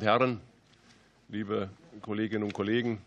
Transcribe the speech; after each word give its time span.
und 0.00 0.06
Herren, 0.06 0.40
liebe 1.28 1.68
Kolleginnen 2.00 2.44
und 2.44 2.54
Kollegen, 2.54 3.02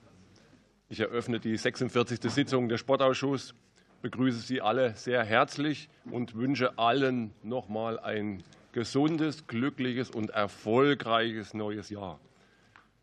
ich 0.89 0.99
eröffne 0.99 1.39
die 1.39 1.57
46. 1.57 2.19
Sitzung 2.31 2.69
des 2.69 2.81
Sportausschusses, 2.81 3.55
begrüße 4.03 4.37
Sie 4.37 4.61
alle 4.61 4.93
sehr 4.93 5.23
herzlich 5.23 5.89
und 6.11 6.35
wünsche 6.35 6.77
allen 6.77 7.33
noch 7.41 7.67
mal 7.67 7.99
ein 7.99 8.43
gesundes, 8.73 9.47
glückliches 9.47 10.11
und 10.11 10.29
erfolgreiches 10.29 11.55
neues 11.55 11.89
Jahr. 11.89 12.19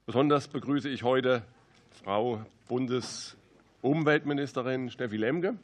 Besonders 0.07 0.47
begrüße 0.47 0.89
ich 0.89 1.03
heute 1.03 1.43
Frau 2.05 2.47
Bundesumweltministerin 2.69 4.91
Steffi 4.91 5.17
Lemke 5.17 5.57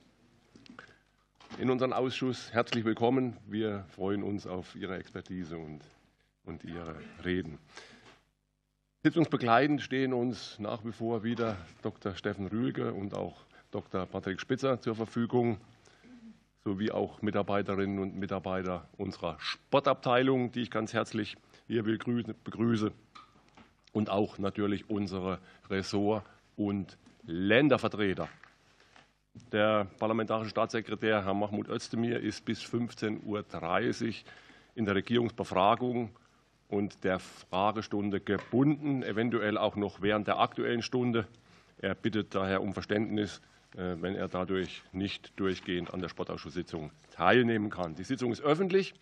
in 1.59 1.71
unseren 1.71 1.93
Ausschuss. 1.93 2.53
Herzlich 2.53 2.85
willkommen. 2.85 3.37
Wir 3.47 3.85
freuen 3.91 4.25
uns 4.25 4.49
auf 4.49 4.75
Ihre 4.75 4.97
Expertise 4.97 5.57
und, 5.57 5.83
und 6.45 6.65
Ihre 6.65 6.97
Reden. 7.25 7.61
Sitzungsbegleitend 9.07 9.81
stehen 9.83 10.13
uns 10.13 10.59
nach 10.59 10.85
wie 10.85 10.91
vor 10.91 11.23
wieder 11.23 11.57
Dr. 11.83 12.17
Steffen 12.17 12.49
Rühlke 12.49 12.93
und 12.93 13.15
auch 13.15 13.37
Dr. 13.71 14.05
Patrick 14.05 14.41
Spitzer 14.41 14.81
zur 14.81 14.97
Verfügung, 14.97 15.59
sowie 16.65 16.91
auch 16.91 17.23
Mitarbeiterinnen 17.23 18.01
und 18.01 18.17
Mitarbeiter 18.17 18.89
unserer 18.97 19.37
Sportabteilung, 19.39 20.51
die 20.51 20.63
ich 20.63 20.73
ganz 20.73 20.93
herzlich 20.93 21.37
hier 21.69 21.85
begrüße, 21.85 22.91
und 23.93 24.11
auch 24.11 24.39
natürlich 24.39 24.91
unsere 24.91 25.39
Ressort- 25.71 26.25
und 26.57 26.99
Ländervertreter. 27.23 28.29
Der 29.53 29.87
parlamentarische 30.01 30.51
Staatssekretär, 30.51 31.25
Herr 31.25 31.35
Mahmoud 31.35 31.69
Özdemir, 31.69 32.19
ist 32.19 32.45
bis 32.45 32.61
15.30 32.61 33.23
Uhr 33.23 34.15
in 34.75 34.85
der 34.85 34.97
Regierungsbefragung 34.97 36.11
und 36.69 37.05
der 37.05 37.19
Fragestunde 37.19 38.21
gebunden, 38.21 39.03
eventuell 39.03 39.57
auch 39.57 39.77
noch 39.77 40.03
während 40.03 40.27
der 40.27 40.39
Aktuellen 40.39 40.83
Stunde. 40.83 41.27
Er 41.79 41.95
bittet 41.95 42.35
daher 42.35 42.63
um 42.63 42.75
Verständnis, 42.75 43.41
äh, 43.75 43.97
wenn 44.01 44.15
er 44.15 44.29
dadurch 44.29 44.83
nicht 44.93 45.39
durchgehend 45.39 45.93
an 45.93 46.01
der 46.01 46.09
Sportausschusssitzung 46.09 46.91
teilnehmen 47.11 47.71
kann. 47.71 47.95
Die 47.95 48.05
Sitzung 48.05 48.33
ist 48.33 48.41
öffentlich. 48.41 48.95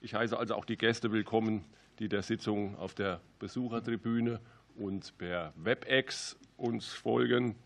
Ich 0.00 0.14
heiße 0.14 0.38
also 0.38 0.54
auch 0.54 0.64
die 0.64 0.76
Gäste 0.76 1.10
willkommen, 1.10 1.64
die 1.98 2.08
der 2.08 2.22
Sitzung 2.22 2.76
auf 2.78 2.94
der 2.94 3.20
Besuchertribüne 3.38 4.40
und 4.76 5.16
per 5.18 5.52
WebEx 5.56 6.36
uns 6.56 6.92
folgen. 6.92 7.56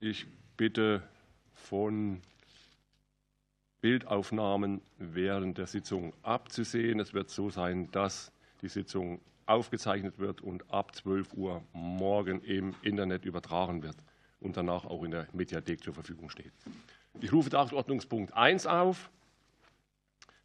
Ich 0.00 0.26
bitte 0.56 1.02
von 1.54 2.20
Bildaufnahmen 3.80 4.80
während 4.98 5.58
der 5.58 5.66
Sitzung 5.66 6.14
abzusehen. 6.22 7.00
Es 7.00 7.12
wird 7.14 7.30
so 7.30 7.50
sein, 7.50 7.90
dass 7.92 8.32
die 8.64 8.68
Sitzung 8.70 9.20
aufgezeichnet 9.46 10.18
wird 10.18 10.40
und 10.40 10.72
ab 10.72 10.94
12 10.94 11.34
Uhr 11.34 11.62
morgen 11.74 12.40
im 12.40 12.74
Internet 12.82 13.26
übertragen 13.26 13.82
wird 13.82 13.96
und 14.40 14.56
danach 14.56 14.86
auch 14.86 15.04
in 15.04 15.10
der 15.10 15.28
Mediathek 15.34 15.84
zur 15.84 15.92
Verfügung 15.92 16.30
steht. 16.30 16.52
Ich 17.20 17.30
rufe 17.30 17.50
Tagesordnungspunkt 17.50 18.32
1 18.32 18.66
auf. 18.66 19.10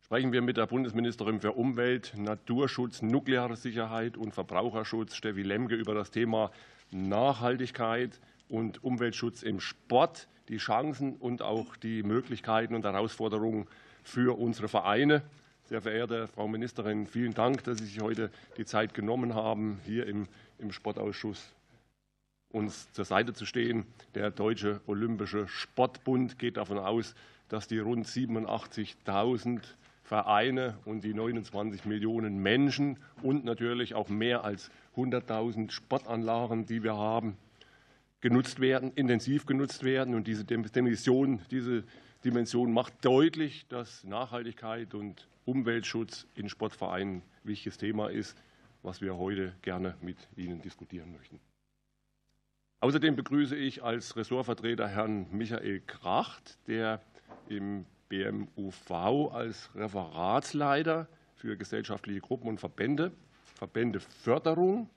Sprechen 0.01 0.33
wir 0.33 0.41
mit 0.41 0.57
der 0.57 0.67
Bundesministerin 0.67 1.39
für 1.39 1.53
Umwelt, 1.53 2.13
Naturschutz, 2.17 3.01
nukleare 3.01 3.55
Sicherheit 3.55 4.17
und 4.17 4.33
Verbraucherschutz, 4.33 5.15
Steffi 5.15 5.43
Lemke, 5.43 5.75
über 5.75 5.93
das 5.93 6.11
Thema 6.11 6.51
Nachhaltigkeit 6.91 8.19
und 8.49 8.83
Umweltschutz 8.83 9.43
im 9.43 9.61
Sport 9.61 10.27
die 10.49 10.57
Chancen 10.57 11.15
und 11.15 11.41
auch 11.41 11.77
die 11.77 12.03
Möglichkeiten 12.03 12.75
und 12.75 12.83
Herausforderungen 12.83 13.67
für 14.03 14.37
unsere 14.37 14.67
Vereine. 14.67 15.21
Sehr 15.69 15.83
verehrte 15.83 16.27
Frau 16.27 16.47
Ministerin, 16.47 17.05
vielen 17.05 17.35
Dank, 17.35 17.63
dass 17.63 17.77
Sie 17.77 17.85
sich 17.85 18.01
heute 18.01 18.31
die 18.57 18.65
Zeit 18.65 18.95
genommen 18.95 19.35
haben, 19.35 19.79
hier 19.85 20.07
im, 20.07 20.27
im 20.57 20.71
Sportausschuss 20.71 21.53
uns 22.49 22.91
zur 22.91 23.05
Seite 23.05 23.33
zu 23.33 23.45
stehen. 23.45 23.85
Der 24.15 24.31
Deutsche 24.31 24.81
Olympische 24.87 25.47
Sportbund 25.47 26.39
geht 26.39 26.57
davon 26.57 26.79
aus, 26.79 27.13
dass 27.49 27.67
die 27.67 27.77
rund 27.77 28.07
87.000 28.07 29.61
Vereine 30.01 30.75
und 30.85 31.03
die 31.03 31.13
29 31.13 31.85
Millionen 31.85 32.39
Menschen 32.39 32.97
und 33.21 33.45
natürlich 33.45 33.93
auch 33.93 34.09
mehr 34.09 34.43
als 34.43 34.71
100.000 34.95 35.69
Sportanlagen, 35.69 36.65
die 36.65 36.81
wir 36.81 36.97
haben, 36.97 37.37
genutzt 38.21 38.59
werden, 38.59 38.91
intensiv 38.95 39.45
genutzt 39.45 39.83
werden. 39.83 40.15
Und 40.15 40.25
diese 40.25 40.45
Dimension, 40.45 41.41
diese 41.51 41.83
Dimension 42.25 42.73
macht 42.73 43.05
deutlich, 43.05 43.65
dass 43.69 44.03
Nachhaltigkeit 44.03 44.93
und 44.93 45.27
Umweltschutz 45.45 46.27
in 46.35 46.49
Sportvereinen 46.49 47.17
ein 47.17 47.23
wichtiges 47.43 47.77
Thema 47.77 48.09
ist, 48.09 48.37
was 48.83 49.01
wir 49.01 49.17
heute 49.17 49.53
gerne 49.61 49.95
mit 50.01 50.17
Ihnen 50.35 50.61
diskutieren 50.61 51.13
möchten. 51.13 51.39
Außerdem 52.81 53.15
begrüße 53.15 53.55
ich 53.55 53.83
als 53.83 54.15
Ressortvertreter 54.15 54.87
Herrn 54.87 55.27
Michael 55.31 55.81
Kracht, 55.81 56.57
der 56.67 57.01
im 57.47 57.85
BMUV 58.09 59.31
als 59.31 59.69
Referatsleiter 59.75 61.07
für 61.35 61.55
gesellschaftliche 61.55 62.19
Gruppen 62.19 62.47
und 62.49 62.59
Verbände, 62.59 63.11
Verbände 63.55 63.99
Förderung, 63.99 64.89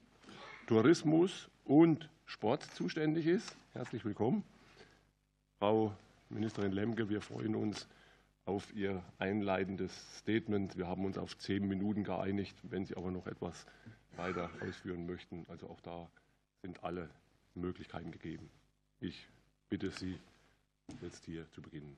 Tourismus 0.66 1.48
und 1.64 2.08
Sport 2.24 2.64
zuständig 2.74 3.26
ist. 3.26 3.56
Herzlich 3.74 4.04
willkommen. 4.04 4.44
Frau 5.58 5.92
Ministerin 6.32 6.72
Lemke, 6.72 7.10
wir 7.10 7.20
freuen 7.20 7.54
uns 7.54 7.86
auf 8.46 8.74
Ihr 8.74 9.04
einleitendes 9.18 10.18
Statement. 10.18 10.76
Wir 10.78 10.88
haben 10.88 11.04
uns 11.04 11.18
auf 11.18 11.36
zehn 11.36 11.68
Minuten 11.68 12.04
geeinigt, 12.04 12.56
wenn 12.62 12.86
Sie 12.86 12.96
aber 12.96 13.10
noch 13.10 13.26
etwas 13.26 13.66
weiter 14.16 14.50
ausführen 14.66 15.06
möchten. 15.06 15.44
Also 15.48 15.68
auch 15.68 15.80
da 15.80 16.10
sind 16.62 16.82
alle 16.82 17.10
Möglichkeiten 17.54 18.10
gegeben. 18.10 18.50
Ich 19.00 19.28
bitte 19.68 19.90
Sie, 19.90 20.18
jetzt 21.02 21.24
hier 21.26 21.50
zu 21.50 21.60
beginnen. 21.60 21.96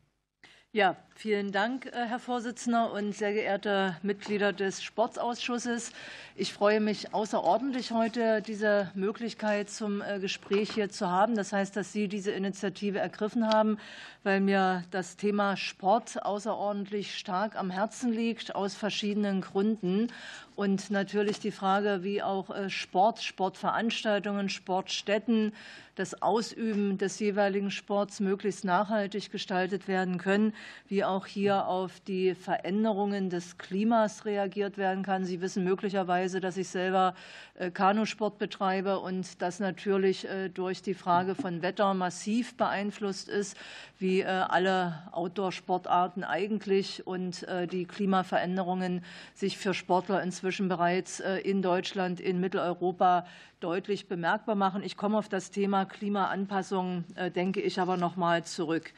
Ja, 0.74 0.96
vielen 1.14 1.52
Dank, 1.52 1.86
äh, 1.86 2.06
Herr 2.06 2.18
Vorsitzender 2.18 2.92
und 2.92 3.14
sehr 3.14 3.32
geehrte 3.32 3.96
Mitglieder 4.02 4.52
des 4.52 4.82
Sportausschusses. 4.82 5.92
Ich 6.34 6.52
freue 6.52 6.80
mich 6.80 7.14
außerordentlich, 7.14 7.92
heute 7.92 8.42
diese 8.42 8.90
Möglichkeit 8.96 9.70
zum 9.70 10.02
äh, 10.02 10.18
Gespräch 10.18 10.72
hier 10.72 10.90
zu 10.90 11.08
haben. 11.08 11.36
Das 11.36 11.52
heißt, 11.52 11.76
dass 11.76 11.92
Sie 11.92 12.08
diese 12.08 12.32
Initiative 12.32 12.98
ergriffen 12.98 13.46
haben, 13.46 13.78
weil 14.24 14.40
mir 14.40 14.82
das 14.90 15.16
Thema 15.16 15.56
Sport 15.56 16.20
außerordentlich 16.24 17.16
stark 17.16 17.54
am 17.54 17.70
Herzen 17.70 18.10
liegt, 18.10 18.56
aus 18.56 18.74
verschiedenen 18.74 19.42
Gründen. 19.42 20.08
Und 20.56 20.90
natürlich 20.90 21.40
die 21.40 21.50
Frage, 21.50 22.04
wie 22.04 22.22
auch 22.22 22.50
äh, 22.50 22.70
Sport, 22.70 23.22
Sportveranstaltungen, 23.22 24.48
Sportstätten, 24.48 25.52
das 25.96 26.22
Ausüben 26.22 26.98
des 26.98 27.20
jeweiligen 27.20 27.70
Sports 27.70 28.18
möglichst 28.18 28.64
nachhaltig 28.64 29.30
gestaltet 29.30 29.86
werden 29.86 30.18
können, 30.18 30.52
wie 30.88 31.04
auch 31.04 31.26
hier 31.26 31.68
auf 31.68 32.00
die 32.00 32.34
Veränderungen 32.34 33.30
des 33.30 33.58
Klimas 33.58 34.24
reagiert 34.24 34.76
werden 34.76 35.04
kann. 35.04 35.24
Sie 35.24 35.40
wissen 35.40 35.62
möglicherweise, 35.62 36.40
dass 36.40 36.56
ich 36.56 36.68
selber 36.68 37.14
äh, 37.54 37.70
Kanusport 37.70 38.38
betreibe 38.38 38.98
und 38.98 39.40
das 39.40 39.60
natürlich 39.60 40.28
äh, 40.28 40.48
durch 40.48 40.82
die 40.82 40.94
Frage 40.94 41.34
von 41.36 41.62
Wetter 41.62 41.94
massiv 41.94 42.56
beeinflusst 42.56 43.28
ist, 43.28 43.56
wie 43.98 44.24
alle 44.24 45.02
Outdoor-Sportarten 45.12 46.24
eigentlich 46.24 47.06
und 47.06 47.46
die 47.72 47.86
Klimaveränderungen 47.86 49.02
sich 49.34 49.56
für 49.56 49.72
Sportler 49.72 50.22
inzwischen 50.44 50.68
bereits 50.68 51.20
in 51.20 51.62
Deutschland, 51.62 52.20
in 52.20 52.38
Mitteleuropa 52.38 53.24
deutlich 53.60 54.08
bemerkbar 54.08 54.54
machen. 54.54 54.82
Ich 54.82 54.98
komme 54.98 55.16
auf 55.16 55.30
das 55.30 55.50
Thema 55.50 55.86
Klimaanpassung, 55.86 57.04
denke 57.34 57.62
ich, 57.62 57.80
aber 57.80 57.96
noch 57.96 58.16
mal 58.16 58.44
zurück. 58.44 58.92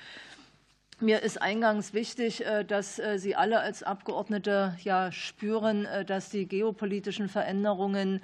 Mir 0.99 1.23
ist 1.23 1.43
eingangs 1.43 1.93
wichtig, 1.93 2.47
äh, 2.47 2.65
dass 2.65 2.99
äh, 2.99 3.19
Sie 3.19 3.37
alle 3.37 3.61
als 3.61 3.83
Abgeordnete 3.83 4.79
ja 4.83 5.13
spüren, 5.13 5.85
äh, 5.85 6.07
dass 6.07 6.31
die 6.31 6.49
geopolitischen 6.49 7.29
Veränderungen 7.29 8.23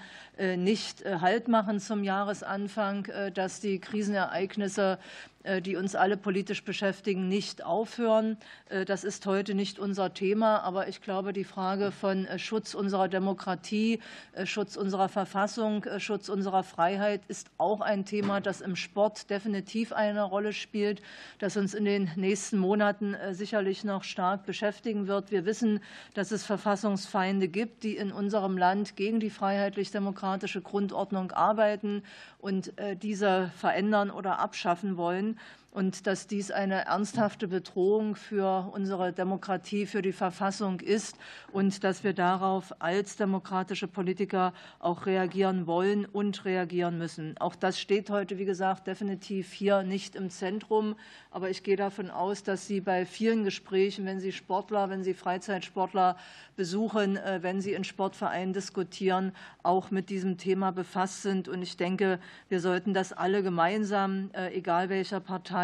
nicht 0.56 1.04
Halt 1.04 1.46
machen 1.46 1.78
zum 1.78 2.02
Jahresanfang, 2.02 3.06
dass 3.34 3.60
die 3.60 3.78
Krisenereignisse 3.78 4.98
äh, 4.98 5.31
die 5.62 5.76
uns 5.76 5.94
alle 5.94 6.16
politisch 6.16 6.64
beschäftigen, 6.64 7.28
nicht 7.28 7.64
aufhören. 7.64 8.36
Äh, 8.68 8.84
das 8.84 9.04
ist 9.04 9.26
heute 9.26 9.54
nicht 9.54 9.78
unser 9.78 10.14
Thema, 10.14 10.60
aber 10.60 10.88
ich 10.88 11.02
glaube, 11.02 11.32
die 11.32 11.44
Frage 11.44 11.90
von 11.90 12.26
äh, 12.26 12.38
Schutz 12.38 12.74
unserer 12.74 13.08
Demokratie, 13.08 14.00
Schutz 14.44 14.76
unserer 14.76 15.08
Verfassung, 15.08 15.84
Schutz 15.98 16.28
unserer 16.28 16.62
Freiheit 16.62 17.22
ist 17.28 17.50
auch 17.58 17.80
ein 17.80 18.04
Thema, 18.04 18.40
das 18.40 18.60
im 18.60 18.76
Sport 18.76 19.30
definitiv 19.30 19.92
eine 19.92 20.22
Rolle 20.22 20.52
spielt, 20.52 21.02
das 21.38 21.56
uns 21.56 21.74
in 21.74 21.84
den 21.84 22.10
nächsten 22.16 22.58
Monaten 22.58 23.16
sicherlich 23.32 23.84
noch 23.84 24.04
stark 24.04 24.46
beschäftigen 24.46 25.06
wird. 25.06 25.30
Wir 25.30 25.44
wissen, 25.44 25.80
dass 26.14 26.30
es 26.30 26.44
Verfassungsfeinde 26.44 27.48
gibt, 27.48 27.82
die 27.82 27.96
in 27.96 28.12
unserem 28.12 28.56
Land 28.56 28.96
gegen 28.96 29.20
die 29.20 29.30
freiheitlich-demokratische 29.30 30.62
Grundordnung 30.62 31.32
arbeiten 31.32 32.02
und 32.42 32.74
diese 33.02 33.50
verändern 33.56 34.10
oder 34.10 34.40
abschaffen 34.40 34.98
wollen. 34.98 35.38
Und 35.72 36.06
dass 36.06 36.26
dies 36.26 36.50
eine 36.50 36.84
ernsthafte 36.84 37.48
Bedrohung 37.48 38.14
für 38.14 38.70
unsere 38.72 39.12
Demokratie, 39.12 39.86
für 39.86 40.02
die 40.02 40.12
Verfassung 40.12 40.80
ist 40.80 41.16
und 41.50 41.82
dass 41.82 42.04
wir 42.04 42.12
darauf 42.12 42.74
als 42.80 43.16
demokratische 43.16 43.88
Politiker 43.88 44.52
auch 44.78 45.06
reagieren 45.06 45.66
wollen 45.66 46.04
und 46.04 46.44
reagieren 46.44 46.98
müssen. 46.98 47.38
Auch 47.38 47.54
das 47.54 47.80
steht 47.80 48.10
heute, 48.10 48.38
wie 48.38 48.44
gesagt, 48.44 48.86
definitiv 48.86 49.52
hier 49.52 49.82
nicht 49.82 50.14
im 50.14 50.28
Zentrum. 50.28 50.94
Aber 51.30 51.48
ich 51.48 51.62
gehe 51.62 51.76
davon 51.76 52.10
aus, 52.10 52.42
dass 52.42 52.66
Sie 52.66 52.82
bei 52.82 53.06
vielen 53.06 53.42
Gesprächen, 53.42 54.04
wenn 54.04 54.20
Sie 54.20 54.32
Sportler, 54.32 54.90
wenn 54.90 55.02
Sie 55.02 55.14
Freizeitsportler 55.14 56.18
besuchen, 56.54 57.16
äh, 57.16 57.38
wenn 57.42 57.62
Sie 57.62 57.72
in 57.72 57.84
Sportvereinen 57.84 58.52
diskutieren, 58.52 59.32
auch 59.62 59.90
mit 59.90 60.10
diesem 60.10 60.36
Thema 60.36 60.70
befasst 60.70 61.22
sind. 61.22 61.48
Und 61.48 61.62
ich 61.62 61.78
denke, 61.78 62.18
wir 62.50 62.60
sollten 62.60 62.92
das 62.92 63.14
alle 63.14 63.42
gemeinsam, 63.42 64.30
äh, 64.34 64.54
egal 64.54 64.90
welcher 64.90 65.20
Partei, 65.20 65.61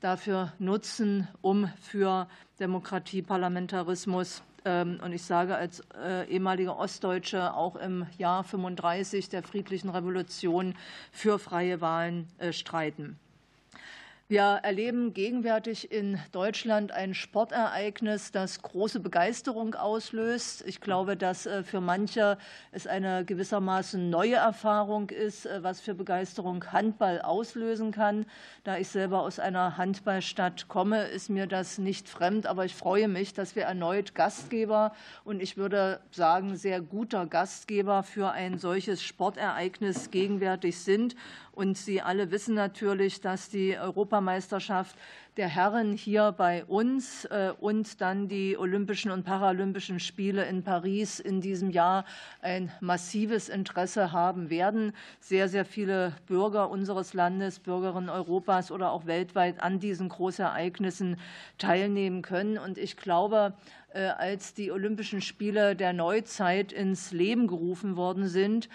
dafür 0.00 0.52
nutzen, 0.58 1.28
um 1.40 1.68
für 1.80 2.28
Demokratie, 2.60 3.22
Parlamentarismus 3.22 4.42
ähm, 4.64 5.00
und 5.02 5.12
ich 5.12 5.22
sage 5.22 5.56
als 5.56 5.82
äh, 6.02 6.28
ehemalige 6.28 6.76
Ostdeutsche 6.76 7.54
auch 7.54 7.76
im 7.76 8.06
Jahr 8.18 8.44
35 8.44 9.28
der 9.28 9.42
friedlichen 9.42 9.90
Revolution 9.90 10.74
für 11.12 11.38
freie 11.38 11.80
Wahlen 11.80 12.28
streiten. 12.50 13.18
Wir 14.26 14.60
erleben 14.62 15.12
gegenwärtig 15.12 15.92
in 15.92 16.18
Deutschland 16.32 16.92
ein 16.92 17.12
Sportereignis, 17.12 18.32
das 18.32 18.62
große 18.62 19.00
Begeisterung 19.00 19.74
auslöst. 19.74 20.64
Ich 20.66 20.80
glaube, 20.80 21.14
dass 21.14 21.44
äh, 21.44 21.62
für 21.62 21.82
manche 21.82 22.38
es 22.72 22.86
eine 22.86 23.26
gewissermaßen 23.26 24.08
neue 24.08 24.36
Erfahrung 24.36 25.10
ist, 25.10 25.44
äh, 25.44 25.62
was 25.62 25.82
für 25.82 25.94
Begeisterung 25.94 26.64
Handball 26.72 27.20
auslösen 27.20 27.92
kann. 27.92 28.24
Da 28.64 28.78
ich 28.78 28.88
selber 28.88 29.20
aus 29.20 29.38
einer 29.38 29.76
Handballstadt 29.76 30.68
komme, 30.68 31.04
ist 31.04 31.28
mir 31.28 31.46
das 31.46 31.76
nicht 31.76 32.08
fremd, 32.08 32.46
aber 32.46 32.64
ich 32.64 32.74
freue 32.74 33.08
mich, 33.08 33.34
dass 33.34 33.54
wir 33.56 33.64
erneut 33.64 34.14
Gastgeber 34.14 34.94
und 35.24 35.42
ich 35.42 35.58
würde 35.58 36.00
sagen, 36.12 36.56
sehr 36.56 36.80
guter 36.80 37.26
Gastgeber 37.26 38.02
für 38.02 38.30
ein 38.30 38.56
solches 38.56 39.02
Sportereignis 39.02 40.10
gegenwärtig 40.10 40.78
sind. 40.78 41.14
Und 41.54 41.78
Sie 41.78 42.02
alle 42.02 42.32
wissen 42.32 42.54
natürlich, 42.54 43.20
dass 43.20 43.48
die 43.48 43.78
Europameisterschaft 43.78 44.96
der 45.36 45.48
Herren 45.48 45.92
hier 45.92 46.32
bei 46.32 46.64
uns 46.64 47.26
äh, 47.26 47.52
und 47.60 48.00
dann 48.00 48.26
die 48.26 48.56
Olympischen 48.58 49.12
und 49.12 49.24
Paralympischen 49.24 50.00
Spiele 50.00 50.44
in 50.46 50.64
Paris 50.64 51.20
in 51.20 51.40
diesem 51.40 51.70
Jahr 51.70 52.06
ein 52.42 52.72
massives 52.80 53.48
Interesse 53.48 54.10
haben 54.10 54.50
werden. 54.50 54.92
Sehr, 55.20 55.48
sehr 55.48 55.64
viele 55.64 56.16
Bürger 56.26 56.70
unseres 56.70 57.14
Landes, 57.14 57.60
Bürgerinnen 57.60 58.08
Europas 58.08 58.72
oder 58.72 58.90
auch 58.90 59.06
weltweit 59.06 59.60
an 59.60 59.78
diesen 59.78 60.08
Großereignissen 60.08 61.18
teilnehmen 61.58 62.22
können. 62.22 62.58
Und 62.58 62.78
ich 62.78 62.96
glaube, 62.96 63.54
äh, 63.92 64.06
als 64.06 64.54
die 64.54 64.72
Olympischen 64.72 65.20
Spiele 65.20 65.76
der 65.76 65.92
Neuzeit 65.92 66.72
ins 66.72 67.12
Leben 67.12 67.46
gerufen 67.46 67.96
worden 67.96 68.26
sind, 68.26 68.68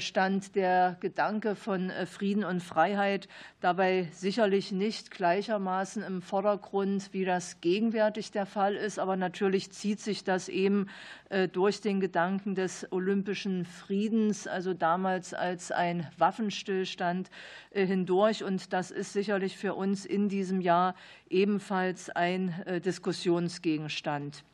stand 0.00 0.54
der 0.56 0.96
Gedanke 1.00 1.54
von 1.54 1.90
äh, 1.90 2.06
Frieden 2.06 2.44
und 2.44 2.62
Freiheit 2.62 3.28
dabei 3.60 4.08
sicherlich 4.12 4.72
nicht 4.72 5.10
gleichermaßen 5.10 6.02
im 6.02 6.22
Vordergrund, 6.22 7.12
wie 7.12 7.24
das 7.24 7.60
gegenwärtig 7.60 8.30
der 8.30 8.46
Fall 8.46 8.74
ist. 8.74 8.98
Aber 8.98 9.16
natürlich 9.16 9.70
zieht 9.70 10.00
sich 10.00 10.24
das 10.24 10.48
eben 10.48 10.88
äh, 11.28 11.46
durch 11.46 11.80
den 11.80 12.00
Gedanken 12.00 12.54
des 12.54 12.90
olympischen 12.90 13.64
Friedens, 13.64 14.46
also 14.46 14.74
damals 14.74 15.34
als 15.34 15.70
ein 15.70 16.08
Waffenstillstand 16.18 17.30
hindurch. 17.72 18.42
Und 18.42 18.72
das 18.72 18.90
ist 18.90 19.12
sicherlich 19.12 19.56
für 19.56 19.74
uns 19.74 20.04
in 20.06 20.28
diesem 20.28 20.60
Jahr 20.60 20.94
ebenfalls 21.28 22.10
ein 22.10 22.54
Diskussionsgegenstand. 22.84 24.44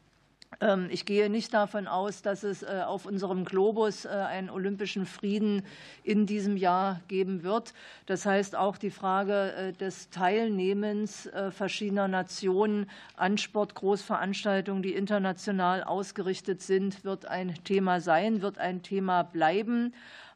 Ähm, 0.61 0.89
ich 0.91 1.07
gehe 1.07 1.31
nicht 1.31 1.55
davon 1.55 1.87
aus, 1.87 2.23
dass 2.23 2.43
es 2.43 2.63
äh, 2.63 2.83
auf 2.87 3.07
unserem 3.07 3.45
Globus 3.45 4.05
äh, 4.05 4.09
einen 4.09 4.51
olympischen 4.51 5.07
Frieden 5.07 5.63
in 6.05 6.27
diesem 6.27 6.57
Jahr 6.57 7.01
geben 7.09 7.43
wird. 7.43 7.73
Das 8.07 8.27
heißt, 8.27 8.57
auch 8.57 8.77
die 8.77 8.91
Frage 8.91 9.53
äh, 9.53 9.73
des 9.73 10.11
Teilnehmens 10.11 11.29
verschiedener 11.51 12.09
Nationen 12.09 12.89
an 13.17 13.39
Sportgroßveranstaltungen, 13.39 14.83
die 14.83 14.95
international 14.95 15.83
ausgerichtet 15.83 16.63
sind, 16.63 17.05
wird 17.05 17.27
ein 17.27 17.55
Thema 17.65 18.01
sein, 18.01 18.43
wird 18.43 18.59
ein 18.59 18.83
Thema 18.83 19.23
bleiben. 19.23 19.95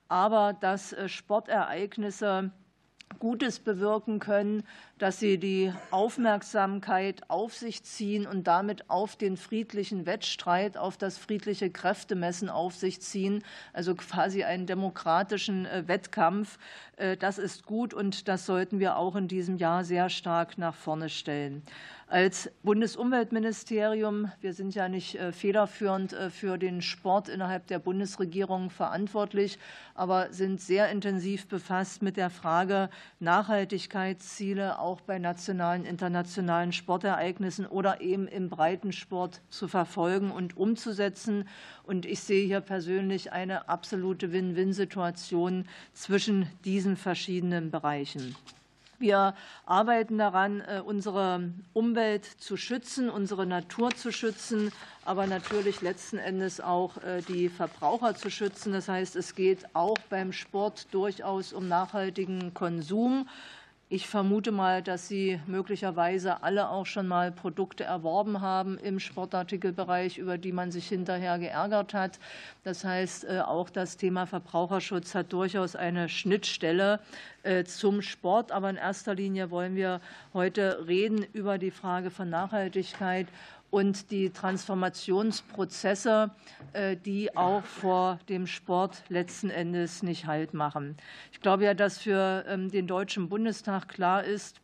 Aber 0.08 0.52
dass 0.52 0.94
Sportereignisse 1.06 2.50
Gutes 3.18 3.60
bewirken 3.60 4.18
können, 4.18 4.62
dass 4.98 5.20
sie 5.20 5.36
die 5.38 5.72
Aufmerksamkeit 5.90 7.28
auf 7.28 7.54
sich 7.54 7.82
ziehen 7.82 8.26
und 8.26 8.46
damit 8.46 8.88
auf 8.88 9.16
den 9.16 9.36
friedlichen 9.36 10.06
Wettstreit, 10.06 10.78
auf 10.78 10.96
das 10.96 11.18
friedliche 11.18 11.70
Kräftemessen 11.70 12.48
auf 12.48 12.74
sich 12.74 13.02
ziehen, 13.02 13.44
also 13.74 13.94
quasi 13.94 14.44
einen 14.44 14.66
demokratischen 14.66 15.66
äh, 15.66 15.84
Wettkampf. 15.86 16.58
Äh, 16.96 17.18
das 17.18 17.36
ist 17.36 17.66
gut 17.66 17.92
und 17.92 18.26
das 18.28 18.46
sollten 18.46 18.78
wir 18.78 18.96
auch 18.96 19.16
in 19.16 19.28
diesem 19.28 19.58
Jahr 19.58 19.84
sehr 19.84 20.08
stark 20.08 20.56
nach 20.56 20.74
vorne 20.74 21.10
stellen. 21.10 21.62
Als 22.08 22.48
Bundesumweltministerium, 22.62 24.30
wir 24.40 24.54
sind 24.54 24.76
ja 24.76 24.88
nicht 24.88 25.16
äh, 25.16 25.32
federführend 25.32 26.16
für 26.30 26.56
den 26.56 26.80
Sport 26.80 27.28
innerhalb 27.28 27.66
der 27.66 27.80
Bundesregierung 27.80 28.70
verantwortlich, 28.70 29.58
aber 29.94 30.32
sind 30.32 30.60
sehr 30.60 30.88
intensiv 30.90 31.48
befasst 31.48 32.02
mit 32.02 32.16
der 32.16 32.30
Frage 32.30 32.90
Nachhaltigkeitsziele 33.18 34.78
auch 34.86 35.00
bei 35.00 35.18
nationalen, 35.18 35.84
internationalen 35.84 36.72
Sportereignissen 36.72 37.66
oder 37.66 38.00
eben 38.00 38.28
im 38.28 38.48
Breitensport 38.48 39.40
zu 39.50 39.66
verfolgen 39.66 40.30
und 40.30 40.56
umzusetzen. 40.56 41.48
Und 41.82 42.06
ich 42.06 42.20
sehe 42.20 42.46
hier 42.46 42.60
persönlich 42.60 43.32
eine 43.32 43.68
absolute 43.68 44.30
Win-Win-Situation 44.30 45.64
zwischen 45.92 46.48
diesen 46.64 46.96
verschiedenen 46.96 47.72
Bereichen. 47.72 48.36
Wir 48.98 49.34
arbeiten 49.66 50.18
daran, 50.18 50.60
äh, 50.60 50.80
unsere 50.84 51.50
Umwelt 51.74 52.24
zu 52.24 52.56
schützen, 52.56 53.10
unsere 53.10 53.44
Natur 53.44 53.90
zu 53.90 54.10
schützen, 54.10 54.72
aber 55.04 55.26
natürlich 55.26 55.82
letzten 55.82 56.16
Endes 56.16 56.60
auch 56.60 56.96
äh, 56.98 57.22
die 57.28 57.48
Verbraucher 57.48 58.14
zu 58.14 58.30
schützen. 58.30 58.72
Das 58.72 58.88
heißt, 58.88 59.16
es 59.16 59.34
geht 59.34 59.66
auch 59.74 59.98
beim 60.08 60.32
Sport 60.32 60.86
durchaus 60.92 61.52
um 61.52 61.68
nachhaltigen 61.68 62.54
Konsum. 62.54 63.28
Ich 63.88 64.08
vermute 64.08 64.50
mal, 64.50 64.82
dass 64.82 65.06
Sie 65.06 65.40
möglicherweise 65.46 66.42
alle 66.42 66.70
auch 66.70 66.86
schon 66.86 67.06
mal 67.06 67.30
Produkte 67.30 67.84
erworben 67.84 68.40
haben 68.40 68.78
im 68.78 68.98
Sportartikelbereich, 68.98 70.18
über 70.18 70.38
die 70.38 70.50
man 70.50 70.72
sich 70.72 70.88
hinterher 70.88 71.38
geärgert 71.38 71.94
hat. 71.94 72.18
Das 72.64 72.82
heißt, 72.82 73.26
äh, 73.26 73.38
auch 73.46 73.70
das 73.70 73.96
Thema 73.96 74.26
Verbraucherschutz 74.26 75.14
hat 75.14 75.32
durchaus 75.32 75.76
eine 75.76 76.08
Schnittstelle 76.08 76.98
äh, 77.44 77.62
zum 77.62 78.02
Sport. 78.02 78.50
Aber 78.50 78.70
in 78.70 78.76
erster 78.76 79.14
Linie 79.14 79.52
wollen 79.52 79.76
wir 79.76 80.00
heute 80.34 80.84
reden 80.88 81.24
über 81.32 81.56
die 81.56 81.70
Frage 81.70 82.10
von 82.10 82.28
Nachhaltigkeit 82.28 83.28
und 83.70 84.10
die 84.10 84.30
Transformationsprozesse, 84.30 86.30
äh, 86.72 86.96
die 86.96 87.36
auch 87.36 87.64
vor 87.64 88.18
dem 88.28 88.46
Sport 88.46 89.02
letzten 89.08 89.50
Endes 89.50 90.02
nicht 90.02 90.26
Halt 90.26 90.54
machen. 90.54 90.96
Ich 91.32 91.40
glaube 91.40 91.64
ja, 91.64 91.74
dass 91.74 91.98
für 91.98 92.44
ähm, 92.48 92.70
den 92.70 92.86
Deutschen 92.86 93.28
Bundestag 93.28 93.88
klar 93.88 94.24
ist, 94.24 94.60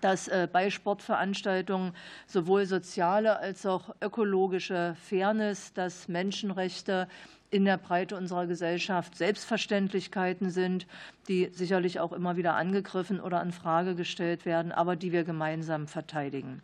dass 0.00 0.28
äh, 0.28 0.48
bei 0.50 0.70
Sportveranstaltungen 0.70 1.92
sowohl 2.26 2.66
soziale 2.66 3.38
als 3.38 3.66
auch 3.66 3.94
ökologische 4.00 4.96
Fairness, 5.00 5.72
dass 5.72 6.08
Menschenrechte 6.08 7.08
in 7.50 7.64
der 7.64 7.76
Breite 7.76 8.16
unserer 8.16 8.46
Gesellschaft 8.46 9.16
Selbstverständlichkeiten 9.16 10.50
sind, 10.50 10.86
die 11.28 11.50
sicherlich 11.52 11.98
auch 11.98 12.12
immer 12.12 12.36
wieder 12.36 12.54
angegriffen 12.54 13.20
oder 13.20 13.42
in 13.42 13.52
Frage 13.52 13.94
gestellt 13.94 14.46
werden, 14.46 14.72
aber 14.72 14.96
die 14.96 15.12
wir 15.12 15.24
gemeinsam 15.24 15.88
verteidigen. 15.88 16.62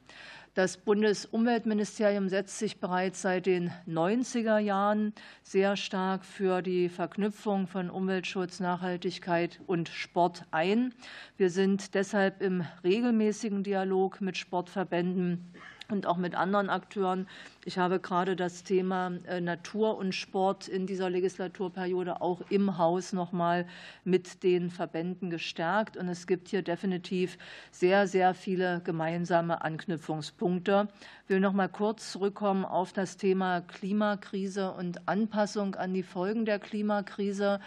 Das 0.57 0.79
Bundesumweltministerium 0.79 2.31
setzt 2.31 2.59
sich 2.59 2.81
bereits 2.81 3.21
seit 3.21 3.45
den 3.45 3.71
90er 3.87 4.57
Jahren 4.57 5.13
sehr 5.43 5.77
stark 5.77 6.25
für 6.25 6.63
die 6.63 6.89
Verknüpfung 6.89 7.67
von 7.67 7.91
Umweltschutz, 7.91 8.59
Nachhaltigkeit 8.59 9.61
und 9.67 9.91
Sport 9.91 10.47
ein. 10.53 10.95
Wir 11.37 11.51
sind 11.51 11.93
deshalb 11.95 12.41
im 12.41 12.65
regelmäßigen 12.83 13.65
Dialog 13.65 14.23
mit 14.23 14.39
Sportverbänden 14.39 15.45
und 15.90 16.07
auch 16.07 16.16
mit 16.16 16.35
anderen 16.35 16.71
Akteuren. 16.71 17.26
Ich 17.64 17.78
habe 17.78 18.00
gerade 18.00 18.37
das 18.37 18.64
Thema 18.64 19.12
äh, 19.26 19.40
Natur 19.40 19.97
und 19.97 20.14
Sport 20.14 20.69
in 20.69 20.87
dieser 20.87 21.11
Legislaturperiode 21.11 22.21
auch 22.21 22.40
im 22.49 22.78
Haus 22.78 23.12
noch 23.12 23.33
mal 23.33 23.66
mit 24.05 24.43
den 24.43 24.71
Verbänden 24.71 25.31
gestärkt. 25.31 25.97
Und 25.97 26.09
es 26.09 26.26
gibt 26.26 26.49
hier 26.49 26.62
definitiv 26.62 27.38
sehr, 27.71 28.07
sehr 28.07 28.35
viele 28.35 28.81
gemeinsame 28.85 29.62
Anknüpfungspunkte. 29.62 30.88
Ich 31.25 31.31
will 31.31 31.40
noch 31.40 31.52
mal 31.52 31.69
kurz 31.69 32.12
zurückkommen 32.12 32.64
auf 32.64 32.93
das 32.93 33.16
Thema 33.16 33.61
Klimakrise 33.61 34.73
und 34.73 35.09
Anpassung 35.09 35.75
an 35.75 35.93
die 35.95 36.02
Folgen 36.02 36.45
der 36.45 36.59
Klimakrise. 36.59 37.61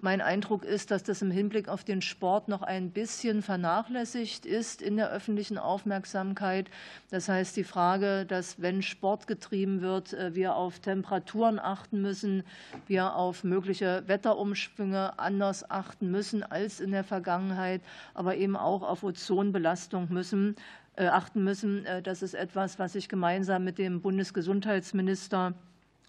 Mein 0.00 0.20
Eindruck 0.20 0.64
ist, 0.64 0.92
dass 0.92 1.02
das 1.02 1.22
im 1.22 1.32
Hinblick 1.32 1.68
auf 1.68 1.82
den 1.82 2.02
Sport 2.02 2.46
noch 2.46 2.62
ein 2.62 2.90
bisschen 2.90 3.42
vernachlässigt 3.42 4.46
ist 4.46 4.80
in 4.80 4.96
der 4.96 5.10
öffentlichen 5.10 5.58
Aufmerksamkeit. 5.58 6.70
Das 7.10 7.28
heißt, 7.28 7.56
die 7.56 7.64
Frage, 7.64 8.24
dass 8.24 8.62
wenn 8.62 8.82
Sport 8.82 9.26
getrieben 9.26 9.80
wird, 9.80 10.12
äh, 10.12 10.36
wir 10.36 10.54
auf 10.54 10.78
Temperaturen 10.78 11.58
achten 11.58 12.00
müssen, 12.00 12.44
wir 12.86 13.16
auf 13.16 13.42
mögliche 13.42 14.04
Wetterumschwünge 14.06 15.18
anders 15.18 15.68
achten 15.68 16.12
müssen 16.12 16.44
als 16.44 16.78
in 16.78 16.92
der 16.92 17.04
Vergangenheit, 17.04 17.82
aber 18.14 18.36
eben 18.36 18.56
auch 18.56 18.82
auf 18.82 19.02
Ozonbelastung 19.02 20.06
müssen, 20.10 20.54
äh, 20.94 21.06
achten 21.06 21.42
müssen. 21.42 21.84
Äh, 21.86 22.02
das 22.02 22.22
ist 22.22 22.34
etwas, 22.34 22.78
was 22.78 22.94
ich 22.94 23.08
gemeinsam 23.08 23.64
mit 23.64 23.78
dem 23.78 24.00
Bundesgesundheitsminister 24.00 25.54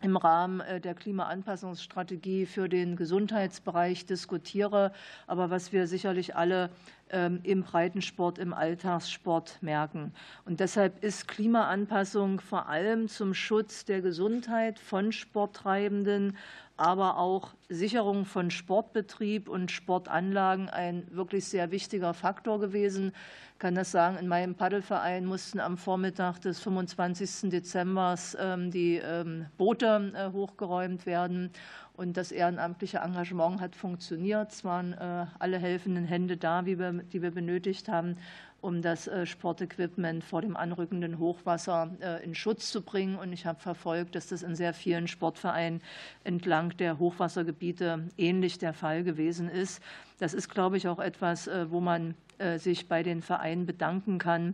im 0.01 0.17
Rahmen 0.17 0.61
äh, 0.61 0.79
der 0.79 0.93
Klimaanpassungsstrategie 0.93 2.45
für 2.45 2.69
den 2.69 2.95
Gesundheitsbereich 2.95 4.05
diskutiere, 4.05 4.91
aber 5.27 5.49
was 5.49 5.71
wir 5.71 5.87
sicherlich 5.87 6.35
alle 6.35 6.69
ähm, 7.11 7.39
im 7.43 7.63
Breitensport, 7.63 8.37
im 8.37 8.53
Alltagssport 8.53 9.57
merken. 9.61 10.13
Und 10.45 10.59
deshalb 10.59 11.03
ist 11.03 11.27
Klimaanpassung 11.27 12.39
vor 12.39 12.69
allem 12.69 13.07
zum 13.07 13.33
Schutz 13.33 13.85
der 13.85 14.01
Gesundheit 14.01 14.79
von 14.79 15.11
Sporttreibenden, 15.11 16.37
aber 16.79 17.17
auch 17.17 17.49
Sicherung 17.67 18.23
von 18.23 18.51
Sportbetrieb 18.51 19.49
und 19.49 19.69
Sportanlagen 19.69 20.69
ein 20.69 21.05
wirklich 21.11 21.43
sehr 21.45 21.71
wichtiger 21.71 22.13
Faktor 22.13 22.59
gewesen. 22.59 23.11
Ich 23.53 23.59
kann 23.59 23.75
das 23.75 23.91
sagen, 23.91 24.17
in 24.17 24.29
meinem 24.29 24.55
Paddelverein 24.55 25.25
mussten 25.25 25.59
am 25.59 25.77
Vormittag 25.77 26.39
des 26.39 26.61
25. 26.61 27.49
Dezember 27.49 28.15
ähm, 28.39 28.71
die 28.71 28.95
ähm, 28.95 29.47
Boote 29.57 30.13
äh, 30.15 30.31
hochgeräumt 30.31 31.05
werden. 31.05 31.51
Und 31.97 32.15
das 32.15 32.31
ehrenamtliche 32.31 32.99
Engagement 32.99 33.59
hat 33.59 33.75
funktioniert. 33.75 34.53
Es 34.53 34.63
waren 34.63 34.93
äh, 34.93 35.25
alle 35.37 35.59
helfenden 35.59 36.05
Hände 36.05 36.37
da, 36.37 36.61
die 36.61 36.79
wir 36.79 37.31
benötigt 37.31 37.89
haben 37.89 38.15
um 38.61 38.81
das 38.81 39.07
äh, 39.07 39.25
Sportequipment 39.25 40.23
vor 40.23 40.41
dem 40.41 40.57
anrückenden 40.57 41.19
Hochwasser 41.19 41.91
äh, 42.01 42.23
in 42.23 42.35
Schutz 42.35 42.71
zu 42.71 42.81
bringen. 42.81 43.17
Und 43.17 43.33
ich 43.33 43.45
habe 43.45 43.59
verfolgt, 43.59 44.15
dass 44.15 44.27
das 44.27 44.43
in 44.43 44.55
sehr 44.55 44.73
vielen 44.73 45.07
Sportvereinen 45.07 45.81
entlang 46.23 46.75
der 46.77 46.99
Hochwassergebiete 46.99 48.09
ähnlich 48.17 48.57
der 48.57 48.73
Fall 48.73 49.03
gewesen 49.03 49.49
ist. 49.49 49.81
Das 50.19 50.33
ist, 50.33 50.49
glaube 50.49 50.77
ich, 50.77 50.87
auch 50.87 50.99
etwas, 50.99 51.47
äh, 51.47 51.69
wo 51.69 51.79
man 51.79 52.15
sich 52.55 52.87
bei 52.87 53.03
den 53.03 53.21
Vereinen 53.21 53.65
bedanken 53.65 54.17
kann 54.17 54.53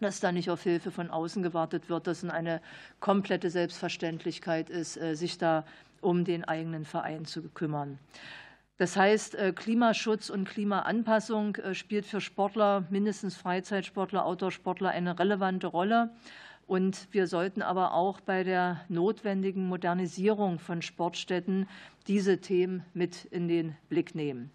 dass 0.00 0.18
da 0.18 0.32
nicht 0.32 0.50
auf 0.50 0.64
Hilfe 0.64 0.90
von 0.90 1.10
außen 1.10 1.44
gewartet 1.44 1.88
wird, 1.88 2.08
dass 2.08 2.24
es 2.24 2.30
eine 2.30 2.60
komplette 2.98 3.50
Selbstverständlichkeit 3.50 4.68
ist, 4.68 4.94
sich 4.94 5.38
da 5.38 5.64
um 6.00 6.24
den 6.24 6.42
eigenen 6.42 6.84
Verein 6.84 7.26
zu 7.26 7.42
kümmern. 7.50 8.00
Das 8.80 8.96
heißt, 8.96 9.34
äh, 9.34 9.52
Klimaschutz 9.54 10.30
und 10.30 10.48
Klimaanpassung 10.48 11.56
äh, 11.56 11.74
spielt 11.74 12.06
für 12.06 12.22
Sportler, 12.22 12.86
mindestens 12.88 13.36
Freizeitsportler, 13.36 14.24
Outdoor-Sportler 14.24 14.88
eine 14.88 15.18
relevante 15.18 15.66
Rolle. 15.66 16.08
Und 16.66 17.06
wir 17.10 17.26
sollten 17.26 17.60
aber 17.60 17.92
auch 17.92 18.22
bei 18.22 18.42
der 18.42 18.80
notwendigen 18.88 19.68
Modernisierung 19.68 20.58
von 20.58 20.80
Sportstätten 20.80 21.68
diese 22.06 22.38
Themen 22.38 22.82
mit 22.94 23.26
in 23.26 23.48
den 23.48 23.76
Blick 23.90 24.14
nehmen. 24.14 24.50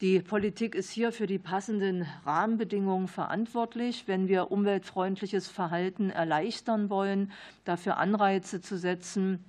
Die 0.00 0.20
Politik 0.20 0.74
ist 0.74 0.90
hier 0.90 1.12
für 1.12 1.26
die 1.26 1.38
passenden 1.38 2.06
Rahmenbedingungen 2.24 3.06
verantwortlich. 3.06 4.04
Wenn 4.06 4.28
wir 4.28 4.50
umweltfreundliches 4.50 5.46
Verhalten 5.46 6.08
erleichtern 6.08 6.88
wollen, 6.88 7.32
dafür 7.66 7.98
Anreize 7.98 8.62
zu 8.62 8.78
setzen, 8.78 9.44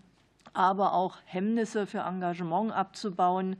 aber 0.51 0.93
auch 0.93 1.15
Hemmnisse 1.23 1.85
für 1.85 1.99
Engagement 1.99 2.73
abzubauen, 2.73 3.55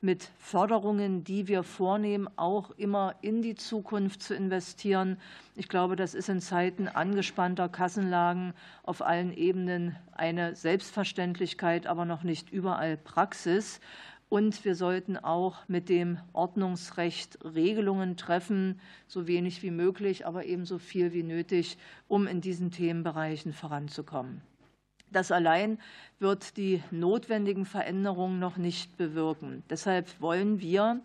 mit 0.00 0.30
Förderungen, 0.38 1.24
die 1.24 1.46
wir 1.46 1.62
vornehmen, 1.62 2.28
auch 2.36 2.70
immer 2.72 3.14
in 3.20 3.42
die 3.42 3.54
Zukunft 3.54 4.22
zu 4.22 4.34
investieren. 4.34 5.18
Ich 5.56 5.68
glaube, 5.68 5.96
das 5.96 6.14
ist 6.14 6.28
in 6.28 6.40
Zeiten 6.40 6.88
angespannter 6.88 7.68
Kassenlagen 7.68 8.54
auf 8.82 9.02
allen 9.02 9.32
Ebenen 9.32 9.96
eine 10.12 10.54
Selbstverständlichkeit, 10.54 11.86
aber 11.86 12.04
noch 12.04 12.22
nicht 12.22 12.50
überall 12.50 12.96
Praxis. 12.96 13.80
Und 14.30 14.64
wir 14.64 14.76
sollten 14.76 15.16
auch 15.16 15.68
mit 15.68 15.88
dem 15.88 16.18
Ordnungsrecht 16.32 17.44
Regelungen 17.44 18.16
treffen, 18.16 18.80
so 19.08 19.26
wenig 19.26 19.62
wie 19.62 19.72
möglich, 19.72 20.24
aber 20.24 20.46
ebenso 20.46 20.78
viel 20.78 21.12
wie 21.12 21.24
nötig, 21.24 21.78
um 22.06 22.26
in 22.26 22.40
diesen 22.40 22.70
Themenbereichen 22.70 23.52
voranzukommen. 23.52 24.40
Das 25.12 25.32
allein 25.32 25.78
wird 26.20 26.56
die 26.56 26.82
notwendigen 26.90 27.66
Veränderungen 27.66 28.38
noch 28.38 28.56
nicht 28.56 28.96
bewirken. 28.96 29.64
Deshalb 29.68 30.20
wollen 30.20 30.60
wir 30.60 31.00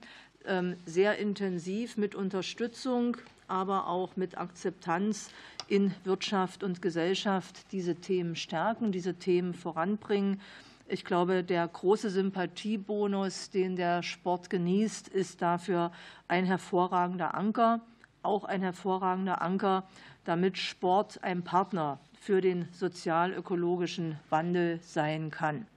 ähm, 0.45 0.75
sehr 0.85 1.17
intensiv 1.17 1.97
mit 1.97 2.13
Unterstützung, 2.13 3.17
aber 3.47 3.87
auch 3.87 4.15
mit 4.15 4.37
Akzeptanz 4.37 5.29
in 5.67 5.93
Wirtschaft 6.03 6.63
und 6.63 6.81
Gesellschaft 6.81 7.71
diese 7.71 7.95
Themen 7.95 8.35
stärken, 8.35 8.91
diese 8.91 9.15
Themen 9.15 9.53
voranbringen. 9.53 10.41
Ich 10.87 11.03
glaube, 11.03 11.43
der 11.43 11.67
große 11.67 12.11
Sympathiebonus, 12.11 13.49
den 13.49 13.75
der 13.75 14.03
Sport 14.03 14.51
genießt, 14.51 15.07
ist 15.07 15.41
dafür 15.41 15.91
ein 16.27 16.45
hervorragender 16.45 17.33
Anker, 17.33 17.81
auch 18.21 18.43
ein 18.43 18.61
hervorragender 18.61 19.41
Anker, 19.41 19.87
damit 20.25 20.59
Sport 20.59 21.23
ein 21.23 21.43
Partner 21.43 21.99
für 22.25 22.41
den 22.41 22.67
sozial-ökologischen 22.71 24.17
Wandel 24.31 24.79
sein 24.81 25.29
kann. 25.29 25.67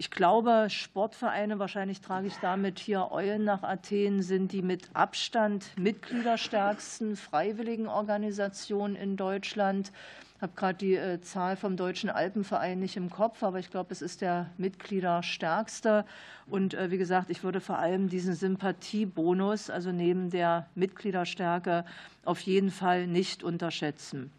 Ich 0.00 0.12
glaube, 0.12 0.68
Sportvereine, 0.70 1.58
wahrscheinlich 1.58 2.00
trage 2.00 2.28
ich 2.28 2.36
damit 2.36 2.78
hier 2.78 3.10
Eulen 3.10 3.42
nach 3.42 3.64
Athen, 3.64 4.22
sind 4.22 4.52
die 4.52 4.62
mit 4.62 4.88
Abstand 4.92 5.76
mitgliederstärksten 5.76 7.16
freiwilligen 7.16 7.88
Organisationen 7.88 8.94
in 8.94 9.16
Deutschland. 9.16 9.90
Ich 10.36 10.42
habe 10.42 10.52
gerade 10.54 10.78
die 10.78 10.94
äh, 10.94 11.20
Zahl 11.20 11.56
vom 11.56 11.76
Deutschen 11.76 12.10
Alpenverein 12.10 12.78
nicht 12.78 12.96
im 12.96 13.10
Kopf, 13.10 13.42
aber 13.42 13.58
ich 13.58 13.70
glaube, 13.72 13.90
es 13.90 14.00
ist 14.00 14.20
der 14.20 14.50
Mitgliederstärkste. 14.58 16.04
Und 16.46 16.74
äh, 16.74 16.92
wie 16.92 16.98
gesagt, 16.98 17.30
ich 17.30 17.42
würde 17.42 17.60
vor 17.60 17.80
allem 17.80 18.08
diesen 18.08 18.34
Sympathiebonus, 18.34 19.68
also 19.68 19.90
neben 19.90 20.30
der 20.30 20.68
Mitgliederstärke, 20.76 21.84
auf 22.24 22.38
jeden 22.42 22.70
Fall 22.70 23.08
nicht 23.08 23.42
unterschätzen. 23.42 24.30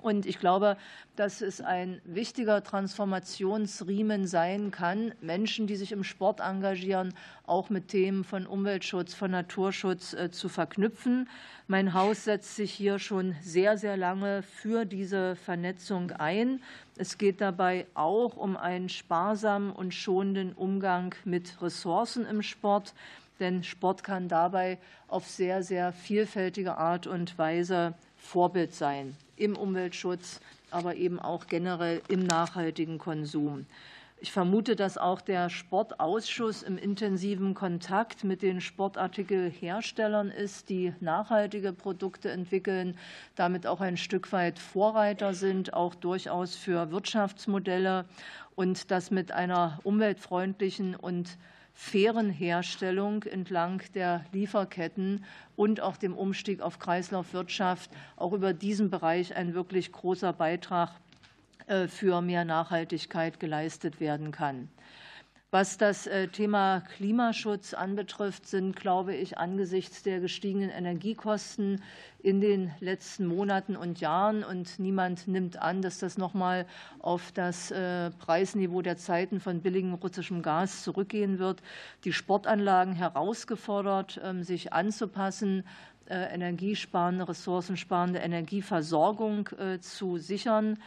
Und 0.00 0.26
ich 0.26 0.40
glaube, 0.40 0.76
dass 1.14 1.42
es 1.42 1.60
ein 1.60 2.00
wichtiger 2.04 2.64
Transformationsriemen 2.64 4.26
sein 4.26 4.70
kann, 4.72 5.14
Menschen, 5.20 5.66
die 5.66 5.76
sich 5.76 5.92
im 5.92 6.02
Sport 6.02 6.40
engagieren, 6.40 7.14
auch 7.46 7.70
mit 7.70 7.88
Themen 7.88 8.24
von 8.24 8.46
Umweltschutz, 8.46 9.14
von 9.14 9.30
Naturschutz 9.30 10.14
äh, 10.14 10.30
zu 10.30 10.48
verknüpfen. 10.48 11.28
Mein 11.68 11.94
Haus 11.94 12.24
setzt 12.24 12.56
sich 12.56 12.72
hier 12.72 12.98
schon 12.98 13.36
sehr, 13.42 13.78
sehr 13.78 13.96
lange 13.96 14.42
für 14.42 14.86
diese 14.86 15.36
Vernetzung 15.36 16.10
ein. 16.10 16.60
Es 16.96 17.16
geht 17.16 17.40
dabei 17.40 17.86
auch 17.94 18.36
um 18.36 18.56
einen 18.56 18.88
sparsamen 18.88 19.70
und 19.70 19.94
schonenden 19.94 20.52
Umgang 20.52 21.14
mit 21.24 21.62
Ressourcen 21.62 22.26
im 22.26 22.42
Sport. 22.42 22.94
Denn 23.38 23.62
Sport 23.62 24.02
kann 24.02 24.28
dabei 24.28 24.78
auf 25.06 25.28
sehr, 25.28 25.62
sehr 25.62 25.92
vielfältige 25.92 26.76
Art 26.76 27.06
und 27.06 27.38
Weise 27.38 27.94
Vorbild 28.16 28.74
sein 28.74 29.16
im 29.36 29.56
Umweltschutz, 29.56 30.40
aber 30.70 30.94
eben 30.94 31.18
auch 31.18 31.46
generell 31.46 32.02
im 32.08 32.24
nachhaltigen 32.24 32.98
Konsum. 32.98 33.66
Ich 34.22 34.30
vermute, 34.30 34.76
dass 34.76 34.98
auch 34.98 35.20
der 35.20 35.50
Sportausschuss 35.50 36.62
im 36.62 36.78
intensiven 36.78 37.54
Kontakt 37.54 38.22
mit 38.22 38.42
den 38.42 38.60
Sportartikelherstellern 38.60 40.30
ist, 40.30 40.68
die 40.68 40.92
nachhaltige 41.00 41.72
Produkte 41.72 42.30
entwickeln, 42.30 42.96
damit 43.34 43.66
auch 43.66 43.80
ein 43.80 43.96
Stück 43.96 44.30
weit 44.30 44.60
Vorreiter 44.60 45.34
sind, 45.34 45.74
auch 45.74 45.96
durchaus 45.96 46.54
für 46.54 46.92
Wirtschaftsmodelle 46.92 48.04
und 48.54 48.92
das 48.92 49.10
mit 49.10 49.32
einer 49.32 49.80
umweltfreundlichen 49.82 50.94
und 50.94 51.36
fairen 51.74 52.30
Herstellung 52.30 53.22
entlang 53.24 53.82
der 53.94 54.24
Lieferketten 54.32 55.24
und 55.56 55.80
auch 55.80 55.96
dem 55.96 56.14
Umstieg 56.14 56.60
auf 56.60 56.78
Kreislaufwirtschaft 56.78 57.90
auch 58.16 58.32
über 58.32 58.52
diesen 58.52 58.90
Bereich 58.90 59.34
ein 59.34 59.54
wirklich 59.54 59.92
großer 59.92 60.32
Beitrag 60.32 60.90
äh, 61.66 61.88
für 61.88 62.20
mehr 62.20 62.44
Nachhaltigkeit 62.44 63.40
geleistet 63.40 64.00
werden 64.00 64.32
kann. 64.32 64.68
Was 65.54 65.76
das 65.76 66.06
äh, 66.06 66.28
Thema 66.28 66.80
Klimaschutz 66.96 67.74
anbetrifft, 67.74 68.46
sind, 68.46 68.74
glaube 68.74 69.14
ich, 69.14 69.36
angesichts 69.36 70.02
der 70.02 70.18
gestiegenen 70.18 70.70
Energiekosten 70.70 71.82
in 72.22 72.40
den 72.40 72.70
letzten 72.80 73.26
Monaten 73.26 73.76
und 73.76 74.00
Jahren 74.00 74.44
und 74.44 74.78
niemand 74.78 75.28
nimmt 75.28 75.60
an, 75.60 75.82
dass 75.82 75.98
das 75.98 76.16
noch 76.16 76.32
mal 76.32 76.64
auf 77.00 77.32
das 77.32 77.70
äh, 77.70 78.10
Preisniveau 78.12 78.80
der 78.80 78.96
Zeiten 78.96 79.40
von 79.40 79.60
billigem 79.60 79.92
russischem 79.92 80.40
Gas 80.40 80.84
zurückgehen 80.84 81.38
wird, 81.38 81.62
die 82.04 82.14
Sportanlagen 82.14 82.94
herausgefordert, 82.94 84.22
ähm, 84.24 84.44
sich 84.44 84.72
anzupassen, 84.72 85.64
äh, 86.06 86.32
energiesparende, 86.32 87.28
ressourcensparende 87.28 88.20
Energieversorgung 88.20 89.50
zu 89.82 90.16
sichern 90.16 90.78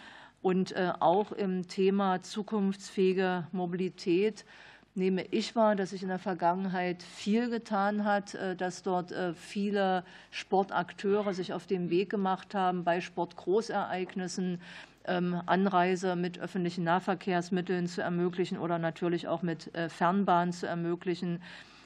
und 0.46 0.74
äh, 0.74 0.92
auch 1.00 1.32
im 1.32 1.68
Thema 1.68 2.22
zukunftsfähige 2.22 3.48
Mobilität 3.52 4.46
nehme 4.94 5.24
ich 5.32 5.56
wahr, 5.56 5.76
dass 5.76 5.90
sich 5.90 6.04
in 6.04 6.10
der 6.10 6.20
Vergangenheit 6.20 7.02
viel 7.02 7.50
getan 7.50 8.06
hat, 8.06 8.38
dass 8.60 8.84
dort 8.84 9.12
viele 9.36 10.06
Sportakteure 10.30 11.34
sich 11.34 11.52
auf 11.52 11.66
den 11.66 11.90
Weg 11.90 12.12
gemacht 12.12 12.54
haben 12.54 12.84
bei 12.84 13.02
Sportgroßereignissen, 13.02 14.62
ähm, 15.06 15.42
Anreise 15.48 16.16
mit 16.16 16.38
öffentlichen 16.38 16.84
Nahverkehrsmitteln 16.84 17.88
zu 17.88 18.04
ermöglichen 18.04 18.60
oder 18.60 18.78
natürlich 18.78 19.28
auch 19.28 19.42
mit 19.42 19.72
Fernbahn 19.90 20.54
zu 20.54 20.68
ermöglichen 20.68 21.42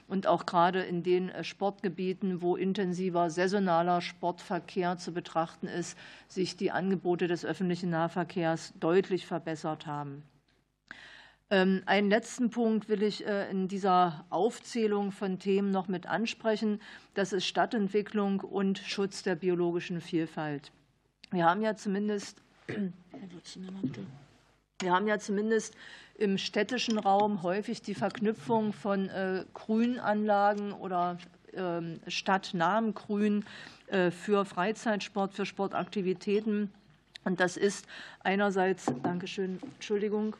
und 0.10 0.28
auch 0.28 0.46
gerade 0.46 0.82
in 0.82 1.04
den 1.04 1.30
äh, 1.30 1.44
Sportgebieten, 1.44 2.42
wo 2.42 2.56
intensiver 2.56 3.30
saisonaler 3.30 4.02
Sportverkehr 4.02 4.98
zu 4.98 5.14
betrachten 5.14 5.68
ist, 5.68 5.98
sich 6.28 6.58
die 6.58 6.72
Angebote 6.72 7.28
des 7.28 7.46
öffentlichen 7.46 7.92
Nahverkehrs 7.92 8.74
deutlich 8.80 9.26
verbessert 9.26 9.86
haben. 9.86 10.24
Ähm, 11.52 11.82
einen 11.86 12.10
letzten 12.10 12.50
Punkt 12.50 12.90
will 12.90 13.02
ich 13.02 13.26
äh, 13.26 13.50
in 13.50 13.68
dieser 13.68 14.26
Aufzählung 14.30 15.12
von 15.12 15.40
Themen 15.40 15.72
noch 15.72 15.88
mit 15.88 16.06
ansprechen. 16.06 16.82
Das 17.14 17.32
ist 17.34 17.46
Stadtentwicklung 17.46 18.42
und 18.42 18.80
Schutz 18.80 19.24
der 19.24 19.36
biologischen 19.36 20.02
Vielfalt. 20.02 20.72
Wir 21.32 21.46
haben 21.46 21.62
ja 21.62 21.76
zumindest, 21.76 22.42
wir 24.80 24.92
haben 24.92 25.08
ja 25.08 25.20
zumindest 25.20 25.76
im 26.20 26.38
städtischen 26.38 27.00
Raum 27.00 27.44
häufig 27.44 27.82
die 27.82 27.96
Verknüpfung 27.96 28.74
von 28.74 29.08
äh, 29.10 29.46
Grünanlagen 29.54 30.74
oder 30.74 31.18
ähm, 31.54 32.00
stadtnahem 32.08 32.94
Grün 32.94 33.46
äh, 33.88 34.12
für 34.12 34.44
Freizeitsport, 34.44 35.34
für 35.34 35.46
Sportaktivitäten. 35.46 36.72
Und 37.24 37.40
das 37.40 37.56
ist 37.58 37.86
einerseits, 38.22 38.92
Dankeschön, 39.02 39.60
Entschuldigung, 39.76 40.36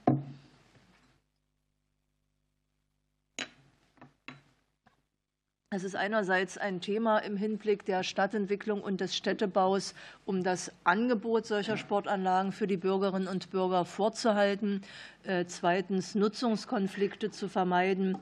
Es 5.72 5.84
ist 5.84 5.96
einerseits 5.96 6.58
ein 6.58 6.82
Thema 6.82 7.20
im 7.20 7.38
Hinblick 7.38 7.86
der 7.86 8.02
Stadtentwicklung 8.02 8.82
und 8.82 9.02
des 9.02 9.16
Städtebaus, 9.16 9.94
um 10.26 10.44
das 10.44 10.72
Angebot 10.84 11.46
solcher 11.46 11.78
Sportanlagen 11.78 12.52
für 12.52 12.66
die 12.66 12.76
Bürgerinnen 12.76 13.28
und 13.28 13.52
Bürger 13.52 13.86
vorzuhalten, 13.86 14.82
äh, 15.26 15.46
zweitens 15.46 16.16
Nutzungskonflikte 16.16 17.30
zu 17.30 17.48
vermeiden 17.48 18.18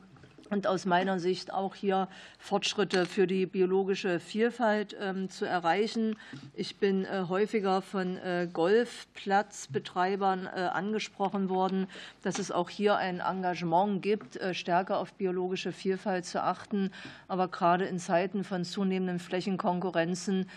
und 0.50 0.68
aus 0.68 0.86
meiner 0.86 1.20
Sicht 1.20 1.54
auch 1.54 1.75
hier 1.75 2.08
Fortschritte 2.39 3.06
für 3.06 3.27
die 3.27 3.46
biologische 3.46 4.20
Vielfalt 4.20 4.96
ähm, 5.00 5.30
zu 5.30 5.46
erreichen. 5.46 6.16
Ich 6.54 6.77
bin 6.77 7.06
äh, 7.06 7.25
häufiger 7.27 7.82
von 7.82 8.18
äh, 8.18 8.48
Golfplatzbetreibern 8.51 10.46
äh, 10.46 10.62
angesprochen 10.74 11.50
worden, 11.50 11.88
dass 12.24 12.39
es 12.39 12.51
auch 12.51 12.70
hier 12.70 12.98
ein 12.98 13.20
Engagement 13.20 14.01
gibt, 14.01 14.39
stärker 14.54 14.98
auf 15.00 15.13
biologische 15.13 15.72
Vielfalt 15.72 16.25
zu 16.25 16.44
achten. 16.44 16.92
Aber 17.27 17.48
gerade 17.48 17.86
in 17.86 18.00
Zeiten 18.00 18.44
von 18.44 18.63
zunehmenden 18.63 19.20
Flächenkonkurrenzen 19.20 20.50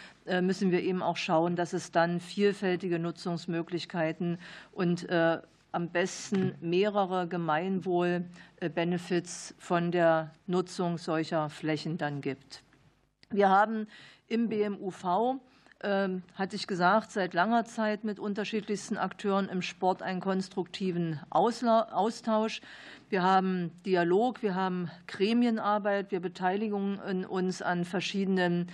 müssen 0.42 0.70
wir 0.70 0.82
eben 0.82 1.02
auch 1.02 1.16
schauen, 1.16 1.56
dass 1.56 1.72
es 1.72 1.90
dann 1.92 2.20
vielfältige 2.20 2.98
Nutzungsmöglichkeiten 2.98 4.38
und 4.72 5.06
am 5.72 5.88
besten 5.88 6.54
mehrere 6.60 7.26
Gemeinwohl-Benefits 7.28 9.54
von 9.58 9.90
der 9.90 10.32
Nutzung 10.46 10.98
solcher 10.98 11.50
Flächen 11.50 11.98
dann 11.98 12.20
gibt. 12.20 12.62
Wir 13.30 13.48
haben 13.48 13.88
im 14.26 14.48
BMUV, 14.48 15.40
ähm, 15.82 16.22
hatte 16.34 16.56
ich 16.56 16.66
gesagt, 16.66 17.12
seit 17.12 17.32
langer 17.32 17.64
Zeit 17.64 18.04
mit 18.04 18.18
unterschiedlichsten 18.18 18.98
Akteuren 18.98 19.48
im 19.48 19.62
Sport 19.62 20.02
einen 20.02 20.20
konstruktiven 20.20 21.20
Austausch. 21.30 22.60
Wir 23.08 23.22
haben 23.22 23.70
Dialog, 23.86 24.42
wir 24.42 24.54
haben 24.54 24.90
Gremienarbeit, 25.06 26.10
wir 26.10 26.20
beteiligen 26.20 27.24
uns 27.24 27.62
an 27.62 27.84
verschiedenen 27.84 28.66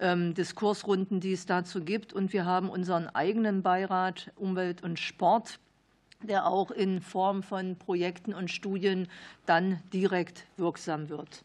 ähm, 0.00 0.34
Diskursrunden, 0.34 1.20
die 1.20 1.32
es 1.32 1.46
dazu 1.46 1.82
gibt. 1.82 2.12
Und 2.12 2.32
wir 2.32 2.44
haben 2.44 2.68
unseren 2.68 3.08
eigenen 3.08 3.62
Beirat 3.62 4.30
Umwelt 4.36 4.82
und 4.82 4.98
Sport, 4.98 5.60
der 6.22 6.46
auch 6.46 6.70
in 6.70 7.00
Form 7.00 7.42
von 7.42 7.76
Projekten 7.76 8.34
und 8.34 8.50
Studien 8.50 9.08
dann 9.46 9.80
direkt 9.92 10.46
wirksam 10.56 11.08
wird. 11.08 11.44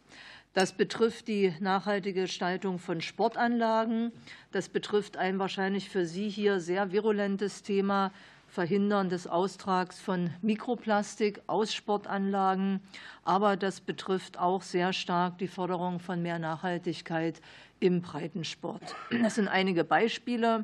Das 0.54 0.72
betrifft 0.72 1.28
die 1.28 1.54
nachhaltige 1.60 2.22
Gestaltung 2.22 2.80
von 2.80 3.02
Sportanlagen. 3.02 4.14
Das 4.52 4.70
betrifft 4.70 5.18
ein 5.18 5.38
wahrscheinlich 5.38 5.90
für 5.90 6.06
Sie 6.06 6.30
hier 6.30 6.62
sehr 6.62 6.94
virulentes 6.94 7.62
Thema, 7.62 8.12
Verhindern 8.48 9.10
des 9.10 9.28
Austrags 9.28 10.00
von 10.00 10.30
Mikroplastik 10.42 11.42
aus 11.48 11.74
Sportanlagen. 11.74 12.80
Aber 13.26 13.58
das 13.58 13.82
betrifft 13.82 14.40
auch 14.40 14.62
sehr 14.62 14.94
stark 14.94 15.38
die 15.40 15.50
Forderung 15.50 16.00
von 16.00 16.22
mehr 16.22 16.40
Nachhaltigkeit 16.40 17.42
im 17.82 18.02
Breitensport. 18.02 18.96
Das 19.22 19.36
sind 19.36 19.50
einige 19.50 19.84
Beispiele. 19.84 20.64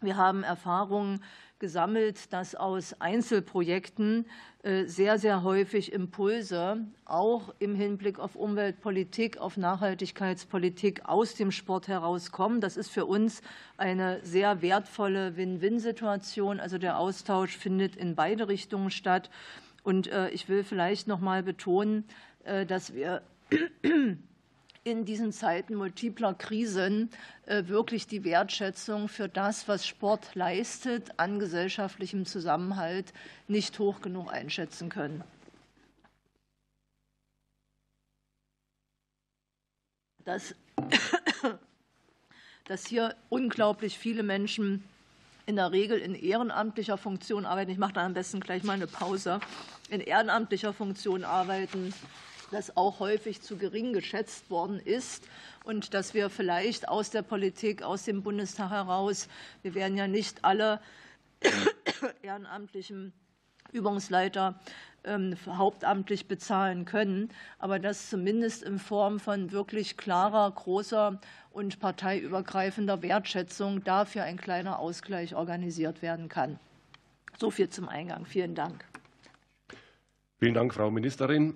Wir 0.00 0.16
haben 0.16 0.42
Erfahrungen 0.42 1.22
gesammelt, 1.60 2.32
dass 2.32 2.54
aus 2.54 3.00
Einzelprojekten 3.00 4.26
äh, 4.62 4.84
sehr, 4.86 5.18
sehr 5.18 5.42
häufig 5.44 5.92
Impulse 5.92 6.84
auch 7.04 7.54
im 7.60 7.74
Hinblick 7.74 8.18
auf 8.18 8.34
Umweltpolitik, 8.34 9.38
auf 9.38 9.56
Nachhaltigkeitspolitik 9.56 11.04
aus 11.04 11.34
dem 11.34 11.52
Sport 11.52 11.88
herauskommen. 11.88 12.60
Das 12.60 12.76
ist 12.76 12.90
für 12.90 13.06
uns 13.06 13.42
eine 13.76 14.18
sehr 14.24 14.60
wertvolle 14.62 15.36
Win-Win-Situation. 15.36 16.58
Also 16.58 16.78
der 16.78 16.98
Austausch 16.98 17.56
findet 17.56 17.96
in 17.96 18.16
beide 18.16 18.48
Richtungen 18.48 18.90
statt. 18.90 19.30
Und 19.82 20.08
äh, 20.08 20.28
ich 20.30 20.48
will 20.48 20.64
vielleicht 20.64 21.06
noch 21.06 21.20
mal 21.20 21.42
betonen, 21.42 22.04
äh, 22.44 22.66
dass 22.66 22.94
wir 22.94 23.22
in 24.82 25.04
diesen 25.04 25.32
Zeiten 25.32 25.74
multipler 25.74 26.32
Krisen 26.34 27.10
äh, 27.46 27.64
wirklich 27.66 28.06
die 28.06 28.24
Wertschätzung 28.24 29.08
für 29.08 29.28
das, 29.28 29.68
was 29.68 29.86
Sport 29.86 30.34
leistet, 30.34 31.18
an 31.18 31.38
gesellschaftlichem 31.38 32.24
Zusammenhalt 32.24 33.12
nicht 33.46 33.78
hoch 33.78 34.00
genug 34.00 34.32
einschätzen 34.32 34.88
können. 34.88 35.22
Dass, 40.24 40.54
dass 42.64 42.86
hier 42.86 43.14
unglaublich 43.28 43.98
viele 43.98 44.22
Menschen 44.22 44.84
in 45.44 45.56
der 45.56 45.72
Regel 45.72 45.98
in 45.98 46.14
ehrenamtlicher 46.14 46.96
Funktion 46.96 47.44
arbeiten. 47.44 47.70
Ich 47.70 47.78
mache 47.78 47.94
da 47.94 48.06
am 48.06 48.14
besten 48.14 48.40
gleich 48.40 48.62
mal 48.62 48.74
eine 48.74 48.86
Pause. 48.86 49.40
In 49.90 50.00
ehrenamtlicher 50.00 50.72
Funktion 50.72 51.24
arbeiten, 51.24 51.92
das 52.50 52.76
auch 52.76 53.00
häufig 53.00 53.40
zu 53.42 53.56
gering 53.56 53.92
geschätzt 53.92 54.50
worden 54.50 54.78
ist 54.78 55.28
und 55.64 55.94
dass 55.94 56.14
wir 56.14 56.30
vielleicht 56.30 56.88
aus 56.88 57.10
der 57.10 57.22
Politik, 57.22 57.82
aus 57.82 58.04
dem 58.04 58.22
Bundestag 58.22 58.70
heraus, 58.70 59.28
wir 59.62 59.74
werden 59.74 59.96
ja 59.96 60.08
nicht 60.08 60.44
alle 60.44 60.80
ehrenamtlichen 62.22 63.12
Übungsleiter 63.72 64.60
ähm, 65.04 65.34
hauptamtlich 65.46 66.26
bezahlen 66.26 66.84
können, 66.84 67.30
aber 67.58 67.78
dass 67.78 68.10
zumindest 68.10 68.62
in 68.62 68.78
Form 68.78 69.20
von 69.20 69.52
wirklich 69.52 69.96
klarer, 69.96 70.50
großer 70.50 71.20
und 71.52 71.80
parteiübergreifender 71.80 73.02
Wertschätzung 73.02 73.82
dafür 73.84 74.24
ein 74.24 74.36
kleiner 74.36 74.78
Ausgleich 74.78 75.34
organisiert 75.34 76.02
werden 76.02 76.28
kann. 76.28 76.58
So 77.38 77.50
viel 77.50 77.68
zum 77.70 77.88
Eingang. 77.88 78.26
Vielen 78.26 78.54
Dank. 78.54 78.84
Vielen 80.38 80.54
Dank, 80.54 80.74
Frau 80.74 80.90
Ministerin. 80.90 81.54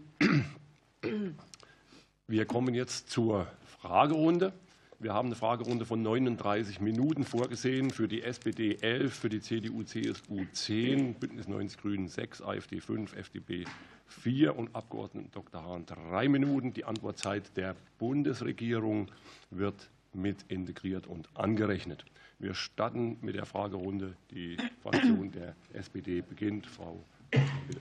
Wir 2.27 2.47
kommen 2.47 2.75
jetzt 2.75 3.11
zur 3.11 3.47
Fragerunde. 3.81 4.53
Wir 4.99 5.13
haben 5.13 5.27
eine 5.27 5.35
Fragerunde 5.35 5.85
von 5.85 6.01
39 6.03 6.81
Minuten 6.81 7.25
vorgesehen, 7.25 7.91
für 7.91 8.09
die 8.09 8.23
SPD 8.23 8.79
11, 8.81 9.13
für 9.13 9.29
die 9.29 9.41
CDU, 9.41 9.83
CSU 9.83 10.47
10, 10.51 11.15
Bündnis 11.15 11.49
90 11.49 11.79
Grünen 11.79 12.09
6, 12.09 12.41
AfD 12.41 12.81
5, 12.81 13.15
FDP 13.15 13.65
4 14.07 14.57
und 14.57 14.75
Abgeordneten 14.75 15.31
Dr. 15.33 15.63
Hahn 15.65 15.85
3 15.85 16.29
Minuten. 16.29 16.73
Die 16.73 16.85
Antwortzeit 16.85 17.55
der 17.57 17.77
Bundesregierung 17.99 19.11
wird 19.51 19.91
mit 20.15 20.45
integriert 20.49 21.07
und 21.07 21.29
angerechnet. 21.35 22.05
Wir 22.39 22.55
starten 22.55 23.19
mit 23.21 23.35
der 23.35 23.47
Fragerunde. 23.47 24.17
Die 24.31 24.57
Fraktion 24.83 25.33
der 25.33 25.55
SPD 25.73 26.23
beginnt. 26.23 26.67
Frau, 26.67 27.05
bitte. 27.31 27.81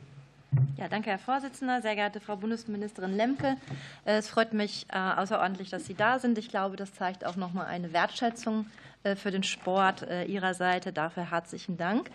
Ja, 0.78 0.90
danke, 0.90 1.12
Herr 1.12 1.20
Vorsitzender. 1.20 1.82
Sehr 1.82 1.96
geehrte 1.96 2.20
Frau 2.20 2.36
Bundesministerin 2.36 3.16
Lemke, 3.16 3.56
es 4.04 4.28
freut 4.28 4.52
mich 4.54 4.86
äh, 4.92 4.98
außerordentlich, 4.98 5.70
dass 5.70 5.86
Sie 5.86 5.94
da 5.94 6.20
sind. 6.20 6.38
Ich 6.38 6.50
glaube, 6.50 6.76
das 6.76 6.94
zeigt 6.94 7.26
auch 7.26 7.38
noch 7.38 7.54
mal 7.54 7.66
eine 7.66 7.94
Wertschätzung 7.94 8.66
äh, 9.04 9.16
für 9.16 9.32
den 9.32 9.44
Sport 9.44 10.02
äh, 10.02 10.26
Ihrer 10.26 10.54
Seite. 10.54 10.92
Dafür 10.92 11.32
herzlichen 11.32 11.78
Dank. 11.78 12.12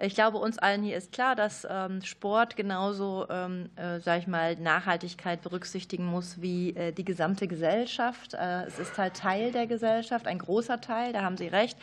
Ich 0.00 0.14
glaube, 0.14 0.38
uns 0.38 0.58
allen 0.58 0.82
hier 0.82 0.96
ist 0.96 1.12
klar, 1.12 1.36
dass 1.36 1.66
ähm, 1.70 2.02
Sport 2.02 2.56
genauso, 2.56 3.26
ähm, 3.28 3.68
sage 3.76 4.20
ich 4.20 4.26
mal, 4.26 4.56
Nachhaltigkeit 4.56 5.42
berücksichtigen 5.42 6.06
muss 6.06 6.40
wie 6.40 6.74
die 6.96 7.04
gesamte 7.04 7.46
Gesellschaft. 7.46 8.32
Es 8.32 8.78
ist 8.78 8.96
halt 8.96 9.14
Teil 9.14 9.52
der 9.52 9.66
Gesellschaft, 9.66 10.26
ein 10.26 10.38
großer 10.38 10.80
Teil, 10.80 11.12
da 11.12 11.20
haben 11.20 11.36
Sie 11.36 11.48
recht. 11.48 11.78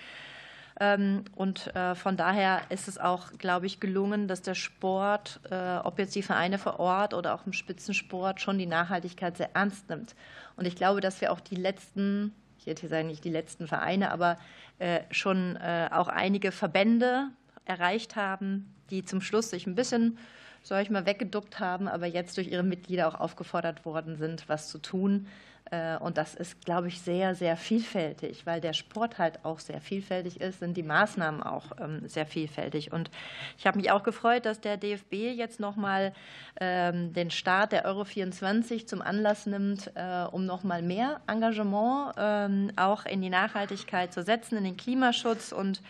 Ähm, 0.80 1.26
und 1.36 1.76
äh, 1.76 1.96
von 1.96 2.18
daher 2.18 2.62
ist 2.70 2.88
es 2.88 2.98
auch, 2.98 3.32
glaube 3.38 3.66
ich, 3.66 3.80
gelungen, 3.80 4.28
dass 4.28 4.44
der 4.44 4.54
Sport, 4.54 5.40
äh, 5.50 5.78
ob 5.78 5.98
jetzt 5.98 6.16
die 6.16 6.22
Vereine 6.22 6.60
vor 6.60 6.80
Ort 6.80 7.14
oder 7.14 7.34
auch 7.34 7.46
im 7.46 7.54
Spitzensport, 7.54 8.42
schon 8.42 8.60
die 8.60 8.68
Nachhaltigkeit 8.68 9.38
sehr 9.38 9.56
ernst 9.56 9.90
nimmt. 9.90 10.16
Und 10.56 10.66
ich 10.66 10.76
glaube, 10.76 11.02
dass 11.02 11.20
wir 11.22 11.32
auch 11.32 11.40
die 11.40 11.56
letzten, 11.56 12.34
ich 12.60 12.68
hätte 12.68 12.88
sagen 12.88 13.08
nicht 13.08 13.24
die 13.24 13.32
letzten 13.32 13.68
Vereine, 13.68 14.12
aber 14.12 14.38
äh, 14.80 15.02
schon 15.10 15.58
auch 15.58 16.08
einige 16.08 16.52
Verbände 16.52 17.30
erreicht 17.66 18.16
haben, 18.16 18.74
die 18.90 19.04
zum 19.04 19.22
Schluss 19.22 19.50
sich 19.50 19.68
ein 19.68 19.76
bisschen, 19.76 20.18
sag 20.64 20.84
ich 20.84 20.90
mal, 20.90 21.06
weggeduckt 21.06 21.60
haben, 21.60 21.88
aber 21.88 22.06
jetzt 22.06 22.38
durch 22.38 22.48
ihre 22.48 22.64
Mitglieder 22.64 23.08
auch 23.08 23.20
aufgefordert 23.20 23.86
worden 23.86 24.18
sind, 24.18 24.48
was 24.48 24.70
zu 24.70 24.80
tun. 24.80 25.28
Äh, 25.72 25.98
und 25.98 26.18
das 26.18 26.36
ist, 26.36 26.64
glaube 26.66 26.88
ich, 26.88 27.02
sehr, 27.02 27.36
sehr 27.36 27.58
vielfältig, 27.58 28.46
weil 28.46 28.62
der 28.62 28.74
Sport 28.74 29.18
halt 29.18 29.44
auch 29.44 29.60
sehr 29.60 29.82
vielfältig 29.82 30.42
ist, 30.42 30.60
sind 30.60 30.76
die 30.78 30.84
Maßnahmen 30.84 31.44
auch 31.44 31.72
ähm, 31.80 32.08
sehr 32.08 32.26
vielfältig. 32.26 32.92
Und 32.92 33.10
ich 33.58 33.68
habe 33.68 33.78
mich 33.78 33.92
auch 33.92 34.04
gefreut, 34.04 34.46
dass 34.46 34.62
der 34.62 34.78
DFB 34.78 35.14
jetzt 35.14 35.60
nochmal 35.60 36.14
ähm, 36.60 37.14
den 37.14 37.32
Start 37.32 37.72
der 37.72 37.86
Euro 37.86 38.04
24 38.04 38.88
zum 38.88 39.02
Anlass 39.02 39.46
nimmt, 39.46 39.92
äh, 39.96 40.26
um 40.32 40.46
nochmal 40.46 40.82
mehr 40.82 41.22
Engagement 41.28 42.14
ähm, 42.18 42.72
auch 42.76 43.06
in 43.06 43.22
die 43.22 43.30
Nachhaltigkeit 43.30 44.14
zu 44.14 44.24
setzen, 44.24 44.58
in 44.58 44.64
den 44.64 44.78
Klimaschutz 44.78 45.52
und 45.52 45.82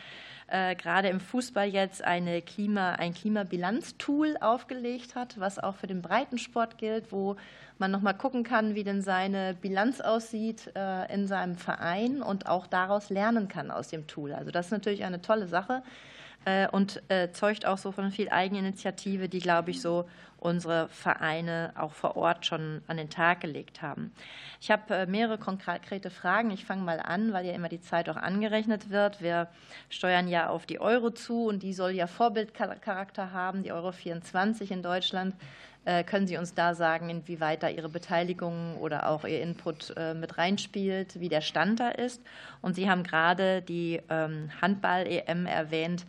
äh, 0.47 0.75
gerade 0.75 1.09
im 1.09 1.19
Fußball 1.19 1.67
jetzt 1.67 2.03
eine 2.03 2.41
Klima, 2.41 2.93
ein 2.93 3.13
Klimabilanztool 3.13 4.37
aufgelegt 4.39 5.15
hat, 5.15 5.39
was 5.39 5.59
auch 5.59 5.75
für 5.75 5.87
den 5.87 6.01
Breitensport 6.01 6.77
gilt, 6.77 7.11
wo 7.11 7.35
man 7.79 7.91
noch 7.91 8.01
mal 8.01 8.13
gucken 8.13 8.43
kann, 8.43 8.75
wie 8.75 8.83
denn 8.83 9.01
seine 9.01 9.55
Bilanz 9.59 10.01
aussieht 10.01 10.71
äh, 10.75 11.13
in 11.13 11.27
seinem 11.27 11.55
Verein 11.55 12.21
und 12.21 12.47
auch 12.47 12.67
daraus 12.67 13.09
lernen 13.09 13.47
kann 13.47 13.71
aus 13.71 13.89
dem 13.89 14.07
Tool. 14.07 14.33
Also 14.33 14.51
das 14.51 14.67
ist 14.67 14.71
natürlich 14.71 15.03
eine 15.03 15.21
tolle 15.21 15.47
Sache 15.47 15.83
äh, 16.45 16.67
und 16.67 17.01
zeugt 17.33 17.65
auch 17.65 17.77
so 17.77 17.91
von 17.91 18.11
viel 18.11 18.29
Eigeninitiative, 18.29 19.29
die, 19.29 19.39
glaube 19.39 19.71
ich, 19.71 19.81
so 19.81 20.05
unsere 20.39 20.87
Vereine 20.89 21.73
auch 21.75 21.93
vor 21.93 22.15
Ort 22.15 22.45
schon 22.45 22.81
an 22.87 22.97
den 22.97 23.09
Tag 23.09 23.41
gelegt 23.41 23.81
haben. 23.81 24.13
Ich 24.61 24.71
habe 24.71 24.93
äh, 24.93 25.05
mehrere 25.05 25.37
konkrete 25.37 26.09
Fragen. 26.09 26.51
Ich 26.51 26.65
fange 26.65 26.83
mal 26.83 26.99
an, 26.99 27.33
weil 27.33 27.45
ja 27.45 27.53
immer 27.53 27.69
die 27.69 27.81
Zeit 27.81 28.09
auch 28.09 28.15
angerechnet 28.15 28.89
wird. 28.89 29.21
Wir 29.21 29.47
steuern 29.89 30.27
ja 30.27 30.49
auf 30.49 30.65
die 30.65 30.79
Euro 30.79 31.11
zu 31.11 31.45
und 31.45 31.63
die 31.63 31.73
soll 31.73 31.91
ja 31.91 32.07
Vorbildcharakter 32.07 33.31
haben, 33.31 33.63
die 33.63 33.71
Euro 33.71 33.91
24 33.91 34.71
in 34.71 34.83
Deutschland. 34.83 35.35
Äh, 35.87 36.03
können 36.03 36.27
Sie 36.27 36.35
uns 36.35 36.53
da 36.53 36.75
sagen, 36.75 37.09
inwieweit 37.09 37.63
da 37.63 37.69
Ihre 37.69 37.87
Beteiligung 37.87 38.75
oder 38.75 39.07
auch 39.07 39.23
Ihr 39.23 39.41
Input 39.41 39.93
äh, 39.95 40.13
mit 40.13 40.37
reinspielt, 40.37 41.17
wie 41.21 41.29
der 41.29 41.39
Stand 41.39 41.79
da 41.79 41.87
ist? 41.87 42.21
Und 42.61 42.75
Sie 42.75 42.89
haben 42.89 43.03
gerade 43.03 43.61
die 43.61 44.01
ähm, 44.09 44.49
Handball-EM 44.61 45.45
erwähnt. 45.45 46.05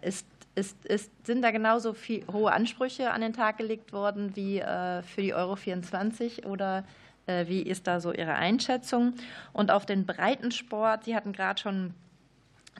Ist 0.00 0.26
ist, 0.54 0.84
ist, 0.84 1.10
sind 1.26 1.42
da 1.42 1.50
genauso 1.50 1.92
viel, 1.92 2.24
hohe 2.32 2.52
Ansprüche 2.52 3.12
an 3.12 3.20
den 3.20 3.32
Tag 3.32 3.58
gelegt 3.58 3.92
worden 3.92 4.34
wie 4.34 4.58
äh, 4.58 5.02
für 5.02 5.22
die 5.22 5.34
Euro 5.34 5.56
24 5.56 6.46
oder 6.46 6.84
äh, 7.26 7.46
wie 7.46 7.62
ist 7.62 7.86
da 7.86 8.00
so 8.00 8.12
Ihre 8.12 8.34
Einschätzung? 8.34 9.14
Und 9.52 9.70
auf 9.70 9.86
den 9.86 10.06
Breitensport, 10.06 11.04
Sie 11.04 11.14
hatten 11.14 11.32
gerade 11.32 11.60
schon 11.60 11.94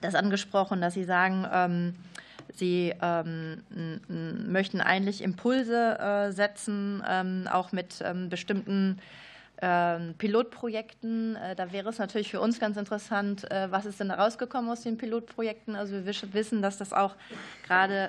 das 0.00 0.14
angesprochen, 0.14 0.80
dass 0.80 0.94
Sie 0.94 1.04
sagen, 1.04 1.46
ähm, 1.52 1.94
Sie 2.54 2.94
ähm, 3.00 3.62
möchten 4.46 4.80
eigentlich 4.80 5.22
Impulse 5.22 5.98
äh, 5.98 6.32
setzen, 6.32 7.02
ähm, 7.08 7.48
auch 7.50 7.72
mit 7.72 8.02
ähm, 8.04 8.28
bestimmten 8.28 8.98
Pilotprojekten. 10.16 11.36
Äh, 11.36 11.54
da 11.54 11.70
wäre 11.70 11.90
es 11.90 11.98
natürlich 11.98 12.30
für 12.30 12.40
uns 12.40 12.58
ganz 12.58 12.78
interessant, 12.78 13.50
äh, 13.50 13.70
was 13.70 13.84
ist 13.84 14.00
denn 14.00 14.08
da 14.08 14.14
rausgekommen 14.14 14.70
aus 14.70 14.80
den 14.80 14.96
Pilotprojekten? 14.96 15.76
Also 15.76 15.92
wir 15.92 16.14
wissen, 16.32 16.62
dass 16.62 16.78
das 16.78 16.94
auch 16.94 17.14
gerade 17.66 18.08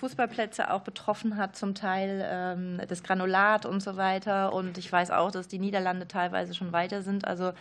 Fußballplätze 0.00 0.70
auch 0.72 0.80
betroffen 0.80 1.36
hat, 1.36 1.56
zum 1.56 1.74
Teil 1.74 2.78
das 2.88 3.02
Granulat 3.02 3.66
und 3.66 3.82
so 3.82 3.98
weiter. 3.98 4.54
Und 4.54 4.78
ich 4.78 4.90
weiß 4.90 5.10
auch, 5.10 5.30
dass 5.30 5.46
die 5.46 5.58
Niederlande 5.58 6.08
teilweise 6.08 6.54
schon 6.54 6.72
weiter 6.72 7.02
sind. 7.02 7.26
Also 7.26 7.52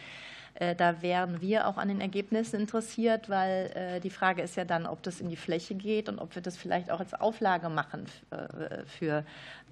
da 0.76 1.02
wären 1.04 1.40
wir 1.40 1.68
auch 1.68 1.78
an 1.78 1.88
den 1.88 2.02
Ergebnissen 2.02 2.60
interessiert, 2.60 3.30
weil 3.30 3.72
äh, 3.76 4.00
die 4.00 4.10
Frage 4.10 4.42
ist 4.42 4.56
ja 4.56 4.66
dann, 4.66 4.88
ob 4.88 5.04
das 5.04 5.22
in 5.22 5.30
die 5.30 5.36
Fläche 5.36 5.76
geht 5.76 6.10
und 6.10 6.18
ob 6.18 6.34
wir 6.34 6.42
das 6.42 6.58
vielleicht 6.58 6.90
auch 6.90 7.00
als 7.00 7.14
Auflage 7.14 7.70
machen 7.70 8.08
äh, 8.32 8.84
für 8.86 9.24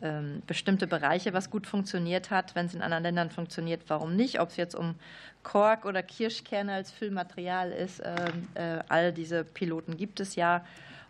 ähm, 0.03 0.43
bestimmte 0.45 0.85
Bereiche, 0.85 1.33
was 1.33 1.49
gut 1.49 1.65
funktioniert 1.65 2.29
hat. 2.29 2.53
Wenn 2.53 2.67
es 2.67 2.75
in 2.75 2.83
anderen 2.83 3.03
Ländern 3.03 3.31
funktioniert, 3.31 3.81
warum 3.87 4.15
nicht? 4.15 4.39
Ob 4.39 4.49
es 4.49 4.57
jetzt 4.57 4.75
um 4.75 4.93
Kork 5.41 5.85
oder 5.85 6.03
Kirschkerne 6.03 6.73
als 6.73 6.91
Füllmaterial 6.91 7.71
ist, 7.71 8.01
ähm, 8.03 8.81
all 8.89 9.11
diese 9.11 9.43
Piloten 9.43 9.97
gibt 9.97 10.19
es 10.19 10.35
ja. 10.35 10.65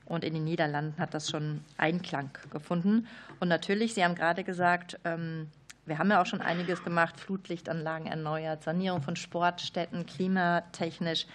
Und 0.05 0.23
in 0.23 0.33
den 0.35 0.43
Niederlanden 0.43 0.99
hat 0.99 1.13
das 1.13 1.29
schon 1.29 1.61
Einklang 1.77 2.29
gefunden. 2.51 3.07
Und 3.39 3.47
natürlich, 3.47 3.93
Sie 3.93 4.03
haben 4.03 4.15
gerade 4.15 4.43
gesagt, 4.43 4.99
ähm, 5.03 5.47
wir 5.85 5.97
haben 5.97 6.09
ja 6.09 6.21
auch 6.21 6.25
schon 6.25 6.41
einiges 6.41 6.83
gemacht, 6.83 7.19
Flutlichtanlagen 7.19 8.07
erneuert, 8.07 8.63
Sanierung 8.63 9.01
von 9.01 9.15
Sportstätten, 9.15 10.05
klimatechnisch. 10.05 11.27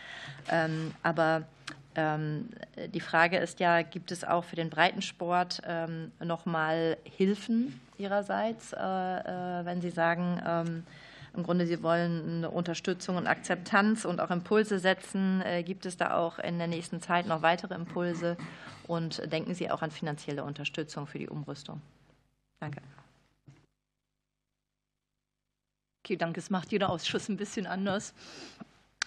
Ähm, 0.49 0.93
aber 1.03 1.43
ähm, 1.95 2.49
die 2.95 3.01
Frage 3.01 3.39
ist 3.39 3.61
ja, 3.61 3.83
gibt 3.83 4.13
es 4.13 4.25
auch 4.25 4.45
für 4.45 4.57
den 4.57 4.71
Breitensport 4.71 5.63
ähm, 5.67 6.13
noch 6.23 6.47
mal 6.47 6.97
Hilfen 7.05 7.81
Ihrerseits, 7.99 8.73
äh, 8.73 8.79
äh, 8.79 9.65
wenn 9.65 9.81
Sie 9.81 9.91
sagen, 9.91 10.85
im 11.35 11.45
Grunde, 11.45 11.67
Sie 11.67 11.83
wollen 11.83 12.39
eine 12.39 12.51
Unterstützung 12.51 13.17
und 13.17 13.27
Akzeptanz 13.27 14.05
und 14.05 14.21
auch 14.21 14.31
Impulse 14.31 14.79
setzen. 14.79 15.43
Äh, 15.43 15.63
gibt 15.63 15.87
es 15.87 15.97
da 15.97 16.17
auch 16.17 16.39
in 16.39 16.59
der 16.59 16.67
nächsten 16.67 17.01
Zeit 17.01 17.27
noch 17.27 17.43
weitere 17.43 17.75
Impulse? 17.75 18.37
Und 18.87 19.33
denken 19.33 19.55
Sie 19.55 19.71
auch 19.71 19.83
an 19.83 19.91
finanzielle 19.91 20.43
Unterstützung 20.43 21.07
für 21.07 21.19
die 21.19 21.29
Umrüstung? 21.29 21.81
Danke. 22.59 22.83
Okay, 26.11 26.17
danke. 26.17 26.41
Es 26.41 26.51
macht 26.51 26.73
jeder 26.73 26.91
Ausschuss 26.91 27.29
ein 27.29 27.37
bisschen 27.37 27.69
anders. 27.69 28.15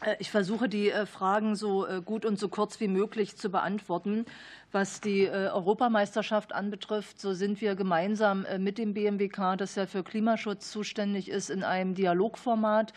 Äh, 0.06 0.16
ich 0.20 0.32
versuche 0.32 0.70
die 0.70 0.90
äh, 0.90 1.06
Fragen 1.06 1.58
so 1.58 1.86
äh, 1.86 2.02
gut 2.02 2.24
und 2.24 2.40
so 2.40 2.48
kurz 2.48 2.80
wie 2.80 2.88
möglich 2.88 3.36
zu 3.36 3.50
beantworten. 3.50 4.26
Was 4.72 5.02
die 5.02 5.30
Europameisterschaft 5.30 6.54
anbetrifft, 6.54 7.20
so 7.20 7.34
sind 7.34 7.60
wir 7.60 7.76
gemeinsam 7.76 8.46
mit 8.58 8.78
dem 8.78 8.94
BMWK, 8.94 9.58
das 9.58 9.76
ja 9.76 9.86
für 9.86 10.02
Klimaschutz 10.02 10.72
zuständig 10.72 11.30
ist, 11.30 11.52
in 11.52 11.64
einem 11.64 11.94
Dialogformat 11.94 12.92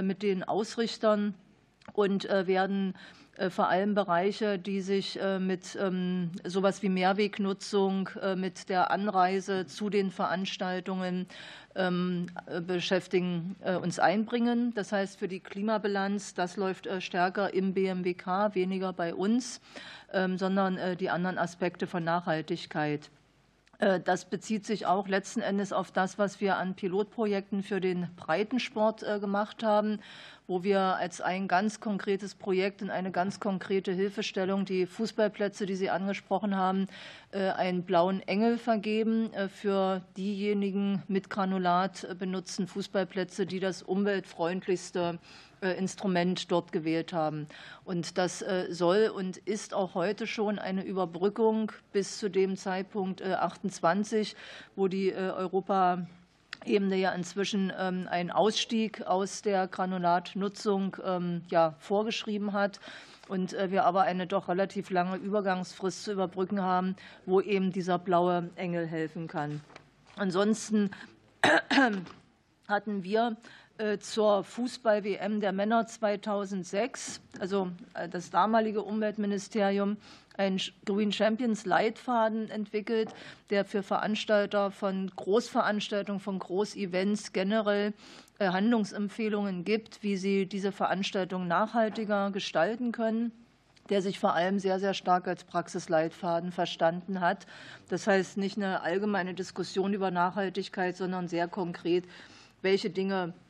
mit 0.00 0.22
den 0.22 0.42
Ausrichtern 0.44 1.34
und 1.92 2.24
werden 2.24 2.94
vor 3.48 3.68
allem 3.68 3.94
Bereiche, 3.94 4.58
die 4.58 4.82
sich 4.82 5.18
mit 5.38 5.78
ähm, 5.80 6.30
sowas 6.44 6.82
wie 6.82 6.90
Mehrwegnutzung, 6.90 8.10
mit 8.36 8.68
der 8.68 8.90
Anreise 8.90 9.66
zu 9.66 9.88
den 9.88 10.10
Veranstaltungen 10.10 11.26
ähm, 11.74 12.26
beschäftigen, 12.66 13.56
äh, 13.60 13.76
uns 13.76 13.98
einbringen. 13.98 14.72
Das 14.74 14.92
heißt, 14.92 15.18
für 15.18 15.28
die 15.28 15.40
Klimabilanz, 15.40 16.34
das 16.34 16.56
läuft 16.56 16.86
äh, 16.86 17.00
stärker 17.00 17.54
im 17.54 17.74
BMWK, 17.74 18.54
weniger 18.54 18.92
bei 18.92 19.14
uns, 19.14 19.60
ähm, 20.12 20.36
sondern 20.36 20.76
äh, 20.76 20.96
die 20.96 21.10
anderen 21.10 21.38
Aspekte 21.38 21.86
von 21.86 22.02
Nachhaltigkeit. 22.02 23.10
Das 24.04 24.26
bezieht 24.26 24.66
sich 24.66 24.84
auch 24.84 25.08
letzten 25.08 25.40
Endes 25.40 25.72
auf 25.72 25.90
das, 25.90 26.18
was 26.18 26.40
wir 26.42 26.58
an 26.58 26.74
Pilotprojekten 26.74 27.62
für 27.62 27.80
den 27.80 28.08
Breitensport 28.14 29.00
gemacht 29.20 29.62
haben 29.62 30.00
wo 30.50 30.64
wir 30.64 30.80
als 30.80 31.20
ein 31.20 31.46
ganz 31.46 31.78
konkretes 31.78 32.34
Projekt 32.34 32.82
und 32.82 32.90
eine 32.90 33.12
ganz 33.12 33.38
konkrete 33.38 33.92
Hilfestellung 33.92 34.64
die 34.64 34.84
Fußballplätze, 34.84 35.64
die 35.64 35.76
Sie 35.76 35.90
angesprochen 35.90 36.56
haben, 36.56 36.88
äh, 37.30 37.50
einen 37.50 37.84
blauen 37.84 38.20
Engel 38.26 38.58
vergeben 38.58 39.32
äh, 39.32 39.48
für 39.48 40.02
diejenigen 40.16 41.04
mit 41.06 41.30
Granulat 41.30 42.04
benutzten 42.18 42.66
Fußballplätze, 42.66 43.46
die 43.46 43.60
das 43.60 43.84
umweltfreundlichste 43.84 45.20
äh, 45.22 45.49
Instrument 45.60 46.50
dort 46.50 46.72
gewählt 46.72 47.12
haben. 47.12 47.46
Und 47.84 48.16
das 48.18 48.44
soll 48.70 49.12
und 49.14 49.36
ist 49.36 49.74
auch 49.74 49.94
heute 49.94 50.26
schon 50.26 50.58
eine 50.58 50.84
Überbrückung 50.84 51.72
bis 51.92 52.18
zu 52.18 52.30
dem 52.30 52.56
Zeitpunkt 52.56 53.22
28, 53.22 54.36
wo 54.74 54.88
die 54.88 55.14
Europa 55.14 56.06
Ebene 56.66 56.96
ja 56.96 57.12
inzwischen 57.12 57.72
ähm, 57.78 58.06
einen 58.10 58.30
Ausstieg 58.30 59.02
aus 59.06 59.40
der 59.42 59.66
Granulatnutzung 59.66 60.96
ähm, 61.04 61.42
ja, 61.48 61.74
vorgeschrieben 61.78 62.52
hat 62.52 62.80
und 63.28 63.54
äh, 63.54 63.70
wir 63.70 63.84
aber 63.84 64.02
eine 64.02 64.26
doch 64.26 64.48
relativ 64.48 64.90
lange 64.90 65.16
Übergangsfrist 65.16 66.04
zu 66.04 66.12
überbrücken 66.12 66.60
haben, 66.60 66.96
wo 67.24 67.40
eben 67.40 67.72
dieser 67.72 67.98
blaue 67.98 68.50
Engel 68.56 68.86
helfen 68.86 69.26
kann. 69.26 69.62
Ansonsten 70.16 70.90
hatten 72.68 73.04
wir 73.04 73.28
äh, 73.28 73.34
zur 73.98 74.44
Fußball-WM 74.44 75.40
der 75.40 75.52
Männer 75.52 75.86
2006, 75.86 77.22
also 77.40 77.70
äh, 77.94 78.08
das 78.10 78.30
damalige 78.30 78.82
Umweltministerium, 78.82 79.96
einen 80.36 80.60
Green 80.84 81.12
Champions 81.12 81.64
Leitfaden 81.64 82.50
entwickelt, 82.50 83.10
der 83.48 83.64
für 83.64 83.82
Veranstalter 83.82 84.70
von 84.70 85.10
Großveranstaltungen, 85.16 86.20
von 86.20 86.38
Großevents 86.38 87.32
generell 87.32 87.94
äh, 88.38 88.48
Handlungsempfehlungen 88.48 89.64
gibt, 89.64 90.02
wie 90.02 90.16
sie 90.16 90.46
diese 90.46 90.72
Veranstaltungen 90.72 91.48
nachhaltiger 91.48 92.30
gestalten 92.30 92.92
können. 92.92 93.32
der 93.88 94.02
sich 94.02 94.20
vor 94.20 94.34
allem 94.34 94.60
sehr, 94.60 94.78
sehr 94.78 94.94
stark 94.94 95.26
als 95.26 95.42
Praxisleitfaden 95.42 96.52
verstanden 96.52 97.20
hat. 97.20 97.48
Das 97.88 98.06
heißt 98.06 98.36
nicht 98.36 98.56
eine 98.56 98.82
allgemeine 98.82 99.34
Diskussion 99.34 99.94
über 99.94 100.12
Nachhaltigkeit, 100.12 100.96
sondern 100.96 101.26
sehr 101.26 101.48
konkret, 101.48 102.04
welche 102.62 102.90
Dinge 102.90 103.34
äh, 103.34 103.49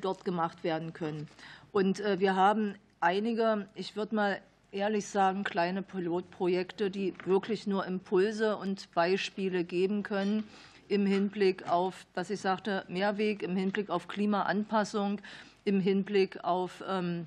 dort 0.00 0.24
gemacht 0.24 0.64
werden 0.64 0.92
können. 0.92 1.28
Und 1.72 2.00
äh, 2.00 2.20
wir 2.20 2.36
haben 2.36 2.74
einige, 3.00 3.68
ich 3.74 3.96
würde 3.96 4.14
mal 4.14 4.40
ehrlich 4.72 5.06
sagen, 5.06 5.44
kleine 5.44 5.82
Pilotprojekte, 5.82 6.90
die 6.90 7.14
wirklich 7.24 7.66
nur 7.66 7.86
Impulse 7.86 8.56
und 8.56 8.92
Beispiele 8.92 9.64
geben 9.64 10.02
können 10.02 10.44
im 10.88 11.06
Hinblick 11.06 11.68
auf, 11.68 12.06
was 12.14 12.30
ich 12.30 12.40
sagte, 12.40 12.84
Mehrweg, 12.88 13.42
im 13.42 13.56
Hinblick 13.56 13.88
auf 13.90 14.08
Klimaanpassung, 14.08 15.20
im 15.64 15.80
Hinblick 15.80 16.44
auf 16.44 16.82
ähm, 16.88 17.26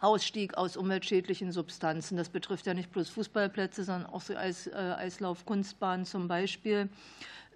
Ausstieg 0.00 0.56
aus 0.56 0.76
umweltschädlichen 0.76 1.52
Substanzen. 1.52 2.16
Das 2.16 2.28
betrifft 2.28 2.66
ja 2.66 2.74
nicht 2.74 2.92
bloß 2.92 3.08
Fußballplätze, 3.10 3.84
sondern 3.84 4.10
auch 4.10 4.20
so 4.20 4.36
Eis, 4.36 4.66
äh, 4.68 4.72
Eislauf, 4.72 5.44
Kunstbahnen 5.44 6.04
zum 6.04 6.28
Beispiel. 6.28 6.88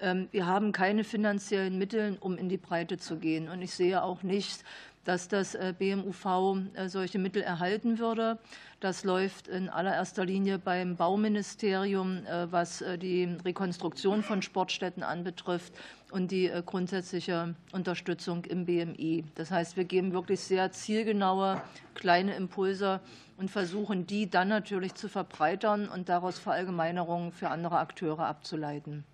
Ähm, 0.01 0.29
wir 0.33 0.47
haben 0.47 0.73
keine 0.73 1.05
finanziellen 1.05 1.79
Mittel, 1.79 2.17
um 2.21 2.37
in 2.37 2.49
die 2.49 2.57
Breite 2.57 2.99
zu 2.99 3.17
gehen. 3.17 3.49
Und 3.49 3.63
ich 3.63 3.73
sehe 3.73 4.03
auch 4.03 4.23
nicht, 4.25 4.65
dass 5.05 5.29
das 5.29 5.55
äh, 5.55 5.75
BMUV 5.77 6.57
äh, 6.75 6.89
solche 6.89 7.19
Mittel 7.19 7.43
erhalten 7.43 7.99
würde. 7.99 8.39
Das 8.81 9.05
läuft 9.05 9.49
in 9.49 9.69
allererster 9.69 10.25
Linie 10.25 10.59
beim 10.59 10.97
Bauministerium, 10.97 12.25
äh, 12.27 12.51
was 12.51 12.85
die 13.01 13.25
Rekonstruktion 13.45 14.23
von 14.23 14.43
Sportstätten 14.43 15.03
anbetrifft 15.03 15.73
und 16.11 16.31
die 16.31 16.51
grundsätzliche 16.67 17.55
Unterstützung 17.73 18.45
im 18.45 18.67
BMI. 18.67 19.25
Das 19.35 19.51
heißt, 19.51 19.77
wir 19.77 19.85
geben 19.85 20.13
wirklich 20.13 20.41
sehr 20.41 20.73
zielgenaue 20.73 21.63
kleine 21.95 22.35
Impulse 22.35 23.01
und 23.39 23.51
versuchen, 23.51 24.07
die 24.07 24.29
dann 24.29 24.49
natürlich 24.49 24.95
zu 24.95 25.09
verbreitern 25.09 25.89
und 25.89 26.09
daraus 26.09 26.39
Verallgemeinerungen 26.39 27.33
für 27.33 27.49
andere 27.49 27.79
Akteure 27.79 28.27
abzuleiten. 28.27 29.05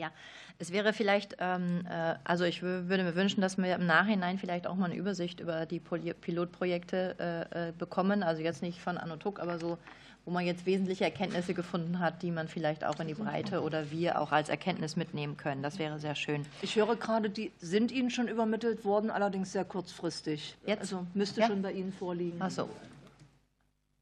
Ja, 0.00 0.10
es 0.58 0.72
wäre 0.72 0.94
vielleicht, 0.94 1.36
ähm, 1.40 1.86
äh, 1.86 2.14
also 2.24 2.44
ich 2.44 2.62
würde 2.62 3.04
mir 3.04 3.14
wünschen, 3.14 3.42
dass 3.42 3.58
wir 3.58 3.74
im 3.74 3.84
Nachhinein 3.84 4.38
vielleicht 4.38 4.66
auch 4.66 4.74
mal 4.74 4.86
eine 4.86 4.96
Übersicht 4.96 5.40
über 5.40 5.66
die 5.66 5.78
Pilotprojekte 5.78 7.16
äh, 7.52 7.68
äh, 7.68 7.72
bekommen. 7.72 8.22
Also 8.22 8.40
jetzt 8.40 8.62
nicht 8.62 8.80
von 8.80 8.96
Anotuk, 8.96 9.40
aber 9.40 9.58
so, 9.58 9.76
wo 10.24 10.30
man 10.30 10.46
jetzt 10.46 10.64
wesentliche 10.64 11.04
Erkenntnisse 11.04 11.52
gefunden 11.52 11.98
hat, 11.98 12.22
die 12.22 12.30
man 12.30 12.48
vielleicht 12.48 12.82
auch 12.82 12.98
in 12.98 13.08
die 13.08 13.14
Breite 13.14 13.60
oder 13.60 13.90
wir 13.90 14.18
auch 14.18 14.32
als 14.32 14.48
Erkenntnis 14.48 14.96
mitnehmen 14.96 15.36
können. 15.36 15.62
Das 15.62 15.78
wäre 15.78 15.98
sehr 15.98 16.14
schön. 16.14 16.46
Ich 16.62 16.76
höre 16.76 16.96
gerade, 16.96 17.28
die 17.28 17.52
sind 17.58 17.92
Ihnen 17.92 18.10
schon 18.10 18.26
übermittelt 18.26 18.86
worden, 18.86 19.10
allerdings 19.10 19.52
sehr 19.52 19.66
kurzfristig. 19.66 20.56
Jetzt? 20.64 20.80
Also 20.80 21.06
müsste 21.12 21.42
ja? 21.42 21.46
schon 21.46 21.60
bei 21.60 21.72
Ihnen 21.72 21.92
vorliegen. 21.92 22.38
Ach 22.40 22.50
so. 22.50 22.70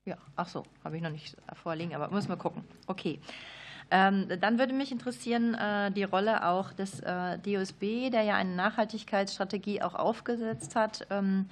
Ja, 0.05 0.17
ach 0.37 0.49
so, 0.49 0.63
habe 0.85 0.97
ich 0.97 1.03
noch 1.03 1.11
nicht 1.11 1.37
vorliegen, 1.55 1.95
aber 1.95 2.09
müssen 2.09 2.29
wir 2.29 2.37
gucken. 2.37 2.63
Okay. 2.87 3.19
Ähm, 3.91 4.29
dann 4.41 4.59
würde 4.59 4.75
mich 4.75 4.93
interessieren 4.93 5.55
äh, 5.55 5.91
die 5.91 6.05
Rolle 6.05 6.47
auch 6.47 6.73
des 6.75 7.01
äh, 7.01 7.39
DOSB, 7.39 8.11
der 8.11 8.23
ja 8.23 8.35
eine 8.35 8.55
Nachhaltigkeitsstrategie 8.55 9.81
auch 9.81 9.95
aufgesetzt 9.95 10.77
hat, 10.77 11.07
ähm, 11.09 11.49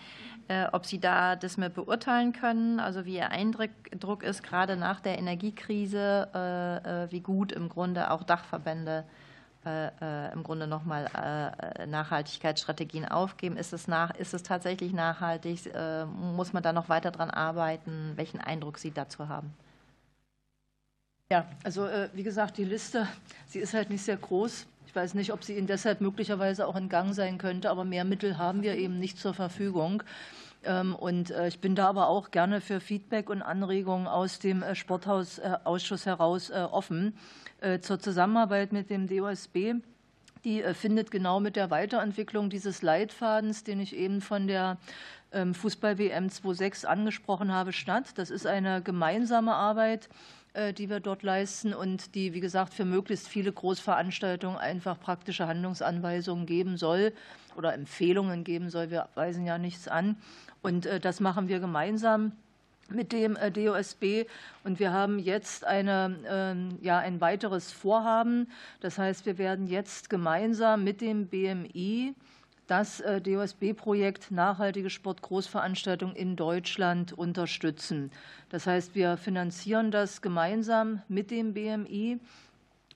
äh, 0.49 0.66
ob 0.72 0.85
Sie 0.85 1.01
da 1.01 1.35
das 1.35 1.57
mehr 1.57 1.70
beurteilen 1.70 2.35
können, 2.35 2.79
also 2.79 3.07
wie 3.07 3.16
Ihr 3.16 3.31
Eindruck 3.31 4.22
ist, 4.22 4.42
gerade 4.42 4.77
nach 4.77 5.01
der 5.01 5.18
Energiekrise, 5.18 6.29
wie 7.11 7.20
gut 7.20 7.53
im 7.53 7.68
Grunde 7.68 8.11
auch 8.11 8.22
Dachverbände 8.22 9.05
im 10.33 10.44
Grunde 10.44 10.68
nochmal 10.68 11.09
Nachhaltigkeitsstrategien 11.88 13.05
aufgeben. 13.05 13.57
Ist 13.57 13.72
es, 13.72 13.88
nach, 13.88 14.14
ist 14.14 14.35
es 14.35 14.44
tatsächlich 14.44 14.92
nachhaltig? 14.92 15.72
Muss 16.37 16.53
man 16.53 16.62
da 16.62 16.72
noch 16.72 16.88
weiter 16.88 17.11
dran 17.11 17.31
arbeiten? 17.31 18.12
Welchen 18.14 18.40
Eindruck 18.40 18.79
Sie 18.79 18.92
dazu 18.92 19.29
haben? 19.29 19.53
Ja, 21.32 21.44
also 21.64 21.86
äh, 21.86 22.08
wie 22.12 22.22
gesagt, 22.22 22.56
die 22.56 22.64
Liste, 22.64 23.08
sie 23.46 23.58
ist 23.58 23.74
halt 23.74 23.90
nicht 23.90 24.02
sehr 24.02 24.16
groß. 24.16 24.64
Ich 24.86 24.94
weiß 24.94 25.14
nicht, 25.14 25.32
ob 25.32 25.42
sie 25.42 25.58
Ihnen 25.58 25.66
deshalb 25.66 26.00
möglicherweise 26.00 26.68
auch 26.68 26.76
in 26.76 26.88
Gang 26.88 27.14
sein 27.14 27.36
könnte, 27.36 27.68
aber 27.68 27.84
mehr 27.84 28.04
Mittel 28.04 28.38
haben 28.38 28.62
wir 28.62 28.76
eben 28.76 29.00
nicht 29.00 29.18
zur 29.18 29.34
Verfügung. 29.34 30.04
Ähm, 30.62 30.94
und 30.94 31.32
äh, 31.32 31.48
ich 31.48 31.58
bin 31.58 31.74
da 31.74 31.88
aber 31.88 32.06
auch 32.06 32.30
gerne 32.30 32.60
für 32.60 32.78
Feedback 32.78 33.28
und 33.28 33.42
Anregungen 33.42 34.06
aus 34.06 34.38
dem 34.38 34.62
äh, 34.62 34.76
Sporthausausschuss 34.76 36.06
heraus 36.06 36.52
offen 36.52 37.18
zur 37.80 37.98
Zusammenarbeit 37.98 38.72
mit 38.72 38.90
dem 38.90 39.08
DOSB. 39.08 39.76
Die 40.44 40.62
findet 40.74 41.10
genau 41.10 41.40
mit 41.40 41.56
der 41.56 41.70
Weiterentwicklung 41.70 42.50
dieses 42.50 42.82
Leitfadens, 42.82 43.64
den 43.64 43.80
ich 43.80 43.96
eben 43.96 44.20
von 44.20 44.46
der 44.46 44.76
ähm, 45.32 45.54
Fußball-WM 45.54 46.28
26 46.28 46.86
angesprochen 46.86 47.52
habe, 47.52 47.72
statt. 47.72 48.12
Das 48.16 48.30
ist 48.30 48.46
eine 48.46 48.82
gemeinsame 48.82 49.54
Arbeit 49.54 50.10
die 50.72 50.88
wir 50.88 51.00
dort 51.00 51.22
leisten 51.22 51.74
und 51.74 52.14
die, 52.14 52.32
wie 52.32 52.40
gesagt, 52.40 52.72
für 52.72 52.84
möglichst 52.84 53.28
viele 53.28 53.52
Großveranstaltungen 53.52 54.58
einfach 54.58 54.98
praktische 54.98 55.46
Handlungsanweisungen 55.46 56.46
geben 56.46 56.76
soll 56.76 57.12
oder 57.56 57.74
Empfehlungen 57.74 58.44
geben 58.44 58.70
soll. 58.70 58.90
Wir 58.90 59.08
weisen 59.14 59.44
ja 59.44 59.58
nichts 59.58 59.88
an. 59.88 60.16
Und 60.62 60.86
äh, 60.86 61.00
das 61.00 61.20
machen 61.20 61.48
wir 61.48 61.60
gemeinsam 61.60 62.32
mit 62.88 63.12
dem 63.12 63.36
äh, 63.36 63.50
DOSB. 63.50 64.26
Und 64.64 64.78
wir 64.78 64.92
haben 64.92 65.18
jetzt 65.18 65.64
eine, 65.64 66.16
ähm, 66.28 66.78
ja, 66.80 66.98
ein 66.98 67.20
weiteres 67.20 67.72
Vorhaben. 67.72 68.48
Das 68.80 68.98
heißt, 68.98 69.26
wir 69.26 69.38
werden 69.38 69.66
jetzt 69.66 70.10
gemeinsam 70.10 70.84
mit 70.84 71.00
dem 71.00 71.26
BMI 71.26 72.14
das 72.66 73.00
äh, 73.00 73.20
DOSB-Projekt 73.20 74.31
Nachhaltige 74.31 74.90
Sportgroßveranstaltung 74.90 76.14
in 76.14 76.37
Deutschland 76.37 77.12
unterstützen. 77.12 78.11
Das 78.50 78.66
heißt, 78.66 78.94
wir 78.94 79.16
finanzieren 79.16 79.90
das 79.90 80.20
gemeinsam 80.20 81.02
mit 81.09 81.31
dem 81.31 81.55
BMI. 81.55 82.18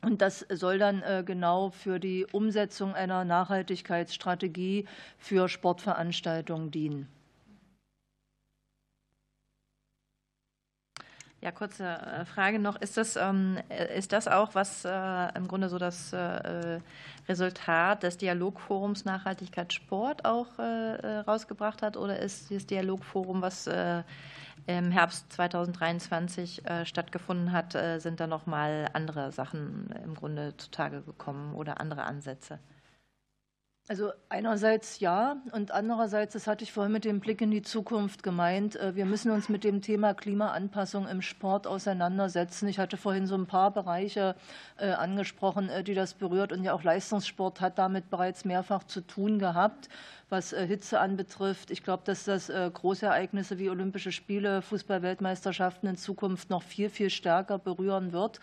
Und 0.02 0.22
das 0.22 0.46
soll 0.48 0.78
dann 0.78 1.02
äh, 1.02 1.22
genau 1.24 1.70
für 1.70 2.00
die 2.00 2.26
Umsetzung 2.32 2.94
einer 2.94 3.24
Nachhaltigkeitsstrategie 3.24 4.86
für 5.18 5.48
Sportveranstaltungen 5.48 6.70
dienen. 6.70 7.06
Ja, 11.42 11.52
kurze 11.52 11.84
äh, 11.84 12.24
Frage 12.24 12.58
noch. 12.58 12.80
Ist 12.80 12.96
das, 12.96 13.16
ähm, 13.16 13.58
äh, 13.68 13.96
ist 13.96 14.12
das 14.12 14.26
auch, 14.26 14.54
was 14.54 14.84
im 14.84 15.48
Grunde 15.48 15.68
so 15.68 15.78
das 15.78 16.14
Resultat 17.30 18.02
des 18.02 18.18
Dialogforums 18.18 19.04
Nachhaltigkeit 19.04 19.72
Sport 19.72 20.24
auch 20.24 20.58
äh, 20.58 21.18
rausgebracht 21.20 21.80
hat? 21.80 21.96
Oder 21.96 22.18
ist 22.18 22.50
das 22.50 22.66
Dialogforum, 22.66 23.40
was 23.40 23.66
äh, 23.66 24.02
im 24.66 24.90
Herbst 24.90 25.32
2023 25.32 26.62
stattgefunden 26.84 27.50
hat, 27.50 27.76
sind 28.00 28.20
da 28.20 28.26
nochmal 28.26 28.90
andere 28.92 29.32
Sachen 29.32 29.88
im 30.04 30.14
Grunde 30.14 30.54
zutage 30.58 31.00
gekommen 31.00 31.54
oder 31.54 31.80
andere 31.80 32.04
Ansätze? 32.04 32.58
Also 33.90 34.12
einerseits 34.28 35.00
ja 35.00 35.38
und 35.50 35.72
andererseits, 35.72 36.34
das 36.34 36.46
hatte 36.46 36.62
ich 36.62 36.72
vorhin 36.72 36.92
mit 36.92 37.04
dem 37.04 37.18
Blick 37.18 37.40
in 37.40 37.50
die 37.50 37.62
Zukunft 37.62 38.22
gemeint, 38.22 38.76
äh, 38.76 38.94
wir 38.94 39.04
müssen 39.04 39.32
uns 39.32 39.48
mit 39.48 39.64
dem 39.64 39.82
Thema 39.82 40.14
Klimaanpassung 40.14 41.08
im 41.08 41.22
Sport 41.22 41.66
auseinandersetzen. 41.66 42.68
Ich 42.68 42.78
hatte 42.78 42.96
vorhin 42.96 43.26
so 43.26 43.34
ein 43.34 43.46
paar 43.46 43.72
Bereiche 43.72 44.36
äh, 44.78 44.90
angesprochen, 44.90 45.68
äh, 45.68 45.82
die 45.82 45.94
das 45.94 46.14
berührt 46.14 46.52
und 46.52 46.62
ja 46.62 46.72
auch 46.72 46.84
Leistungssport 46.84 47.60
hat 47.60 47.80
damit 47.80 48.10
bereits 48.10 48.44
mehrfach 48.44 48.84
zu 48.84 49.00
tun 49.00 49.40
gehabt 49.40 49.88
was 50.28 50.50
Hitze 50.50 51.00
anbetrifft. 51.00 51.72
Ich 51.72 51.82
glaube, 51.82 52.04
dass 52.06 52.22
das 52.22 52.52
Großereignisse 52.72 53.58
wie 53.58 53.68
Olympische 53.68 54.12
Spiele, 54.12 54.62
Fußballweltmeisterschaften 54.62 55.88
in 55.88 55.96
Zukunft 55.96 56.50
noch 56.50 56.62
viel, 56.62 56.88
viel 56.88 57.10
stärker 57.10 57.58
berühren 57.58 58.12
wird. 58.12 58.38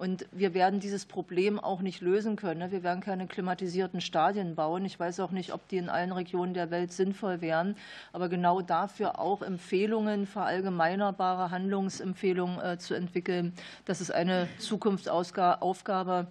Und 0.00 0.24
wir 0.32 0.54
werden 0.54 0.80
dieses 0.80 1.04
Problem 1.04 1.60
auch 1.60 1.82
nicht 1.82 2.00
lösen 2.00 2.34
können. 2.34 2.72
Wir 2.72 2.82
werden 2.82 3.02
keine 3.02 3.26
klimatisierten 3.26 4.00
Stadien 4.00 4.54
bauen. 4.54 4.86
Ich 4.86 4.98
weiß 4.98 5.20
auch 5.20 5.30
nicht, 5.30 5.52
ob 5.52 5.68
die 5.68 5.76
in 5.76 5.90
allen 5.90 6.12
Regionen 6.12 6.54
der 6.54 6.70
Welt 6.70 6.90
sinnvoll 6.90 7.42
wären. 7.42 7.76
Aber 8.14 8.30
genau 8.30 8.62
dafür 8.62 9.18
auch 9.18 9.42
Empfehlungen, 9.42 10.26
verallgemeinerbare 10.26 11.50
Handlungsempfehlungen 11.50 12.58
äh, 12.60 12.78
zu 12.78 12.94
entwickeln, 12.94 13.52
das 13.84 14.00
ist 14.00 14.10
eine 14.10 14.48
Zukunftsaufgabe, 14.58 16.28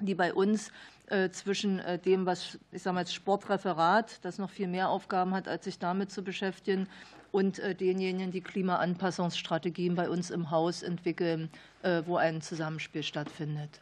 die 0.00 0.16
bei 0.16 0.34
uns 0.34 0.72
äh, 1.06 1.30
zwischen 1.30 1.78
äh, 1.78 2.00
dem, 2.00 2.26
was 2.26 2.58
ich 2.72 2.82
sage 2.82 2.94
mal 2.94 3.00
als 3.02 3.14
Sportreferat, 3.14 4.24
das 4.24 4.38
noch 4.38 4.50
viel 4.50 4.66
mehr 4.66 4.88
Aufgaben 4.88 5.34
hat, 5.34 5.46
als 5.46 5.66
sich 5.66 5.78
damit 5.78 6.10
zu 6.10 6.24
beschäftigen, 6.24 6.88
und 7.34 7.58
äh, 7.58 7.74
denjenigen, 7.74 8.30
die 8.30 8.42
Klimaanpassungsstrategien 8.42 9.96
bei 9.96 10.08
uns 10.08 10.30
im 10.30 10.52
Haus 10.52 10.84
entwickeln, 10.84 11.50
äh, 11.82 12.02
wo 12.06 12.16
ein 12.16 12.40
Zusammenspiel 12.40 13.02
stattfindet. 13.02 13.80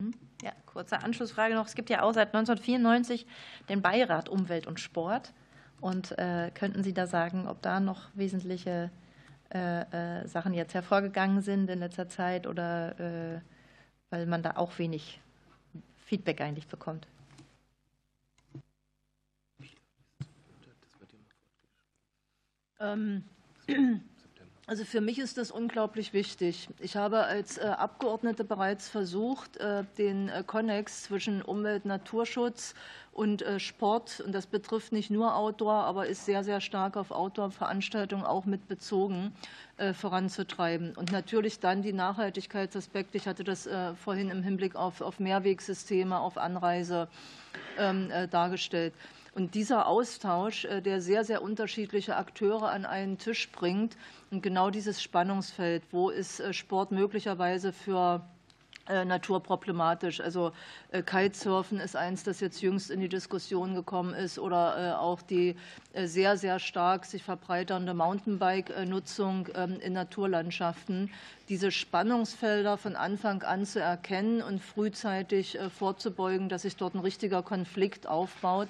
Hm? 0.00 0.14
Ja, 0.44 0.52
kurze 0.64 1.02
Anschlussfrage 1.02 1.56
noch. 1.56 1.66
Es 1.66 1.74
gibt 1.74 1.90
ja 1.90 2.02
auch 2.02 2.14
seit 2.14 2.28
1994 2.28 3.26
den 3.68 3.82
Beirat 3.82 4.28
Umwelt 4.28 4.68
und 4.68 4.78
Sport. 4.78 5.32
Und 5.80 6.16
äh, 6.16 6.52
könnten 6.54 6.84
Sie 6.84 6.94
da 6.94 7.08
sagen, 7.08 7.48
ob 7.48 7.60
da 7.60 7.80
noch 7.80 8.02
wesentliche 8.14 8.92
äh, 9.52 10.20
äh, 10.20 10.28
Sachen 10.28 10.54
jetzt 10.54 10.74
hervorgegangen 10.74 11.40
sind 11.40 11.68
in 11.68 11.80
letzter 11.80 12.08
Zeit 12.08 12.46
oder 12.46 13.00
äh, 13.00 13.40
weil 14.10 14.26
man 14.26 14.44
da 14.44 14.52
auch 14.52 14.78
wenig 14.78 15.20
Feedback 16.04 16.40
eigentlich 16.40 16.68
bekommt? 16.68 17.08
Ähm, 22.80 23.24
also 24.66 24.84
für 24.84 25.00
mich 25.00 25.18
ist 25.18 25.38
das 25.38 25.50
unglaublich 25.50 26.12
wichtig. 26.12 26.68
Ich 26.80 26.96
habe 26.96 27.24
als 27.24 27.58
äh, 27.58 27.62
Abgeordnete 27.62 28.44
bereits 28.44 28.88
versucht, 28.88 29.56
äh, 29.58 29.84
den 29.98 30.28
äh, 30.28 30.42
Konnex 30.46 31.04
zwischen 31.04 31.42
Umwelt, 31.42 31.84
Naturschutz 31.84 32.74
und 33.12 33.42
Sport, 33.56 34.20
und 34.20 34.32
das 34.34 34.46
betrifft 34.46 34.92
nicht 34.92 35.08
nur 35.08 35.34
Outdoor, 35.36 35.72
aber 35.72 36.06
ist 36.06 36.26
sehr, 36.26 36.44
sehr 36.44 36.60
stark 36.60 36.98
auf 36.98 37.10
Outdoor-Veranstaltungen 37.10 38.26
auch 38.26 38.44
mit 38.44 38.68
bezogen, 38.68 39.32
voranzutreiben. 39.94 40.94
Und 40.94 41.12
natürlich 41.12 41.58
dann 41.58 41.80
die 41.80 41.94
Nachhaltigkeitsaspekte. 41.94 43.16
Ich 43.16 43.26
hatte 43.26 43.42
das 43.42 43.66
vorhin 44.04 44.28
im 44.28 44.42
Hinblick 44.42 44.76
auf, 44.76 45.00
auf 45.00 45.18
Mehrwegsysteme, 45.18 46.20
auf 46.20 46.36
Anreise 46.36 47.08
ähm, 47.78 48.10
dargestellt. 48.30 48.92
Und 49.36 49.54
dieser 49.54 49.86
Austausch, 49.86 50.64
äh, 50.64 50.80
der 50.80 51.02
sehr, 51.02 51.22
sehr 51.22 51.42
unterschiedliche 51.42 52.16
Akteure 52.16 52.70
an 52.70 52.86
einen 52.86 53.18
Tisch 53.18 53.52
bringt 53.52 53.98
und 54.30 54.42
genau 54.42 54.70
dieses 54.70 55.02
Spannungsfeld, 55.02 55.82
wo 55.90 56.08
ist 56.08 56.40
äh, 56.40 56.54
Sport 56.54 56.90
möglicherweise 56.90 57.74
für 57.74 58.22
äh, 58.88 59.04
naturproblematisch. 59.04 60.22
Also 60.22 60.52
Kitesurfen 61.04 61.80
ist 61.80 61.96
eins, 61.96 62.22
das 62.22 62.40
jetzt 62.40 62.62
jüngst 62.62 62.90
in 62.90 63.00
die 63.00 63.10
Diskussion 63.10 63.74
gekommen 63.74 64.14
ist 64.14 64.38
oder 64.38 65.00
auch 65.00 65.20
die 65.20 65.54
sehr, 65.94 66.38
sehr 66.38 66.58
stark 66.58 67.04
sich 67.04 67.22
verbreiternde 67.22 67.92
Mountainbike-Nutzung 67.92 69.48
ähm, 69.54 69.80
in 69.80 69.92
Naturlandschaften. 69.92 71.10
Diese 71.50 71.72
Spannungsfelder 71.72 72.78
von 72.78 72.96
Anfang 72.96 73.42
an 73.42 73.66
zu 73.66 73.80
erkennen 73.80 74.40
und 74.40 74.62
frühzeitig 74.62 75.58
vorzubeugen, 75.76 76.48
dass 76.48 76.62
sich 76.62 76.76
dort 76.76 76.94
ein 76.94 77.00
richtiger 77.00 77.42
Konflikt 77.42 78.06
aufbaut, 78.06 78.68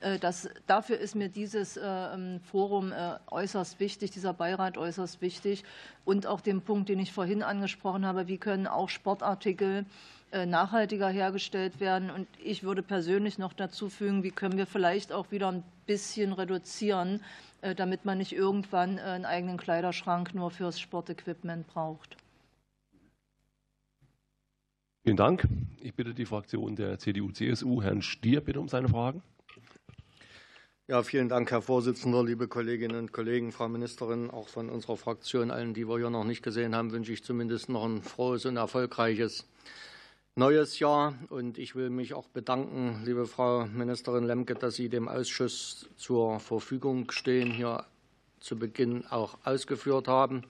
das, 0.00 0.48
dafür 0.66 0.98
ist 0.98 1.16
mir 1.16 1.28
dieses 1.28 1.76
äh, 1.76 1.82
ähm, 1.82 2.40
Forum 2.40 2.92
äh, 2.92 3.16
äußerst 3.30 3.80
wichtig, 3.80 4.12
dieser 4.12 4.32
Beirat 4.32 4.78
äußerst 4.78 5.20
wichtig. 5.20 5.64
Und 6.04 6.26
auch 6.26 6.40
den 6.40 6.62
Punkt, 6.62 6.88
den 6.88 7.00
ich 7.00 7.12
vorhin 7.12 7.42
angesprochen 7.42 8.06
habe, 8.06 8.28
wie 8.28 8.38
können 8.38 8.66
auch 8.66 8.88
Sportartikel 8.88 9.84
nachhaltiger 10.30 11.08
hergestellt 11.08 11.80
werden. 11.80 12.10
Und 12.10 12.28
ich 12.44 12.62
würde 12.62 12.82
persönlich 12.82 13.38
noch 13.38 13.54
dazu 13.54 13.88
fügen, 13.88 14.22
wie 14.22 14.30
können 14.30 14.58
wir 14.58 14.66
vielleicht 14.66 15.10
auch 15.10 15.30
wieder 15.30 15.50
ein 15.50 15.62
bisschen 15.86 16.34
reduzieren, 16.34 17.22
damit 17.76 18.04
man 18.04 18.18
nicht 18.18 18.34
irgendwann 18.34 18.98
einen 18.98 19.24
eigenen 19.24 19.56
Kleiderschrank 19.56 20.34
nur 20.34 20.50
fürs 20.50 20.78
Sportequipment 20.80 21.66
braucht. 21.68 22.18
Vielen 25.02 25.16
Dank. 25.16 25.48
Ich 25.80 25.94
bitte 25.94 26.12
die 26.12 26.26
Fraktion 26.26 26.76
der 26.76 26.98
CDU-CSU, 26.98 27.80
Herrn 27.80 28.02
Stier, 28.02 28.42
bitte 28.42 28.60
um 28.60 28.68
seine 28.68 28.90
Fragen. 28.90 29.22
Ja, 30.90 31.02
vielen 31.02 31.28
Dank, 31.28 31.50
Herr 31.50 31.60
Vorsitzender, 31.60 32.24
liebe 32.24 32.48
Kolleginnen 32.48 32.96
und 32.96 33.12
Kollegen, 33.12 33.52
Frau 33.52 33.68
Ministerin. 33.68 34.30
Auch 34.30 34.48
von 34.48 34.70
unserer 34.70 34.96
Fraktion, 34.96 35.50
allen, 35.50 35.74
die 35.74 35.86
wir 35.86 35.98
hier 35.98 36.08
noch 36.08 36.24
nicht 36.24 36.42
gesehen 36.42 36.74
haben, 36.74 36.92
wünsche 36.92 37.12
ich 37.12 37.22
zumindest 37.22 37.68
noch 37.68 37.84
ein 37.84 38.02
frohes 38.02 38.46
und 38.46 38.56
erfolgreiches 38.56 39.44
neues 40.34 40.78
Jahr. 40.78 41.12
Und 41.28 41.58
ich 41.58 41.74
will 41.74 41.90
mich 41.90 42.14
auch 42.14 42.28
bedanken, 42.28 43.02
liebe 43.04 43.26
Frau 43.26 43.66
Ministerin 43.66 44.24
Lemke, 44.24 44.54
dass 44.54 44.76
Sie 44.76 44.88
dem 44.88 45.08
Ausschuss 45.08 45.90
zur 45.98 46.40
Verfügung 46.40 47.10
stehen, 47.10 47.50
hier 47.50 47.84
zu 48.40 48.58
Beginn 48.58 49.06
auch 49.08 49.36
ausgeführt 49.44 50.08
haben. 50.08 50.40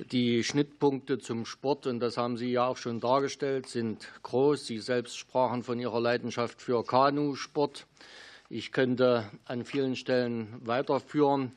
Die 0.00 0.42
Schnittpunkte 0.42 1.20
zum 1.20 1.46
Sport, 1.46 1.86
und 1.86 2.00
das 2.00 2.16
haben 2.16 2.36
Sie 2.36 2.50
ja 2.50 2.66
auch 2.66 2.76
schon 2.76 2.98
dargestellt, 2.98 3.68
sind 3.68 4.08
groß. 4.24 4.66
Sie 4.66 4.80
selbst 4.80 5.16
sprachen 5.16 5.62
von 5.62 5.78
Ihrer 5.78 6.00
Leidenschaft 6.00 6.60
für 6.60 6.84
Kanusport. 6.84 7.86
Ich 8.56 8.70
könnte 8.70 9.24
an 9.46 9.64
vielen 9.64 9.96
Stellen 9.96 10.46
weiterführen, 10.64 11.50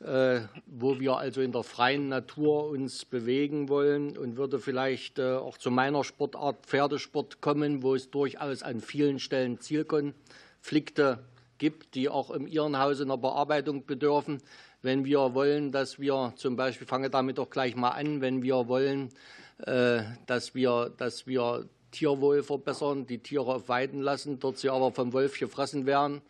äh, 0.00 0.40
wo 0.66 0.98
wir 0.98 1.16
also 1.16 1.42
in 1.42 1.52
der 1.52 1.62
freien 1.62 2.08
Natur 2.08 2.70
uns 2.70 3.04
bewegen 3.04 3.68
wollen 3.68 4.18
und 4.18 4.36
würde 4.36 4.58
vielleicht 4.58 5.20
äh, 5.20 5.34
auch 5.34 5.58
zu 5.58 5.70
meiner 5.70 6.02
Sportart 6.02 6.66
Pferdesport 6.66 7.40
kommen, 7.40 7.84
wo 7.84 7.94
es 7.94 8.10
durchaus 8.10 8.64
an 8.64 8.80
vielen 8.80 9.20
Stellen 9.20 9.60
Zielkonflikte 9.60 11.20
gibt, 11.58 11.94
die 11.94 12.08
auch 12.08 12.32
im 12.32 12.48
Irrenhaus 12.48 13.00
einer 13.00 13.16
Bearbeitung 13.16 13.86
bedürfen. 13.86 14.42
Wenn 14.82 15.04
wir 15.04 15.34
wollen, 15.34 15.70
dass 15.70 16.00
wir 16.00 16.32
zum 16.34 16.56
Beispiel, 16.56 16.88
fange 16.88 17.10
damit 17.10 17.38
doch 17.38 17.50
gleich 17.50 17.76
mal 17.76 17.90
an, 17.90 18.20
wenn 18.22 18.42
wir 18.42 18.66
wollen, 18.66 19.10
äh, 19.58 20.02
dass 20.26 20.56
wir, 20.56 20.92
dass 20.96 21.28
wir 21.28 21.68
Tierwohl 21.90 22.42
verbessern, 22.42 23.06
die 23.06 23.18
Tiere 23.18 23.54
auf 23.54 23.68
Weiden 23.68 24.00
lassen, 24.00 24.38
dort 24.38 24.58
sie 24.58 24.70
aber 24.70 24.92
vom 24.92 25.12
Wolf 25.12 25.38
gefressen 25.38 25.86
werden, 25.86 26.22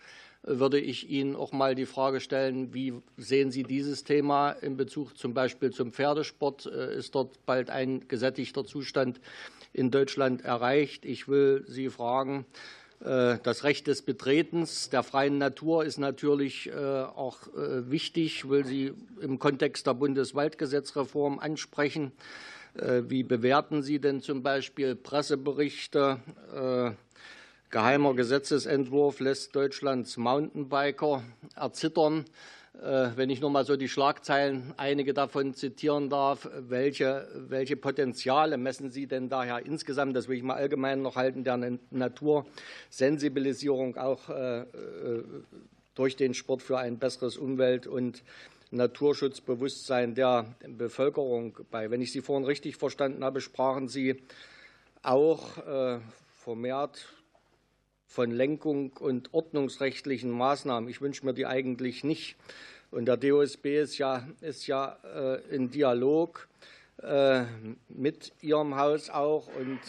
würde 0.43 0.81
ich 0.81 1.11
Ihnen 1.11 1.37
auch 1.37 1.53
mal 1.53 1.75
die 1.75 1.87
Frage 1.87 2.21
stellen, 2.21 2.73
wie 2.73 2.95
sehen 3.19 3.51
Sie 3.51 3.63
dieses 3.63 4.05
Thema 4.05 4.53
in 4.53 4.77
Bezug 4.77 5.17
zum 5.19 5.35
Beispiel 5.35 5.71
zum 5.71 5.93
Pferdesport? 5.93 6.67
Äh, 6.67 6.97
ist 6.97 7.15
dort 7.15 7.45
bald 7.45 7.69
ein 7.69 8.09
gesättigter 8.09 8.65
Zustand 8.65 9.21
in 9.73 9.91
Deutschland 9.91 10.43
erreicht? 10.43 11.05
Ich 11.05 11.29
will 11.29 11.65
Sie 11.69 11.91
fragen, 11.91 12.47
äh, 13.01 13.37
das 13.43 13.65
Recht 13.65 13.87
des 13.87 14.01
Betretens 14.01 14.89
der 14.89 15.03
freien 15.03 15.37
Natur 15.37 15.85
ist 15.85 15.99
natürlich 15.99 16.69
äh, 16.69 16.73
auch 16.73 17.41
wichtig, 17.55 18.37
Ich 18.37 18.49
will 18.49 18.65
Sie 18.65 18.93
im 19.21 19.39
Kontext 19.39 19.87
der 19.87 19.95
Bundeswaldgesetzreform 19.95 21.39
ansprechen. 21.39 22.13
Äh, 22.75 23.03
wie 23.09 23.23
bewerten 23.23 23.83
Sie 23.83 23.99
denn 23.99 24.21
zum 24.21 24.43
Beispiel 24.43 24.95
Presseberichte? 24.95 26.19
Äh, 26.55 26.91
geheimer 27.71 28.15
Gesetzesentwurf 28.15 29.21
lässt 29.21 29.57
Deutschlands 29.57 30.17
Mountainbiker 30.17 31.23
erzittern. 31.57 32.25
Äh, 32.81 33.11
wenn 33.17 33.31
ich 33.31 33.41
nur 33.41 33.51
mal 33.51 33.65
so 33.65 33.77
die 33.77 33.89
Schlagzeilen, 33.89 34.73
einige 34.77 35.15
davon 35.15 35.55
zitieren 35.55 36.09
darf, 36.09 36.49
welche, 36.55 37.27
welche 37.49 37.77
Potenziale 37.77 38.57
messen 38.57 38.91
Sie 38.91 39.09
denn 39.09 39.29
daher 39.29 39.67
insgesamt, 39.67 40.15
das 40.15 40.29
will 40.29 40.37
ich 40.37 40.45
mal 40.45 40.55
allgemein 40.55 41.03
noch 41.03 41.17
halten, 41.17 41.43
der 41.43 41.79
Natursensibilisierung 41.91 43.97
auch 43.97 44.21
durch 45.95 46.17
den 46.17 46.35
Sport 46.35 46.63
für 46.63 46.79
ein 46.79 46.99
besseres 46.99 47.37
Umwelt- 47.37 47.87
und 47.87 48.23
Naturschutzbewusstsein 48.71 50.15
der 50.15 50.55
Bevölkerung 50.67 51.59
bei. 51.71 51.91
Wenn 51.91 52.01
ich 52.01 52.13
Sie 52.13 52.21
vorhin 52.21 52.47
richtig 52.47 52.77
verstanden 52.77 53.25
habe, 53.25 53.41
sprachen 53.41 53.89
Sie 53.89 54.23
auch 55.03 55.59
äh, 55.59 55.99
vermehrt 56.29 57.13
von 58.07 58.31
Lenkung 58.31 58.93
und 58.99 59.35
ordnungsrechtlichen 59.35 60.31
Maßnahmen. 60.31 60.89
Ich 60.89 61.01
wünsche 61.01 61.27
mir 61.27 61.35
die 61.35 61.47
eigentlich 61.47 62.05
nicht. 62.05 62.37
Und 62.91 63.07
der 63.07 63.17
DOSB 63.17 63.81
ist 63.81 63.99
ja, 63.99 64.29
ist 64.41 64.67
ja 64.67 64.99
äh, 65.05 65.55
in 65.55 65.71
Dialog 65.71 66.49
äh, 67.03 67.45
mit 67.89 68.33
Ihrem 68.41 68.77
Haus 68.77 69.11
auch 69.11 69.49
und 69.57 69.81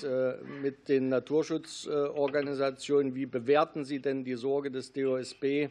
mit 0.62 0.90
den 0.90 1.10
Naturschutzorganisationen. 1.10 3.16
Wie 3.16 3.28
bewerten 3.28 3.86
Sie 3.86 4.00
denn 4.00 4.24
die 4.24 4.36
Sorge 4.36 4.72
des 4.72 4.94
DOSB, 4.94 5.70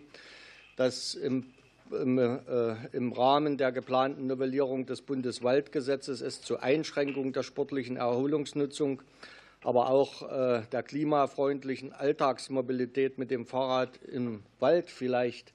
dass 0.76 1.14
im 1.14 1.52
äh, 1.92 2.96
im 2.96 3.12
Rahmen 3.12 3.58
der 3.58 3.72
geplanten 3.72 4.26
Novellierung 4.26 4.86
des 4.86 5.02
Bundeswaldgesetzes 5.02 6.20
es 6.20 6.40
zu 6.40 6.60
Einschränkungen 6.60 7.32
der 7.32 7.42
sportlichen 7.42 7.96
Erholungsnutzung, 7.96 9.02
aber 9.62 9.90
auch 9.90 10.30
äh, 10.30 10.62
der 10.72 10.82
klimafreundlichen 10.82 11.92
Alltagsmobilität 11.92 13.18
mit 13.18 13.30
dem 13.30 13.46
Fahrrad 13.46 13.98
im 14.04 14.42
Wald 14.58 14.90
vielleicht 14.90 15.52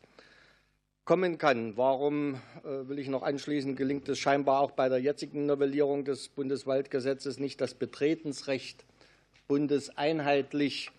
kommen 1.05 1.37
kann. 1.37 1.77
Warum, 1.77 2.35
äh, 2.63 2.89
will 2.89 2.99
ich 2.99 3.07
noch 3.07 3.23
anschließen, 3.23 3.75
gelingt 3.75 4.09
es 4.09 4.19
scheinbar 4.19 4.59
auch 4.59 4.71
bei 4.71 4.89
der 4.89 4.99
jetzigen 4.99 5.45
Novellierung 5.45 6.03
des 6.03 6.29
Bundeswaldgesetzes 6.29 7.39
nicht, 7.39 7.61
das 7.61 7.73
Betretensrecht 7.73 8.83
bundeseinheitlich 9.47 10.91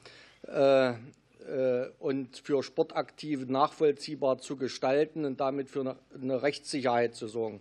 und 2.01 2.39
für 2.39 2.63
Sportaktive 2.63 3.51
nachvollziehbar 3.51 4.39
zu 4.39 4.57
gestalten 4.57 5.25
und 5.25 5.41
damit 5.41 5.71
für 5.71 5.97
eine 6.15 6.43
Rechtssicherheit 6.43 7.15
zu 7.15 7.29
sorgen. 7.29 7.61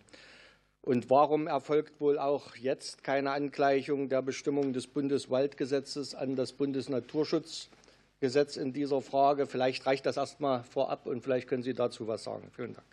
Und 0.86 1.10
warum 1.10 1.48
erfolgt 1.48 2.00
wohl 2.00 2.19
auch 2.19 2.56
jetzt 2.56 3.04
keine 3.04 3.32
Angleichung 3.32 4.08
der 4.08 4.21
Bestimmungen 4.21 4.71
des 4.71 4.86
Bundeswaldgesetzes 4.86 6.13
an 6.13 6.36
das 6.36 6.54
Bundesnaturschutzgesetz 6.54 8.56
in 8.56 8.71
dieser 8.71 9.02
Frage? 9.02 9.48
Vielleicht 9.48 9.88
reicht 9.88 10.06
das 10.06 10.17
erst 10.17 10.41
mal 10.41 10.63
vorab 10.63 11.08
und 11.08 11.21
vielleicht 11.21 11.48
können 11.48 11.63
Sie 11.63 11.74
dazu 11.74 12.08
was 12.08 12.24
sagen. 12.24 12.51
Vielen 12.55 12.76
Dank. 12.76 12.86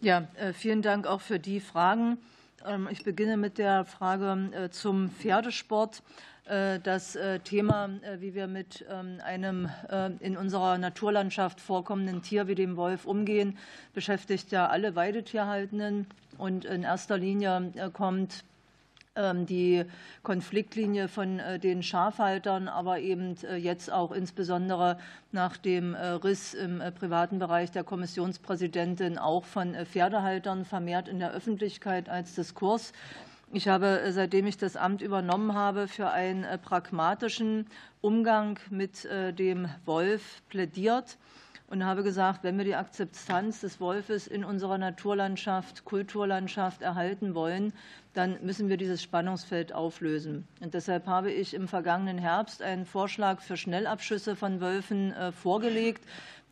Ja, 0.00 0.28
äh, 0.36 0.54
vielen 0.54 0.80
Dank 0.80 1.06
auch 1.06 1.20
für 1.20 1.38
die 1.38 1.60
Fragen. 1.60 2.16
Ähm, 2.64 2.88
ich 2.90 3.04
beginne 3.04 3.36
mit 3.36 3.58
der 3.58 3.84
Frage 3.84 4.50
äh, 4.54 4.70
zum 4.70 5.10
Pferdesport. 5.10 6.02
Äh, 6.46 6.78
das 6.78 7.16
äh, 7.16 7.40
Thema, 7.40 7.90
äh, 8.02 8.20
wie 8.20 8.34
wir 8.34 8.46
mit 8.46 8.84
ähm, 8.88 9.20
einem 9.24 9.68
in 10.20 10.36
unserer 10.36 10.78
Naturlandschaft 10.78 11.60
vorkommenden 11.60 12.22
Tier 12.22 12.46
wie 12.46 12.54
dem 12.54 12.76
Wolf 12.76 13.04
umgehen, 13.04 13.58
beschäftigt 13.94 14.52
ja 14.52 14.68
alle 14.68 14.94
Weidetierhaltenden. 14.94 16.06
Und 16.38 16.64
in 16.64 16.82
erster 16.82 17.18
Linie 17.18 17.72
kommt 17.92 18.44
ähm, 19.16 19.46
die 19.46 19.84
Konfliktlinie 20.22 21.08
von 21.08 21.40
den 21.62 21.82
Schafhaltern, 21.82 22.68
aber 22.68 23.00
eben 23.00 23.36
jetzt 23.58 23.90
auch 23.90 24.12
insbesondere 24.12 24.98
nach 25.32 25.56
dem 25.56 25.94
Riss 25.94 26.54
im 26.54 26.82
privaten 26.98 27.38
Bereich 27.38 27.70
der 27.70 27.84
Kommissionspräsidentin 27.84 29.18
auch 29.18 29.44
von 29.44 29.74
Pferdehaltern 29.86 30.64
vermehrt 30.64 31.08
in 31.08 31.18
der 31.18 31.32
Öffentlichkeit 31.32 32.08
als 32.08 32.34
Diskurs. 32.34 32.92
Ich 33.52 33.68
habe, 33.68 34.02
seitdem 34.10 34.46
ich 34.46 34.58
das 34.58 34.76
Amt 34.76 35.02
übernommen 35.02 35.54
habe, 35.54 35.88
für 35.88 36.10
einen 36.10 36.44
pragmatischen 36.62 37.66
Umgang 38.00 38.58
mit 38.70 39.08
dem 39.38 39.68
Wolf 39.84 40.42
plädiert 40.48 41.16
und 41.68 41.84
habe 41.84 42.02
gesagt, 42.02 42.44
wenn 42.44 42.58
wir 42.58 42.64
die 42.64 42.76
Akzeptanz 42.76 43.60
des 43.60 43.80
Wolfes 43.80 44.26
in 44.26 44.44
unserer 44.44 44.78
Naturlandschaft, 44.78 45.84
Kulturlandschaft 45.84 46.82
erhalten 46.82 47.34
wollen, 47.34 47.72
dann 48.14 48.38
müssen 48.42 48.68
wir 48.68 48.76
dieses 48.76 49.02
Spannungsfeld 49.02 49.72
auflösen. 49.72 50.46
Und 50.60 50.74
deshalb 50.74 51.06
habe 51.06 51.30
ich 51.30 51.54
im 51.54 51.68
vergangenen 51.68 52.18
Herbst 52.18 52.62
einen 52.62 52.86
Vorschlag 52.86 53.40
für 53.40 53.56
Schnellabschüsse 53.56 54.36
von 54.36 54.60
Wölfen 54.60 55.12
äh, 55.12 55.32
vorgelegt, 55.32 56.04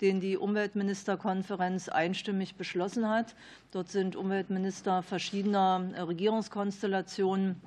den 0.04 0.20
die 0.20 0.36
Umweltministerkonferenz 0.36 1.88
einstimmig 1.88 2.56
beschlossen 2.56 3.08
hat. 3.08 3.34
Dort 3.70 3.88
sind 3.88 4.16
Umweltminister 4.16 5.02
verschiedener 5.02 5.92
äh, 5.94 6.00
Regierungskonstellationen 6.02 7.58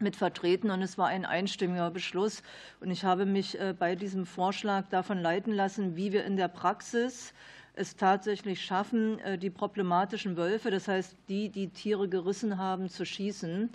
mit 0.00 0.16
vertreten 0.16 0.72
und 0.72 0.82
es 0.82 0.98
war 0.98 1.06
ein 1.06 1.24
einstimmiger 1.24 1.92
Beschluss. 1.92 2.42
Und 2.80 2.90
ich 2.90 3.04
habe 3.04 3.26
mich 3.26 3.60
äh, 3.60 3.76
bei 3.78 3.94
diesem 3.94 4.26
Vorschlag 4.26 4.88
davon 4.88 5.20
leiten 5.20 5.52
lassen, 5.52 5.94
wie 5.94 6.12
wir 6.12 6.24
in 6.24 6.36
der 6.36 6.48
Praxis 6.48 7.32
es 7.76 7.94
tatsächlich 7.94 8.64
schaffen, 8.64 9.20
äh, 9.20 9.38
die 9.38 9.50
problematischen 9.50 10.36
Wölfe, 10.36 10.72
das 10.72 10.88
heißt 10.88 11.14
die, 11.28 11.48
die 11.48 11.68
Tiere 11.68 12.08
gerissen 12.08 12.58
haben, 12.58 12.88
zu 12.88 13.06
schießen 13.06 13.70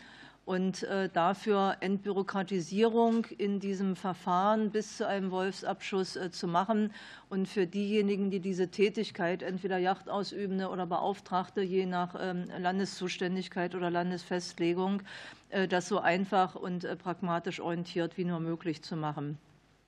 und 0.50 0.82
äh, 0.82 1.10
dafür 1.10 1.78
Entbürokratisierung 1.80 3.26
in 3.38 3.60
diesem 3.60 3.96
Verfahren 3.96 4.72
bis 4.72 4.98
zu 4.98 5.08
einem 5.08 5.30
Wolfsabschuss 5.30 6.18
zu 6.32 6.48
machen 6.48 6.92
und 7.30 7.48
für 7.48 7.68
diejenigen, 7.68 8.32
die 8.32 8.40
diese 8.40 8.70
Tätigkeit, 8.70 9.44
entweder 9.44 9.78
Jachtausübende 9.78 10.70
oder 10.70 10.88
Beauftragte, 10.88 11.62
je 11.62 11.86
nach 11.86 12.16
ähm, 12.20 12.46
Landeszuständigkeit 12.58 13.76
oder 13.76 13.92
Landesfestlegung, 13.92 15.04
äh, 15.50 15.68
das 15.68 15.88
so 15.88 16.00
einfach 16.00 16.56
und 16.56 16.84
äh, 16.84 16.96
pragmatisch 16.96 17.60
orientiert 17.60 18.18
wie 18.18 18.26
nur 18.26 18.40
möglich 18.40 18.82
zu 18.82 18.96
machen. 18.96 19.38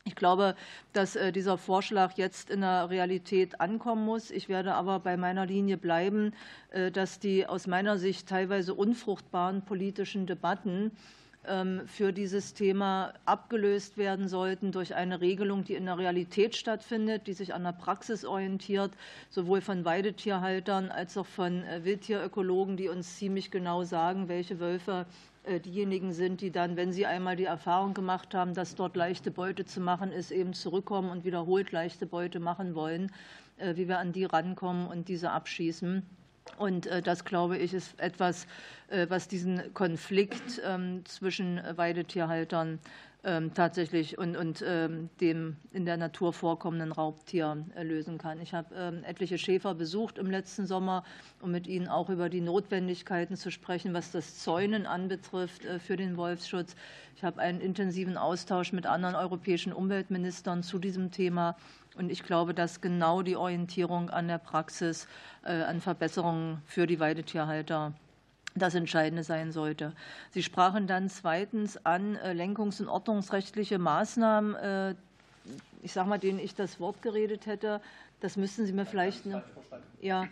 Ich 0.04 0.16
glaube, 0.16 0.56
dass 0.94 1.16
äh, 1.16 1.32
dieser 1.32 1.58
Vorschlag 1.58 2.14
jetzt 2.18 2.50
in 2.50 2.62
der 2.62 2.90
Realität 2.90 3.62
ankommen 3.62 4.06
muss. 4.06 4.32
Ich 4.32 4.50
werde 4.50 4.74
aber 4.74 5.00
bei 5.00 5.16
meiner 5.18 5.46
Linie 5.46 5.78
bleiben, 5.78 6.34
dass 6.94 7.20
die 7.20 7.46
aus 7.46 7.68
meiner 7.68 7.98
Sicht 7.98 8.30
teilweise 8.30 8.74
unfruchtbaren 8.74 9.64
politischen 9.64 10.26
Debatten 10.26 10.92
ähm, 11.48 11.82
für 11.88 12.14
dieses 12.14 12.54
Thema 12.54 13.14
abgelöst 13.26 13.98
werden 13.98 14.28
sollten 14.28 14.72
durch 14.72 14.94
eine 14.94 15.22
Regelung, 15.22 15.64
die 15.64 15.74
in 15.74 15.86
der 15.86 15.98
Realität 15.98 16.56
stattfindet, 16.56 17.26
die 17.26 17.34
sich 17.34 17.56
an 17.56 17.64
der 17.64 17.72
Praxis 17.72 18.26
orientiert, 18.26 18.92
sowohl 19.32 19.62
von 19.62 19.84
Weidetierhaltern 19.84 20.92
als 20.92 21.18
auch 21.18 21.26
von 21.26 21.64
Wildtierökologen, 21.82 22.78
die 22.78 22.90
uns 22.90 23.18
ziemlich 23.18 23.50
genau 23.50 23.84
sagen, 23.84 24.28
welche 24.28 24.60
Wölfe 24.60 25.08
äh, 25.08 25.31
diejenigen 25.64 26.14
sind, 26.14 26.42
die 26.42 26.52
dann, 26.52 26.76
wenn 26.76 26.92
sie 26.92 27.06
einmal 27.06 27.36
die 27.36 27.46
Erfahrung 27.46 27.94
gemacht 27.94 28.34
haben, 28.34 28.54
dass 28.54 28.76
dort 28.76 28.96
leichte 28.96 29.32
Beute 29.32 29.66
zu 29.66 29.82
machen 29.82 30.12
ist, 30.12 30.32
eben 30.32 30.54
zurückkommen 30.54 31.10
und 31.10 31.26
wiederholt 31.26 31.72
leichte 31.72 32.06
Beute 32.06 32.40
machen 32.40 32.76
wollen, 32.76 33.12
äh, 33.58 33.76
wie 33.76 33.88
wir 33.88 34.00
an 34.00 34.12
die 34.12 34.26
rankommen 34.26 34.88
und 34.88 35.08
diese 35.08 35.32
abschießen. 35.32 36.04
Und 36.58 36.88
äh, 36.88 37.02
das, 37.02 37.26
glaube 37.26 37.58
ich, 37.58 37.74
ist 37.74 38.00
etwas, 38.00 38.48
was 39.08 39.30
diesen 39.30 39.74
Konflikt 39.74 40.62
ähm, 40.66 41.06
zwischen 41.06 41.62
Weidetierhaltern 41.78 42.80
ähm, 43.24 43.54
tatsächlich 43.54 44.18
und, 44.18 44.36
und 44.36 44.64
ähm, 44.66 45.10
dem 45.20 45.58
in 45.72 45.86
der 45.86 45.98
Natur 45.98 46.34
vorkommenden 46.34 46.92
Raubtier 46.92 47.66
äh, 47.76 47.84
lösen 47.84 48.18
kann. 48.18 48.42
Ich 48.42 48.54
habe 48.54 48.74
ähm, 48.76 49.04
etliche 49.04 49.38
Schäfer 49.38 49.76
besucht 49.76 50.18
im 50.18 50.32
letzten 50.32 50.66
Sommer, 50.66 51.04
um 51.40 51.52
mit 51.52 51.68
ihnen 51.68 51.88
auch 51.88 52.10
über 52.10 52.30
die 52.30 52.42
Notwendigkeiten 52.42 53.36
zu 53.36 53.52
sprechen, 53.52 53.94
was 53.94 54.12
das 54.12 54.40
Zäunen 54.40 54.88
anbetrifft 54.88 55.66
äh, 55.66 55.80
für 55.80 55.98
den 55.98 56.18
Wolfsschutz. 56.18 56.76
Ich 57.16 57.24
habe 57.24 57.40
einen 57.40 57.62
intensiven 57.62 58.18
Austausch 58.18 58.74
mit 58.74 58.88
anderen 58.88 59.16
europäischen 59.16 59.74
Umweltministern 59.74 60.64
zu 60.64 60.80
diesem 60.80 61.12
Thema. 61.12 61.56
Und 61.98 62.12
ich 62.12 62.24
glaube, 62.24 62.54
dass 62.54 62.82
genau 62.82 63.22
die 63.22 63.36
Orientierung 63.36 64.10
an 64.10 64.28
der 64.28 64.40
Praxis, 64.40 65.08
äh, 65.44 65.52
an 65.52 65.82
Verbesserungen 65.82 66.62
für 66.66 66.88
die 66.88 67.00
Weidetierhalter 67.00 67.94
das 68.56 68.76
Entscheidende 68.76 69.24
sein 69.24 69.52
sollte. 69.52 69.94
Sie 70.32 70.44
sprachen 70.44 70.88
dann 70.88 71.10
zweitens 71.10 71.84
an 71.86 72.16
äh, 72.18 72.34
lenkungs- 72.34 72.82
und 72.82 72.90
ordnungsrechtliche 72.90 73.80
Maßnahmen, 73.80 74.56
äh, 74.56 74.96
ich 75.82 75.94
sage 75.94 76.10
mal, 76.10 76.20
denen 76.20 76.40
ich 76.40 76.54
das 76.56 76.80
Wort 76.80 77.02
geredet 77.02 77.46
hätte. 77.46 77.82
Das 78.20 78.38
müssten 78.38 78.66
Sie 78.66 78.74
mir 78.74 78.86
vielleicht. 78.86 79.24
Ja, 80.02 80.28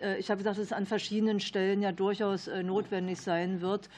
äh, 0.00 0.18
ich 0.18 0.30
habe 0.30 0.38
gesagt, 0.38 0.58
dass 0.58 0.64
es 0.64 0.72
an 0.72 0.86
verschiedenen 0.86 1.40
Stellen 1.40 1.82
ja 1.82 1.92
durchaus 1.92 2.46
notwendig 2.62 3.20
sein 3.20 3.60
wird. 3.60 3.88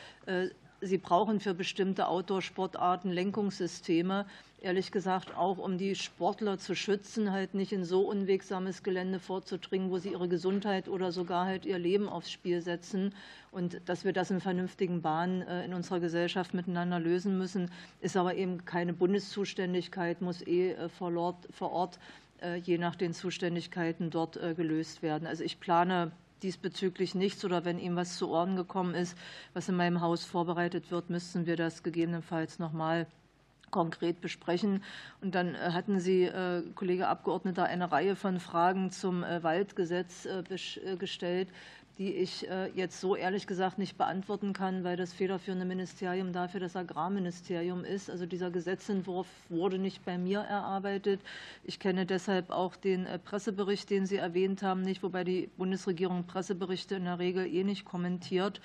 Sie 0.87 0.99
brauchen 0.99 1.41
für 1.41 1.55
bestimmte 1.55 2.09
Outdoor-Sportarten 2.09 3.11
Lenkungssysteme 3.11 4.27
ehrlich 4.67 4.91
gesagt 4.91 5.37
auch, 5.37 5.59
um 5.59 5.79
die 5.79 5.95
Sportler 5.95 6.59
zu 6.59 6.75
schützen, 6.75 7.31
halt 7.31 7.55
nicht 7.55 7.73
in 7.73 7.85
so 7.85 8.01
unwegsames 8.01 8.83
Gelände 8.83 9.21
vorzudringen, 9.21 9.91
wo 9.91 9.99
sie 9.99 10.11
ihre 10.11 10.29
Gesundheit 10.29 10.89
oder 10.89 11.13
sogar 11.13 11.47
halt 11.47 11.67
ihr 11.67 11.79
Leben 11.79 12.09
aufs 12.09 12.33
Spiel 12.33 12.61
setzen. 12.61 13.15
Und 13.53 13.81
dass 13.89 14.05
wir 14.05 14.13
das 14.13 14.31
in 14.31 14.41
vernünftigen 14.41 15.03
Bahnen 15.03 15.43
äh, 15.43 15.65
in 15.65 15.73
unserer 15.73 16.01
Gesellschaft 16.01 16.53
miteinander 16.53 16.99
lösen 16.99 17.39
müssen, 17.39 17.71
ist 18.01 18.17
aber 18.17 18.35
eben 18.35 18.65
keine 18.65 18.93
Bundeszuständigkeit, 18.93 20.21
muss 20.21 20.45
eh 20.45 20.73
äh, 20.73 20.89
vor 20.89 21.13
Ort, 21.61 21.99
äh, 22.43 22.57
je 22.57 22.79
nach 22.79 22.97
den 22.97 23.15
Zuständigkeiten 23.15 24.11
dort 24.11 24.39
gelöst 24.57 25.03
werden. 25.03 25.27
Also 25.27 25.45
ich 25.45 25.61
plane 25.61 26.13
diesbezüglich 26.43 27.15
nichts 27.15 27.45
oder 27.45 27.65
wenn 27.65 27.79
ihm 27.79 27.97
was 27.97 28.17
zu 28.17 28.29
Ohren 28.31 28.57
gekommen 28.57 28.95
ist, 28.95 29.17
was 29.55 29.69
in 29.69 29.77
meinem 29.77 30.01
Haus 30.01 30.25
vorbereitet 30.25 30.91
wird, 30.91 31.11
müssten 31.11 31.47
wir 31.47 31.57
das 31.57 31.83
gegebenenfalls 31.83 32.59
noch 32.59 32.73
mal 32.73 33.07
konkret 33.71 34.21
besprechen. 34.21 34.83
Und 35.21 35.35
dann 35.35 35.55
äh, 35.55 35.59
hatten 35.59 36.01
Sie, 36.01 36.25
äh, 36.25 36.63
Kollege 36.75 37.09
Abgeordneter, 37.09 37.65
eine 37.65 37.91
Reihe 37.91 38.17
von 38.17 38.41
Fragen 38.41 38.91
zum 38.91 39.23
äh, 39.23 39.43
Waldgesetz 39.43 40.29
gestellt, 40.99 41.49
die 41.99 42.15
ich 42.15 42.47
jetzt 42.75 43.01
so 43.01 43.17
ehrlich 43.17 43.47
gesagt 43.47 43.79
nicht 43.79 43.97
beantworten 43.97 44.53
kann, 44.53 44.85
weil 44.85 44.97
das 44.97 45.13
federführende 45.13 45.65
Ministerium 45.65 46.33
dafür 46.33 46.61
das 46.61 46.77
Agrarministerium 46.77 47.85
ist. 47.85 48.11
Also 48.11 48.27
dieser 48.27 48.51
Gesetzentwurf 48.51 49.27
wurde 49.49 49.79
nicht 49.79 50.05
bei 50.05 50.19
mir 50.19 50.41
erarbeitet. 50.41 51.21
Ich 51.65 51.79
kenne 51.79 52.05
deshalb 52.05 52.51
auch 52.51 52.77
den 52.77 53.07
Pressebericht, 53.25 53.89
den 53.89 54.05
Sie 54.05 54.17
erwähnt 54.17 54.63
haben, 54.63 54.83
nicht, 54.83 55.03
wobei 55.03 55.25
die 55.25 55.49
Bundesregierung 55.57 56.25
Presseberichte 56.25 56.97
in 56.97 57.05
der 57.05 57.19
Regel 57.19 57.47
eh 57.47 57.65
nicht 57.65 57.85
kommentiert. 57.85 58.61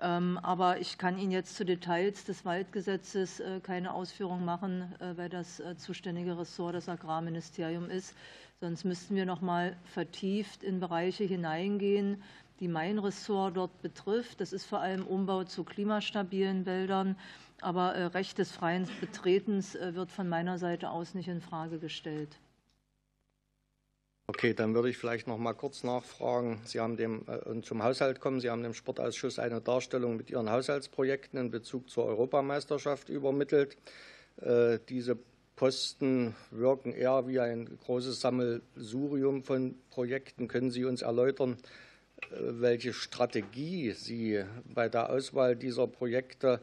Ähm, 0.00 0.38
aber 0.42 0.80
ich 0.80 0.98
kann 0.98 1.18
Ihnen 1.18 1.30
jetzt 1.30 1.54
zu 1.56 1.64
Details 1.64 2.24
des 2.24 2.44
Waldgesetzes 2.44 3.38
äh, 3.40 3.60
keine 3.60 3.94
Ausführungen 3.94 4.44
machen, 4.44 4.92
äh, 4.98 5.16
weil 5.16 5.28
das 5.28 5.60
äh, 5.60 5.76
zuständige 5.76 6.36
Ressort 6.36 6.74
das 6.74 6.88
Agrarministerium 6.88 7.88
ist. 7.88 8.14
Sonst 8.60 8.84
müssten 8.84 9.14
wir 9.14 9.24
noch 9.24 9.40
mal 9.40 9.76
vertieft 9.84 10.64
in 10.64 10.80
Bereiche 10.80 11.24
hineingehen, 11.24 12.22
die 12.60 12.68
mein 12.68 12.98
Ressort 12.98 13.56
dort 13.56 13.82
betrifft. 13.82 14.40
Das 14.40 14.52
ist 14.52 14.64
vor 14.64 14.80
allem 14.80 15.06
Umbau 15.06 15.44
zu 15.44 15.64
klimastabilen 15.64 16.66
Wäldern. 16.66 17.16
Aber 17.60 18.14
Recht 18.14 18.38
des 18.38 18.52
freien 18.52 18.88
Betretens 19.00 19.74
wird 19.74 20.10
von 20.10 20.28
meiner 20.28 20.58
Seite 20.58 20.90
aus 20.90 21.14
nicht 21.14 21.28
in 21.28 21.40
Frage 21.40 21.78
gestellt. 21.78 22.38
Okay, 24.26 24.54
dann 24.54 24.74
würde 24.74 24.88
ich 24.88 24.96
vielleicht 24.96 25.26
noch 25.26 25.36
mal 25.36 25.52
kurz 25.52 25.84
nachfragen. 25.84 26.58
Sie 26.64 26.80
haben 26.80 26.96
dem 26.96 27.26
äh, 27.28 27.36
und 27.48 27.66
zum 27.66 27.82
Haushalt 27.82 28.20
kommen. 28.20 28.40
Sie 28.40 28.48
haben 28.48 28.62
dem 28.62 28.72
Sportausschuss 28.72 29.38
eine 29.38 29.60
Darstellung 29.60 30.16
mit 30.16 30.30
Ihren 30.30 30.50
Haushaltsprojekten 30.50 31.38
in 31.38 31.50
Bezug 31.50 31.90
zur 31.90 32.06
Europameisterschaft 32.06 33.10
übermittelt. 33.10 33.76
Äh, 34.40 34.78
diese 34.88 35.18
Posten 35.56 36.34
wirken 36.50 36.94
eher 36.94 37.28
wie 37.28 37.38
ein 37.38 37.78
großes 37.84 38.20
Sammelsurium 38.20 39.42
von 39.42 39.74
Projekten. 39.90 40.48
Können 40.48 40.70
Sie 40.70 40.86
uns 40.86 41.02
erläutern, 41.02 41.58
äh, 41.58 41.93
welche 42.30 42.92
Strategie 42.92 43.92
Sie 43.92 44.42
bei 44.74 44.88
der 44.88 45.10
Auswahl 45.10 45.56
dieser 45.56 45.86
Projekte 45.86 46.60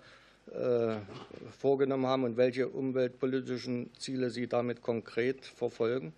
vorgenommen 1.59 2.07
haben 2.07 2.23
und 2.23 2.35
welche 2.37 2.67
umweltpolitischen 2.67 3.89
Ziele 3.97 4.29
Sie 4.29 4.47
damit 4.47 4.81
konkret 4.81 5.45
verfolgen? 5.45 6.13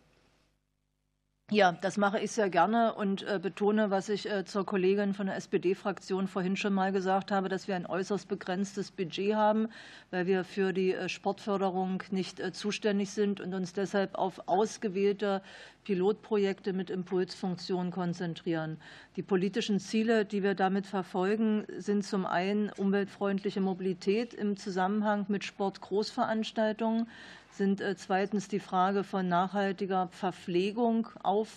Ja, 1.54 1.72
das 1.72 1.98
mache 1.98 2.20
ich 2.20 2.32
sehr 2.32 2.50
gerne 2.50 2.96
und 2.96 3.22
äh, 3.28 3.38
betone, 3.40 3.92
was 3.92 4.10
ich 4.10 4.28
äh, 4.28 4.44
zur 4.44 4.66
Kollegin 4.66 5.14
von 5.14 5.28
der 5.28 5.36
SPD-Fraktion 5.36 6.28
vorhin 6.28 6.58
schon 6.58 6.74
mal 6.74 6.92
gesagt 6.92 7.30
habe, 7.30 7.48
dass 7.48 7.68
wir 7.68 7.76
ein 7.76 7.86
äußerst 7.86 8.28
begrenztes 8.28 8.90
Budget 8.90 9.36
haben, 9.36 9.68
weil 10.10 10.26
wir 10.26 10.46
für 10.46 10.74
die 10.74 10.96
äh, 10.96 11.08
Sportförderung 11.10 12.02
nicht 12.10 12.42
zuständig 12.56 13.12
sind 13.12 13.40
und 13.40 13.54
uns 13.54 13.72
deshalb 13.72 14.16
auf 14.16 14.48
ausgewählte 14.48 15.44
Pilotprojekte 15.84 16.74
mit 16.74 16.90
Impulsfunktion 16.90 17.92
konzentrieren. 17.92 18.78
Die 19.16 19.22
politischen 19.22 19.80
Ziele, 19.80 20.26
die 20.26 20.42
wir 20.42 20.56
damit 20.56 20.88
verfolgen, 20.88 21.68
sind 21.78 22.04
zum 22.04 22.26
einen 22.26 22.72
umweltfreundliche 22.78 23.62
Mobilität 23.62 24.34
im 24.34 24.58
Zusammenhang 24.58 25.26
mit 25.28 25.44
Sportgroßveranstaltungen 25.44 27.06
sind 27.58 27.82
äh, 27.82 27.96
zweitens 27.96 28.48
die 28.48 28.60
Frage 28.60 29.04
von 29.04 29.28
nachhaltiger 29.28 30.10
Verpflegung 30.12 31.08
auf 31.22 31.50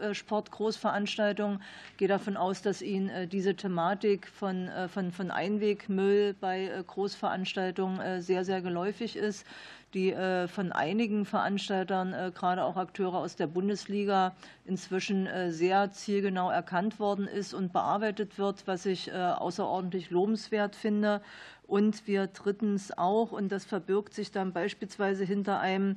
äh, 0.00 0.14
Sportgroßveranstaltungen. 0.14 1.62
Ich 1.92 1.96
gehe 1.98 2.08
davon 2.08 2.36
aus, 2.36 2.62
dass 2.62 2.82
Ihnen 2.82 3.08
äh, 3.08 3.26
diese 3.28 3.54
Thematik 3.54 4.26
von, 4.26 4.68
von, 4.92 5.12
von 5.12 5.30
Einwegmüll 5.30 6.34
bei 6.40 6.70
Großveranstaltungen 6.86 8.22
sehr, 8.22 8.44
sehr 8.44 8.62
geläufig 8.62 9.16
ist 9.16 9.46
die 9.92 10.12
von 10.48 10.72
einigen 10.72 11.24
Veranstaltern, 11.24 12.32
gerade 12.34 12.64
auch 12.64 12.76
Akteure 12.76 13.14
aus 13.14 13.36
der 13.36 13.46
Bundesliga, 13.46 14.34
inzwischen 14.64 15.28
sehr 15.52 15.92
zielgenau 15.92 16.50
erkannt 16.50 16.98
worden 16.98 17.28
ist 17.28 17.54
und 17.54 17.72
bearbeitet 17.72 18.36
wird, 18.36 18.66
was 18.66 18.86
ich 18.86 19.12
außerordentlich 19.12 20.10
lobenswert 20.10 20.74
finde. 20.74 21.20
Und 21.66 22.06
wir 22.06 22.26
drittens 22.26 22.96
auch, 22.96 23.32
und 23.32 23.50
das 23.50 23.64
verbirgt 23.64 24.14
sich 24.14 24.30
dann 24.30 24.52
beispielsweise 24.52 25.24
hinter 25.24 25.60
einem 25.60 25.96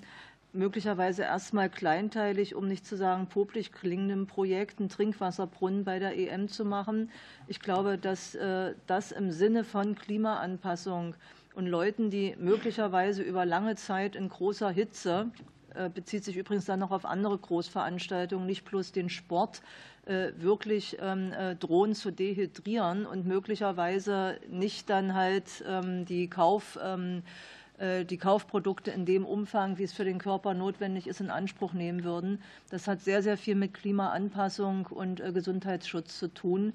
möglicherweise 0.53 1.24
erstmal 1.24 1.70
kleinteilig, 1.70 2.55
um 2.55 2.68
nicht 2.68 2.86
zu 2.86 2.95
sagen 2.95 3.28
popelig 3.28 3.72
klingenden 3.72 4.28
Projekt, 4.28 4.80
einen 4.80 4.89
Trinkwasserbrunnen 4.89 5.84
bei 5.84 5.99
der 5.99 6.18
EM 6.18 6.47
zu 6.47 6.65
machen. 6.65 7.11
Ich 7.47 7.59
glaube, 7.59 7.97
dass 7.97 8.36
äh, 8.36 8.74
das 8.88 9.11
im 9.11 9.32
Sinne 9.32 9.63
von 9.63 9.95
Klimaanpassung 9.95 11.15
und 11.53 11.68
Leuten, 11.68 12.09
die 12.09 12.36
möglicherweise 12.39 13.24
über 13.24 13.45
lange 13.45 13.76
Zeit 13.76 14.15
in 14.15 14.30
großer 14.30 14.70
Hitze 14.70 15.32
bezieht 15.94 16.24
sich 16.24 16.38
übrigens 16.38 16.66
dann 16.66 16.80
noch 16.80 16.92
auf 16.92 17.06
andere 17.06 17.38
Großveranstaltungen, 17.38 18.46
nicht 18.46 18.66
bloß 18.66 18.92
den 18.92 19.10
Sport, 19.10 19.62
äh, 20.08 20.32
wirklich 20.38 20.98
ähm, 21.02 21.34
äh, 21.34 21.56
drohen 21.56 21.94
zu 21.94 22.12
dehydrieren 22.12 23.06
und 23.06 23.26
möglicherweise 23.26 24.40
nicht 24.50 24.90
dann 24.90 25.14
halt 25.14 25.66
ähm, 25.68 26.06
die 26.06 26.30
Kauf 26.30 26.80
ähm, 26.82 27.24
die 27.80 28.18
Kaufprodukte 28.18 28.90
in 28.90 29.06
dem 29.06 29.24
Umfang, 29.24 29.78
wie 29.78 29.84
es 29.84 29.94
für 29.94 30.04
den 30.04 30.18
Körper 30.18 30.56
notwendig 30.56 31.06
ist, 31.06 31.22
in 31.22 31.30
Anspruch 31.30 31.74
nehmen 31.74 32.04
würden. 32.04 32.42
Das 32.72 32.88
hat 32.88 33.02
sehr, 33.02 33.22
sehr 33.22 33.38
viel 33.38 33.54
mit 33.54 33.76
Klimaanpassung 33.76 34.88
und 34.88 35.22
Gesundheitsschutz 35.32 36.18
zu 36.18 36.34
tun. 36.34 36.74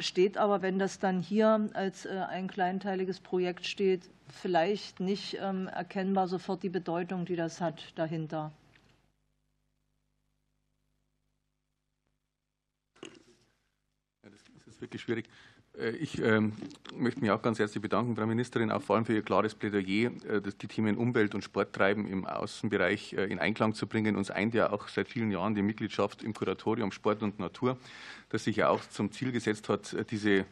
Steht 0.00 0.36
aber, 0.38 0.62
wenn 0.62 0.78
das 0.78 0.98
dann 1.00 1.20
hier 1.20 1.68
als 1.74 2.06
ein 2.06 2.46
kleinteiliges 2.48 3.20
Projekt 3.20 3.66
steht, 3.66 4.08
vielleicht 4.28 5.00
nicht 5.00 5.34
erkennbar 5.34 6.28
sofort 6.28 6.62
die 6.62 6.68
Bedeutung, 6.68 7.24
die 7.24 7.36
das 7.36 7.60
hat 7.60 7.92
dahinter. 7.96 8.52
ist 14.78 14.82
wirklich 14.82 15.02
schwierig. 15.02 15.28
Äh, 15.78 15.90
ich 15.90 16.20
ähm, 16.22 16.52
möchte 16.94 17.20
mich 17.20 17.30
auch 17.30 17.42
ganz 17.42 17.58
herzlich 17.58 17.82
bedanken, 17.82 18.16
Frau 18.16 18.26
Ministerin, 18.26 18.70
auch 18.70 18.82
vor 18.82 18.96
allem 18.96 19.04
für 19.04 19.14
Ihr 19.14 19.22
klares 19.22 19.54
Plädoyer, 19.54 20.10
äh, 20.28 20.40
dass 20.40 20.56
die 20.58 20.66
Themen 20.66 20.96
Umwelt 20.96 21.34
und 21.34 21.42
Sporttreiben 21.42 22.06
im 22.08 22.26
Außenbereich 22.26 23.14
äh, 23.14 23.24
in 23.24 23.38
Einklang 23.38 23.74
zu 23.74 23.86
bringen. 23.86 24.16
Uns 24.16 24.30
eint 24.30 24.54
ja 24.54 24.70
auch 24.70 24.88
seit 24.88 25.08
vielen 25.08 25.30
Jahren 25.30 25.54
die 25.54 25.62
Mitgliedschaft 25.62 26.22
im 26.22 26.34
Kuratorium 26.34 26.92
Sport 26.92 27.22
und 27.22 27.38
Natur, 27.38 27.76
das 28.30 28.44
sich 28.44 28.56
ja 28.56 28.68
auch 28.68 28.80
zum 28.88 29.12
Ziel 29.12 29.32
gesetzt 29.32 29.68
hat, 29.68 29.96
diese 30.10 30.44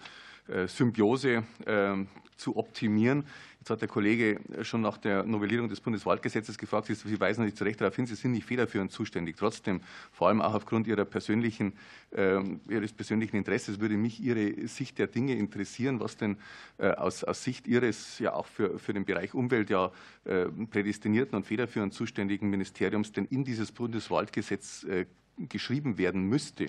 Symbiose 0.66 1.44
ähm, 1.66 2.08
zu 2.36 2.56
optimieren. 2.56 3.24
Jetzt 3.58 3.70
hat 3.70 3.80
der 3.80 3.88
Kollege 3.88 4.38
schon 4.62 4.82
nach 4.82 4.96
der 4.96 5.24
Novellierung 5.24 5.68
des 5.68 5.80
Bundeswaldgesetzes 5.80 6.56
gefragt, 6.56 6.86
Sie 6.86 7.20
weisen 7.20 7.44
nicht 7.44 7.56
zu 7.56 7.64
Recht 7.64 7.80
darauf 7.80 7.96
hin, 7.96 8.06
Sie 8.06 8.14
sind 8.14 8.30
nicht 8.30 8.46
federführend 8.46 8.92
zuständig. 8.92 9.36
Trotzdem, 9.36 9.80
vor 10.12 10.28
allem 10.28 10.40
auch 10.40 10.54
aufgrund 10.54 10.86
Ihrer 10.86 11.04
persönlichen, 11.04 11.72
äh, 12.12 12.38
Ihres 12.68 12.92
persönlichen 12.92 13.36
Interesses, 13.36 13.80
würde 13.80 13.96
mich 13.96 14.20
Ihre 14.20 14.68
Sicht 14.68 14.98
der 14.98 15.08
Dinge 15.08 15.34
interessieren, 15.34 15.98
was 15.98 16.16
denn 16.16 16.36
äh, 16.78 16.90
aus, 16.90 17.24
aus, 17.24 17.42
Sicht 17.42 17.66
Ihres 17.66 18.20
ja 18.20 18.34
auch 18.34 18.46
für, 18.46 18.78
für 18.78 18.92
den 18.92 19.04
Bereich 19.04 19.34
Umwelt 19.34 19.68
ja 19.68 19.90
äh, 20.24 20.46
prädestinierten 20.46 21.34
und 21.34 21.44
federführend 21.44 21.92
zuständigen 21.92 22.48
Ministeriums 22.48 23.10
denn 23.10 23.24
in 23.24 23.44
dieses 23.44 23.72
Bundeswaldgesetz 23.72 24.84
äh, 24.84 25.06
geschrieben 25.48 25.98
werden 25.98 26.28
müsste, 26.28 26.66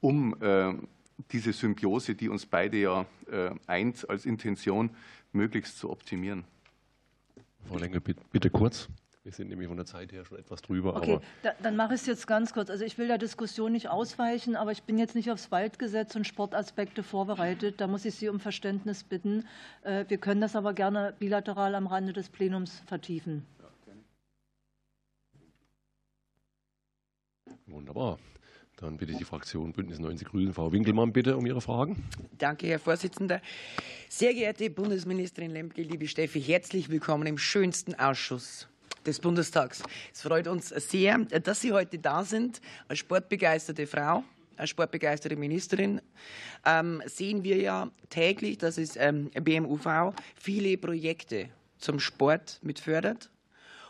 um 0.00 0.36
äh, 0.42 0.74
diese 1.32 1.52
Symbiose, 1.52 2.14
die 2.14 2.28
uns 2.28 2.46
beide 2.46 2.76
ja 2.76 3.06
äh, 3.30 3.50
eint 3.66 4.08
als 4.08 4.26
Intention, 4.26 4.90
möglichst 5.32 5.78
zu 5.78 5.90
optimieren. 5.90 6.44
Frau 7.66 7.78
Lengel, 7.78 8.00
bitte 8.00 8.50
kurz. 8.50 8.88
Wir 9.24 9.32
sind 9.32 9.48
nämlich 9.48 9.68
von 9.68 9.78
der 9.78 9.86
Zeit 9.86 10.12
her 10.12 10.22
schon 10.26 10.38
etwas 10.38 10.60
drüber. 10.60 10.96
Okay, 10.96 11.18
da, 11.42 11.54
dann 11.62 11.76
mache 11.76 11.94
ich 11.94 12.02
es 12.02 12.06
jetzt 12.06 12.26
ganz 12.26 12.52
kurz. 12.52 12.68
Also 12.68 12.84
ich 12.84 12.98
will 12.98 13.08
der 13.08 13.16
Diskussion 13.16 13.72
nicht 13.72 13.88
ausweichen, 13.88 14.54
aber 14.54 14.70
ich 14.70 14.82
bin 14.82 14.98
jetzt 14.98 15.14
nicht 15.14 15.30
aufs 15.30 15.50
Waldgesetz 15.50 16.14
und 16.14 16.26
Sportaspekte 16.26 17.02
vorbereitet. 17.02 17.80
Da 17.80 17.86
muss 17.86 18.04
ich 18.04 18.14
Sie 18.16 18.28
um 18.28 18.38
Verständnis 18.38 19.02
bitten. 19.02 19.46
Äh, 19.82 20.04
wir 20.08 20.18
können 20.18 20.42
das 20.42 20.56
aber 20.56 20.74
gerne 20.74 21.14
bilateral 21.18 21.74
am 21.74 21.86
Rande 21.86 22.12
des 22.12 22.28
Plenums 22.28 22.82
vertiefen. 22.86 23.46
Wunderbar. 27.66 28.18
Dann 28.76 28.96
bitte 28.96 29.12
ich 29.12 29.18
die 29.18 29.24
Fraktion 29.24 29.72
Bündnis 29.72 30.00
90 30.00 30.26
Grünen, 30.26 30.52
Frau 30.52 30.72
Winkelmann, 30.72 31.12
bitte 31.12 31.36
um 31.36 31.46
Ihre 31.46 31.60
Fragen. 31.60 32.04
Danke, 32.38 32.66
Herr 32.66 32.80
Vorsitzender. 32.80 33.40
Sehr 34.08 34.34
geehrte 34.34 34.68
Bundesministerin 34.68 35.52
Lemke, 35.52 35.82
liebe 35.82 36.08
Steffi, 36.08 36.42
herzlich 36.42 36.88
willkommen 36.88 37.26
im 37.28 37.38
schönsten 37.38 37.94
Ausschuss 37.94 38.66
des 39.06 39.20
Bundestags. 39.20 39.82
Es 40.12 40.22
freut 40.22 40.48
uns 40.48 40.70
sehr, 40.70 41.18
dass 41.18 41.60
Sie 41.60 41.72
heute 41.72 41.98
da 42.00 42.24
sind. 42.24 42.60
Als 42.88 42.98
sportbegeisterte 42.98 43.86
Frau, 43.86 44.24
als 44.56 44.70
sportbegeisterte 44.70 45.36
Ministerin 45.36 46.00
ähm, 46.66 47.00
sehen 47.06 47.44
wir 47.44 47.58
ja 47.58 47.90
täglich, 48.10 48.58
dass 48.58 48.78
es 48.78 48.96
ähm, 48.96 49.30
BMUV 49.30 50.14
viele 50.34 50.76
Projekte 50.78 51.48
zum 51.78 52.00
Sport 52.00 52.58
mit 52.62 52.80
fördert 52.80 53.30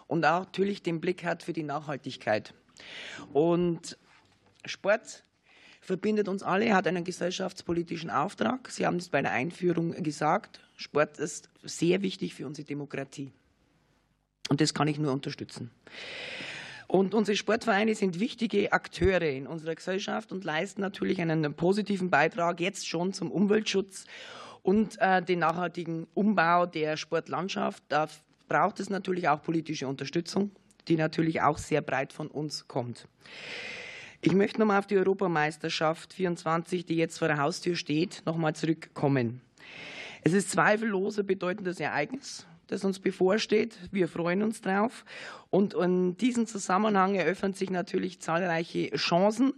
und 0.08 0.26
auch 0.26 0.40
natürlich 0.40 0.82
den 0.82 1.00
Blick 1.00 1.24
hat 1.24 1.42
für 1.42 1.54
die 1.54 1.62
Nachhaltigkeit. 1.62 2.52
Und 3.32 3.96
Sport 4.66 5.24
verbindet 5.80 6.28
uns 6.28 6.42
alle, 6.42 6.74
hat 6.74 6.86
einen 6.86 7.04
gesellschaftspolitischen 7.04 8.10
Auftrag. 8.10 8.70
Sie 8.70 8.86
haben 8.86 8.96
es 8.96 9.08
bei 9.08 9.20
der 9.20 9.32
Einführung 9.32 9.90
gesagt. 10.02 10.60
Sport 10.76 11.18
ist 11.18 11.50
sehr 11.62 12.02
wichtig 12.02 12.34
für 12.34 12.46
unsere 12.46 12.66
Demokratie. 12.66 13.32
Und 14.48 14.60
das 14.60 14.74
kann 14.74 14.88
ich 14.88 14.98
nur 14.98 15.12
unterstützen. 15.12 15.70
Und 16.86 17.14
unsere 17.14 17.36
Sportvereine 17.36 17.94
sind 17.94 18.20
wichtige 18.20 18.72
Akteure 18.72 19.22
in 19.22 19.46
unserer 19.46 19.74
Gesellschaft 19.74 20.32
und 20.32 20.44
leisten 20.44 20.80
natürlich 20.80 21.20
einen 21.20 21.54
positiven 21.54 22.10
Beitrag 22.10 22.60
jetzt 22.60 22.86
schon 22.86 23.12
zum 23.12 23.30
Umweltschutz 23.30 24.04
und 24.62 25.00
äh, 25.00 25.22
den 25.22 25.40
nachhaltigen 25.40 26.06
Umbau 26.14 26.66
der 26.66 26.96
Sportlandschaft. 26.96 27.82
Da 27.88 28.08
braucht 28.48 28.80
es 28.80 28.90
natürlich 28.90 29.28
auch 29.28 29.42
politische 29.42 29.88
Unterstützung, 29.88 30.50
die 30.88 30.96
natürlich 30.96 31.40
auch 31.42 31.58
sehr 31.58 31.80
breit 31.80 32.12
von 32.12 32.28
uns 32.28 32.68
kommt. 32.68 33.08
Ich 34.26 34.32
möchte 34.32 34.58
nochmal 34.58 34.78
auf 34.78 34.86
die 34.86 34.96
Europameisterschaft 34.96 36.14
24, 36.14 36.86
die 36.86 36.96
jetzt 36.96 37.18
vor 37.18 37.28
der 37.28 37.36
Haustür 37.36 37.76
steht, 37.76 38.22
nochmal 38.24 38.54
zurückkommen. 38.54 39.42
Es 40.22 40.32
ist 40.32 40.50
zweifellos 40.50 41.18
ein 41.18 41.26
bedeutendes 41.26 41.78
Ereignis, 41.78 42.46
das 42.68 42.86
uns 42.86 43.00
bevorsteht. 43.00 43.76
Wir 43.92 44.08
freuen 44.08 44.42
uns 44.42 44.62
drauf. 44.62 45.04
Und 45.50 45.74
in 45.74 46.16
diesem 46.16 46.46
Zusammenhang 46.46 47.16
eröffnen 47.16 47.52
sich 47.52 47.68
natürlich 47.68 48.18
zahlreiche 48.20 48.92
Chancen, 48.96 49.52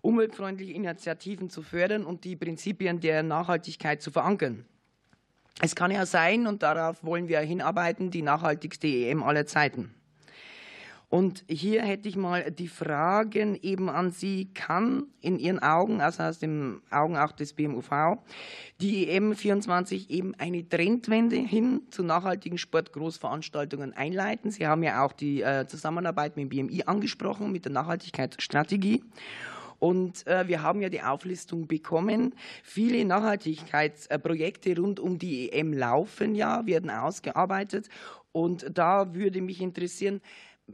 umweltfreundliche 0.00 0.74
Initiativen 0.74 1.50
zu 1.50 1.62
fördern 1.62 2.04
und 2.04 2.22
die 2.22 2.36
Prinzipien 2.36 3.00
der 3.00 3.24
Nachhaltigkeit 3.24 4.00
zu 4.00 4.12
verankern. 4.12 4.64
Es 5.60 5.74
kann 5.74 5.90
ja 5.90 6.06
sein, 6.06 6.46
und 6.46 6.62
darauf 6.62 7.02
wollen 7.02 7.26
wir 7.26 7.40
hinarbeiten, 7.40 8.12
die 8.12 8.22
nachhaltigste 8.22 8.86
EM 8.86 9.24
aller 9.24 9.46
Zeiten. 9.46 9.92
Und 11.10 11.44
hier 11.48 11.82
hätte 11.82 12.06
ich 12.06 12.16
mal 12.16 12.50
die 12.50 12.68
Fragen 12.68 13.58
eben 13.62 13.88
an 13.88 14.10
Sie. 14.10 14.50
Kann 14.52 15.06
in 15.22 15.38
Ihren 15.38 15.58
Augen, 15.58 16.02
also 16.02 16.22
aus 16.22 16.38
den 16.38 16.82
Augen 16.90 17.16
auch 17.16 17.32
des 17.32 17.54
BMUV, 17.54 18.18
die 18.82 19.08
EM24 19.08 20.10
eben 20.10 20.34
eine 20.34 20.68
Trendwende 20.68 21.36
hin 21.36 21.80
zu 21.90 22.02
nachhaltigen 22.02 22.58
Sportgroßveranstaltungen 22.58 23.94
einleiten? 23.94 24.50
Sie 24.50 24.66
haben 24.66 24.82
ja 24.82 25.02
auch 25.02 25.12
die 25.12 25.40
äh, 25.40 25.66
Zusammenarbeit 25.66 26.36
mit 26.36 26.52
dem 26.52 26.68
BMI 26.68 26.82
angesprochen, 26.84 27.52
mit 27.52 27.64
der 27.64 27.72
Nachhaltigkeitsstrategie. 27.72 29.02
Und 29.78 30.26
äh, 30.26 30.46
wir 30.46 30.62
haben 30.62 30.82
ja 30.82 30.90
die 30.90 31.02
Auflistung 31.02 31.68
bekommen. 31.68 32.34
Viele 32.62 33.04
Nachhaltigkeitsprojekte 33.04 34.76
rund 34.76 35.00
um 35.00 35.18
die 35.18 35.52
EM 35.52 35.72
laufen 35.72 36.34
ja, 36.34 36.66
werden 36.66 36.90
ausgearbeitet. 36.90 37.88
Und 38.32 38.66
da 38.76 39.14
würde 39.14 39.40
mich 39.40 39.60
interessieren, 39.60 40.20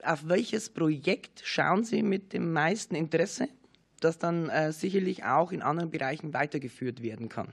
auf 0.03 0.29
welches 0.29 0.71
Projekt 0.71 1.43
schauen 1.45 1.85
Sie 1.85 2.03
mit 2.03 2.33
dem 2.33 2.53
meisten 2.53 2.95
Interesse, 2.95 3.49
das 4.01 4.19
dann 4.19 4.49
äh, 4.49 4.73
sicherlich 4.73 5.25
auch 5.25 5.53
in 5.53 5.63
anderen 5.63 5.91
Bereichen 5.91 6.35
weitergeführt 6.35 7.03
werden 7.03 7.29
kann? 7.29 7.53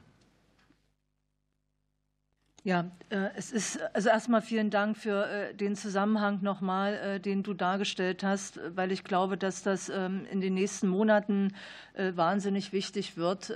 Ja, 2.64 2.92
äh, 3.10 3.30
es 3.36 3.52
ist 3.52 3.82
also 3.94 4.10
erstmal 4.10 4.44
vielen 4.44 4.70
Dank 4.70 4.96
für 4.96 5.26
äh, 5.26 5.56
den 5.56 5.76
Zusammenhang 5.76 6.44
nochmal, 6.44 6.94
äh, 6.94 7.20
den 7.20 7.42
du 7.42 7.56
dargestellt 7.56 8.24
hast, 8.24 8.60
weil 8.76 8.92
ich 8.92 9.04
glaube, 9.04 9.36
dass 9.36 9.64
das 9.64 9.90
ähm, 9.90 10.28
in 10.30 10.42
den 10.42 10.54
nächsten 10.54 10.88
Monaten 10.88 11.54
wahnsinnig 11.96 12.72
wichtig 12.72 13.18
wird. 13.18 13.54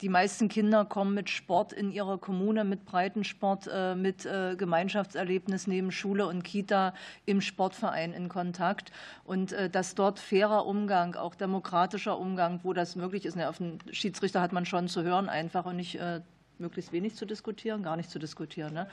Die 0.00 0.08
meisten 0.08 0.48
Kinder 0.48 0.84
kommen 0.84 1.14
mit 1.14 1.28
Sport 1.28 1.72
in 1.72 1.90
ihrer 1.90 2.18
Kommune, 2.18 2.64
mit 2.64 2.84
Breitensport, 2.84 3.68
mit 3.96 4.28
Gemeinschaftserlebnis 4.56 5.66
neben 5.66 5.90
Schule 5.90 6.26
und 6.26 6.44
Kita 6.44 6.94
im 7.26 7.40
Sportverein 7.40 8.12
in 8.12 8.28
Kontakt. 8.28 8.92
Und 9.24 9.54
dass 9.72 9.94
dort 9.94 10.18
fairer 10.20 10.66
Umgang, 10.66 11.16
auch 11.16 11.34
demokratischer 11.34 12.18
Umgang, 12.18 12.60
wo 12.62 12.72
das 12.72 12.96
möglich 12.96 13.24
ist, 13.24 13.36
ne, 13.36 13.48
auf 13.48 13.58
den 13.58 13.78
Schiedsrichter 13.90 14.40
hat 14.40 14.52
man 14.52 14.66
schon 14.66 14.88
zu 14.88 15.02
hören 15.02 15.28
einfach 15.28 15.66
und 15.66 15.76
nicht 15.76 15.98
möglichst 16.58 16.92
wenig 16.92 17.14
zu 17.14 17.26
diskutieren, 17.26 17.82
gar 17.82 17.96
nicht 17.96 18.10
zu 18.10 18.18
diskutieren. 18.18 18.74
Ne? 18.74 18.88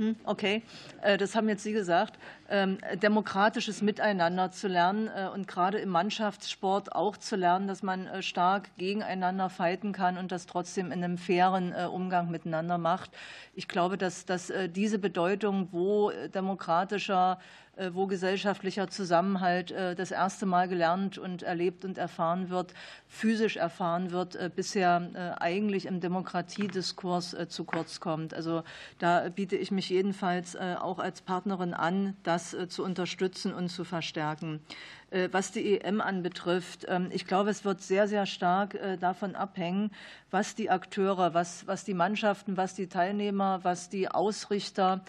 Hm, 0.00 0.16
okay, 0.24 0.62
äh, 1.02 1.16
das 1.16 1.36
haben 1.36 1.48
jetzt 1.48 1.62
Sie 1.62 1.72
gesagt. 1.72 2.18
Ähm, 2.48 2.78
demokratisches 3.00 3.80
Miteinander 3.80 4.50
zu 4.50 4.66
lernen 4.66 5.06
äh, 5.06 5.28
und 5.32 5.46
gerade 5.46 5.78
im 5.78 5.90
Mannschaftssport 5.90 6.92
auch 6.92 7.16
zu 7.16 7.36
lernen, 7.36 7.68
dass 7.68 7.84
man 7.84 8.08
äh, 8.08 8.20
stark 8.20 8.76
gegeneinander 8.76 9.50
fighten 9.50 9.92
kann 9.92 10.18
und 10.18 10.32
das 10.32 10.46
trotzdem 10.46 10.86
in 10.90 11.04
einem 11.04 11.16
fairen 11.16 11.72
Umgang 11.72 12.28
miteinander 12.28 12.76
macht. 12.76 13.12
Ich 13.54 13.68
glaube, 13.68 13.96
dass, 13.96 14.26
dass 14.26 14.52
diese 14.70 14.98
Bedeutung, 14.98 15.68
wo 15.70 16.10
demokratischer 16.34 17.38
wo 17.92 18.06
gesellschaftlicher 18.06 18.88
Zusammenhalt 18.88 19.70
äh, 19.70 19.94
das 19.94 20.10
erste 20.10 20.46
Mal 20.46 20.68
gelernt 20.68 21.18
und 21.18 21.42
erlebt 21.42 21.84
und 21.84 21.98
erfahren 21.98 22.50
wird, 22.50 22.74
physisch 23.08 23.56
erfahren 23.56 24.10
wird, 24.10 24.36
äh, 24.36 24.50
bisher 24.54 25.34
eigentlich 25.38 25.86
im 25.86 26.00
Demokratiediskurs 26.00 27.36
zu 27.48 27.64
kurz 27.64 28.00
kommt. 28.00 28.34
Also 28.34 28.62
da 28.98 29.28
biete 29.28 29.56
ich 29.56 29.70
mich 29.70 29.88
jedenfalls 29.88 30.56
auch 30.56 30.98
als 30.98 31.22
Partnerin 31.22 31.74
an, 31.74 32.16
das 32.22 32.56
zu 32.68 32.84
unterstützen 32.84 33.52
und 33.52 33.68
zu 33.68 33.84
verstärken. 33.84 34.60
Was 35.30 35.52
die 35.52 35.80
EM 35.80 36.00
anbetrifft, 36.00 36.86
ähm, 36.88 37.08
ich 37.12 37.26
glaube, 37.26 37.50
es 37.50 37.64
wird 37.64 37.80
sehr, 37.80 38.08
sehr 38.08 38.26
stark 38.26 38.76
davon 38.98 39.36
abhängen, 39.36 39.92
was 40.30 40.54
die 40.54 40.70
Akteure, 40.70 41.34
was, 41.34 41.66
was 41.66 41.84
die 41.84 41.94
Mannschaften, 41.94 42.56
was 42.56 42.74
die 42.74 42.88
Teilnehmer, 42.88 43.60
was 43.62 43.88
die 43.88 44.08
Ausrichter 44.08 45.04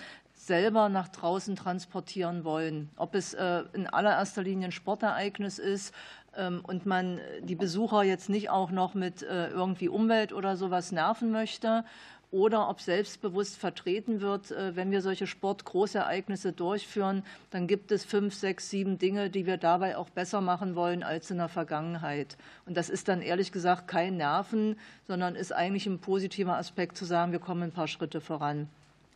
selber 0.46 0.90
nach 0.90 1.08
draußen 1.08 1.56
transportieren 1.56 2.44
wollen. 2.44 2.90
Ob 2.98 3.16
es 3.16 3.34
äh, 3.34 3.64
in 3.74 3.88
allererster 3.88 4.44
Linie 4.44 4.68
ein 4.68 4.72
Sportereignis 4.72 5.58
ist 5.58 5.94
ähm, 6.38 6.62
und 6.64 6.86
man 6.86 7.20
die 7.42 7.56
Besucher 7.56 8.04
jetzt 8.04 8.30
nicht 8.30 8.50
auch 8.50 8.70
noch 8.70 8.94
mit 8.94 9.24
äh, 9.24 9.50
irgendwie 9.50 9.90
Umwelt 9.90 10.34
oder 10.34 10.56
sowas 10.56 10.92
nerven 10.92 11.32
möchte 11.32 11.84
oder 12.30 12.70
ob 12.70 12.82
selbstbewusst 12.82 13.58
vertreten 13.58 14.22
wird, 14.22 14.52
äh, 14.52 14.76
wenn 14.76 14.92
wir 14.92 15.02
solche 15.02 15.26
Sportgroßereignisse 15.26 16.52
durchführen, 16.52 17.24
dann 17.50 17.66
gibt 17.66 17.92
es 17.92 18.06
fünf, 18.06 18.36
sechs, 18.36 18.70
sieben 18.70 19.00
Dinge, 19.00 19.32
die 19.32 19.48
wir 19.48 19.58
dabei 19.58 19.98
auch 19.98 20.10
besser 20.10 20.42
machen 20.42 20.76
wollen 20.76 21.02
als 21.02 21.32
in 21.32 21.38
der 21.38 21.50
Vergangenheit. 21.50 22.38
Und 22.66 22.78
das 22.78 22.90
ist 22.90 23.08
dann 23.08 23.22
ehrlich 23.22 23.52
gesagt 23.52 23.88
kein 23.88 24.18
Nerven, 24.18 24.78
sondern 25.08 25.36
ist 25.36 25.54
eigentlich 25.54 25.88
ein 25.88 26.00
positiver 26.00 26.58
Aspekt 26.58 26.98
zu 26.98 27.06
sagen, 27.06 27.32
wir 27.32 27.40
kommen 27.40 27.64
ein 27.64 27.72
paar 27.72 27.88
Schritte 27.88 28.22
voran. 28.22 28.68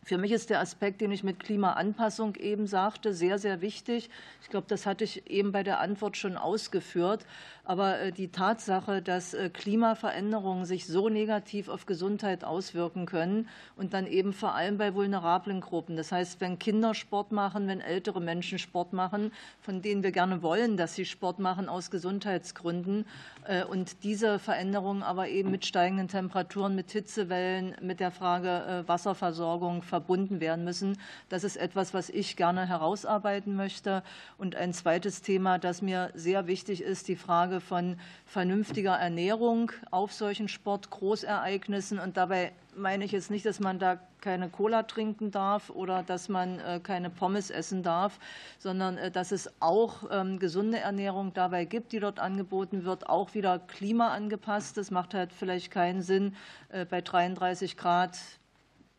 Für 0.02 0.16
mich 0.16 0.32
ist 0.32 0.48
der 0.50 0.60
Aspekt, 0.60 1.02
den 1.02 1.12
ich 1.12 1.22
mit 1.22 1.40
Klimaanpassung 1.40 2.34
eben 2.36 2.66
sagte, 2.66 3.12
sehr, 3.12 3.38
sehr 3.38 3.60
wichtig. 3.60 4.08
Ich 4.42 4.48
glaube, 4.48 4.66
das 4.68 4.86
hatte 4.86 5.04
ich 5.04 5.30
eben 5.30 5.52
bei 5.52 5.62
der 5.62 5.78
Antwort 5.78 6.16
schon 6.16 6.36
ausgeführt. 6.36 7.26
Aber 7.64 8.00
äh, 8.00 8.10
die 8.10 8.28
Tatsache, 8.32 9.02
dass 9.02 9.34
äh, 9.34 9.50
Klimaveränderungen 9.50 10.64
sich 10.64 10.86
so 10.86 11.08
negativ 11.08 11.68
auf 11.68 11.86
Gesundheit 11.86 12.42
auswirken 12.42 13.06
können 13.06 13.48
und 13.76 13.92
dann 13.92 14.06
eben 14.06 14.32
vor 14.32 14.54
allem 14.54 14.78
bei 14.78 14.94
vulnerablen 14.94 15.60
Gruppen. 15.60 15.96
Das 15.96 16.10
heißt, 16.10 16.40
wenn 16.40 16.58
Kinder 16.58 16.94
Sport 16.94 17.30
machen, 17.30 17.68
wenn 17.68 17.80
ältere 17.80 18.20
Menschen 18.20 18.58
Sport 18.58 18.92
machen, 18.92 19.32
von 19.60 19.82
denen 19.82 20.02
wir 20.02 20.12
gerne 20.12 20.42
wollen, 20.42 20.76
dass 20.76 20.94
sie 20.94 21.04
Sport 21.04 21.38
machen 21.38 21.68
aus 21.68 21.90
Gesundheitsgründen 21.90 23.04
äh, 23.44 23.64
und 23.64 24.02
diese 24.02 24.38
Veränderungen 24.38 25.02
aber 25.02 25.28
eben 25.28 25.50
mit 25.50 25.66
steigenden 25.66 26.08
Temperaturen, 26.08 26.74
mit 26.74 26.90
Hitzewellen, 26.90 27.76
mit 27.82 28.00
der 28.00 28.10
Frage 28.10 28.84
Wasserversorgung 28.86 29.82
verbunden 29.90 30.40
werden 30.40 30.64
müssen. 30.64 30.96
Das 31.28 31.44
ist 31.44 31.56
etwas, 31.56 31.92
was 31.92 32.08
ich 32.08 32.36
gerne 32.36 32.66
herausarbeiten 32.66 33.54
möchte. 33.54 34.02
Und 34.38 34.56
ein 34.56 34.72
zweites 34.72 35.20
Thema, 35.20 35.58
das 35.58 35.82
mir 35.82 36.10
sehr 36.14 36.46
wichtig 36.46 36.82
ist, 36.82 37.08
die 37.08 37.16
Frage, 37.16 37.60
von 37.60 37.98
vernünftiger 38.24 38.94
Ernährung 38.94 39.72
auf 39.90 40.14
solchen 40.14 40.48
Sportgroßereignissen. 40.48 41.98
Und 41.98 42.16
dabei 42.16 42.52
meine 42.74 43.04
ich 43.04 43.12
jetzt 43.12 43.30
nicht, 43.30 43.44
dass 43.44 43.60
man 43.60 43.78
da 43.78 43.98
keine 44.20 44.48
Cola 44.48 44.82
trinken 44.82 45.30
darf 45.30 45.70
oder 45.70 46.02
dass 46.02 46.28
man 46.28 46.58
äh, 46.60 46.80
keine 46.82 47.10
Pommes 47.10 47.50
essen 47.50 47.82
darf, 47.82 48.18
sondern 48.58 48.98
äh, 48.98 49.10
dass 49.10 49.32
es 49.32 49.50
auch 49.60 50.04
ähm, 50.10 50.38
gesunde 50.38 50.78
Ernährung 50.78 51.32
dabei 51.32 51.64
gibt, 51.64 51.92
die 51.92 52.00
dort 52.00 52.20
angeboten 52.20 52.84
wird, 52.84 53.08
auch 53.08 53.34
wieder 53.34 53.58
klimaangepasst. 53.58 54.76
Das 54.76 54.90
macht 54.90 55.14
halt 55.14 55.32
vielleicht 55.32 55.70
keinen 55.70 56.02
Sinn, 56.02 56.36
äh, 56.68 56.84
bei 56.84 57.00
33 57.00 57.76
Grad 57.76 58.18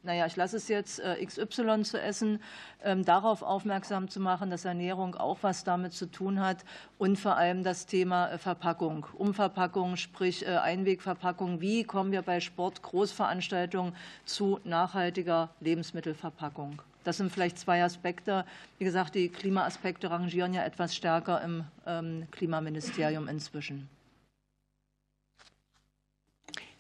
naja, 0.04 0.26
ich 0.26 0.36
lasse 0.36 0.58
es 0.58 0.68
jetzt, 0.68 1.00
äh, 1.00 1.24
XY 1.24 1.84
zu 1.84 2.02
essen, 2.02 2.42
ähm, 2.84 3.06
darauf 3.06 3.44
aufmerksam 3.44 4.10
zu 4.10 4.20
machen, 4.20 4.50
dass 4.50 4.66
Ernährung 4.66 5.16
auch 5.16 5.40
was 5.42 5.64
damit 5.64 5.94
zu 5.94 6.10
tun 6.10 6.40
hat 6.40 6.66
und 6.98 7.18
vor 7.20 7.38
allem 7.38 7.64
das 7.64 7.86
Thema 7.86 8.32
äh, 8.32 8.38
Verpackung, 8.38 9.06
Umverpackung, 9.18 9.96
sprich 9.98 10.46
äh, 10.46 10.58
Einwegverpackung. 10.58 11.62
Wie 11.62 11.84
kommen 11.84 12.12
wir 12.12 12.24
bei 12.24 12.40
Sportgroßveranstaltungen 12.40 13.94
zu 14.26 14.60
nachhaltiger 14.64 15.50
Lebensmittelverpackung? 15.60 16.82
Das 17.04 17.18
sind 17.18 17.32
vielleicht 17.32 17.58
zwei 17.58 17.84
Aspekte. 17.84 18.46
Wie 18.78 18.86
gesagt, 18.86 19.16
die 19.16 19.30
Klimaaspekte 19.30 20.10
rangieren 20.12 20.54
ja 20.54 20.64
etwas 20.64 20.96
stärker 20.96 21.42
im 21.42 21.64
ähm, 21.88 22.28
Klimaministerium 22.32 23.28
inzwischen. 23.28 23.90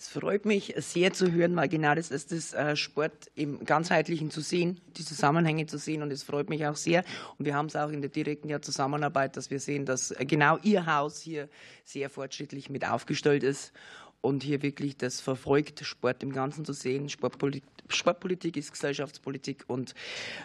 Es 0.01 0.07
freut 0.07 0.47
mich 0.47 0.73
sehr 0.77 1.13
zu 1.13 1.31
hören, 1.31 1.55
weil 1.55 1.69
genau 1.69 1.93
das 1.93 2.09
ist 2.09 2.31
das 2.31 2.53
äh, 2.53 2.75
Sport 2.75 3.29
im 3.35 3.63
Ganzheitlichen 3.63 4.31
zu 4.31 4.41
sehen, 4.41 4.81
die 4.97 5.05
Zusammenhänge 5.05 5.67
zu 5.67 5.77
sehen. 5.77 6.01
Und 6.01 6.11
es 6.11 6.23
freut 6.23 6.49
mich 6.49 6.65
auch 6.65 6.75
sehr. 6.75 7.03
Und 7.37 7.45
wir 7.45 7.53
haben 7.53 7.67
es 7.67 7.75
auch 7.75 7.89
in 7.91 8.01
der 8.01 8.09
direkten 8.09 8.63
Zusammenarbeit, 8.63 9.37
dass 9.37 9.51
wir 9.51 9.59
sehen, 9.59 9.85
dass 9.85 10.09
äh, 10.09 10.25
genau 10.25 10.57
Ihr 10.63 10.87
Haus 10.87 11.21
hier 11.21 11.49
sehr 11.83 12.09
fortschrittlich 12.09 12.67
mit 12.71 12.83
aufgestellt 12.83 13.43
ist 13.43 13.73
und 14.21 14.41
hier 14.41 14.63
wirklich 14.63 14.97
das 14.97 15.21
verfolgt, 15.21 15.85
Sport 15.85 16.23
im 16.23 16.33
Ganzen 16.33 16.65
zu 16.65 16.73
sehen. 16.73 17.07
Sportpolitik, 17.07 17.63
Sportpolitik 17.89 18.57
ist 18.57 18.71
Gesellschaftspolitik 18.71 19.65
und 19.67 19.93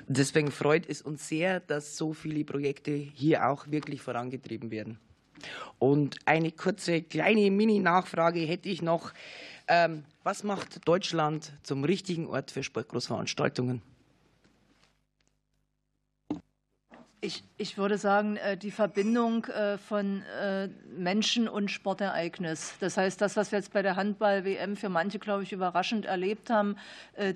deswegen 0.06 0.50
freut 0.50 0.86
es 0.86 1.00
uns 1.00 1.28
sehr, 1.28 1.60
dass 1.60 1.96
so 1.96 2.12
viele 2.12 2.44
Projekte 2.44 2.92
hier 2.92 3.48
auch 3.48 3.70
wirklich 3.70 4.02
vorangetrieben 4.02 4.70
werden. 4.70 4.98
Und 5.78 6.16
eine 6.24 6.52
kurze 6.52 7.02
kleine 7.02 7.50
Mini-Nachfrage 7.50 8.40
hätte 8.40 8.68
ich 8.68 8.82
noch. 8.82 9.12
Ähm, 9.68 10.04
was 10.22 10.42
macht 10.44 10.86
Deutschland 10.86 11.52
zum 11.62 11.84
richtigen 11.84 12.26
Ort 12.26 12.50
für 12.50 12.62
Sportgroßveranstaltungen? 12.62 13.82
Ich, 17.26 17.42
ich, 17.58 17.76
würde 17.76 17.98
sagen, 17.98 18.36
äh, 18.36 18.56
die 18.56 18.70
Verbindung 18.70 19.46
äh, 19.46 19.78
von 19.78 20.22
äh, 20.40 20.68
Menschen 20.96 21.48
und 21.48 21.72
Sportereignis. 21.72 22.74
Das 22.78 22.96
heißt, 22.96 23.20
das, 23.20 23.36
was 23.36 23.50
wir 23.50 23.58
jetzt 23.58 23.72
bei 23.72 23.82
der 23.82 23.96
Handball-WM 23.96 24.76
für 24.76 24.88
manche, 24.88 25.18
glaube 25.18 25.42
ich, 25.42 25.50
überraschend 25.50 26.06
erlebt 26.06 26.50
haben, 26.50 26.76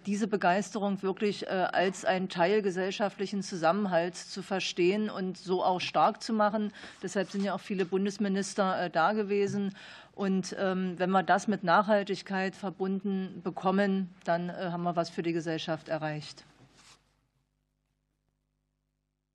diese 0.06 0.28
Begeisterung 0.28 1.02
wirklich 1.02 1.50
als 1.50 2.04
ein 2.04 2.28
Teil 2.28 2.62
gesellschaftlichen 2.62 3.42
Zusammenhalts 3.42 4.30
zu 4.30 4.42
verstehen 4.42 5.10
und 5.10 5.36
so 5.36 5.64
auch 5.64 5.80
stark 5.80 6.22
zu 6.22 6.32
machen. 6.32 6.72
Deshalb 7.02 7.30
sind 7.30 7.42
ja 7.42 7.54
auch 7.54 7.60
viele 7.60 7.84
Bundesminister 7.84 8.88
da 8.90 9.12
gewesen. 9.12 9.74
Und 10.14 10.54
ähm, 10.58 10.94
wenn 10.98 11.10
wir 11.10 11.22
das 11.22 11.48
mit 11.48 11.64
Nachhaltigkeit 11.64 12.54
verbunden 12.54 13.40
bekommen, 13.42 14.08
dann 14.24 14.50
haben 14.52 14.84
wir 14.84 14.96
was 14.96 15.10
für 15.10 15.22
die 15.22 15.32
Gesellschaft 15.32 15.88
erreicht. 15.88 16.44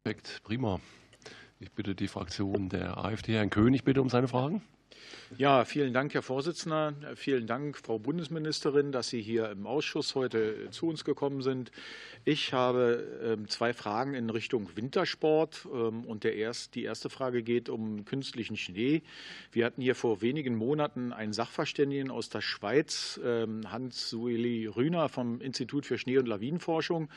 Perfekt, 0.06 0.44
prima. 0.44 0.80
Ich 1.60 1.72
bitte 1.72 1.96
die 1.96 2.08
Fraktion 2.08 2.70
der 2.70 3.04
AfD, 3.04 3.34
Herrn 3.34 3.50
König, 3.50 3.84
bitte 3.84 4.04
um 4.04 4.10
seine 4.10 4.28
Fragen. 4.28 4.62
Ja, 5.36 5.66
vielen 5.66 5.94
Dank, 5.94 6.14
Herr 6.14 6.22
Vorsitzender. 6.22 6.94
Vielen 7.16 7.48
Dank, 7.48 7.80
Frau 7.80 7.98
Bundesministerin, 7.98 8.92
dass 8.92 9.10
Sie 9.10 9.20
hier 9.20 9.50
im 9.50 9.66
Ausschuss 9.66 10.14
heute 10.14 10.70
zu 10.70 10.90
uns 10.90 11.06
gekommen 11.06 11.42
sind. 11.42 11.72
Ich 12.24 12.54
habe 12.54 13.04
ähm, 13.24 13.48
zwei 13.48 13.74
Fragen 13.74 14.14
in 14.14 14.30
Richtung 14.30 14.70
Wintersport. 14.76 15.68
Ähm, 15.74 16.06
und 16.06 16.24
der 16.24 16.36
erst, 16.36 16.76
die 16.76 16.84
erste 16.84 17.10
Frage 17.10 17.42
geht 17.42 17.68
um 17.68 18.06
künstlichen 18.06 18.58
Schnee. 18.58 19.02
Wir 19.52 19.66
hatten 19.66 19.82
hier 19.82 19.96
vor 19.96 20.22
wenigen 20.22 20.54
Monaten 20.54 21.14
einen 21.14 21.34
Sachverständigen 21.34 22.12
aus 22.12 22.30
der 22.30 22.42
Schweiz, 22.42 23.20
ähm, 23.26 23.72
Hans-Sueli 23.72 24.68
Rühner 24.68 25.10
vom 25.10 25.42
Institut 25.42 25.88
für 25.88 25.98
Schnee- 25.98 26.20
und 26.20 26.28
Lawinenforschung 26.28 27.10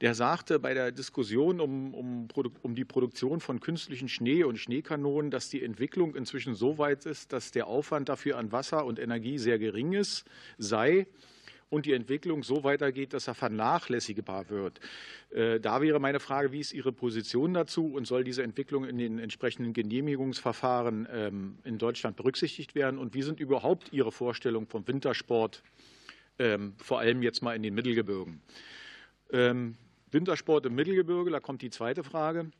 der 0.00 0.14
sagte 0.14 0.58
bei 0.58 0.72
der 0.72 0.92
Diskussion 0.92 1.60
um, 1.60 1.94
um, 1.94 2.28
um 2.62 2.74
die 2.74 2.84
Produktion 2.84 3.40
von 3.40 3.60
künstlichen 3.60 4.08
Schnee 4.08 4.44
und 4.44 4.58
Schneekanonen, 4.58 5.30
dass 5.30 5.50
die 5.50 5.62
Entwicklung 5.62 6.14
inzwischen 6.14 6.54
so 6.54 6.78
weit 6.78 7.04
ist, 7.06 7.32
dass 7.32 7.50
der 7.50 7.66
Aufwand 7.66 8.08
dafür 8.08 8.38
an 8.38 8.50
Wasser 8.52 8.86
und 8.86 8.98
Energie 8.98 9.38
sehr 9.38 9.58
gering 9.58 9.92
ist, 9.92 10.24
sei 10.56 11.06
und 11.70 11.86
die 11.86 11.92
Entwicklung 11.92 12.42
so 12.42 12.64
weitergeht, 12.64 13.12
dass 13.12 13.28
er 13.28 13.34
vernachlässigbar 13.34 14.50
wird. 14.50 14.80
Äh, 15.30 15.60
da 15.60 15.80
wäre 15.80 16.00
meine 16.00 16.18
Frage, 16.18 16.52
wie 16.52 16.60
ist 16.60 16.72
Ihre 16.72 16.92
Position 16.92 17.54
dazu 17.54 17.92
und 17.94 18.06
soll 18.06 18.24
diese 18.24 18.42
Entwicklung 18.42 18.84
in 18.84 18.98
den 18.98 19.18
entsprechenden 19.18 19.72
Genehmigungsverfahren 19.72 21.08
ähm, 21.12 21.58
in 21.64 21.78
Deutschland 21.78 22.16
berücksichtigt 22.16 22.74
werden? 22.74 22.98
Und 22.98 23.14
wie 23.14 23.22
sind 23.22 23.38
überhaupt 23.38 23.92
Ihre 23.92 24.12
Vorstellungen 24.12 24.66
vom 24.66 24.86
Wintersport, 24.88 25.62
ähm, 26.38 26.74
vor 26.78 26.98
allem 26.98 27.22
jetzt 27.22 27.42
mal 27.42 27.54
in 27.54 27.62
den 27.62 27.74
Mittelgebirgen? 27.74 28.42
Wintersport 30.10 30.66
im 30.66 30.74
Mittelgebirge, 30.74 31.30
da 31.30 31.40
kommt 31.40 31.62
die 31.62 31.70
zweite 31.70 32.04
Frage. 32.04 32.50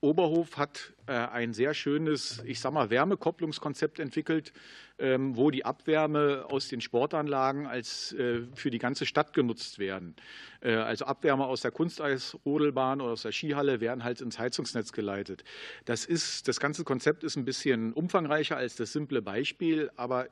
Oberhof 0.00 0.58
hat 0.58 0.92
äh, 1.06 1.12
ein 1.12 1.54
sehr 1.54 1.72
schönes, 1.72 2.42
ich 2.44 2.60
sag 2.60 2.72
mal, 2.72 2.90
Wärmekopplungskonzept 2.90 3.98
entwickelt, 3.98 4.52
ähm, 4.98 5.36
wo 5.36 5.50
die 5.50 5.64
Abwärme 5.64 6.44
aus 6.50 6.68
den 6.68 6.82
Sportanlagen 6.82 7.66
als 7.66 8.12
äh, 8.12 8.42
für 8.54 8.70
die 8.70 8.78
ganze 8.78 9.06
Stadt 9.06 9.32
genutzt 9.32 9.78
werden. 9.78 10.14
Äh, 10.60 10.74
also 10.74 11.06
Abwärme 11.06 11.46
aus 11.46 11.62
der 11.62 11.70
Kunsteisrodelbahn 11.70 13.00
oder 13.00 13.12
aus 13.12 13.22
der 13.22 13.32
Skihalle 13.32 13.80
werden 13.80 14.04
halt 14.04 14.20
ins 14.20 14.38
Heizungsnetz 14.38 14.92
geleitet. 14.92 15.44
Das 15.86 16.04
ist, 16.04 16.46
das 16.46 16.60
ganze 16.60 16.84
Konzept 16.84 17.24
ist 17.24 17.36
ein 17.36 17.46
bisschen 17.46 17.94
umfangreicher 17.94 18.56
als 18.56 18.76
das 18.76 18.92
simple 18.92 19.22
Beispiel, 19.22 19.90
aber 19.96 20.28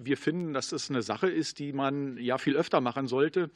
wir 0.00 0.16
finden, 0.16 0.52
dass 0.52 0.70
das 0.70 0.90
eine 0.90 1.02
Sache 1.02 1.28
ist, 1.28 1.58
die 1.58 1.72
man 1.72 2.16
ja 2.18 2.38
viel 2.38 2.56
öfter 2.56 2.80
machen 2.80 3.08
sollte. 3.08 3.50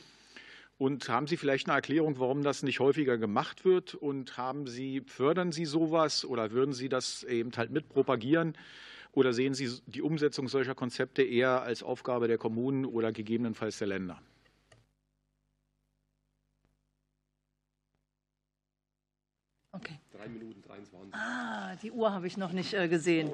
Und 0.79 1.09
haben 1.09 1.27
Sie 1.27 1.37
vielleicht 1.37 1.68
eine 1.68 1.77
Erklärung, 1.77 2.18
warum 2.18 2.43
das 2.43 2.62
nicht 2.62 2.81
häufiger 2.81 3.18
gemacht 3.18 3.64
wird? 3.64 3.95
Und 3.95 4.37
haben 4.37 4.66
Sie, 4.66 5.03
fördern 5.07 5.53
Sie 5.53 5.64
sowas 5.64 6.25
oder 6.25 6.51
würden 6.51 6.73
Sie 6.73 6.89
das 6.89 7.23
eben 7.25 7.53
halt 7.57 7.70
mit 7.70 7.89
propagieren? 7.89 8.57
Oder 9.12 9.33
sehen 9.33 9.55
Sie 9.55 9.70
die 9.87 10.03
Umsetzung 10.03 10.49
solcher 10.49 10.75
Konzepte 10.75 11.23
eher 11.23 11.62
als 11.62 11.83
Aufgabe 11.83 12.29
der 12.29 12.39
Kommunen 12.39 12.85
oder 12.87 13.12
gegebenenfalls 13.12 13.79
der 13.79 13.89
Länder? 13.89 14.20
Okay. 19.73 19.99
Drei 20.12 20.29
Minuten 20.29 20.62
23. 20.62 21.14
Ah, 21.14 21.77
die 21.77 21.91
Uhr 21.91 22.12
habe 22.12 22.27
ich 22.27 22.37
noch 22.37 22.53
nicht 22.53 22.75
äh, 22.75 22.89
gesehen. 22.89 23.31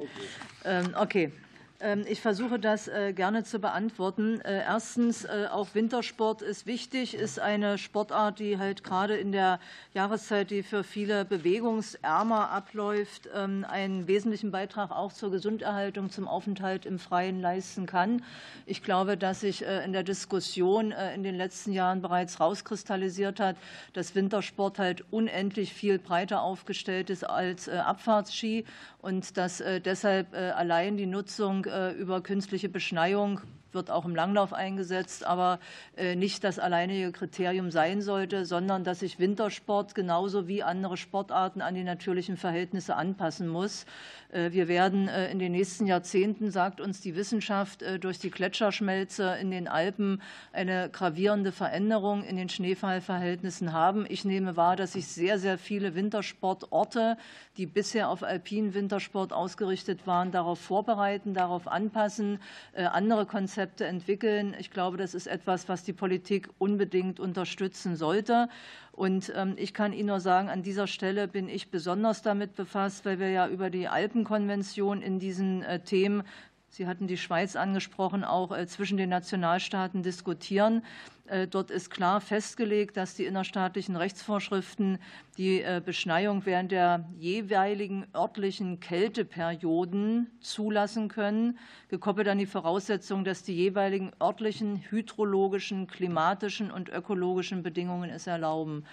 Oh, 0.64 1.00
okay. 1.00 1.32
Ähm, 1.80 2.04
ich 2.08 2.20
versuche 2.20 2.58
das 2.58 2.88
äh, 2.88 3.12
gerne 3.12 3.44
zu 3.44 3.60
beantworten. 3.60 4.40
Äh, 4.40 4.62
erstens, 4.62 5.24
äh, 5.24 5.46
auch 5.50 5.74
Wintersport 5.74 6.42
ist 6.42 6.66
wichtig, 6.66 7.14
ist 7.14 7.38
eine 7.38 7.78
Sportart, 7.78 8.40
die 8.40 8.58
halt 8.58 8.82
gerade 8.82 9.16
in 9.16 9.30
der 9.30 9.60
Jahreszeit, 9.94 10.50
die 10.50 10.64
für 10.64 10.82
viele 10.82 11.24
bewegungsärmer 11.24 12.50
abläuft, 12.50 13.28
ähm, 13.32 13.64
einen 13.68 14.08
wesentlichen 14.08 14.50
Beitrag 14.50 14.90
auch 14.90 15.12
zur 15.12 15.30
Gesunderhaltung, 15.30 16.10
zum 16.10 16.26
Aufenthalt 16.26 16.84
im 16.84 16.98
Freien 16.98 17.40
leisten 17.40 17.86
kann. 17.86 18.24
Ich 18.66 18.82
glaube, 18.82 19.16
dass 19.16 19.40
sich 19.40 19.62
in 19.62 19.92
der 19.92 20.02
Diskussion 20.02 20.92
in 21.14 21.22
den 21.22 21.34
letzten 21.34 21.72
Jahren 21.72 22.02
bereits 22.02 22.40
rauskristallisiert 22.40 23.40
hat, 23.40 23.56
dass 23.92 24.14
Wintersport 24.14 24.78
halt 24.78 25.04
unendlich 25.10 25.72
viel 25.72 25.98
breiter 25.98 26.42
aufgestellt 26.42 27.08
ist 27.10 27.24
als 27.24 27.68
Abfahrtsski 27.68 28.64
und 29.00 29.36
dass 29.36 29.62
deshalb 29.84 30.34
allein 30.34 30.96
die 30.96 31.06
Nutzung 31.06 31.67
äh, 31.68 31.92
über 31.92 32.20
künstliche 32.20 32.68
Beschneiung 32.68 33.40
wird 33.72 33.90
auch 33.90 34.04
im 34.04 34.14
Langlauf 34.14 34.52
eingesetzt, 34.52 35.24
aber 35.24 35.58
äh, 35.96 36.16
nicht 36.16 36.42
das 36.44 36.58
alleinige 36.58 37.12
Kriterium 37.12 37.70
sein 37.70 38.00
sollte, 38.00 38.44
sondern 38.44 38.84
dass 38.84 39.00
sich 39.00 39.18
Wintersport 39.18 39.94
genauso 39.94 40.48
wie 40.48 40.62
andere 40.62 40.96
Sportarten 40.96 41.60
an 41.60 41.74
die 41.74 41.84
natürlichen 41.84 42.36
Verhältnisse 42.36 42.96
anpassen 42.96 43.48
muss. 43.48 43.84
Äh, 44.30 44.52
wir 44.52 44.68
werden 44.68 45.08
äh, 45.08 45.30
in 45.30 45.38
den 45.38 45.52
nächsten 45.52 45.86
Jahrzehnten, 45.86 46.50
sagt 46.50 46.80
uns 46.80 47.00
die 47.00 47.14
Wissenschaft, 47.14 47.84
durch 48.00 48.18
die 48.18 48.30
Gletscherschmelze 48.30 49.36
in 49.40 49.50
den 49.50 49.68
Alpen 49.68 50.22
eine 50.52 50.88
gravierende 50.90 51.52
Veränderung 51.52 52.24
in 52.24 52.36
den 52.36 52.48
Schneefallverhältnissen 52.48 53.72
haben. 53.72 54.06
Ich 54.08 54.24
nehme 54.24 54.56
wahr, 54.56 54.76
dass 54.76 54.92
sich 54.92 55.06
sehr, 55.06 55.38
sehr 55.38 55.58
viele 55.58 55.94
Wintersportorte, 55.94 57.16
die 57.56 57.66
bisher 57.66 58.08
auf 58.08 58.22
alpinen 58.22 58.74
Wintersport 58.74 59.32
ausgerichtet 59.32 60.06
waren, 60.06 60.30
darauf 60.30 60.58
vorbereiten, 60.58 61.34
darauf 61.34 61.68
anpassen, 61.68 62.40
andere 62.74 63.26
Konzepte 63.26 63.57
Konzepte 63.58 63.86
entwickeln. 63.86 64.54
Ich 64.60 64.70
glaube, 64.70 64.96
das 64.98 65.14
ist 65.14 65.26
etwas, 65.26 65.68
was 65.68 65.82
die 65.82 65.92
Politik 65.92 66.48
unbedingt 66.58 67.18
unterstützen 67.18 67.96
sollte. 67.96 68.48
Und 68.92 69.32
ähm, 69.34 69.54
ich 69.56 69.74
kann 69.74 69.92
Ihnen 69.92 70.06
nur 70.06 70.20
sagen, 70.20 70.48
an 70.48 70.62
dieser 70.62 70.86
Stelle 70.86 71.26
bin 71.26 71.48
ich 71.48 71.68
besonders 71.68 72.22
damit 72.22 72.54
befasst, 72.54 73.04
weil 73.04 73.18
wir 73.18 73.30
ja 73.30 73.48
über 73.48 73.68
die 73.68 73.88
Alpenkonvention 73.88 75.02
in 75.02 75.18
diesen 75.18 75.64
äh, 75.64 75.80
Themen 75.80 76.22
Sie 76.70 76.86
hatten 76.86 77.06
die 77.06 77.16
Schweiz 77.16 77.56
angesprochen, 77.56 78.24
auch 78.24 78.52
äh, 78.52 78.66
zwischen 78.66 78.98
den 78.98 79.08
Nationalstaaten 79.08 80.02
diskutieren. 80.02 80.82
Äh, 81.26 81.46
dort 81.46 81.70
ist 81.70 81.90
klar 81.90 82.20
festgelegt, 82.20 82.96
dass 82.96 83.14
die 83.14 83.24
innerstaatlichen 83.24 83.96
Rechtsvorschriften 83.96 84.98
die 85.36 85.62
äh, 85.62 85.82
Beschneiung 85.84 86.44
während 86.44 86.72
der 86.72 87.08
jeweiligen 87.18 88.06
örtlichen 88.14 88.80
Kälteperioden 88.80 90.30
zulassen 90.40 91.08
können, 91.08 91.58
gekoppelt 91.88 92.28
an 92.28 92.38
die 92.38 92.46
Voraussetzung, 92.46 93.24
dass 93.24 93.42
die 93.42 93.54
jeweiligen 93.54 94.12
örtlichen 94.20 94.82
hydrologischen, 94.90 95.86
klimatischen 95.86 96.70
und 96.70 96.88
ökologischen 96.90 97.62
Bedingungen 97.62 98.10
es 98.10 98.26
erlauben. 98.26 98.84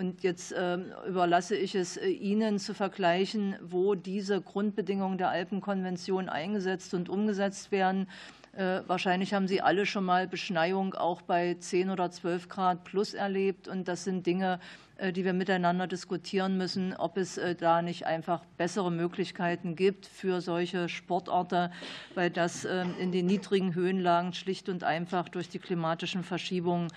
Und 0.00 0.22
jetzt 0.22 0.54
ähm, 0.56 0.86
überlasse 1.06 1.54
ich 1.54 1.74
es 1.74 1.98
äh, 1.98 2.08
Ihnen 2.08 2.58
zu 2.58 2.72
vergleichen, 2.72 3.56
wo 3.60 3.94
diese 3.94 4.40
Grundbedingungen 4.40 5.18
der 5.18 5.28
Alpenkonvention 5.28 6.30
eingesetzt 6.30 6.94
und 6.94 7.10
umgesetzt 7.10 7.70
werden. 7.70 8.08
Äh, 8.52 8.80
wahrscheinlich 8.86 9.32
haben 9.32 9.46
Sie 9.46 9.60
alle 9.60 9.86
schon 9.86 10.04
mal 10.04 10.26
Beschneiung 10.26 10.94
auch 10.94 11.22
bei 11.22 11.54
10 11.54 11.90
oder 11.90 12.10
12 12.10 12.48
Grad 12.48 12.84
plus 12.84 13.14
erlebt. 13.14 13.68
Und 13.68 13.86
das 13.86 14.04
sind 14.04 14.26
Dinge, 14.26 14.58
äh, 14.96 15.12
die 15.12 15.24
wir 15.24 15.32
miteinander 15.32 15.86
diskutieren 15.86 16.58
müssen, 16.58 16.94
ob 16.96 17.16
es 17.16 17.40
da 17.58 17.82
nicht 17.82 18.06
einfach 18.06 18.44
bessere 18.56 18.90
Möglichkeiten 18.90 19.76
gibt 19.76 20.06
für 20.06 20.40
solche 20.40 20.88
Sportorte, 20.88 21.70
weil 22.14 22.30
das 22.30 22.64
ähm, 22.64 22.94
in 22.98 23.12
den 23.12 23.26
niedrigen 23.26 23.74
Höhenlagen 23.74 24.32
schlicht 24.32 24.68
und 24.68 24.84
einfach 24.84 25.28
durch 25.28 25.48
die 25.48 25.58
klimatischen 25.58 26.24
Verschiebungen 26.24 26.88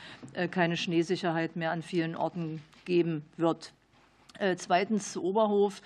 keine 0.51 0.77
Schneesicherheit 0.77 1.55
mehr 1.55 1.71
an 1.71 1.81
vielen 1.81 2.15
Orten 2.15 2.61
geben 2.85 3.23
wird. 3.37 3.73
Äh, 4.39 4.55
zweitens 4.55 5.13
zu 5.13 5.23
Oberhof. 5.23 5.81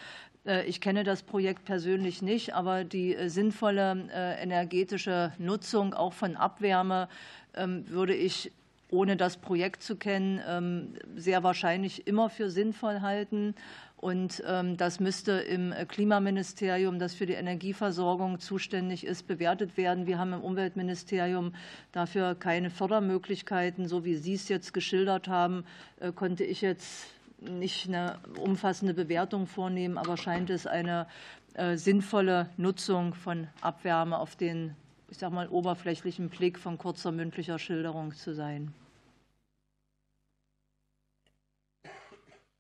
Äh, 0.48 0.66
ich 0.66 0.82
kenne 0.82 1.04
das 1.04 1.22
Projekt 1.22 1.66
persönlich 1.66 2.22
nicht, 2.22 2.56
aber 2.56 2.84
die 2.84 3.16
äh, 3.16 3.30
sinnvolle 3.30 4.08
energetische 4.42 5.34
Nutzung 5.38 5.94
auch 5.94 6.14
von 6.14 6.36
Abwärme 6.36 7.10
ähm, 7.56 7.88
würde 7.90 8.16
ich 8.16 8.52
ohne 8.90 9.18
das 9.18 9.38
Projekt 9.38 9.84
zu 9.84 9.98
kennen, 9.98 10.42
ähm, 10.48 10.94
sehr 11.16 11.44
wahrscheinlich 11.44 12.08
immer 12.08 12.30
für 12.30 12.50
sinnvoll 12.50 13.02
halten. 13.02 13.54
Und 13.98 14.44
ähm, 14.48 14.78
das 14.78 15.00
müsste 15.00 15.32
im 15.32 15.74
Klimaministerium, 15.88 17.00
das 17.00 17.16
für 17.16 17.26
die 17.26 17.34
Energieversorgung 17.34 18.40
zuständig 18.40 19.04
ist, 19.04 19.28
bewertet 19.28 19.76
werden. 19.76 20.06
Wir 20.06 20.20
haben 20.20 20.34
im 20.34 20.42
Umweltministerium 20.42 21.54
dafür 21.92 22.36
keine 22.36 22.70
Fördermöglichkeiten. 22.70 23.88
So 23.88 24.06
wie 24.06 24.16
Sie 24.16 24.36
es 24.36 24.50
jetzt 24.50 24.74
geschildert 24.74 25.28
haben, 25.28 25.66
äh, 26.00 26.12
konnte 26.12 26.44
ich 26.44 26.62
jetzt 26.62 27.08
nicht 27.40 27.88
eine 27.88 28.20
umfassende 28.40 28.94
Bewertung 28.94 29.48
vornehmen, 29.48 29.98
aber 29.98 30.18
scheint 30.18 30.50
es 30.50 30.66
eine 30.66 31.08
äh, 31.54 31.78
sinnvolle 31.78 32.50
Nutzung 32.58 33.14
von 33.14 33.48
Abwärme 33.62 34.18
auf 34.18 34.36
den, 34.36 34.76
ich 35.10 35.18
sag 35.18 35.32
mal, 35.32 35.48
oberflächlichen 35.50 36.30
Blick 36.30 36.60
von 36.60 36.78
kurzer 36.78 37.12
mündlicher 37.12 37.60
Schilderung 37.60 38.14
zu 38.14 38.34
sein. 38.34 38.74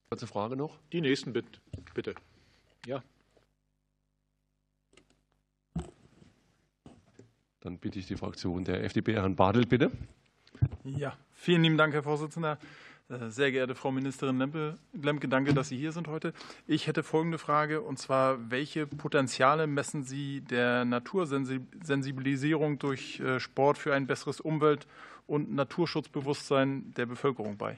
Kurze 0.10 0.28
Frage 0.28 0.56
noch? 0.56 0.78
Die 0.94 1.02
nächsten 1.02 1.34
bitte. 1.34 2.16
Ja. 2.86 3.04
Dann 7.60 7.78
bitte 7.78 8.00
ich 8.00 8.08
die 8.08 8.16
Fraktion 8.16 8.64
der 8.64 8.84
FDP, 8.86 9.16
Herrn 9.16 9.36
Badel, 9.36 9.66
bitte. 9.66 9.92
Ja, 10.86 11.18
vielen 11.34 11.64
lieben 11.64 11.78
Dank, 11.78 11.94
Herr 11.94 12.04
Vorsitzender. 12.04 12.58
Äh, 13.10 13.30
sehr 13.30 13.52
geehrte 13.52 13.76
Frau 13.76 13.92
Ministerin 13.92 14.38
Lemke, 14.94 15.28
danke, 15.28 15.54
dass 15.54 15.70
Sie 15.70 15.78
hier 15.78 15.92
sind 15.94 16.08
heute. 16.08 16.34
Ich 16.66 16.88
hätte 16.88 17.04
folgende 17.04 17.38
Frage, 17.38 17.82
und 17.82 17.98
zwar, 17.98 18.52
welche 18.52 18.86
Potenziale 18.86 19.66
messen 19.68 20.04
Sie 20.04 20.42
der 20.42 20.84
Natursensibilisierung 20.84 22.80
durch 22.80 23.20
äh, 23.22 23.40
Sport 23.40 23.78
für 23.78 23.94
ein 23.94 24.08
besseres 24.08 24.42
Umwelt- 24.42 24.88
und 25.26 25.54
Naturschutzbewusstsein 25.54 26.94
der 26.96 27.06
Bevölkerung 27.06 27.58
bei? 27.58 27.78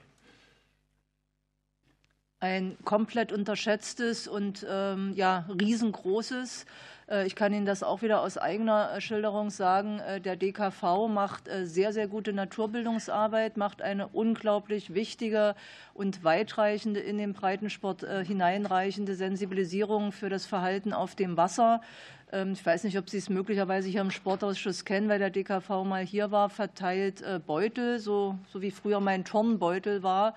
Ein 2.40 2.78
komplett 2.86 3.32
unterschätztes 3.32 4.28
und 4.28 4.66
ähm, 4.70 5.14
ja, 5.16 5.46
riesengroßes. 5.60 6.66
Äh, 7.10 7.28
ich 7.28 7.36
kann 7.36 7.54
Ihnen 7.54 7.66
das 7.66 7.84
auch 7.84 8.02
wieder 8.02 8.22
aus 8.22 8.38
eigener 8.38 8.94
äh, 8.94 9.02
Schilderung 9.02 9.50
sagen. 9.50 10.00
Äh, 10.00 10.22
der 10.22 10.36
DKV 10.36 11.08
macht 11.10 11.50
sehr, 11.64 11.92
sehr 11.94 12.08
gute 12.08 12.34
Naturbildungsarbeit, 12.34 13.58
macht 13.58 13.82
eine 13.82 14.08
unglaublich 14.08 14.94
wichtige 14.94 15.56
und 15.94 16.24
weitreichende, 16.24 17.00
in 17.00 17.18
den 17.18 17.34
Breitensport 17.34 18.06
hineinreichende 18.26 19.16
Sensibilisierung 19.16 20.12
für 20.12 20.30
das 20.30 20.46
Verhalten 20.46 20.94
auf 20.94 21.16
dem 21.16 21.38
Wasser. 21.38 21.82
Ähm, 22.32 22.54
ich 22.54 22.66
weiß 22.66 22.84
nicht, 22.84 22.98
ob 22.98 23.10
Sie 23.10 23.18
es 23.18 23.30
möglicherweise 23.30 23.90
hier 23.90 24.02
im 24.02 24.12
Sportausschuss 24.12 24.86
kennen, 24.86 25.10
weil 25.10 25.20
der 25.20 25.30
DKV 25.30 25.70
mal 25.84 26.06
hier 26.06 26.32
war, 26.32 26.50
verteilt 26.50 27.24
Beutel, 27.46 28.00
so, 28.00 28.38
so 28.48 28.62
wie 28.62 28.72
früher 28.72 29.00
mein 29.00 29.26
Turnbeutel 29.26 30.04
war 30.04 30.36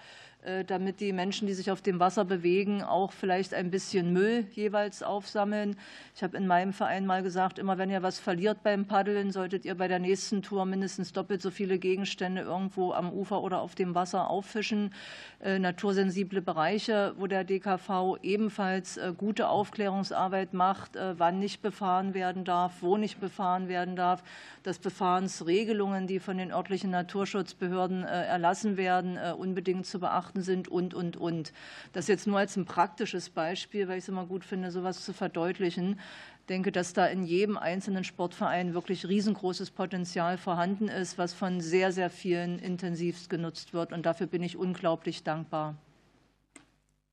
damit 0.67 1.01
die 1.01 1.13
Menschen, 1.13 1.47
die 1.47 1.55
sich 1.55 1.71
auf 1.71 1.83
dem 1.83 2.01
Wasser 2.01 2.25
bewegen, 2.25 2.83
auch 2.83 3.13
vielleicht 3.13 3.55
ein 3.55 3.71
bisschen 3.71 4.13
Müll 4.13 4.47
jeweils 4.53 5.03
aufsammeln. 5.03 5.77
Ich 6.17 6.23
habe 6.23 6.37
in 6.37 6.47
meinem 6.47 6.73
Verein 6.73 7.07
mal 7.07 7.23
gesagt, 7.23 7.59
immer 7.59 7.79
wenn 7.79 7.91
ihr 7.91 8.03
was 8.03 8.19
verliert 8.19 8.63
beim 8.63 8.87
Paddeln, 8.87 9.31
solltet 9.31 9.65
ihr 9.65 9.77
bei 9.77 9.89
der 9.89 9.99
nächsten 9.99 10.43
Tour 10.43 10.65
mindestens 10.65 11.13
doppelt 11.13 11.43
so 11.43 11.51
viele 11.51 11.79
Gegenstände 11.79 12.43
irgendwo 12.43 12.93
am 12.93 13.13
Ufer 13.13 13.41
oder 13.43 13.61
auf 13.61 13.75
dem 13.75 13.95
Wasser 13.95 14.29
auffischen. 14.31 14.93
Äh, 15.41 15.59
natursensible 15.59 16.41
Bereiche, 16.41 17.15
wo 17.19 17.27
der 17.27 17.45
DKV 17.45 18.17
ebenfalls 18.23 18.97
äh, 18.97 19.13
gute 19.17 19.49
Aufklärungsarbeit 19.49 20.55
macht, 20.55 20.97
wann 21.17 21.39
nicht 21.39 21.63
befahren 21.63 22.15
werden 22.15 22.45
darf, 22.45 22.83
wo 22.83 22.97
nicht 22.97 23.21
befahren 23.21 23.69
werden 23.69 23.97
darf, 23.97 24.23
dass 24.63 24.79
Befahrensregelungen, 24.79 26.07
die 26.07 26.19
von 26.21 26.39
den 26.39 26.53
örtlichen 26.53 26.91
Naturschutzbehörden 26.91 28.05
erlassen 28.05 28.77
werden, 28.77 29.19
unbedingt 29.35 29.87
zu 29.87 29.99
beachten 29.99 30.32
beachten 30.33 30.43
sind 30.43 30.69
und, 30.69 30.95
und, 30.95 31.17
und. 31.17 31.53
Das 31.93 32.09
jetzt 32.09 32.27
nur 32.27 32.39
als 32.39 32.57
ein 32.57 32.65
praktisches 32.65 33.31
Beispiel, 33.31 33.89
weil 33.89 33.99
ich 33.99 34.05
es 34.05 34.09
immer 34.09 34.27
gut 34.27 34.45
finde, 34.45 34.71
sowas 34.71 35.05
zu 35.05 35.13
verdeutlichen. 35.13 35.99
Ich 36.41 36.47
denke, 36.47 36.73
dass 36.73 36.93
da 36.93 37.07
in 37.07 37.23
jedem 37.25 37.57
einzelnen 37.57 38.05
Sportverein 38.05 38.75
wirklich 38.75 39.07
riesengroßes 39.07 39.71
Potenzial 39.71 40.39
vorhanden 40.39 40.89
ist, 40.89 41.19
was 41.19 41.33
von 41.33 41.61
sehr, 41.61 41.93
sehr 41.93 42.11
vielen 42.11 42.59
intensivst 42.59 43.31
genutzt 43.31 43.73
wird. 43.73 43.93
Und 43.93 44.07
dafür 44.07 44.27
bin 44.27 44.43
ich 44.43 44.57
unglaublich 44.57 45.23
dankbar. 45.23 45.77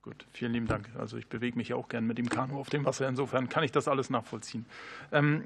Gut, 0.02 0.26
vielen 0.32 0.54
lieben 0.54 0.66
Dank. 0.66 0.88
Also 0.98 1.18
ich 1.18 1.26
bewege 1.26 1.58
mich 1.58 1.68
ja 1.68 1.76
auch 1.76 1.88
gern 1.88 2.06
mit 2.06 2.16
dem 2.16 2.28
Kanu 2.28 2.58
auf 2.58 2.70
dem 2.70 2.86
Wasser. 2.86 3.06
Insofern 3.06 3.50
kann 3.50 3.62
ich 3.64 3.70
das 3.70 3.86
alles 3.86 4.08
nachvollziehen. 4.08 4.64
Ähm, 5.12 5.44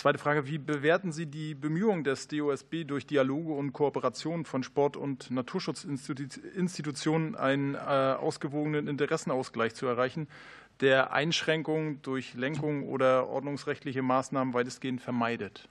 Zweite 0.00 0.18
Frage, 0.18 0.46
wie 0.46 0.56
bewerten 0.56 1.12
Sie 1.12 1.26
die 1.26 1.54
Bemühungen 1.54 2.04
des 2.04 2.26
DOSB 2.26 2.84
durch 2.86 3.06
Dialoge 3.06 3.52
und 3.52 3.74
Kooperationen 3.74 4.46
von 4.46 4.62
Sport- 4.62 4.96
und 4.96 5.30
Naturschutzinstitutionen 5.30 7.36
einen 7.36 7.74
äh, 7.74 7.78
ausgewogenen 7.78 8.88
Interessenausgleich 8.88 9.74
zu 9.74 9.84
erreichen, 9.84 10.26
der 10.80 11.12
Einschränkungen 11.12 12.00
durch 12.00 12.32
Lenkung 12.32 12.88
oder 12.88 13.28
ordnungsrechtliche 13.28 14.00
Maßnahmen 14.00 14.54
weitestgehend 14.54 15.02
vermeidet? 15.02 15.68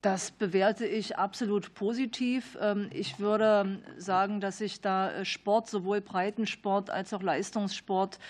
Das 0.00 0.30
bewerte 0.30 0.86
ich 0.86 1.18
absolut 1.18 1.74
positiv. 1.74 2.56
Ähm, 2.60 2.88
ich 2.92 3.18
würde 3.18 3.80
sagen, 3.96 4.40
dass 4.40 4.58
sich 4.58 4.80
da 4.80 5.10
äh, 5.10 5.24
Sport, 5.24 5.68
sowohl 5.68 6.00
Breitensport 6.00 6.88
als 6.88 7.12
auch 7.12 7.22
Leistungssport, 7.22 8.20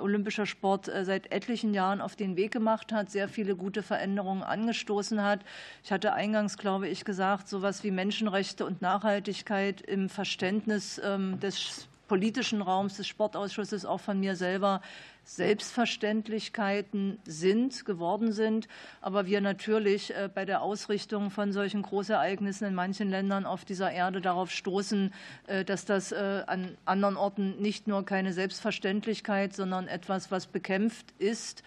olympischer 0.00 0.46
Sport 0.46 0.88
äh, 0.88 1.04
seit 1.04 1.32
etlichen 1.32 1.74
Jahren 1.74 2.00
auf 2.00 2.16
den 2.16 2.36
Weg 2.36 2.52
gemacht 2.52 2.92
hat, 2.92 3.10
sehr 3.10 3.28
viele 3.28 3.56
gute 3.56 3.82
Veränderungen 3.82 4.42
angestoßen 4.42 5.22
hat. 5.22 5.40
Ich 5.84 5.92
hatte 5.92 6.12
eingangs, 6.12 6.56
glaube 6.56 6.88
ich, 6.88 7.04
gesagt, 7.04 7.48
so 7.48 7.58
etwas 7.58 7.84
wie 7.84 7.90
Menschenrechte 7.90 8.64
und 8.66 8.82
Nachhaltigkeit 8.82 9.80
im 9.80 10.08
Verständnis 10.08 11.00
ähm, 11.04 11.40
des 11.40 11.88
politischen 12.08 12.60
Raums 12.60 12.98
des 12.98 13.06
Sportausschusses, 13.06 13.86
auch 13.86 14.00
von 14.00 14.20
mir 14.20 14.36
selber, 14.36 14.82
Selbstverständlichkeiten 15.24 17.18
sind, 17.24 17.84
geworden 17.84 18.32
sind, 18.32 18.68
aber 19.00 19.26
wir 19.26 19.40
natürlich 19.40 20.14
äh, 20.14 20.28
bei 20.32 20.44
der 20.44 20.62
Ausrichtung 20.62 21.30
von 21.30 21.52
solchen 21.52 21.82
Großereignissen 21.82 22.66
in 22.66 22.74
manchen 22.74 23.08
Ländern 23.08 23.46
auf 23.46 23.64
dieser 23.64 23.90
Erde 23.90 24.20
darauf 24.20 24.50
stoßen, 24.50 25.12
äh, 25.46 25.64
dass 25.64 25.84
das 25.84 26.12
äh, 26.12 26.42
an 26.46 26.76
anderen 26.84 27.16
Orten 27.16 27.60
nicht 27.60 27.86
nur 27.86 28.04
keine 28.04 28.32
Selbstverständlichkeit, 28.32 29.54
sondern 29.54 29.88
etwas, 29.88 30.30
was 30.30 30.46
bekämpft 30.46 31.12
ist, 31.18 31.62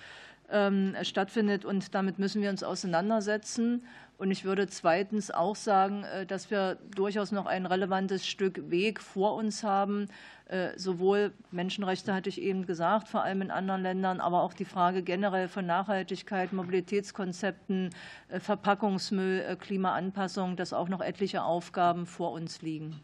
ähm, 0.52 0.96
stattfindet. 1.04 1.66
Und 1.66 1.96
damit 1.96 2.20
müssen 2.20 2.42
wir 2.42 2.50
uns 2.50 2.64
auseinandersetzen. 2.64 3.84
Und 4.18 4.32
ich 4.32 4.46
würde 4.46 4.68
zweitens 4.68 5.30
auch 5.30 5.56
sagen, 5.56 6.06
dass 6.28 6.50
wir 6.50 6.78
durchaus 6.96 7.32
noch 7.32 7.46
ein 7.46 7.66
relevantes 7.66 8.26
Stück 8.26 8.70
Weg 8.72 9.02
vor 9.02 9.36
uns 9.36 9.64
haben, 9.64 10.08
äh, 10.48 10.78
sowohl 10.78 11.34
Menschenrechte 11.50 12.14
hatte 12.14 12.30
ich 12.30 12.40
eben 12.40 12.68
gesagt, 12.68 13.08
vor 13.08 13.24
allem 13.24 13.42
in 13.42 13.50
anderen 13.50 13.82
Ländern, 13.82 14.20
aber 14.20 14.44
auch 14.44 14.54
die 14.54 14.66
Frage 14.66 15.02
generell 15.02 15.48
von 15.48 15.66
Nachhaltigkeit, 15.66 16.54
Mobilitätskonzepten, 16.54 17.90
äh, 18.28 18.40
Verpackungsmüll, 18.40 19.40
äh, 19.40 19.56
Klimaanpassung, 19.56 20.56
dass 20.56 20.72
auch 20.72 20.88
noch 20.88 21.02
etliche 21.02 21.44
Aufgaben 21.44 22.06
vor 22.06 22.32
uns 22.32 22.62
liegen. 22.62 23.02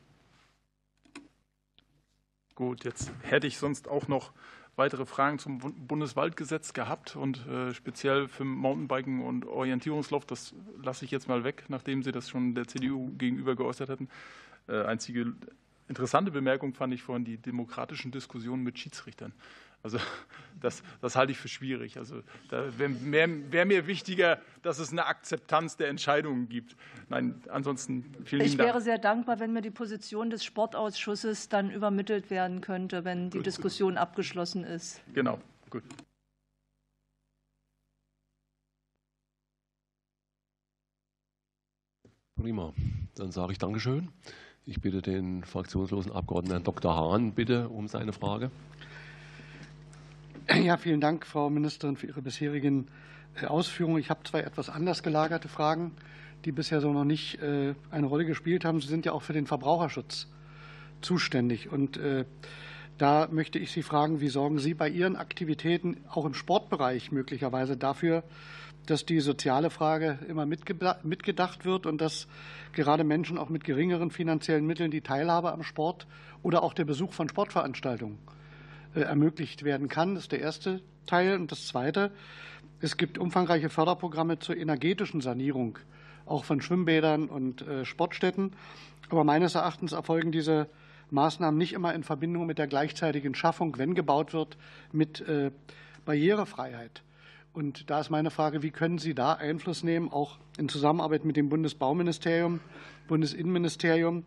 Gut, 2.54 2.84
jetzt 2.84 3.12
hätte 3.24 3.48
ich 3.48 3.58
sonst 3.58 3.88
auch 3.88 4.08
noch 4.08 4.34
weitere 4.82 5.06
Fragen 5.06 5.38
zum 5.38 5.60
Bundeswaldgesetz 5.60 6.74
gehabt 6.74 7.16
und 7.16 7.46
äh, 7.46 7.72
speziell 7.72 8.28
für 8.28 8.44
Mountainbiken 8.44 9.22
und 9.22 9.46
Orientierungslauf. 9.46 10.26
Das 10.26 10.56
lasse 10.82 11.06
ich 11.06 11.12
jetzt 11.12 11.28
mal 11.28 11.44
weg, 11.44 11.66
nachdem 11.68 12.02
Sie 12.02 12.12
das 12.12 12.30
schon 12.30 12.56
der 12.56 12.68
CDU 12.68 13.12
gegenüber 13.16 13.56
geäußert 13.56 13.90
hatten. 13.90 14.10
Äh, 14.68 14.82
einzige 14.84 15.34
Interessante 15.88 16.32
Bemerkung 16.32 16.74
fand 16.74 16.94
ich 16.94 17.04
vorhin 17.04 17.26
die 17.26 17.38
demokratischen 17.38 18.12
Diskussionen 18.12 18.64
mit 18.64 18.80
Schiedsrichtern. 18.80 19.34
Also 19.84 19.98
das, 20.60 20.84
das 21.02 21.16
halte 21.16 21.32
ich 21.32 21.38
für 21.40 21.48
schwierig. 21.48 21.98
Also 21.98 22.22
da 22.50 22.78
wäre 22.78 23.52
wär 23.52 23.66
mir 23.66 23.88
wichtiger, 23.88 24.40
dass 24.62 24.80
es 24.80 24.92
eine 24.92 25.06
Akzeptanz 25.06 25.78
der 25.78 25.90
Entscheidungen 25.90 26.50
gibt. 26.50 26.76
Nein, 27.10 27.42
ansonsten 27.50 28.06
vielen 28.24 28.42
Ich 28.46 28.58
wäre 28.58 28.74
Dank. 28.74 28.84
sehr 28.84 29.00
dankbar, 29.00 29.40
wenn 29.40 29.54
mir 29.54 29.62
die 29.62 29.72
Position 29.72 30.30
des 30.30 30.44
Sportausschusses 30.44 31.50
dann 31.50 31.72
übermittelt 31.72 32.30
werden 32.30 32.62
könnte, 32.62 33.04
wenn 33.06 33.30
die 33.30 33.38
gut, 33.38 33.46
Diskussion 33.48 33.94
gut. 33.94 34.02
abgeschlossen 34.02 34.64
ist. 34.64 35.02
Genau, 35.14 35.40
gut. 35.70 35.84
Prima. 42.36 42.74
Dann 43.16 43.32
sage 43.32 43.52
ich 43.52 43.60
Dankeschön. 43.60 44.10
Ich 44.66 44.82
bitte 44.82 45.02
den 45.02 45.44
fraktionslosen 45.44 46.12
Abgeordneten 46.12 46.54
Herrn 46.54 46.64
Dr. 46.64 46.96
Hahn 46.96 47.34
bitte 47.34 47.70
um 47.70 47.88
seine 47.88 48.14
Frage. 48.14 48.52
Ja, 50.64 50.78
vielen 50.78 51.00
Dank, 51.00 51.26
Frau 51.26 51.50
Ministerin, 51.50 51.96
für 51.96 52.08
Ihre 52.08 52.22
bisherigen 52.22 52.88
äh, 53.42 53.46
Ausführungen. 53.46 54.00
Ich 54.00 54.10
habe 54.10 54.24
zwei 54.24 54.42
etwas 54.42 54.70
anders 54.70 55.02
gelagerte 55.02 55.48
Fragen, 55.48 55.92
die 56.46 56.52
bisher 56.52 56.82
so 56.82 56.92
noch 56.92 57.06
nicht 57.06 57.42
äh, 57.42 57.74
eine 57.90 58.08
Rolle 58.08 58.26
gespielt 58.26 58.66
haben. 58.66 58.82
Sie 58.82 58.88
sind 58.88 59.06
ja 59.06 59.14
auch 59.14 59.22
für 59.22 59.34
den 59.34 59.48
Verbraucherschutz 59.48 60.28
zuständig. 61.02 61.72
Und 61.72 61.98
äh, 61.98 62.26
da 62.98 63.30
möchte 63.32 63.60
ich 63.60 63.72
Sie 63.72 63.82
fragen, 63.82 64.20
wie 64.20 64.28
sorgen 64.28 64.60
Sie 64.60 64.74
bei 64.74 64.90
Ihren 64.90 65.16
Aktivitäten 65.16 65.98
auch 66.10 66.26
im 66.26 66.34
Sportbereich 66.34 67.12
möglicherweise 67.12 67.78
dafür, 67.78 68.24
dass 68.88 69.06
die 69.06 69.22
soziale 69.22 69.70
Frage 69.70 70.20
immer 70.28 70.46
mitgedacht 70.46 71.66
wird 71.66 71.86
und 71.86 72.02
dass 72.02 72.28
gerade 72.74 73.04
Menschen 73.04 73.38
auch 73.38 73.50
mit 73.50 73.64
geringeren 73.64 74.12
finanziellen 74.12 74.66
Mitteln 74.66 74.92
die 74.92 75.02
Teilhabe 75.02 75.52
am 75.54 75.64
Sport 75.64 76.08
oder 76.42 76.64
auch 76.64 76.74
der 76.74 76.86
Besuch 76.86 77.14
von 77.14 77.30
Sportveranstaltungen 77.30 78.18
ermöglicht 78.94 79.64
werden 79.64 79.88
kann. 79.88 80.16
Das 80.16 80.26
ist 80.26 80.32
der 80.32 80.42
erste 80.42 80.82
Teil. 81.06 81.36
Und 81.36 81.52
das 81.52 81.68
zweite, 81.68 82.12
es 82.80 82.98
gibt 82.98 83.18
umfangreiche 83.18 83.70
Förderprogramme 83.70 84.40
zur 84.40 84.58
energetischen 84.58 85.22
Sanierung, 85.22 85.78
auch 86.26 86.46
von 86.46 86.62
Schwimmbädern 86.62 87.28
und 87.28 87.62
äh, 87.62 87.86
Sportstätten. 87.86 88.54
Aber 89.10 89.24
meines 89.24 89.56
Erachtens 89.56 89.92
erfolgen 89.92 90.32
diese 90.32 90.68
Maßnahmen 91.12 91.58
nicht 91.58 91.74
immer 91.74 91.94
in 91.94 92.04
Verbindung 92.04 92.46
mit 92.46 92.58
der 92.58 92.68
gleichzeitigen 92.68 93.36
Schaffung, 93.36 93.78
wenn 93.78 93.94
gebaut 93.94 94.34
wird, 94.34 94.58
mit 94.92 95.22
äh, 95.22 95.52
Barrierefreiheit. 96.06 97.04
Und 97.54 97.90
da 97.90 98.00
ist 98.00 98.10
meine 98.10 98.32
Frage, 98.32 98.64
wie 98.64 98.72
können 98.72 98.98
Sie 98.98 99.14
da 99.14 99.34
Einfluss 99.34 99.84
nehmen, 99.84 100.10
auch 100.10 100.38
in 100.58 100.70
Zusammenarbeit 100.70 101.26
mit 101.26 101.36
dem 101.36 101.50
Bundesbauministerium, 101.50 102.62
Bundesinnenministerium, 103.08 104.24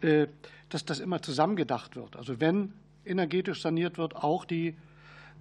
äh, 0.00 0.28
dass 0.68 0.84
das 0.84 1.00
immer 1.00 1.20
zusammengedacht 1.22 1.96
wird? 1.96 2.16
Also 2.16 2.40
wenn 2.40 2.72
energetisch 3.04 3.62
saniert 3.62 3.98
wird, 3.98 4.16
auch 4.16 4.44
die 4.44 4.76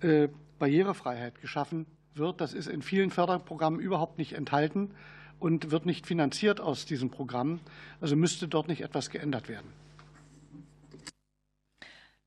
äh, 0.01 0.28
Barrierefreiheit 0.59 1.41
geschaffen 1.41 1.86
wird. 2.14 2.41
Das 2.41 2.53
ist 2.53 2.68
in 2.68 2.82
vielen 2.82 3.09
Förderprogrammen 3.09 3.80
überhaupt 3.80 4.18
nicht 4.18 4.34
enthalten 4.34 4.91
und 5.39 5.72
wird 5.72 5.86
nicht 5.86 6.05
finanziert 6.05 6.59
aus 6.62 6.86
diesem 6.86 7.09
Programm. 7.09 7.59
Also 7.99 8.16
müsste 8.16 8.47
dort 8.47 8.68
nicht 8.68 8.82
etwas 8.82 9.09
geändert 9.09 9.49
werden. 9.49 9.81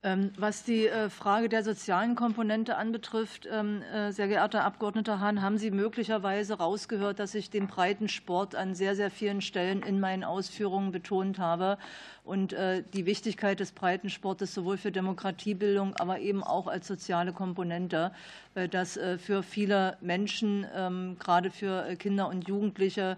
Ähm, 0.05 0.33
was 0.37 0.65
die 0.65 0.87
äh, 0.87 1.09
Frage 1.09 1.49
der 1.49 1.65
sozialen 1.65 2.15
Komponente 2.15 2.77
anbetrifft, 2.77 3.49
ähm, 3.51 3.81
äh, 3.81 4.13
sehr 4.13 4.29
geehrter 4.29 4.63
Abgeordneter 4.63 5.19
Hahn, 5.19 5.41
haben 5.41 5.57
Sie 5.57 5.71
möglicherweise 5.71 6.59
rausgehört, 6.59 7.19
dass 7.19 7.35
ich 7.35 7.49
den 7.49 7.69
breiten 7.69 8.11
Sport 8.11 8.55
an 8.55 8.75
sehr, 8.75 8.97
sehr 8.97 9.11
vielen 9.11 9.41
Stellen 9.41 9.83
in 9.83 10.01
meinen 10.01 10.23
Ausführungen 10.23 10.93
betont 10.93 11.39
habe 11.39 11.79
und 12.23 12.53
äh, 12.53 12.83
die 12.93 13.07
Wichtigkeit 13.07 13.61
des 13.61 13.73
Breitensportes 13.73 14.53
sowohl 14.53 14.77
für 14.77 14.93
Demokratiebildung, 14.93 15.97
aber 15.97 16.19
eben 16.19 16.45
auch 16.45 16.67
als 16.67 16.87
soziale 16.87 17.33
Komponente, 17.33 18.13
weil 18.53 18.69
das 18.69 18.99
für 19.19 19.43
viele 19.43 19.97
Menschen, 20.03 20.67
ähm, 20.77 21.17
gerade 21.19 21.51
für 21.51 21.97
Kinder 21.97 22.29
und 22.29 22.47
Jugendliche, 22.47 23.17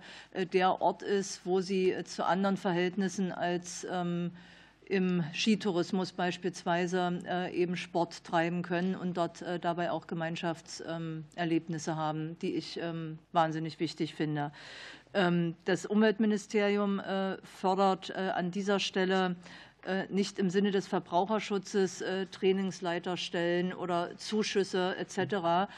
der 0.53 0.80
Ort 0.80 1.03
ist, 1.03 1.41
wo 1.45 1.61
sie 1.61 1.97
zu 2.05 2.24
anderen 2.24 2.57
Verhältnissen 2.57 3.32
als 3.32 3.87
im 4.89 5.24
Skitourismus 5.32 6.12
beispielsweise 6.12 7.20
äh, 7.26 7.53
eben 7.55 7.76
Sport 7.76 8.22
treiben 8.24 8.62
können 8.62 8.95
und 8.95 9.16
dort 9.16 9.43
äh, 9.43 9.59
dabei 9.59 9.91
auch 9.91 10.07
Gemeinschaftserlebnisse 10.07 11.97
haben, 11.97 12.39
die 12.39 12.55
ich 12.55 12.78
ähm, 12.80 13.18
wahnsinnig 13.32 13.80
wichtig 13.80 14.14
finde. 14.14 14.53
Ähm, 15.12 15.57
das 15.64 15.87
Umweltministerium 15.87 17.01
äh, 17.01 17.37
fördert 17.43 18.14
an 18.14 18.51
dieser 18.51 18.78
Stelle 18.80 19.37
nicht 20.09 20.41
im 20.41 20.51
Sinne 20.51 20.72
des 20.72 20.89
Verbraucherschutzes 20.89 22.03
Trainingsleiterstellen 22.32 23.72
oder 23.72 24.16
Zuschüsse 24.16 24.97
etc., 24.97 25.70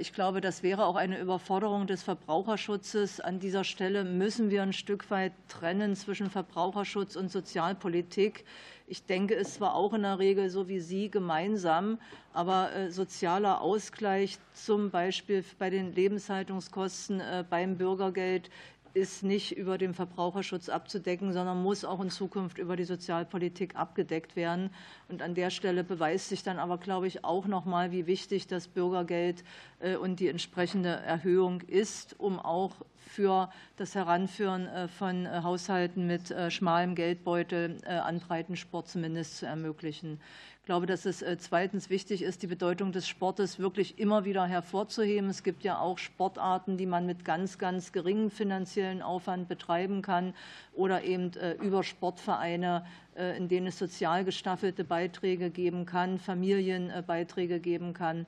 ich 0.00 0.12
glaube, 0.12 0.40
das 0.40 0.62
wäre 0.62 0.86
auch 0.86 0.96
eine 0.96 1.18
Überforderung 1.18 1.86
des 1.86 2.02
Verbraucherschutzes. 2.02 3.20
An 3.20 3.40
dieser 3.40 3.64
Stelle 3.64 4.04
müssen 4.04 4.50
wir 4.50 4.62
ein 4.62 4.72
Stück 4.72 5.10
weit 5.10 5.32
trennen 5.48 5.94
zwischen 5.94 6.30
Verbraucherschutz 6.30 7.14
und 7.16 7.30
Sozialpolitik. 7.30 8.44
Ich 8.88 9.04
denke 9.04 9.34
es 9.34 9.54
zwar 9.54 9.74
auch 9.74 9.92
in 9.94 10.02
der 10.02 10.20
Regel 10.20 10.48
so 10.48 10.68
wie 10.68 10.78
Sie 10.78 11.10
gemeinsam, 11.10 11.98
aber 12.32 12.72
äh, 12.72 12.90
sozialer 12.90 13.60
Ausgleich 13.60 14.38
zum 14.52 14.90
Beispiel 14.90 15.44
bei 15.58 15.70
den 15.70 15.92
Lebenshaltungskosten 15.92 17.20
äh, 17.20 17.44
beim 17.48 17.76
Bürgergeld 17.76 18.48
ist 18.96 19.22
nicht 19.22 19.54
über 19.54 19.76
den 19.76 19.92
Verbraucherschutz 19.92 20.70
abzudecken, 20.70 21.34
sondern 21.34 21.62
muss 21.62 21.84
auch 21.84 22.00
in 22.00 22.08
Zukunft 22.08 22.56
über 22.56 22.76
die 22.76 22.84
Sozialpolitik 22.84 23.76
abgedeckt 23.76 24.36
werden. 24.36 24.70
Und 25.10 25.20
an 25.20 25.34
der 25.34 25.50
Stelle 25.50 25.84
beweist 25.84 26.30
sich 26.30 26.42
dann 26.42 26.58
aber, 26.58 26.78
glaube 26.78 27.06
ich, 27.06 27.22
auch 27.22 27.46
noch 27.46 27.66
mal, 27.66 27.92
wie 27.92 28.06
wichtig 28.06 28.46
das 28.46 28.68
Bürgergeld 28.68 29.44
äh, 29.80 29.96
und 29.96 30.18
die 30.18 30.28
entsprechende 30.28 30.88
Erhöhung 30.88 31.60
ist, 31.60 32.18
um 32.18 32.38
auch 32.38 32.72
für 32.96 33.50
das 33.76 33.94
Heranführen 33.94 34.66
äh, 34.66 34.88
von 34.88 35.26
äh, 35.26 35.40
Haushalten 35.42 36.06
mit 36.06 36.34
schmalem 36.48 36.94
Geldbeutel 36.94 37.78
an 37.86 38.20
Breitensport 38.20 38.88
zumindest 38.88 39.36
zu 39.38 39.46
ermöglichen. 39.46 40.18
Ich 40.66 40.68
glaube, 40.68 40.86
dass 40.86 41.06
es 41.06 41.22
äh, 41.22 41.38
zweitens 41.38 41.90
wichtig 41.90 42.22
ist, 42.22 42.42
die 42.42 42.48
Bedeutung 42.48 42.90
des 42.90 43.06
Sportes 43.06 43.60
wirklich 43.60 44.00
immer 44.00 44.24
wieder 44.24 44.46
hervorzuheben. 44.46 45.30
Es 45.30 45.44
gibt 45.44 45.62
ja 45.62 45.78
auch 45.78 45.96
Sportarten, 45.96 46.76
die 46.76 46.86
man 46.86 47.06
mit 47.06 47.24
ganz, 47.24 47.58
ganz 47.58 47.92
geringem 47.92 48.32
finanziellen 48.32 49.00
Aufwand 49.00 49.46
betreiben 49.46 50.02
kann 50.02 50.34
oder 50.74 51.04
eben 51.04 51.32
äh, 51.34 51.52
über 51.52 51.84
Sportvereine, 51.84 52.84
äh, 53.14 53.36
in 53.36 53.46
denen 53.46 53.68
es 53.68 53.78
sozial 53.78 54.24
gestaffelte 54.24 54.82
Beiträge 54.82 55.50
geben 55.50 55.86
kann, 55.86 56.18
Familienbeiträge 56.18 57.60
geben 57.60 57.94
kann, 57.94 58.26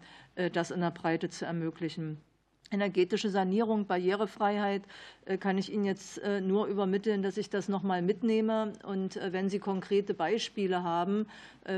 das 0.53 0.70
in 0.70 0.80
der 0.80 0.93
Breite 0.93 1.30
zu 1.30 1.45
ermöglichen. 1.45 2.18
Energetische 2.71 3.31
Sanierung, 3.31 3.87
Barrierefreiheit 3.87 4.83
äh, 5.25 5.39
kann 5.39 5.57
ich 5.57 5.73
Ihnen 5.73 5.85
jetzt 5.85 6.19
äh, 6.19 6.43
nur 6.43 6.66
übermitteln, 6.66 7.23
dass 7.23 7.39
ich 7.39 7.49
das 7.49 7.69
noch 7.69 7.83
mal 7.83 8.03
mitnehme. 8.03 8.75
Und 8.85 9.16
äh, 9.16 9.33
wenn 9.33 9.49
Sie 9.49 9.59
konkrete 9.59 10.12
Beispiele 10.12 10.83
haben, 10.83 11.27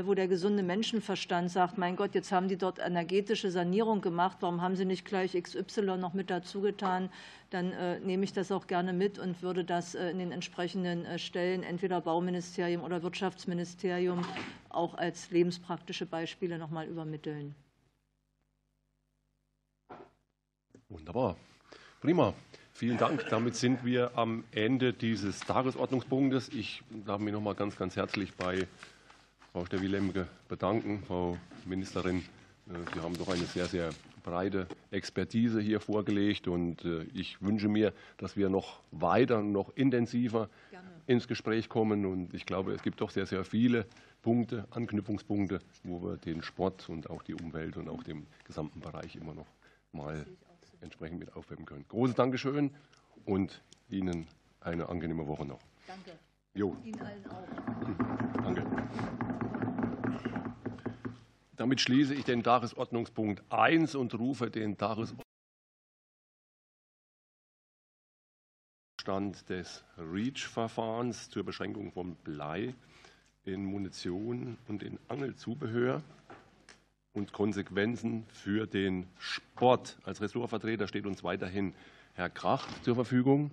wo 0.05 0.13
der 0.13 0.29
gesunde 0.29 0.63
Menschenverstand 0.63 1.51
sagt, 1.51 1.77
mein 1.77 1.97
Gott, 1.97 2.15
jetzt 2.15 2.31
haben 2.31 2.47
die 2.47 2.55
dort 2.55 2.79
energetische 2.79 3.51
Sanierung 3.51 3.99
gemacht, 3.99 4.37
warum 4.39 4.61
haben 4.61 4.77
Sie 4.77 4.85
nicht 4.85 5.03
gleich 5.03 5.33
XY 5.33 5.97
noch 5.97 6.13
mit 6.13 6.29
dazu 6.29 6.61
getan, 6.61 7.09
dann 7.49 7.73
nehme 8.05 8.23
ich 8.23 8.31
das 8.31 8.53
auch 8.53 8.67
gerne 8.67 8.93
mit 8.93 9.19
und 9.19 9.41
würde 9.41 9.65
das 9.65 9.93
in 9.95 10.19
den 10.19 10.31
entsprechenden 10.31 11.19
Stellen, 11.19 11.63
entweder 11.63 11.99
Bauministerium 11.99 12.83
oder 12.83 13.03
Wirtschaftsministerium, 13.03 14.21
auch 14.69 14.93
als 14.93 15.29
lebenspraktische 15.29 16.05
Beispiele 16.05 16.57
noch 16.57 16.69
mal 16.69 16.87
übermitteln. 16.87 17.53
Wunderbar. 20.91 21.37
Prima. 22.01 22.33
Vielen 22.73 22.97
Dank. 22.97 23.25
Damit 23.29 23.55
sind 23.55 23.85
wir 23.85 24.17
am 24.17 24.43
Ende 24.51 24.91
dieses 24.91 25.39
Tagesordnungspunktes. 25.39 26.49
Ich 26.49 26.83
darf 27.05 27.21
mich 27.21 27.31
noch 27.31 27.41
mal 27.41 27.55
ganz, 27.55 27.77
ganz 27.77 27.95
herzlich 27.95 28.33
bei 28.33 28.67
Frau 29.53 29.65
Steffi 29.65 29.87
Lemke 29.87 30.27
bedanken. 30.49 31.01
Frau 31.07 31.37
Ministerin, 31.65 32.17
äh, 32.67 32.73
Sie 32.93 32.99
haben 32.99 33.17
doch 33.17 33.29
eine 33.29 33.45
sehr, 33.45 33.67
sehr 33.67 33.91
breite 34.23 34.67
Expertise 34.91 35.61
hier 35.61 35.79
vorgelegt 35.79 36.49
und 36.49 36.83
äh, 36.83 37.03
ich 37.13 37.41
wünsche 37.41 37.69
mir, 37.69 37.93
dass 38.17 38.35
wir 38.35 38.49
noch 38.49 38.81
weiter, 38.91 39.41
noch 39.41 39.75
intensiver 39.75 40.49
Gerne. 40.71 40.89
ins 41.07 41.27
Gespräch 41.29 41.69
kommen 41.69 42.05
und 42.05 42.33
ich 42.33 42.45
glaube, 42.45 42.73
es 42.73 42.83
gibt 42.83 42.99
doch 42.99 43.11
sehr, 43.11 43.25
sehr 43.25 43.45
viele 43.45 43.85
Punkte, 44.21 44.67
Anknüpfungspunkte, 44.71 45.59
wo 45.83 46.03
wir 46.03 46.17
den 46.17 46.43
Sport 46.43 46.89
und 46.89 47.09
auch 47.09 47.23
die 47.23 47.33
Umwelt 47.33 47.77
und 47.77 47.87
auch 47.87 48.03
den 48.03 48.27
gesamten 48.43 48.81
Bereich 48.81 49.15
immer 49.15 49.33
noch 49.33 49.47
mal 49.93 50.25
entsprechend 50.81 51.19
mit 51.19 51.35
aufwärmen 51.35 51.65
können. 51.65 51.85
Großes 51.87 52.15
Dankeschön 52.15 52.71
und 53.25 53.61
Ihnen 53.89 54.27
eine 54.59 54.89
angenehme 54.89 55.27
Woche 55.27 55.45
noch. 55.45 55.59
Danke. 55.87 56.17
Jo. 56.53 56.75
Ihnen 56.83 56.99
allen 57.01 57.25
auch. 57.27 57.47
Danke. 58.43 58.65
Damit 61.55 61.79
schließe 61.79 62.15
ich 62.15 62.25
den 62.25 62.43
Tagesordnungspunkt 62.43 63.43
1 63.49 63.95
und 63.95 64.13
rufe 64.15 64.49
den 64.49 64.77
Tagesordnungspunkt 64.77 65.25
des 69.49 69.83
REACH-Verfahrens 69.97 71.29
zur 71.29 71.43
Beschränkung 71.43 71.91
von 71.91 72.15
Blei 72.15 72.75
in 73.43 73.65
Munition 73.65 74.57
und 74.67 74.83
in 74.83 74.99
Angelzubehör 75.07 76.03
und 77.13 77.33
Konsequenzen 77.33 78.25
für 78.27 78.67
den 78.67 79.07
Sport. 79.17 79.97
Als 80.03 80.21
Ressortvertreter 80.21 80.87
steht 80.87 81.05
uns 81.05 81.23
weiterhin 81.23 81.73
Herr 82.13 82.29
Krach 82.29 82.67
zur 82.83 82.95
Verfügung. 82.95 83.51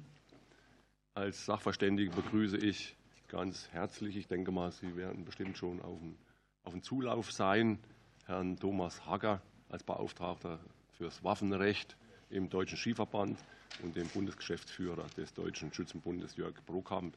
Als 1.14 1.46
Sachverständige 1.46 2.11
begrüße 2.11 2.56
ich 2.56 2.96
ganz 3.28 3.68
herzlich, 3.72 4.16
ich 4.16 4.28
denke 4.28 4.52
mal, 4.52 4.70
Sie 4.70 4.96
werden 4.96 5.24
bestimmt 5.24 5.59
schon 5.59 5.82
auf 5.82 5.98
dem, 5.98 6.16
auf 6.62 6.72
dem 6.72 6.82
Zulauf 6.82 7.32
sein, 7.32 7.78
Herrn 8.26 8.56
Thomas 8.56 9.04
Hager 9.06 9.42
als 9.68 9.82
Beauftragter 9.82 10.61
fürs 10.96 11.24
Waffenrecht 11.24 11.96
im 12.30 12.48
Deutschen 12.48 12.78
Skiverband 12.78 13.38
und 13.82 13.96
den 13.96 14.09
Bundesgeschäftsführer 14.09 15.06
des 15.16 15.32
Deutschen 15.34 15.72
Schützenbundes 15.72 16.36
Jörg 16.36 16.54
Brokamp, 16.66 17.16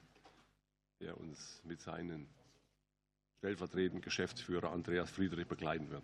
der 0.99 1.19
uns 1.19 1.61
mit 1.65 1.81
seinen 1.81 2.27
stellvertretenden 3.39 4.01
Geschäftsführer 4.01 4.71
Andreas 4.71 5.09
Friedrich 5.09 5.47
begleiten 5.47 5.89
wird. 5.89 6.03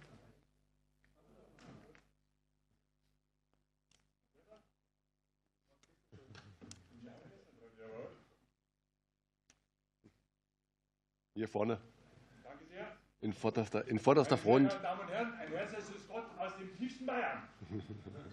Hier 11.38 11.47
vorne. 11.47 11.77
Danke 12.43 12.65
sehr. 12.65 12.88
In 13.21 13.31
vorderster, 13.31 13.88
in 13.88 13.99
vorderster 13.99 14.38
Front. 14.39 14.69
Meine 14.69 14.81
Damen 14.81 15.01
und 15.01 15.09
Herren, 15.11 15.33
ein 15.33 15.51
herzliches 15.51 16.07
Gott 16.07 16.25
aus 16.39 16.57
dem 16.57 16.75
tiefsten 16.75 17.05
Bayern. 17.05 17.43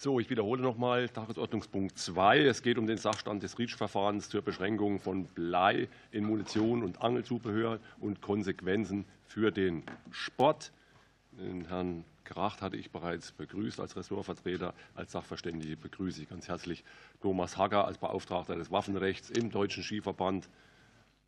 So, 0.00 0.20
ich 0.20 0.30
wiederhole 0.30 0.62
nochmal 0.62 1.08
Tagesordnungspunkt 1.08 1.98
2. 1.98 2.44
Es 2.44 2.62
geht 2.62 2.78
um 2.78 2.86
den 2.86 2.98
Sachstand 2.98 3.42
des 3.42 3.58
REACH-Verfahrens 3.58 4.28
zur 4.28 4.42
Beschränkung 4.42 5.00
von 5.00 5.24
Blei 5.24 5.88
in 6.12 6.24
Munition 6.24 6.84
und 6.84 7.02
Angelzubehör 7.02 7.80
und 7.98 8.22
Konsequenzen 8.22 9.06
für 9.26 9.50
den 9.50 9.82
Sport. 10.12 10.70
Den 11.32 11.66
Herrn 11.66 12.04
Kracht 12.22 12.62
hatte 12.62 12.76
ich 12.76 12.92
bereits 12.92 13.32
begrüßt 13.32 13.80
als 13.80 13.96
Ressortvertreter. 13.96 14.72
Als 14.94 15.10
Sachverständige 15.10 15.76
begrüße 15.76 16.22
ich 16.22 16.28
ganz 16.28 16.46
herzlich 16.46 16.84
Thomas 17.20 17.56
Hager 17.56 17.84
als 17.84 17.98
Beauftragter 17.98 18.54
des 18.54 18.70
Waffenrechts 18.70 19.30
im 19.30 19.50
Deutschen 19.50 19.82
Skiverband 19.82 20.48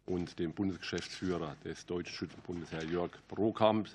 und 0.07 0.39
den 0.39 0.53
Bundesgeschäftsführer 0.53 1.57
des 1.65 1.87
Deutschen 1.87 2.15
Schützenbundes, 2.15 2.71
Herr 2.71 2.85
Jörg 2.85 3.11
Brokamp. 3.27 3.89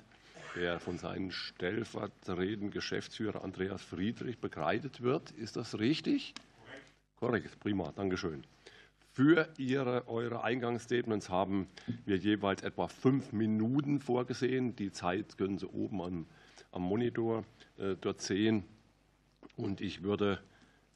Der 0.56 0.80
von 0.80 0.98
seinem 0.98 1.30
stellvertretenden 1.30 2.70
Geschäftsführer 2.70 3.44
Andreas 3.44 3.82
Friedrich 3.82 4.38
begleitet 4.38 5.02
wird. 5.02 5.30
Ist 5.32 5.56
das 5.56 5.78
richtig? 5.78 6.34
Korrekt, 7.16 7.44
Korrekt. 7.44 7.60
prima, 7.60 7.92
Dankeschön. 7.92 8.42
Für 9.12 9.48
Ihre, 9.56 10.08
eure 10.08 10.44
Eingangsstatements 10.44 11.30
haben 11.30 11.68
wir 12.04 12.16
jeweils 12.16 12.62
etwa 12.62 12.88
fünf 12.88 13.32
Minuten 13.32 14.00
vorgesehen. 14.00 14.76
Die 14.76 14.92
Zeit 14.92 15.38
können 15.38 15.58
Sie 15.58 15.66
oben 15.66 16.02
am, 16.02 16.26
am 16.72 16.82
Monitor 16.82 17.44
äh, 17.78 17.94
dort 18.00 18.20
sehen. 18.20 18.64
Und 19.56 19.80
ich 19.80 20.02
würde 20.02 20.42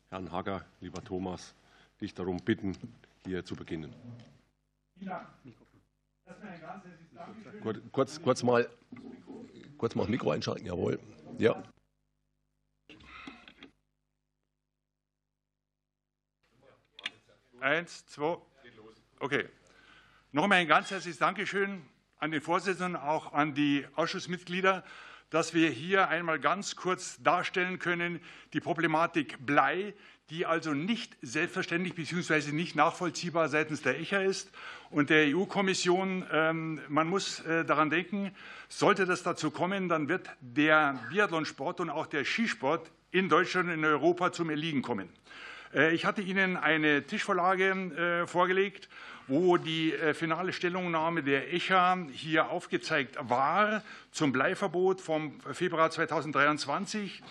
Herrn 0.08 0.32
Hager, 0.32 0.64
lieber 0.80 1.02
Thomas, 1.04 1.54
dich 2.00 2.12
darum 2.14 2.38
bitten, 2.38 2.76
hier 3.24 3.44
zu 3.44 3.54
beginnen. 3.54 3.94
Vielen 4.98 5.10
Dank. 5.10 5.28
Kurz, 7.92 8.20
kurz, 8.22 8.42
mal, 8.42 8.68
kurz 9.80 9.94
mal 9.94 10.02
das 10.02 10.10
Mikro 10.10 10.30
einschalten, 10.30 10.66
jawohl. 10.66 11.00
Ja. 11.38 11.62
Eins, 17.60 18.06
zwei. 18.06 18.36
Okay. 19.20 19.48
Nochmal 20.32 20.58
ein 20.58 20.68
ganz 20.68 20.90
herzliches 20.90 21.18
Dankeschön 21.18 21.82
an 22.18 22.30
den 22.30 22.42
Vorsitzenden, 22.42 22.94
auch 22.94 23.32
an 23.32 23.54
die 23.54 23.86
Ausschussmitglieder, 23.94 24.84
dass 25.30 25.54
wir 25.54 25.70
hier 25.70 26.08
einmal 26.08 26.38
ganz 26.38 26.76
kurz 26.76 27.16
darstellen 27.22 27.78
können, 27.78 28.20
die 28.52 28.60
Problematik 28.60 29.38
Blei, 29.46 29.94
die 30.30 30.46
also 30.46 30.72
nicht 30.74 31.16
selbstverständlich 31.22 31.94
bzw. 31.94 32.52
nicht 32.52 32.76
nachvollziehbar 32.76 33.48
seitens 33.48 33.82
der 33.82 33.98
ECHA 33.98 34.22
ist 34.22 34.50
und 34.90 35.10
der 35.10 35.36
EU-Kommission. 35.36 36.24
Ähm, 36.32 36.80
man 36.88 37.08
muss 37.08 37.40
äh, 37.40 37.64
daran 37.64 37.90
denken, 37.90 38.30
sollte 38.68 39.06
das 39.06 39.24
dazu 39.24 39.50
kommen, 39.50 39.88
dann 39.88 40.08
wird 40.08 40.30
der 40.40 41.00
Biathlonsport 41.10 41.80
und 41.80 41.90
auch 41.90 42.06
der 42.06 42.24
Skisport 42.24 42.90
in 43.10 43.28
Deutschland 43.28 43.68
und 43.68 43.74
in 43.74 43.84
Europa 43.84 44.30
zum 44.30 44.50
Erliegen 44.50 44.82
kommen. 44.82 45.08
Äh, 45.74 45.94
ich 45.94 46.04
hatte 46.04 46.22
Ihnen 46.22 46.56
eine 46.56 47.04
Tischvorlage 47.04 48.22
äh, 48.22 48.26
vorgelegt, 48.28 48.88
wo 49.26 49.56
die 49.58 49.94
finale 50.12 50.52
Stellungnahme 50.52 51.22
der 51.22 51.54
ECHA 51.54 52.06
hier 52.10 52.50
aufgezeigt 52.50 53.16
war 53.20 53.84
zum 54.10 54.32
Bleiverbot 54.32 55.00
vom 55.00 55.40
Februar 55.52 55.88
2023. 55.92 57.22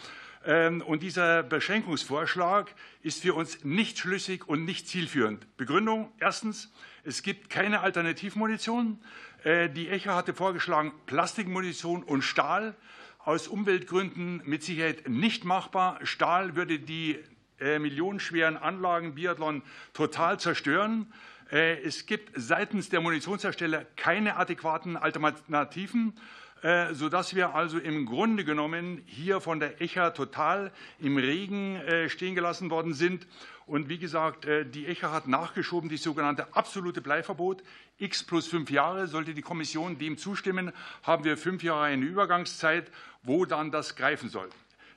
Ähm, 0.45 0.81
und 0.81 1.03
dieser 1.03 1.43
Beschränkungsvorschlag 1.43 2.73
ist 3.01 3.21
für 3.21 3.33
uns 3.33 3.63
nicht 3.63 3.97
schlüssig 3.97 4.47
und 4.47 4.65
nicht 4.65 4.87
zielführend. 4.87 5.45
Begründung. 5.57 6.11
Erstens, 6.19 6.71
es 7.03 7.23
gibt 7.23 7.49
keine 7.49 7.81
Alternativmunition. 7.81 8.99
Äh, 9.43 9.69
die 9.69 9.89
ECHA 9.89 10.15
hatte 10.15 10.33
vorgeschlagen 10.33 10.93
Plastikmunition 11.05 12.03
und 12.03 12.21
Stahl. 12.21 12.75
Aus 13.19 13.47
Umweltgründen 13.47 14.41
mit 14.45 14.63
Sicherheit 14.63 15.09
nicht 15.09 15.43
machbar. 15.43 15.99
Stahl 16.03 16.55
würde 16.55 16.79
die 16.79 17.19
äh, 17.59 17.77
millionenschweren 17.77 18.55
Anlagen 18.55 19.15
Biathlon 19.15 19.61
total 19.93 20.39
zerstören. 20.39 21.11
Äh, 21.51 21.81
es 21.81 22.05
gibt 22.05 22.31
seitens 22.35 22.89
der 22.89 23.01
Munitionshersteller 23.01 23.85
keine 23.97 24.37
adäquaten 24.37 24.95
Alternativen. 24.95 26.13
Äh, 26.61 26.93
sodass 26.93 27.35
wir 27.35 27.55
also 27.55 27.77
im 27.77 28.05
Grunde 28.05 28.43
genommen 28.43 29.01
hier 29.05 29.39
von 29.39 29.61
der 29.61 29.81
ECHA 29.81 30.09
total 30.09 30.71
im 30.99 31.15
Regen 31.15 31.77
äh, 31.77 32.09
stehen 32.09 32.35
gelassen 32.35 32.69
worden 32.69 32.93
sind. 32.93 33.27
Und 33.65 33.87
wie 33.87 33.97
gesagt, 33.97 34.45
äh, 34.45 34.65
die 34.65 34.85
ECHA 34.85 35.13
hat 35.13 35.29
nachgeschoben, 35.29 35.89
die 35.89 35.95
sogenannte 35.95 36.53
absolute 36.53 36.99
Bleiverbot. 36.99 37.63
X 37.97 38.23
plus 38.23 38.47
fünf 38.47 38.71
Jahre. 38.71 39.07
Sollte 39.07 39.33
die 39.33 39.41
Kommission 39.41 39.99
dem 39.99 40.17
zustimmen, 40.17 40.73
haben 41.03 41.23
wir 41.23 41.37
fünf 41.37 41.63
Jahre 41.63 41.85
eine 41.85 42.03
Übergangszeit, 42.03 42.91
wo 43.23 43.45
dann 43.45 43.71
das 43.71 43.95
greifen 43.95 44.27
soll. 44.27 44.49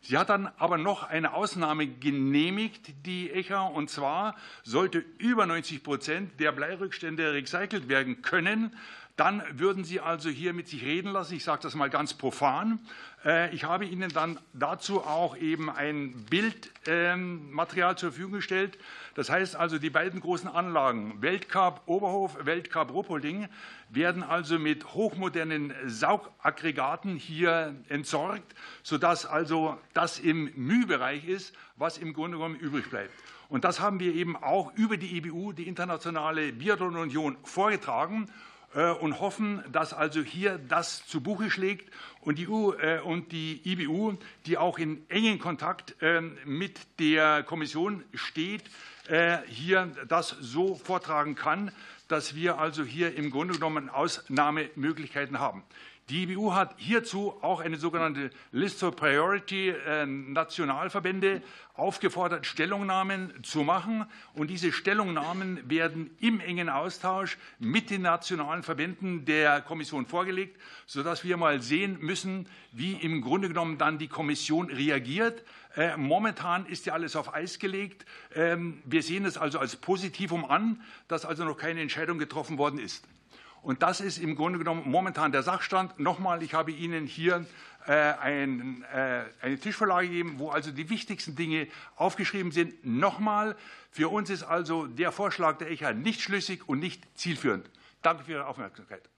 Sie 0.05 0.19
hat 0.19 0.31
dann 0.31 0.51
aber 0.59 0.79
noch 0.79 1.05
eine 1.05 1.33
Ausnahme 1.33 1.87
genehmigt, 1.87 3.07
die 3.07 3.31
ECHA, 3.31 3.67
und 3.67 3.89
zwar 3.89 4.35
sollte 4.65 5.05
über 5.19 5.47
90 5.47 5.85
Prozent 5.85 6.41
der 6.41 6.51
Bleirückstände 6.51 7.33
recycelt 7.33 7.89
werden 7.89 8.21
können, 8.21 8.75
dann 9.17 9.43
würden 9.53 9.85
Sie 9.85 10.01
also 10.01 10.31
hier 10.31 10.53
mit 10.53 10.69
sich 10.69 10.83
reden 10.83 11.13
lassen. 11.13 11.35
Ich 11.35 11.45
sage 11.45 11.63
das 11.63 11.75
mal 11.75 11.91
ganz 11.91 12.15
profan. 12.15 12.79
Äh, 13.25 13.55
ich 13.55 13.65
habe 13.65 13.85
Ihnen 13.85 14.11
dann 14.11 14.39
dazu 14.55 15.03
auch 15.03 15.37
eben 15.37 15.69
ein 15.69 16.25
Bildmaterial 16.31 17.91
ähm, 17.91 17.97
zur 17.97 18.11
Verfügung 18.11 18.33
gestellt. 18.33 18.79
Das 19.15 19.29
heißt 19.29 19.55
also, 19.55 19.79
die 19.79 19.91
beiden 19.91 20.21
großen 20.21 20.49
Anlagen, 20.49 21.21
Weltcup 21.21 21.83
Oberhof, 21.87 22.39
Weltcup 22.45 22.93
Ruppolding, 22.93 23.49
werden 23.91 24.23
also 24.23 24.59
mit 24.59 24.95
hochmodernen 24.95 25.75
Saugaggregaten 25.87 27.17
hier 27.17 27.75
entsorgt, 27.89 28.55
sodass 28.83 29.27
also 29.27 29.79
das 29.93 30.19
im 30.19 30.51
Mühbereich 30.57 31.29
ist, 31.29 31.55
was 31.77 31.99
im 31.99 32.15
Grunde 32.15 32.39
genommen 32.39 32.57
übrig 32.57 32.89
bleibt. 32.89 33.11
Und 33.51 33.65
das 33.65 33.81
haben 33.81 34.01
wir 34.01 34.15
eben 34.15 34.35
auch 34.35 34.73
über 34.77 34.97
die 34.97 35.15
IBU, 35.19 35.53
die 35.53 35.69
Internationale 35.69 36.55
Biathlon 36.55 36.97
Union, 36.97 37.37
vorgetragen. 37.45 38.31
Äh, 38.75 38.91
und 38.91 39.21
hoffen, 39.21 39.63
dass 39.71 39.93
also 39.93 40.23
hier 40.23 40.59
das 40.69 41.07
zu 41.07 41.21
Buche 41.21 41.51
schlägt 41.51 41.91
und 42.23 42.39
die, 42.39 42.49
EU, 42.49 42.73
äh, 42.73 43.01
und 43.01 43.31
die 43.31 43.61
IBU, 43.65 44.15
die 44.47 44.57
auch 44.57 44.79
in 44.79 45.09
engen 45.11 45.39
Kontakt 45.39 45.95
ähm, 46.01 46.39
mit 46.47 46.81
der 46.99 47.43
Kommission 47.43 48.03
steht, 48.15 48.65
äh, 49.09 49.39
hier 49.47 49.93
das 50.09 50.31
so 50.41 50.75
vortragen 50.75 51.35
kann, 51.35 51.71
dass 52.09 52.35
wir 52.35 52.59
also 52.59 52.83
hier 52.83 53.15
im 53.15 53.31
Grunde 53.31 53.55
genommen 53.55 53.91
Ausnahmemöglichkeiten 53.91 55.39
haben. 55.39 55.65
Die 56.09 56.25
IBU 56.25 56.53
hat 56.53 56.75
hierzu 56.79 57.35
auch 57.43 57.61
eine 57.61 57.77
sogenannte 57.77 58.31
List 58.51 58.83
of 58.83 58.97
Priority 58.97 59.69
äh, 59.71 60.05
Nationalverbände 60.05 61.43
aufgefordert, 61.75 62.45
Stellungnahmen 62.45 63.33
zu 63.45 63.63
machen. 63.63 64.07
Und 64.35 64.51
diese 64.51 64.73
Stellungnahmen 64.73 65.71
werden 65.71 66.11
im 66.19 66.41
engen 66.41 66.69
Austausch 66.69 67.39
mit 67.61 67.91
den 67.91 68.03
nationalen 68.03 68.65
Verbänden 68.65 69.25
der 69.25 69.61
Kommission 69.61 70.05
vorgelegt, 70.05 70.61
sodass 70.87 71.23
wir 71.23 71.37
mal 71.37 71.63
sehen 71.63 71.99
müssen, 72.01 72.49
wie 72.73 72.95
im 72.95 73.23
Grunde 73.23 73.49
genommen 73.49 73.79
dann 73.79 73.99
die 73.99 74.09
Kommission 74.09 74.71
reagiert. 74.71 75.45
Äh, 75.77 75.97
momentan 75.97 76.67
ist 76.67 76.85
ja 76.85 76.95
alles 76.95 77.15
auf 77.15 77.33
Eis 77.33 77.61
gelegt. 77.61 78.05
Ähm, 78.35 78.83
wir 78.85 79.05
sehen 79.05 79.25
es 79.25 79.39
also 79.39 79.61
als 79.61 79.77
Positivum 79.77 80.45
an, 80.45 80.83
dass 81.07 81.25
also 81.25 81.45
noch 81.45 81.57
keine 81.57 81.81
Entscheidung 81.81 82.19
getroffen 82.19 82.59
worden 82.59 82.81
ist. 82.81 83.07
Und 83.63 83.83
das 83.83 84.01
ist 84.01 84.19
im 84.19 84.35
Grunde 84.35 84.59
genommen 84.59 84.83
momentan 84.87 85.31
der 85.31 85.45
Sachstand. 85.45 85.99
Nochmal, 86.01 86.43
ich 86.43 86.53
habe 86.53 86.73
Ihnen 86.73 87.07
hier 87.07 87.47
äh, 87.87 87.93
ein, 87.93 88.85
äh, 88.93 89.25
eine 89.41 89.59
Tischvorlage 89.59 90.09
gegeben, 90.09 90.35
wo 90.39 90.51
also 90.51 90.73
die 90.73 90.91
wichtigsten 90.91 91.37
Dinge 91.37 91.69
aufgeschrieben 91.97 92.51
sind. 92.51 92.85
Nochmal, 92.85 93.57
für 93.91 94.09
uns 94.09 94.31
ist 94.31 94.43
also 94.43 94.87
der 94.87 95.13
Vorschlag 95.13 95.59
der 95.59 95.71
ECHA 95.71 95.93
nicht 95.93 96.21
schlüssig 96.21 96.69
und 96.69 96.81
nicht 96.81 97.07
zielführend. 97.17 97.71
Danke 98.03 98.25
für 98.25 98.33
Ihre 98.33 98.47
Aufmerksamkeit. 98.47 99.09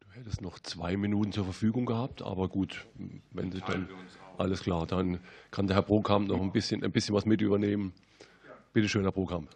Du 0.00 0.06
hättest 0.12 0.40
noch 0.40 0.60
zwei 0.60 0.96
Minuten 0.96 1.32
zur 1.32 1.44
Verfügung 1.44 1.84
gehabt, 1.84 2.22
aber 2.22 2.48
gut, 2.48 2.86
wenn 3.32 3.50
Sie 3.50 3.60
dann 3.60 3.88
alles 4.38 4.62
klar, 4.62 4.86
dann 4.86 5.18
kann 5.50 5.66
der 5.66 5.74
Herr 5.74 5.82
Brokamp 5.82 6.28
noch 6.28 6.40
ein 6.40 6.52
bisschen, 6.52 6.84
ein 6.84 6.92
bisschen 6.92 7.14
was 7.14 7.26
mit 7.26 7.40
übernehmen. 7.40 7.92
Bitte 8.72 8.88
schön, 8.88 9.02
Herr 9.02 9.12
Brokamp. 9.12 9.48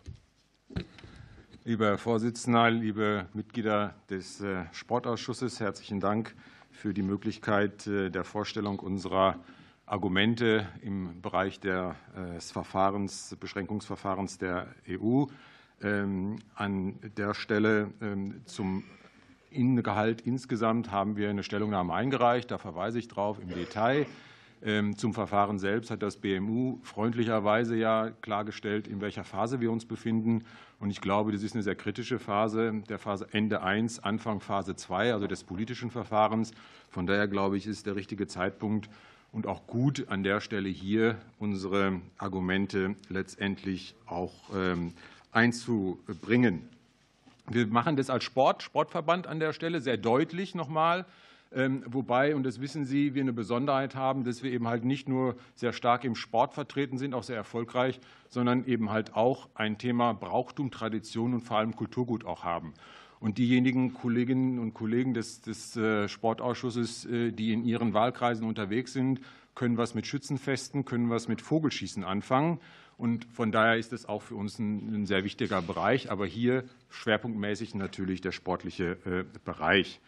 Lieber 1.69 1.99
Vorsitzender, 1.99 2.71
liebe 2.71 3.27
Mitglieder 3.35 3.95
des 4.09 4.41
äh, 4.41 4.65
Sportausschusses, 4.73 5.61
herzlichen 5.61 6.01
Dank 6.01 6.35
für 6.71 6.95
die 6.95 7.03
Möglichkeit 7.03 7.87
äh, 7.87 8.09
der 8.09 8.25
Vorstellung 8.25 8.79
unserer 8.79 9.39
Argumente 9.85 10.67
im 10.81 11.21
Bereich 11.21 11.63
äh, 11.65 11.93
des 12.37 12.53
Verfahrens, 12.53 13.37
Beschränkungsverfahrens 13.39 14.39
der 14.39 14.69
EU. 14.89 15.27
Ähm, 15.83 16.39
an 16.55 16.95
der 17.19 17.35
Stelle 17.35 17.91
ähm, 18.01 18.41
zum 18.47 18.83
Innengehalt 19.51 20.23
insgesamt 20.23 20.91
haben 20.91 21.19
wir 21.19 21.29
eine 21.29 21.43
Stellungnahme 21.43 21.93
eingereicht. 21.93 22.51
Da 22.51 22.57
verweise 22.57 22.99
ich 22.99 23.09
drauf 23.09 23.39
im 23.43 23.51
Detail. 23.51 24.07
Ähm, 24.63 24.97
zum 24.97 25.15
Verfahren 25.15 25.59
selbst 25.59 25.91
hat 25.91 26.03
das 26.03 26.17
BMU 26.17 26.79
freundlicherweise 26.83 27.77
ja 27.77 28.11
klargestellt, 28.23 28.89
in 28.89 29.01
welcher 29.01 29.25
Phase 29.25 29.61
wir 29.61 29.71
uns 29.71 29.85
befinden. 29.85 30.45
Und 30.81 30.91
ich 30.91 31.01
glaube, 31.01 31.33
das 31.33 31.43
ist 31.43 31.55
eine 31.55 31.63
sehr 31.63 31.77
kritische 31.77 32.19
Phase, 32.19 32.83
der 32.89 32.99
Phase 32.99 33.29
Ende 33.33 33.63
1, 33.63 34.03
Anfang 34.03 34.41
Phase 34.41 34.75
2, 34.75 35.13
also 35.13 35.27
des 35.27 35.45
politischen 35.45 35.91
Verfahrens. 35.91 36.53
Von 36.91 37.07
daher 37.07 37.29
glaube 37.29 37.57
ich, 37.57 37.67
ist 37.67 37.87
der 37.87 37.95
richtige 37.95 38.27
Zeitpunkt 38.27 38.89
und 39.33 39.47
auch 39.47 39.67
gut 39.67 40.07
an 40.09 40.23
der 40.23 40.41
Stelle 40.41 40.69
hier 40.69 41.17
unsere 41.39 42.01
Argumente 42.17 42.97
letztendlich 43.09 43.95
auch 44.07 44.33
ähm, 44.55 44.93
einzubringen. 45.33 46.69
Wir 47.49 47.67
machen 47.67 47.97
das 47.97 48.11
als 48.11 48.25
Sport, 48.25 48.63
Sportverband 48.63 49.27
an 49.27 49.41
der 49.41 49.53
Stelle 49.53 49.81
sehr 49.81 49.97
deutlich 49.97 50.55
nochmal. 50.55 51.07
Ähm, 51.51 51.83
wobei, 51.87 52.37
und 52.37 52.45
das 52.45 52.61
wissen 52.61 52.85
Sie, 52.85 53.15
wir 53.15 53.23
eine 53.23 53.33
Besonderheit 53.33 53.95
haben, 53.95 54.25
dass 54.25 54.43
wir 54.43 54.53
eben 54.53 54.69
halt 54.69 54.85
nicht 54.85 55.09
nur 55.09 55.37
sehr 55.55 55.73
stark 55.73 56.05
im 56.05 56.15
Sport 56.15 56.53
vertreten 56.53 56.99
sind, 56.99 57.15
auch 57.15 57.23
sehr 57.23 57.37
erfolgreich, 57.37 58.01
sondern 58.29 58.67
eben 58.67 58.91
halt 58.91 59.15
auch 59.15 59.49
ein 59.55 59.79
Thema 59.79 60.13
Brauchtum, 60.13 60.71
Tradition 60.71 61.33
und 61.35 61.41
vor 61.41 61.59
allem 61.59 61.75
Kulturgut 61.75 62.27
auch 62.27 62.45
haben. 62.45 62.75
Und 63.19 63.39
diejenigen 63.39 63.95
Kolleginnen 63.95 64.59
und 64.59 64.75
Kollegen 64.75 65.15
des, 65.15 65.41
des 65.41 65.77
äh, 65.77 66.07
Sportausschusses, 66.09 67.07
äh, 67.07 67.33
die 67.33 67.53
in 67.53 67.65
ihren 67.65 67.95
Wahlkreisen 67.95 68.47
unterwegs 68.47 68.93
sind, 68.93 69.21
können 69.55 69.77
was 69.77 69.95
mit 69.95 70.07
Schützenfesten, 70.07 70.85
können 70.85 71.11
was 71.11 71.29
mit 71.29 71.41
Vogelschießen 71.41 72.05
anfangen. 72.05 72.61
Und 72.97 73.25
von 73.33 73.53
daher 73.53 73.77
ist 73.77 73.93
es 73.93 74.07
auch 74.07 74.23
für 74.23 74.35
uns 74.35 74.59
ein, 74.59 75.03
ein 75.03 75.07
sehr 75.07 75.25
wichtiger 75.25 75.63
Bereich, 75.63 76.11
aber 76.11 76.27
hier 76.27 76.65
schwerpunktmäßig 76.91 77.75
natürlich 77.75 78.21
der 78.21 78.33
sportliche 78.33 78.99
äh, 79.05 79.25
Bereich. 79.45 80.01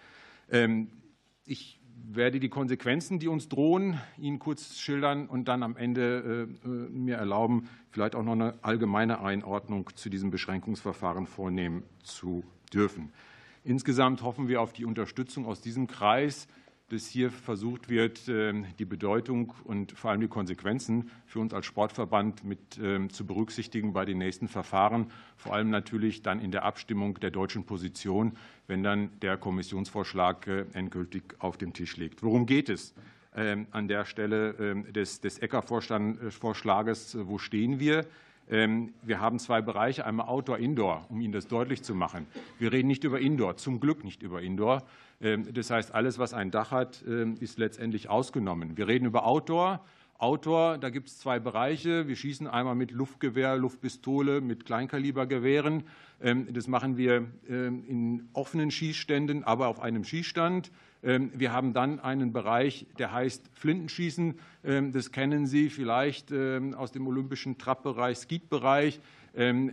Ich 1.51 1.81
werde 2.09 2.39
die 2.39 2.49
Konsequenzen, 2.49 3.19
die 3.19 3.27
uns 3.27 3.49
drohen, 3.49 4.01
Ihnen 4.19 4.39
kurz 4.39 4.79
schildern 4.79 5.27
und 5.27 5.49
dann 5.49 5.65
am 5.65 5.77
Ende 5.77 6.47
mir 6.63 7.17
erlauben, 7.17 7.69
vielleicht 7.91 8.15
auch 8.15 8.23
noch 8.23 8.35
eine 8.35 8.55
allgemeine 8.63 9.21
Einordnung 9.21 9.91
zu 9.97 10.11
diesem 10.11 10.31
Beschränkungsverfahren 10.31 11.27
vornehmen 11.27 11.83
zu 12.05 12.45
dürfen. 12.73 13.13
Insgesamt 13.65 14.23
hoffen 14.23 14.47
wir 14.47 14.61
auf 14.61 14.73
die 14.73 14.85
Unterstützung 14.85 15.45
aus 15.45 15.61
diesem 15.61 15.89
Kreis, 15.89 16.47
dass 16.91 17.07
hier 17.07 17.31
versucht 17.31 17.89
wird, 17.89 18.29
ähm, 18.29 18.67
die 18.79 18.85
Bedeutung 18.85 19.55
und 19.65 19.93
vor 19.93 20.11
allem 20.11 20.21
die 20.21 20.29
Konsequenzen 20.29 21.11
für 21.25 21.39
uns 21.39 21.55
als 21.55 21.67
Sportverband 21.67 22.45
mit 22.45 22.59
ähm, 22.83 23.11
zu 23.11 23.25
berücksichtigen 23.25 23.93
bei 23.93 24.05
den 24.05 24.19
nächsten 24.19 24.49
Verfahren, 24.49 25.07
vor 25.37 25.55
allem 25.55 25.71
natürlich 25.71 26.23
dann 26.23 26.41
in 26.41 26.51
der 26.51 26.65
Abstimmung 26.65 27.19
der 27.21 27.31
deutschen 27.31 27.65
Position, 27.65 28.37
wenn 28.67 28.83
dann 28.83 29.11
der 29.21 29.37
Kommissionsvorschlag 29.37 30.47
äh, 30.49 30.67
endgültig 30.73 31.37
auf 31.39 31.57
dem 31.57 31.73
Tisch 31.73 31.97
liegt. 31.97 32.25
Worum 32.25 32.45
geht 32.45 32.69
es? 32.69 32.93
Ähm, 33.37 33.69
an 33.71 33.87
der 33.87 34.05
Stelle 34.05 34.85
des, 34.93 35.21
des 35.21 35.39
ECKA-Vorschlages, 35.39 37.17
wo 37.21 37.39
stehen 37.39 37.79
wir? 37.79 38.05
Ähm, 38.51 38.93
wir 39.03 39.21
haben 39.21 39.39
zwei 39.39 39.63
Bereiche, 39.63 40.05
einmal 40.05 40.27
Outdoor, 40.27 40.59
Indoor, 40.59 41.07
um 41.09 41.21
Ihnen 41.21 41.33
das 41.33 41.47
deutlich 41.47 41.83
zu 41.83 41.95
machen. 41.95 42.27
Wir 42.59 42.73
reden 42.73 42.89
nicht 42.89 43.05
über 43.05 43.21
Indoor, 43.21 43.57
zum 43.57 43.79
Glück 43.79 44.03
nicht 44.03 44.23
über 44.23 44.43
Indoor. 44.43 44.83
Ähm, 45.21 45.53
das 45.55 45.71
heißt, 45.71 45.95
alles, 45.95 46.19
was 46.19 46.35
ein 46.35 46.51
Dach 46.51 46.73
hat, 46.73 47.05
ähm, 47.07 47.37
ist 47.39 47.59
letztendlich 47.59 48.11
ausgenommen. 48.11 48.77
Wir 48.77 48.89
reden 48.89 49.07
über 49.07 49.25
Outdoor. 49.25 49.85
Outdoor, 50.19 50.79
da 50.79 50.91
gibt 50.91 51.09
es 51.09 51.19
zwei 51.19 51.39
Bereiche. 51.39 52.09
Wir 52.09 52.17
schießen 52.17 52.47
einmal 52.47 52.75
mit 52.75 52.91
Luftgewehr, 52.91 53.57
Luftpistole, 53.57 54.43
mit 54.43 54.67
Kleinkalibergewehren. 54.67 55.85
Das 56.51 56.69
machen 56.69 56.99
wir 56.99 57.27
in 57.49 58.29
offenen 58.35 58.71
Schießständen, 58.71 59.45
aber 59.45 59.69
auf 59.69 59.81
einem 59.81 60.05
Schießstand. 60.05 60.71
Ähm, 61.03 61.31
wir 61.35 61.53
haben 61.53 61.73
dann 61.73 62.01
einen 62.01 62.33
Bereich, 62.33 62.87
der 62.99 63.13
heißt 63.13 63.51
Flintenschießen. 63.55 64.39
Ähm, 64.65 64.93
das 64.93 65.13
kennen 65.13 65.47
Sie 65.47 65.71
vielleicht 65.71 66.31
ähm, 66.31 66.75
aus 66.75 66.93
dem 66.93 67.07
olympischen 67.07 67.59
Trapbereich, 67.59 68.19
Skeet-Bereich. 68.19 69.01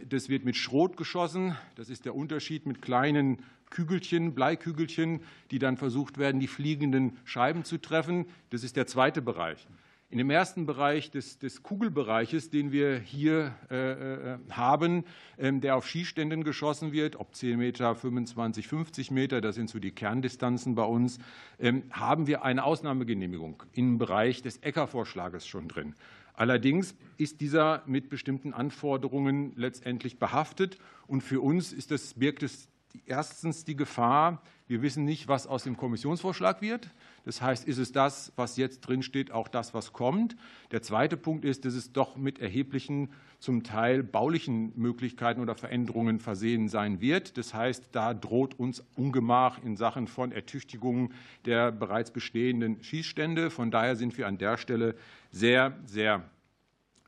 Das 0.10 0.30
wird 0.30 0.46
mit 0.46 0.56
Schrot 0.56 0.98
geschossen. 0.98 1.56
Das 1.74 1.90
ist 1.90 2.06
der 2.06 2.14
Unterschied 2.14 2.68
mit 2.68 2.80
kleinen 2.80 3.40
Kügelchen, 3.72 4.36
Bleikügelchen, 4.36 5.22
die 5.50 5.58
dann 5.58 5.78
versucht 5.78 6.20
werden, 6.20 6.40
die 6.40 6.48
fliegenden 6.48 7.18
Scheiben 7.26 7.64
zu 7.64 7.80
treffen. 7.80 8.28
Das 8.52 8.64
ist 8.64 8.76
der 8.76 8.86
zweite 8.86 9.20
Bereich. 9.20 9.68
In 10.10 10.20
dem 10.20 10.30
ersten 10.30 10.66
Bereich 10.66 11.12
des, 11.12 11.38
des 11.38 11.64
Kugelbereiches, 11.64 12.50
den 12.50 12.72
wir 12.72 12.98
hier 12.98 13.54
äh, 13.70 14.36
äh, 14.36 14.38
haben, 14.52 15.04
ähm, 15.38 15.60
der 15.60 15.76
auf 15.76 15.86
Skiständen 15.86 16.46
geschossen 16.46 16.94
wird, 16.94 17.18
ob 17.18 17.36
10 17.36 17.60
Meter, 17.60 17.94
25, 17.94 18.70
50 18.70 19.12
Meter, 19.12 19.42
das 19.42 19.56
sind 19.56 19.70
so 19.70 19.80
die 19.80 19.92
Kerndistanzen 19.92 20.76
bei 20.76 20.86
uns, 20.86 21.20
ähm, 21.60 21.84
haben 21.92 22.26
wir 22.26 22.44
eine 22.44 22.64
Ausnahmegenehmigung 22.64 23.64
im 23.74 23.98
Bereich 23.98 24.42
des 24.42 24.60
ECKA-Vorschlages 24.60 25.46
schon 25.46 25.68
drin. 25.68 25.94
Allerdings 26.34 26.96
ist 27.18 27.42
dieser 27.42 27.84
mit 27.86 28.10
bestimmten 28.10 28.54
Anforderungen 28.54 29.52
letztendlich 29.58 30.20
behaftet. 30.20 30.78
Und 31.08 31.22
für 31.22 31.42
uns 31.42 31.74
ist 31.74 31.92
das, 31.92 32.14
birgt 32.14 32.44
es 32.44 32.70
erstens 33.06 33.66
die 33.66 33.76
Gefahr, 33.76 34.42
wir 34.68 34.82
wissen 34.82 35.04
nicht, 35.04 35.28
was 35.28 35.48
aus 35.48 35.64
dem 35.64 35.76
Kommissionsvorschlag 35.76 36.62
wird. 36.62 36.92
Das 37.28 37.42
heißt, 37.42 37.68
ist 37.68 37.78
es 37.78 37.92
das, 37.92 38.32
was 38.38 38.56
jetzt 38.56 38.80
drinsteht, 38.88 39.34
auch 39.34 39.50
das, 39.50 39.74
was 39.74 39.92
kommt? 39.92 40.38
Der 40.72 40.82
zweite 40.82 41.18
Punkt 41.18 41.44
ist, 41.44 41.66
dass 41.66 41.74
es 41.74 41.92
doch 41.92 42.16
mit 42.16 42.40
erheblichen, 42.40 43.10
zum 43.40 43.64
Teil 43.64 44.02
baulichen 44.02 44.72
Möglichkeiten 44.78 45.42
oder 45.42 45.54
Veränderungen 45.54 46.20
versehen 46.20 46.70
sein 46.70 47.02
wird. 47.02 47.38
Das 47.38 47.54
heißt, 47.54 47.90
da 47.92 48.14
droht 48.14 48.58
uns 48.58 48.82
Ungemach 48.96 49.62
in 49.62 49.76
Sachen 49.76 50.08
von 50.08 50.32
Ertüchtigung 50.32 51.12
der 51.44 51.74
bereits 51.74 52.12
bestehenden 52.12 52.82
Schießstände. 52.82 53.50
Von 53.50 53.72
daher 53.72 53.98
sind 53.98 54.18
wir 54.18 54.26
an 54.26 54.38
der 54.38 54.56
Stelle 54.56 54.96
sehr, 55.30 55.78
sehr 55.84 56.24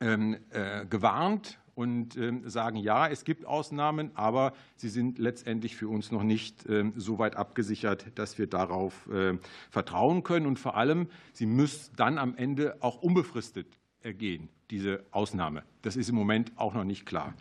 ähm, 0.02 0.36
äh, 0.50 0.84
gewarnt 0.84 1.58
und 1.80 2.18
ähm, 2.18 2.46
sagen, 2.46 2.76
ja, 2.76 3.08
es 3.08 3.24
gibt 3.24 3.46
Ausnahmen, 3.46 4.10
aber 4.14 4.52
sie 4.76 4.90
sind 4.90 5.18
letztendlich 5.18 5.76
für 5.76 5.88
uns 5.88 6.12
noch 6.12 6.22
nicht 6.22 6.68
ähm, 6.68 6.92
so 6.94 7.18
weit 7.18 7.36
abgesichert, 7.36 8.04
dass 8.16 8.36
wir 8.36 8.46
darauf 8.46 9.08
ähm, 9.10 9.40
vertrauen 9.70 10.22
können. 10.22 10.44
Und 10.44 10.58
vor 10.58 10.76
allem, 10.76 11.08
sie 11.32 11.46
müssen 11.46 11.96
dann 11.96 12.18
am 12.18 12.34
Ende 12.36 12.76
auch 12.80 13.00
unbefristet 13.00 13.66
ergehen, 14.02 14.50
diese 14.70 15.02
Ausnahme. 15.10 15.62
Das 15.80 15.96
ist 15.96 16.10
im 16.10 16.16
Moment 16.16 16.52
auch 16.56 16.74
noch 16.74 16.84
nicht 16.84 17.06
klar. 17.06 17.32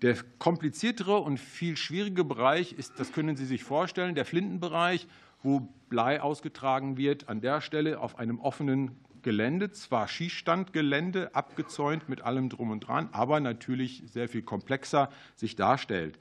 Der 0.00 0.16
kompliziertere 0.38 1.18
und 1.18 1.38
viel 1.38 1.76
schwierige 1.76 2.24
Bereich 2.24 2.72
ist, 2.72 2.98
das 2.98 3.12
können 3.12 3.36
Sie 3.36 3.44
sich 3.44 3.62
vorstellen, 3.62 4.14
der 4.14 4.24
Flintenbereich, 4.24 5.06
wo 5.42 5.68
Blei 5.90 6.22
ausgetragen 6.22 6.96
wird, 6.96 7.28
an 7.28 7.42
der 7.42 7.60
Stelle 7.60 8.00
auf 8.00 8.18
einem 8.18 8.40
offenen 8.40 8.92
Gelände, 9.22 9.70
zwar 9.70 10.08
Schießstandgelände, 10.08 11.34
abgezäunt 11.34 12.08
mit 12.08 12.22
allem 12.22 12.48
drum 12.48 12.70
und 12.70 12.80
dran, 12.80 13.08
aber 13.12 13.40
natürlich 13.40 14.02
sehr 14.06 14.28
viel 14.28 14.42
komplexer 14.42 15.10
sich 15.36 15.56
darstellt. 15.56 16.18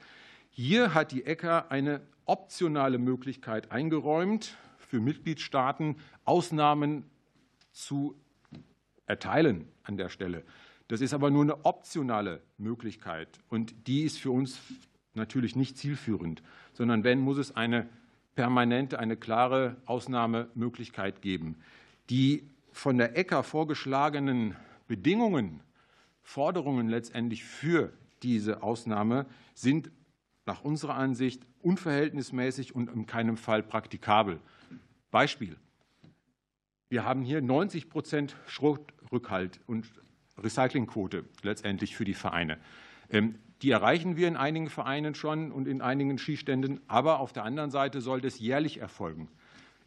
Hier 0.50 0.94
hat 0.94 1.12
die 1.12 1.26
ECA 1.26 1.66
eine 1.70 2.02
optionale 2.26 2.98
Möglichkeit 2.98 3.72
eingeräumt, 3.72 4.56
für 4.78 5.00
Mitgliedstaaten 5.00 5.96
Ausnahmen 6.26 7.06
zu 7.72 8.16
erteilen 9.06 9.68
an 9.84 9.98
der 9.98 10.10
Stelle. 10.10 10.44
Das 10.90 11.00
ist 11.00 11.14
aber 11.14 11.32
nur 11.32 11.44
eine 11.44 11.66
optionale 11.66 12.42
Möglichkeit 12.58 13.30
und 13.48 13.88
die 13.88 14.04
ist 14.04 14.20
für 14.20 14.32
uns 14.32 14.60
natürlich 15.14 15.56
nicht 15.56 15.78
zielführend, 15.78 16.44
sondern 16.74 17.06
wenn, 17.06 17.20
muss 17.20 17.38
es 17.38 17.56
eine 17.56 17.88
permanente, 18.36 19.00
eine 19.00 19.16
klare 19.16 19.78
Ausnahmemöglichkeit 19.86 21.22
geben. 21.22 21.56
Die 22.10 22.44
von 22.72 22.98
der 22.98 23.18
ECA 23.18 23.44
vorgeschlagenen 23.44 24.56
Bedingungen, 24.88 25.62
Forderungen 26.24 26.88
letztendlich 26.88 27.44
für 27.44 27.94
diese 28.24 28.64
Ausnahme 28.64 29.26
sind 29.54 29.92
nach 30.46 30.64
unserer 30.64 30.96
Ansicht 30.96 31.46
unverhältnismäßig 31.62 32.76
und 32.76 32.90
in 32.90 33.06
keinem 33.06 33.38
Fall 33.38 33.64
praktikabel. 33.64 34.40
Beispiel. 35.12 35.58
Wir 36.90 37.06
haben 37.06 37.24
hier 37.24 37.42
90 37.42 37.90
Prozent 37.90 38.36
Schrotrückhalt 38.48 39.60
und 39.68 39.90
Recyclingquote 40.38 41.26
letztendlich 41.44 41.96
für 41.96 42.06
die 42.06 42.14
Vereine. 42.14 42.58
Ähm, 43.10 43.36
die 43.62 43.72
erreichen 43.72 44.18
wir 44.18 44.28
in 44.28 44.38
einigen 44.38 44.70
Vereinen 44.70 45.14
schon 45.14 45.52
und 45.52 45.68
in 45.68 45.82
einigen 45.82 46.18
Skiständen, 46.18 46.82
aber 46.88 47.20
auf 47.20 47.32
der 47.32 47.44
anderen 47.44 47.70
Seite 47.70 48.02
soll 48.02 48.20
das 48.20 48.40
jährlich 48.40 48.80
erfolgen. 48.80 49.30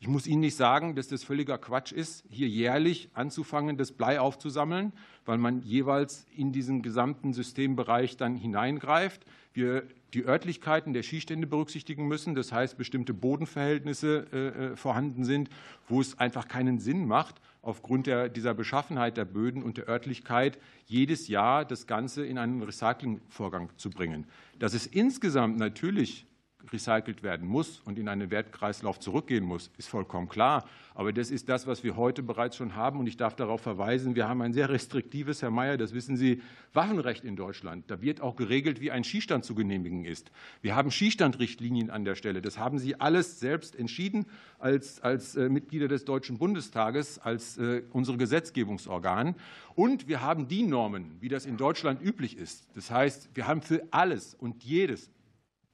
Ich 0.04 0.08
muss 0.08 0.26
Ihnen 0.26 0.42
nicht 0.42 0.56
sagen, 0.56 0.96
dass 0.96 1.08
das 1.08 1.24
völliger 1.24 1.56
Quatsch 1.56 1.90
ist, 1.90 2.26
hier 2.28 2.46
jährlich 2.46 3.08
anzufangen, 3.14 3.78
das 3.78 3.90
Blei 3.90 4.20
aufzusammeln, 4.20 4.92
weil 5.24 5.38
man 5.38 5.62
jeweils 5.62 6.26
in 6.36 6.52
diesen 6.52 6.82
gesamten 6.82 7.32
Systembereich 7.32 8.18
dann 8.18 8.36
hineingreift. 8.36 9.24
Wir 9.54 9.84
die 10.12 10.26
Örtlichkeiten 10.26 10.92
der 10.92 11.04
Skistände 11.04 11.46
berücksichtigen 11.46 12.06
müssen, 12.06 12.34
das 12.34 12.52
heißt 12.52 12.76
bestimmte 12.76 13.14
Bodenverhältnisse 13.14 14.26
äh, 14.30 14.36
äh, 14.72 14.76
vorhanden 14.76 15.24
sind, 15.24 15.48
wo 15.88 16.02
es 16.02 16.18
einfach 16.18 16.48
keinen 16.48 16.80
Sinn 16.80 17.06
macht, 17.06 17.36
aufgrund 17.62 18.06
der, 18.06 18.28
dieser 18.28 18.52
Beschaffenheit 18.52 19.16
der 19.16 19.24
Böden 19.24 19.62
und 19.62 19.78
der 19.78 19.88
Örtlichkeit 19.88 20.58
jedes 20.84 21.28
Jahr 21.28 21.64
das 21.64 21.86
Ganze 21.86 22.26
in 22.26 22.36
einen 22.36 22.60
Recyclingvorgang 22.60 23.70
zu 23.78 23.88
bringen. 23.88 24.26
Dass 24.58 24.74
es 24.74 24.86
insgesamt 24.86 25.56
natürlich 25.56 26.26
recycelt 26.72 27.22
werden 27.22 27.46
muss 27.46 27.80
und 27.84 27.98
in 27.98 28.08
einen 28.08 28.30
Wertkreislauf 28.30 28.98
zurückgehen 28.98 29.44
muss, 29.44 29.70
ist 29.78 29.88
vollkommen 29.88 30.28
klar. 30.28 30.64
Aber 30.96 31.12
das 31.12 31.30
ist 31.30 31.48
das, 31.48 31.66
was 31.66 31.82
wir 31.82 31.96
heute 31.96 32.22
bereits 32.22 32.56
schon 32.56 32.76
haben. 32.76 33.00
Und 33.00 33.08
ich 33.08 33.16
darf 33.16 33.34
darauf 33.34 33.60
verweisen, 33.60 34.14
wir 34.14 34.28
haben 34.28 34.40
ein 34.42 34.52
sehr 34.52 34.68
restriktives, 34.68 35.42
Herr 35.42 35.50
Mayer, 35.50 35.76
das 35.76 35.92
wissen 35.92 36.16
Sie, 36.16 36.40
Waffenrecht 36.72 37.24
in 37.24 37.34
Deutschland. 37.34 37.90
Da 37.90 38.00
wird 38.00 38.20
auch 38.20 38.36
geregelt, 38.36 38.80
wie 38.80 38.92
ein 38.92 39.02
Skistand 39.02 39.44
zu 39.44 39.56
genehmigen 39.56 40.04
ist. 40.04 40.30
Wir 40.62 40.76
haben 40.76 40.92
Skistandrichtlinien 40.92 41.90
an 41.90 42.04
der 42.04 42.14
Stelle. 42.14 42.40
Das 42.42 42.58
haben 42.58 42.78
Sie 42.78 43.00
alles 43.00 43.40
selbst 43.40 43.74
entschieden 43.74 44.26
als, 44.60 45.00
als 45.02 45.34
äh, 45.34 45.48
Mitglieder 45.48 45.88
des 45.88 46.04
Deutschen 46.04 46.38
Bundestages, 46.38 47.18
als 47.18 47.58
äh, 47.58 47.82
unsere 47.90 48.16
Gesetzgebungsorgan. 48.16 49.34
Und 49.74 50.06
wir 50.06 50.20
haben 50.20 50.46
die 50.46 50.62
Normen, 50.62 51.16
wie 51.20 51.28
das 51.28 51.44
in 51.44 51.56
Deutschland 51.56 52.00
üblich 52.00 52.36
ist. 52.38 52.68
Das 52.76 52.92
heißt, 52.92 53.30
wir 53.34 53.48
haben 53.48 53.62
für 53.62 53.82
alles 53.90 54.34
und 54.34 54.62
jedes 54.62 55.10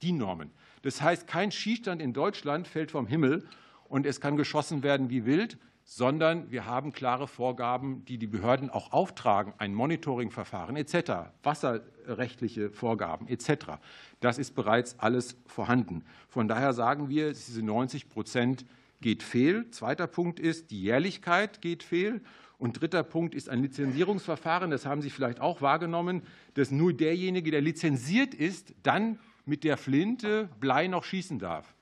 die 0.01 0.11
Normen. 0.11 0.49
Das 0.81 1.01
heißt, 1.01 1.27
kein 1.27 1.51
Skistand 1.51 2.01
in 2.01 2.13
Deutschland 2.13 2.67
fällt 2.67 2.91
vom 2.91 3.07
Himmel 3.07 3.45
und 3.85 4.05
es 4.05 4.21
kann 4.21 4.37
geschossen 4.37 4.83
werden 4.83 5.09
wie 5.09 5.25
wild, 5.25 5.57
sondern 5.83 6.49
wir 6.51 6.65
haben 6.65 6.93
klare 6.93 7.27
Vorgaben, 7.27 8.05
die 8.05 8.17
die 8.17 8.27
Behörden 8.27 8.69
auch 8.69 8.93
auftragen, 8.93 9.53
ein 9.57 9.73
Monitoringverfahren 9.73 10.75
etc., 10.75 11.31
wasserrechtliche 11.43 12.71
Vorgaben 12.71 13.27
etc. 13.27 13.79
Das 14.19 14.37
ist 14.37 14.55
bereits 14.55 14.97
alles 14.99 15.37
vorhanden. 15.47 16.03
Von 16.29 16.47
daher 16.47 16.73
sagen 16.73 17.09
wir, 17.09 17.29
diese 17.29 17.63
90 17.63 18.09
Prozent 18.09 18.65
geht 19.01 19.23
fehl. 19.23 19.69
Zweiter 19.71 20.07
Punkt 20.07 20.39
ist, 20.39 20.71
die 20.71 20.81
Jährlichkeit 20.81 21.61
geht 21.61 21.83
fehl. 21.83 22.21
Und 22.57 22.79
dritter 22.79 23.01
Punkt 23.03 23.33
ist 23.33 23.49
ein 23.49 23.63
Lizenzierungsverfahren. 23.63 24.69
Das 24.69 24.85
haben 24.85 25.01
Sie 25.01 25.09
vielleicht 25.09 25.41
auch 25.41 25.61
wahrgenommen, 25.61 26.21
dass 26.53 26.69
nur 26.69 26.93
derjenige, 26.93 27.49
der 27.49 27.61
lizenziert 27.61 28.35
ist, 28.35 28.75
dann 28.83 29.17
mit 29.51 29.65
der 29.65 29.75
Flinte 29.75 30.47
Blei 30.61 30.87
noch 30.87 31.03
schießen 31.03 31.37
darf. 31.37 31.75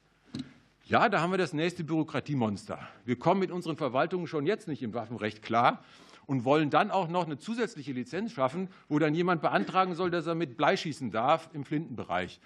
Ja, 0.85 1.07
da 1.07 1.21
haben 1.21 1.29
wir 1.29 1.37
das 1.37 1.53
nächste 1.53 1.83
Bürokratiemonster. 1.83 2.79
Wir 3.05 3.19
kommen 3.19 3.41
mit 3.41 3.51
unseren 3.51 3.77
Verwaltungen 3.77 4.25
schon 4.25 4.47
jetzt 4.47 4.67
nicht 4.67 4.81
im 4.81 4.95
Waffenrecht 4.95 5.43
klar 5.43 5.83
und 6.25 6.45
wollen 6.45 6.71
dann 6.71 6.89
auch 6.89 7.09
noch 7.09 7.27
eine 7.27 7.37
zusätzliche 7.37 7.91
Lizenz 7.91 8.31
schaffen, 8.31 8.69
wo 8.87 8.97
dann 8.97 9.13
jemand 9.13 9.43
beantragen 9.43 9.93
soll, 9.93 10.09
dass 10.09 10.25
er 10.25 10.33
mit 10.33 10.57
Blei 10.57 10.77
schießen 10.77 11.11
darf 11.11 11.51
im 11.53 11.63
Flintenbereich. 11.63 12.39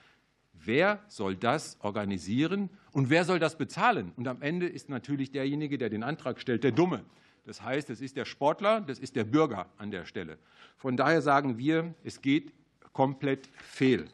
Wer 0.52 1.00
soll 1.08 1.38
das 1.38 1.78
organisieren 1.80 2.70
und 2.92 3.10
wer 3.10 3.24
soll 3.24 3.40
das 3.40 3.58
bezahlen? 3.58 4.12
Und 4.18 4.28
am 4.28 4.42
Ende 4.42 4.68
ist 4.68 4.90
natürlich 4.90 5.32
derjenige, 5.32 5.78
der 5.78 5.90
den 5.90 6.04
Antrag 6.04 6.42
stellt, 6.42 6.66
der 6.66 6.74
Dumme. 6.74 7.06
Das 7.46 7.62
heißt, 7.62 7.90
es 7.92 8.02
ist 8.02 8.18
der 8.18 8.26
Sportler, 8.26 8.82
das 8.82 9.00
ist 9.00 9.16
der 9.16 9.24
Bürger 9.24 9.68
an 9.78 9.90
der 9.90 10.04
Stelle. 10.04 10.38
Von 10.76 10.98
daher 10.98 11.22
sagen 11.22 11.58
wir, 11.58 11.94
es 12.04 12.22
geht 12.22 12.52
komplett 12.92 13.48
fehl. 13.56 14.10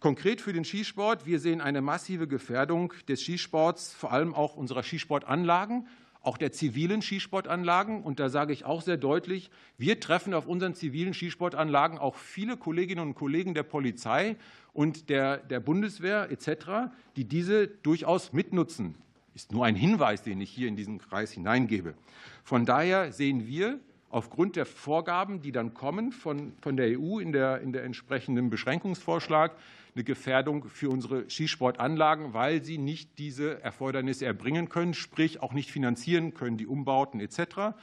Konkret 0.00 0.40
für 0.40 0.52
den 0.52 0.64
Skisport, 0.64 1.26
wir 1.26 1.40
sehen 1.40 1.60
eine 1.60 1.80
massive 1.80 2.28
Gefährdung 2.28 2.92
des 3.08 3.20
Skisports, 3.22 3.92
vor 3.92 4.12
allem 4.12 4.32
auch 4.32 4.54
unserer 4.54 4.84
Skisportanlagen, 4.84 5.88
auch 6.22 6.38
der 6.38 6.52
zivilen 6.52 7.02
Skisportanlagen. 7.02 8.04
Und 8.04 8.20
da 8.20 8.28
sage 8.28 8.52
ich 8.52 8.64
auch 8.64 8.82
sehr 8.82 8.96
deutlich, 8.96 9.50
wir 9.76 9.98
treffen 9.98 10.34
auf 10.34 10.46
unseren 10.46 10.74
zivilen 10.74 11.14
Skisportanlagen 11.14 11.98
auch 11.98 12.14
viele 12.14 12.56
Kolleginnen 12.56 13.00
und 13.00 13.14
Kollegen 13.14 13.54
der 13.54 13.64
Polizei 13.64 14.36
und 14.72 15.08
der, 15.08 15.38
der 15.38 15.58
Bundeswehr 15.58 16.30
etc., 16.30 16.92
die 17.16 17.24
diese 17.24 17.66
durchaus 17.66 18.32
mitnutzen 18.32 18.94
ist 19.38 19.52
nur 19.52 19.64
ein 19.64 19.76
Hinweis, 19.76 20.24
den 20.24 20.40
ich 20.40 20.50
hier 20.50 20.66
in 20.66 20.74
diesen 20.74 20.98
Kreis 20.98 21.30
hineingebe. 21.30 21.94
Von 22.42 22.66
daher 22.66 23.12
sehen 23.12 23.46
wir 23.46 23.78
aufgrund 24.10 24.56
der 24.56 24.66
Vorgaben, 24.66 25.42
die 25.42 25.52
dann 25.52 25.74
kommen 25.74 26.12
von, 26.12 26.52
von 26.60 26.76
der 26.76 26.98
EU 26.98 27.18
in 27.18 27.32
der, 27.32 27.60
in 27.60 27.72
der 27.72 27.84
entsprechenden 27.84 28.50
Beschränkungsvorschlag, 28.50 29.54
eine 29.94 30.04
Gefährdung 30.04 30.64
für 30.68 30.90
unsere 30.90 31.28
Skisportanlagen, 31.28 32.32
weil 32.32 32.62
sie 32.62 32.78
nicht 32.78 33.18
diese 33.18 33.62
Erfordernisse 33.62 34.26
erbringen 34.26 34.68
können, 34.68 34.94
sprich 34.94 35.42
auch 35.42 35.52
nicht 35.52 35.70
finanzieren 35.70 36.34
können, 36.34 36.56
die 36.56 36.66
Umbauten 36.66 37.20
etc 37.20 37.74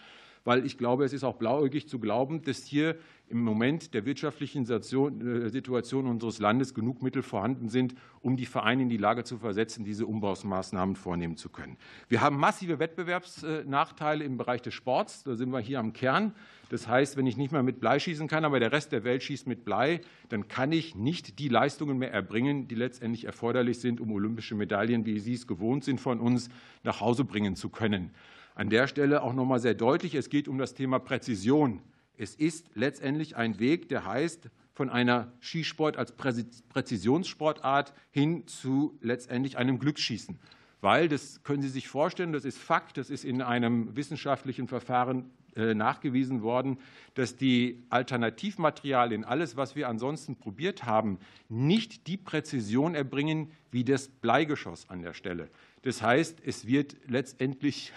weil 0.45 0.65
ich 0.65 0.77
glaube, 0.77 1.03
es 1.03 1.11
ist 1.11 1.26
auch 1.26 1.35
blauäugig 1.35 1.89
zu 1.89 1.99
glauben, 1.99 2.41
dass 2.43 2.63
hier 2.63 2.95
im 3.27 3.43
Moment 3.43 3.95
der 3.95 4.05
wirtschaftlichen 4.05 4.69
äh, 4.69 5.49
Situation 5.49 6.05
unseres 6.05 6.38
Landes 6.39 6.76
genug 6.76 7.01
Mittel 7.01 7.23
vorhanden 7.23 7.69
sind, 7.69 7.95
um 8.22 8.38
die 8.38 8.45
Vereine 8.45 8.84
in 8.84 8.89
die 8.89 8.97
Lage 8.97 9.23
zu 9.23 9.38
versetzen, 9.38 9.84
diese 9.84 10.05
Umbausmaßnahmen 10.05 10.95
vornehmen 10.95 11.35
zu 11.35 11.49
können. 11.49 11.77
Wir 12.07 12.22
haben 12.22 12.38
massive 12.38 12.77
Wettbewerbsnachteile 12.77 14.23
im 14.23 14.38
Bereich 14.38 14.61
des 14.61 14.76
Sports. 14.76 15.23
Da 15.23 15.35
sind 15.35 15.49
wir 15.49 15.59
hier 15.59 15.80
am 15.80 15.93
Kern. 15.93 16.34
Das 16.69 16.88
heißt, 16.88 17.17
wenn 17.17 17.26
ich 17.26 17.38
nicht 17.38 17.51
mehr 17.51 17.63
mit 17.63 17.80
Blei 17.80 17.99
schießen 17.99 18.27
kann, 18.27 18.45
aber 18.45 18.59
der 18.59 18.72
Rest 18.72 18.91
der 18.91 19.03
Welt 19.03 19.23
schießt 19.23 19.47
mit 19.47 19.65
Blei, 19.65 20.01
dann 20.30 20.47
kann 20.47 20.72
ich 20.72 20.95
nicht 20.95 21.39
die 21.39 21.49
Leistungen 21.49 21.97
mehr 21.97 22.11
erbringen, 22.11 22.67
die 22.67 22.76
letztendlich 22.76 23.26
erforderlich 23.26 23.80
sind, 23.80 23.99
um 23.99 24.11
olympische 24.11 24.53
Medaillen, 24.53 25.05
wie 25.05 25.19
Sie 25.19 25.34
es 25.34 25.47
gewohnt 25.47 25.84
sind 25.84 25.99
von 25.99 26.19
uns, 26.19 26.49
nach 26.84 27.01
Hause 27.01 27.23
bringen 27.23 27.55
zu 27.55 27.69
können. 27.69 28.11
An 28.56 28.69
der 28.69 28.88
Stelle 28.88 29.22
auch 29.22 29.34
noch 29.34 29.45
mal 29.45 29.60
sehr 29.60 29.73
deutlich, 29.73 30.15
es 30.15 30.30
geht 30.30 30.48
um 30.48 30.57
das 30.57 30.73
Thema 30.73 30.98
Präzision. 30.98 31.82
Es 32.18 32.36
ist 32.36 32.69
letztendlich 32.73 33.36
ein 33.36 33.60
Weg, 33.60 33.90
der 33.90 34.06
heißt, 34.06 34.49
von 34.73 34.90
einer 34.90 35.34
Skisport 35.41 35.98
als 35.98 36.14
Präzisionssportart 36.14 37.94
hin 38.11 38.48
zu 38.48 38.98
letztendlich 39.02 39.57
einem 39.57 39.77
Glücksschießen. 39.77 40.40
Weil, 40.80 41.10
das 41.10 41.44
können 41.44 41.61
Sie 41.61 41.69
sich 41.69 41.90
vorstellen, 41.90 42.32
das 42.32 42.45
ist 42.45 42.57
Fakt, 42.57 42.98
das 42.98 43.10
ist 43.10 43.26
in 43.26 43.41
einem 43.41 43.94
wissenschaftlichen 43.98 44.69
Verfahren 44.69 45.32
äh, 45.56 45.73
nachgewiesen 45.73 46.41
worden, 46.41 46.77
dass 47.14 47.36
die 47.36 47.84
Alternativmaterialien, 47.90 49.26
alles, 49.26 49.57
was 49.57 49.76
wir 49.76 49.90
ansonsten 49.90 50.36
probiert 50.38 50.86
haben, 50.86 51.18
nicht 51.49 52.07
die 52.07 52.18
Präzision 52.18 52.95
erbringen 52.95 53.52
wie 53.72 53.84
das 53.84 54.07
Bleigeschoss 54.07 54.90
an 54.90 55.02
der 55.02 55.14
Stelle. 55.14 55.49
Das 55.82 56.02
heißt, 56.02 56.40
es 56.45 56.68
wird 56.68 56.95
letztendlich 57.07 57.94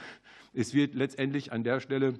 es 0.58 0.74
wird 0.74 0.94
letztendlich 0.94 1.52
an 1.52 1.62
der 1.62 1.80
Stelle 1.80 2.14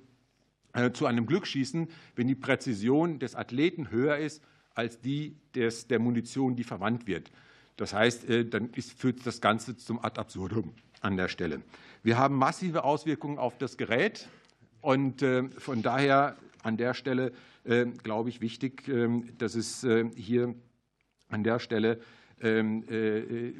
äh, 0.72 0.92
zu 0.92 1.06
einem 1.06 1.26
Glücksschießen, 1.26 1.88
wenn 2.14 2.28
die 2.28 2.36
Präzision 2.36 3.18
des 3.18 3.34
Athleten 3.34 3.90
höher 3.90 4.16
ist 4.16 4.42
als 4.74 5.00
die 5.00 5.36
des, 5.54 5.88
der 5.88 5.98
Munition, 5.98 6.54
die 6.54 6.62
verwandt 6.62 7.08
wird. 7.08 7.32
Das 7.76 7.92
heißt, 7.92 8.28
äh, 8.28 8.44
dann 8.44 8.70
ist, 8.70 8.92
führt 8.92 9.26
das 9.26 9.40
Ganze 9.40 9.76
zum 9.76 10.02
Ad 10.04 10.20
absurdum 10.20 10.72
an 11.00 11.16
der 11.16 11.28
Stelle. 11.28 11.62
Wir 12.04 12.16
haben 12.16 12.36
massive 12.36 12.84
Auswirkungen 12.84 13.38
auf 13.38 13.58
das 13.58 13.76
Gerät 13.76 14.28
und 14.80 15.22
äh, 15.22 15.48
von 15.48 15.82
daher 15.82 16.36
an 16.62 16.76
der 16.76 16.94
Stelle 16.94 17.32
glaube 18.02 18.30
ich 18.30 18.40
wichtig, 18.40 18.88
ähm, 18.88 19.28
dass 19.36 19.54
es 19.54 19.86
hier 20.16 20.54
an 21.28 21.44
der 21.44 21.58
Stelle 21.58 22.00
ähm, 22.40 22.82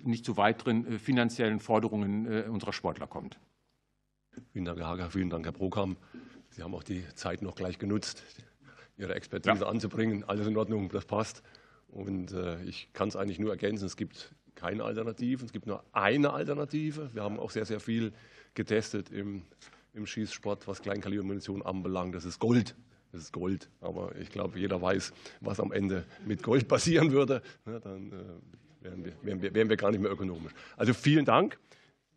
nicht 0.03 0.25
zu 0.25 0.39
weiteren 0.39 0.99
finanziellen 0.99 1.61
Forderungen 1.61 2.27
unserer 2.49 2.73
Sportler 2.73 3.07
kommt. 3.07 3.39
Vielen 4.52 4.65
Dank, 4.65 4.78
Herr 4.78 4.86
Hager. 4.86 5.10
Vielen 5.10 5.31
Dank, 5.31 5.44
Herr 5.44 5.52
Brokam. 5.52 5.97
Sie 6.51 6.62
haben 6.62 6.74
auch 6.74 6.82
die 6.82 7.05
Zeit 7.15 7.43
noch 7.43 7.55
gleich 7.55 7.78
genutzt, 7.78 8.23
Ihre 8.97 9.15
Expertise 9.15 9.60
ja. 9.60 9.69
anzubringen. 9.69 10.24
Alles 10.24 10.47
in 10.47 10.56
Ordnung, 10.56 10.89
das 10.89 11.05
passt. 11.05 11.43
Und 11.89 12.32
äh, 12.32 12.62
ich 12.65 12.93
kann 12.93 13.09
es 13.09 13.16
eigentlich 13.16 13.39
nur 13.39 13.51
ergänzen, 13.51 13.86
es 13.86 13.97
gibt 13.97 14.35
keine 14.55 14.85
Alternativen, 14.85 15.47
es 15.47 15.52
gibt 15.52 15.66
nur 15.66 15.85
eine 15.93 16.32
Alternative. 16.32 17.10
Wir 17.15 17.23
haben 17.23 17.39
auch 17.39 17.51
sehr, 17.51 17.65
sehr 17.65 17.81
viel 17.81 18.12
getestet 18.55 19.10
im, 19.10 19.43
im 19.94 20.06
Schießsport, 20.06 20.66
was 20.66 20.82
Kleinkalibermunition 20.82 21.62
anbelangt. 21.62 22.15
Das 22.15 22.24
ist 22.24 22.40
Gold. 22.40 22.74
Das 23.12 23.23
ist 23.23 23.32
Gold. 23.32 23.70
Aber 23.81 24.15
ich 24.16 24.31
glaube, 24.31 24.59
jeder 24.59 24.82
weiß, 24.82 25.12
was 25.40 25.60
am 25.60 25.73
Ende 25.73 26.05
mit 26.27 26.43
Gold 26.43 26.69
passieren 26.69 27.12
würde. 27.12 27.40
Ja, 27.66 27.78
dann 27.78 28.12
äh, 28.12 28.85
wären, 28.85 29.05
wir, 29.05 29.12
wären, 29.23 29.43
wir, 29.43 29.55
wären 29.55 29.69
wir 29.69 29.77
gar 29.77 29.90
nicht 29.90 30.01
mehr 30.01 30.10
ökonomisch. 30.10 30.52
Also 30.77 30.93
vielen 30.93 31.24
Dank. 31.24 31.59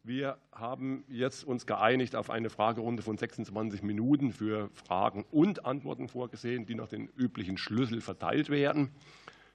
Wir 0.03 0.39
haben 0.51 1.03
jetzt 1.09 1.43
uns 1.43 1.67
geeinigt 1.67 2.15
auf 2.15 2.31
eine 2.31 2.49
Fragerunde 2.49 3.03
von 3.03 3.17
26 3.17 3.83
Minuten 3.83 4.33
für 4.33 4.71
Fragen 4.73 5.25
und 5.29 5.63
Antworten 5.65 6.07
vorgesehen, 6.07 6.65
die 6.65 6.73
nach 6.73 6.87
den 6.87 7.07
üblichen 7.15 7.55
Schlüssel 7.55 8.01
verteilt 8.01 8.49
werden. 8.49 8.89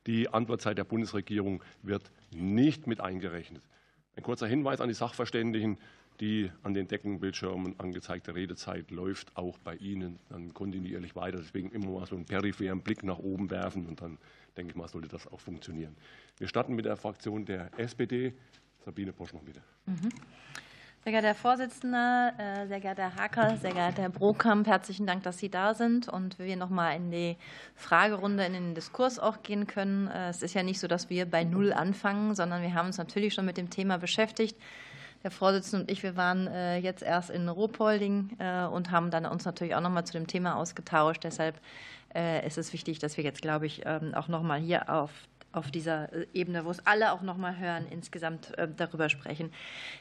Die 0.07 0.29
Antwortzeit 0.29 0.79
der 0.79 0.85
Bundesregierung 0.85 1.65
wird 1.83 2.13
nicht 2.31 2.87
mit 2.87 3.01
eingerechnet. 3.01 3.65
Ein 4.15 4.23
kurzer 4.23 4.47
Hinweis 4.47 4.81
an 4.81 4.87
die 4.87 4.95
Sachverständigen. 4.95 5.79
Die 6.21 6.51
an 6.63 6.75
den 6.75 6.87
Deckenbildschirmen 6.87 7.79
angezeigte 7.79 8.37
Redezeit 8.37 8.91
läuft 8.93 9.37
auch 9.37 9.59
bei 9.59 9.75
Ihnen 9.75 10.21
dann 10.31 10.55
kontinuierlich 10.55 11.17
weiter. 11.17 11.39
Deswegen 11.39 11.71
immer 11.73 11.91
mal 11.91 12.07
so 12.07 12.15
einen 12.15 12.25
peripheren 12.25 12.83
Blick 12.83 13.03
nach 13.03 13.19
oben 13.19 13.51
werfen 13.51 13.87
und 13.87 14.01
dann 14.01 14.17
denke 14.57 14.71
ich 14.71 14.77
mal, 14.77 14.89
sollte 14.89 15.09
das 15.09 15.27
auch 15.27 15.41
funktionieren. 15.41 15.95
Wir 16.39 16.47
starten 16.47 16.75
mit 16.75 16.87
der 16.87 16.97
Fraktion 16.97 17.45
der 17.45 17.77
SPD. 17.79 18.33
Sabine 18.87 19.13
Poschmann, 19.13 19.45
bitte. 19.45 19.61
Sehr 21.03 21.13
geehrter 21.13 21.27
Herr 21.27 21.35
Vorsitzender, 21.35 22.33
äh, 22.39 22.69
sehr 22.69 22.79
geehrter 22.79 23.03
Herr 23.03 23.17
Hacker, 23.17 23.57
sehr 23.57 23.73
geehrter 23.73 24.03
Herr 24.03 24.11
Brokamp, 24.11 24.69
herzlichen 24.69 25.09
Dank, 25.09 25.25
dass 25.25 25.39
Sie 25.39 25.49
da 25.49 25.75
sind 25.75 26.09
und 26.09 26.39
wir 26.39 26.57
noch 26.57 26.71
mal 26.71 26.93
in 26.93 27.11
die 27.11 27.37
Fragerunde, 27.75 28.45
in 28.45 28.53
den 28.53 28.75
Diskurs 28.77 29.19
auch 29.19 29.43
gehen 29.43 29.67
können. 29.67 30.07
Äh, 30.07 30.29
es 30.29 30.41
ist 30.41 30.55
ja 30.55 30.63
nicht 30.63 30.79
so, 30.79 30.87
dass 30.87 31.11
wir 31.11 31.29
bei 31.29 31.43
Null 31.43 31.73
anfangen, 31.73 32.37
sondern 32.37 32.63
wir 32.63 32.75
haben 32.75 32.87
uns 32.87 32.97
natürlich 32.97 33.35
schon 33.35 33.45
mit 33.45 33.57
dem 33.57 33.71
Thema 33.71 33.99
beschäftigt. 33.99 34.57
Der 35.25 35.33
Vorsitzende 35.33 35.83
und 35.83 35.91
ich, 35.91 36.05
wir 36.05 36.15
waren 36.15 36.47
äh, 36.47 36.77
jetzt 36.77 37.03
erst 37.03 37.31
in 37.31 37.49
Ruhpolding 37.49 38.37
und 38.71 38.93
haben 38.93 39.11
dann 39.11 39.27
uns 39.27 39.45
natürlich 39.45 39.75
auch 39.75 39.81
noch 39.81 39.91
mal 39.91 40.05
zu 40.05 40.13
dem 40.13 40.29
Thema 40.29 40.55
ausgetauscht. 40.55 41.25
Deshalb 41.25 41.61
ist 42.47 42.57
es 42.57 42.73
wichtig, 42.73 42.99
dass 42.99 43.19
wir 43.19 43.25
jetzt, 43.25 43.43
glaube 43.43 43.67
ich, 43.67 43.83
ähm, 43.85 44.15
auch 44.15 44.29
noch 44.29 44.43
mal 44.43 44.59
hier 44.59 44.89
auf 44.89 45.11
auf 45.57 45.71
dieser 45.71 46.13
äh, 46.13 46.27
Ebene, 46.35 46.65
wo 46.65 46.71
es 46.71 46.87
alle 46.87 47.13
auch 47.13 47.23
noch 47.23 47.37
mal 47.37 47.57
hören, 47.59 47.87
insgesamt 47.91 48.57
äh, 48.59 48.69
darüber 48.77 49.09
sprechen. 49.09 49.53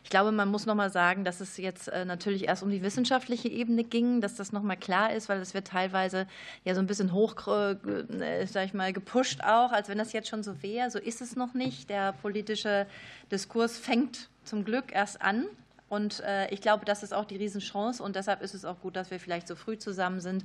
Ich 0.03 0.09
glaube, 0.09 0.31
man 0.31 0.49
muss 0.49 0.65
noch 0.65 0.75
mal 0.75 0.89
sagen, 0.89 1.23
dass 1.23 1.39
es 1.39 1.57
jetzt 1.57 1.87
äh, 1.87 2.05
natürlich 2.05 2.47
erst 2.47 2.63
um 2.63 2.69
die 2.69 2.81
wissenschaftliche 2.81 3.47
Ebene 3.47 3.83
ging, 3.83 4.21
dass 4.21 4.35
das 4.35 4.51
noch 4.51 4.63
mal 4.63 4.75
klar 4.75 5.13
ist, 5.13 5.29
weil 5.29 5.39
es 5.39 5.53
wird 5.53 5.67
teilweise 5.67 6.27
ja 6.63 6.75
so 6.75 6.81
ein 6.81 6.87
bisschen 6.87 7.13
hoch, 7.13 7.35
sag 7.37 8.65
ich 8.65 8.73
mal, 8.73 8.93
gepusht 8.93 9.41
auch, 9.41 9.71
als 9.71 9.89
wenn 9.89 9.97
das 9.97 10.13
jetzt 10.13 10.27
schon 10.27 10.43
so 10.43 10.61
wäre. 10.61 10.89
So 10.89 10.99
ist 10.99 11.21
es 11.21 11.35
noch 11.35 11.53
nicht. 11.53 11.89
Der 11.89 12.13
politische 12.13 12.87
Diskurs 13.31 13.77
fängt 13.77 14.29
zum 14.43 14.65
Glück 14.65 14.93
erst 14.93 15.21
an. 15.21 15.45
Und 15.89 16.23
ich 16.49 16.61
glaube, 16.61 16.85
das 16.85 17.03
ist 17.03 17.13
auch 17.13 17.25
die 17.25 17.37
Riesenchance. 17.37 18.01
Und 18.01 18.15
deshalb 18.15 18.41
ist 18.41 18.53
es 18.53 18.65
auch 18.65 18.79
gut, 18.81 18.95
dass 18.95 19.11
wir 19.11 19.19
vielleicht 19.19 19.47
so 19.47 19.55
früh 19.55 19.77
zusammen 19.77 20.19
sind 20.19 20.43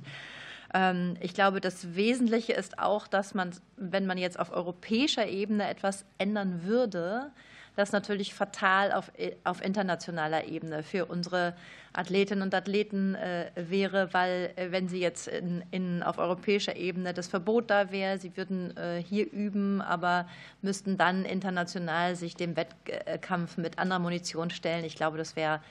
ich 1.19 1.33
glaube, 1.33 1.59
das 1.59 1.95
Wesentliche 1.95 2.53
ist 2.53 2.79
auch, 2.79 3.07
dass 3.07 3.33
man, 3.33 3.51
wenn 3.75 4.05
man 4.05 4.17
jetzt 4.17 4.39
auf 4.39 4.51
europäischer 4.51 5.27
Ebene 5.27 5.67
etwas 5.69 6.05
ändern 6.17 6.63
würde, 6.63 7.31
das 7.75 7.91
natürlich 7.91 8.33
fatal 8.33 8.91
auf, 8.91 9.11
auf 9.43 9.63
internationaler 9.63 10.45
Ebene 10.45 10.83
für 10.83 11.05
unsere 11.05 11.53
Athletinnen 11.93 12.41
und 12.41 12.53
Athleten 12.53 13.15
äh, 13.15 13.51
wäre, 13.55 14.13
weil 14.13 14.51
äh, 14.55 14.71
wenn 14.71 14.87
sie 14.87 14.99
jetzt 14.99 15.27
in, 15.27 15.63
in, 15.71 16.03
auf 16.03 16.17
europäischer 16.17 16.75
Ebene 16.75 17.13
das 17.13 17.27
Verbot 17.27 17.69
da 17.69 17.91
wäre, 17.91 18.17
sie 18.17 18.35
würden 18.35 18.75
äh, 18.77 19.01
hier 19.01 19.31
üben, 19.31 19.81
aber 19.81 20.27
müssten 20.61 20.97
dann 20.97 21.25
international 21.25 22.15
sich 22.15 22.35
dem 22.35 22.55
Wettkampf 22.55 23.57
mit 23.57 23.79
anderer 23.79 23.99
Munition 23.99 24.49
stellen. 24.49 24.85
Ich 24.85 24.95
glaube, 24.95 25.17
das 25.17 25.35
wäre 25.35 25.61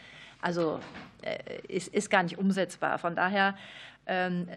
also 0.40 0.80
ist, 1.68 1.88
ist 1.88 2.10
gar 2.10 2.22
nicht 2.22 2.38
umsetzbar. 2.38 2.98
Von 2.98 3.14
daher 3.14 3.54
ähm, 4.06 4.48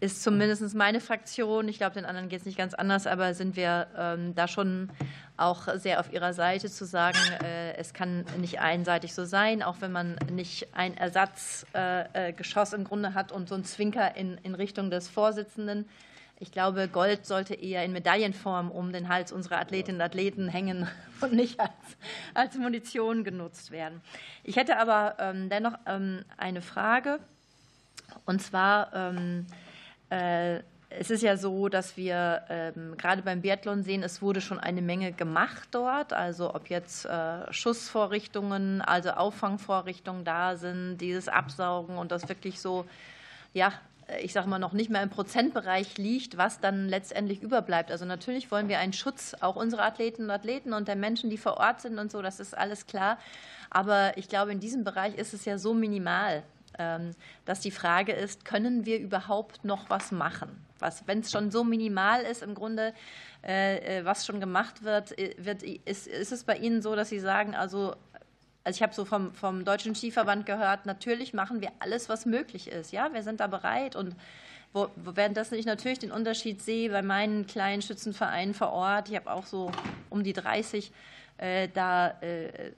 ist 0.00 0.22
zumindest 0.22 0.74
meine 0.74 1.00
Fraktion, 1.00 1.68
ich 1.68 1.78
glaube, 1.78 1.94
den 1.94 2.04
anderen 2.04 2.28
geht 2.28 2.40
es 2.40 2.46
nicht 2.46 2.58
ganz 2.58 2.74
anders, 2.74 3.06
aber 3.06 3.32
sind 3.32 3.56
wir 3.56 3.86
ähm, 3.96 4.34
da 4.34 4.46
schon 4.46 4.90
auch 5.36 5.68
sehr 5.76 6.00
auf 6.00 6.12
ihrer 6.12 6.34
Seite 6.34 6.70
zu 6.70 6.84
sagen, 6.84 7.18
äh, 7.42 7.74
es 7.76 7.94
kann 7.94 8.26
nicht 8.38 8.60
einseitig 8.60 9.14
so 9.14 9.24
sein, 9.24 9.62
auch 9.62 9.76
wenn 9.80 9.92
man 9.92 10.16
nicht 10.30 10.68
ein 10.74 10.96
Ersatzgeschoss 10.96 12.72
im 12.74 12.84
Grunde 12.84 13.14
hat 13.14 13.32
und 13.32 13.48
so 13.48 13.54
ein 13.54 13.64
Zwinker 13.64 14.16
in, 14.16 14.38
in 14.42 14.54
Richtung 14.54 14.90
des 14.90 15.08
Vorsitzenden. 15.08 15.88
Ich 16.40 16.52
glaube, 16.52 16.86
Gold 16.88 17.26
sollte 17.26 17.54
eher 17.54 17.84
in 17.84 17.92
Medaillenform 17.92 18.70
um 18.70 18.92
den 18.92 19.08
Hals 19.08 19.32
unserer 19.32 19.58
Athletinnen 19.58 20.00
und 20.00 20.06
Athleten 20.06 20.48
hängen 20.48 20.88
und 21.20 21.32
nicht 21.32 21.58
als, 21.58 21.70
als 22.34 22.56
Munition 22.56 23.24
genutzt 23.24 23.70
werden. 23.70 24.00
Ich 24.44 24.56
hätte 24.56 24.78
aber 24.78 25.16
ähm, 25.18 25.48
dennoch 25.48 25.74
ähm, 25.86 26.24
eine 26.36 26.62
Frage. 26.62 27.18
Und 28.24 28.40
zwar 28.40 28.94
ähm, 28.94 29.46
äh, 30.10 30.60
es 30.90 31.10
ist 31.10 31.22
ja 31.22 31.36
so, 31.36 31.68
dass 31.68 31.96
wir 31.96 32.44
ähm, 32.48 32.96
gerade 32.96 33.22
beim 33.22 33.42
Biathlon 33.42 33.82
sehen, 33.82 34.02
es 34.02 34.22
wurde 34.22 34.40
schon 34.40 34.58
eine 34.58 34.80
Menge 34.80 35.12
gemacht 35.12 35.68
dort. 35.72 36.12
Also 36.12 36.54
ob 36.54 36.70
jetzt 36.70 37.04
äh, 37.04 37.52
Schussvorrichtungen, 37.52 38.80
also 38.80 39.10
Auffangvorrichtungen 39.10 40.24
da 40.24 40.56
sind, 40.56 40.98
dieses 40.98 41.28
Absaugen 41.28 41.98
und 41.98 42.10
das 42.10 42.28
wirklich 42.28 42.60
so, 42.60 42.86
ja, 43.52 43.72
ich 44.22 44.32
sage 44.32 44.48
mal, 44.48 44.58
noch 44.58 44.72
nicht 44.72 44.90
mehr 44.90 45.02
im 45.02 45.10
Prozentbereich 45.10 45.98
liegt, 45.98 46.36
was 46.36 46.60
dann 46.60 46.88
letztendlich 46.88 47.42
überbleibt. 47.42 47.90
Also 47.90 48.04
natürlich 48.04 48.50
wollen 48.50 48.68
wir 48.68 48.78
einen 48.78 48.92
Schutz 48.92 49.34
auch 49.40 49.56
unserer 49.56 49.84
Athletinnen 49.84 50.30
und 50.30 50.34
Athleten 50.34 50.72
und 50.72 50.88
der 50.88 50.96
Menschen, 50.96 51.30
die 51.30 51.38
vor 51.38 51.58
Ort 51.58 51.80
sind 51.80 51.98
und 51.98 52.10
so, 52.10 52.22
das 52.22 52.40
ist 52.40 52.56
alles 52.56 52.86
klar. 52.86 53.18
Aber 53.70 54.16
ich 54.16 54.28
glaube, 54.28 54.52
in 54.52 54.60
diesem 54.60 54.84
Bereich 54.84 55.14
ist 55.16 55.34
es 55.34 55.44
ja 55.44 55.58
so 55.58 55.74
minimal, 55.74 56.42
ähm, 56.78 57.10
dass 57.44 57.60
die 57.60 57.70
Frage 57.70 58.12
ist, 58.12 58.44
können 58.44 58.86
wir 58.86 58.98
überhaupt 58.98 59.64
noch 59.64 59.90
was 59.90 60.12
machen? 60.12 60.64
Was, 60.78 61.06
wenn 61.06 61.20
es 61.20 61.30
schon 61.30 61.50
so 61.50 61.64
minimal 61.64 62.22
ist, 62.22 62.42
im 62.42 62.54
Grunde, 62.54 62.94
äh, 63.44 63.98
äh, 63.98 64.04
was 64.04 64.24
schon 64.24 64.40
gemacht 64.40 64.84
wird, 64.84 65.18
äh, 65.18 65.34
wird 65.38 65.62
ist, 65.62 66.06
ist 66.06 66.32
es 66.32 66.44
bei 66.44 66.56
Ihnen 66.56 66.82
so, 66.82 66.94
dass 66.94 67.08
Sie 67.08 67.18
sagen, 67.18 67.54
also 67.54 67.94
also 68.64 68.76
ich 68.76 68.82
habe 68.82 68.94
so 68.94 69.04
vom, 69.04 69.32
vom 69.32 69.64
Deutschen 69.64 69.94
Skiverband 69.94 70.46
gehört, 70.46 70.86
natürlich 70.86 71.32
machen 71.32 71.60
wir 71.60 71.70
alles, 71.78 72.08
was 72.08 72.26
möglich 72.26 72.68
ist. 72.68 72.92
Ja, 72.92 73.12
wir 73.12 73.22
sind 73.22 73.40
da 73.40 73.46
bereit 73.46 73.96
und 73.96 74.14
wo, 74.72 74.88
währenddessen 74.96 75.54
ich 75.54 75.64
natürlich 75.64 75.98
den 75.98 76.12
Unterschied 76.12 76.60
sehe 76.60 76.90
bei 76.90 77.02
meinen 77.02 77.46
kleinen 77.46 77.80
Schützenvereinen 77.80 78.54
vor 78.54 78.70
Ort, 78.72 79.08
ich 79.08 79.16
habe 79.16 79.30
auch 79.30 79.46
so 79.46 79.70
um 80.10 80.22
die 80.22 80.34
30, 80.34 80.92
äh, 81.38 81.68
da 81.72 82.10
äh, 82.20 82.72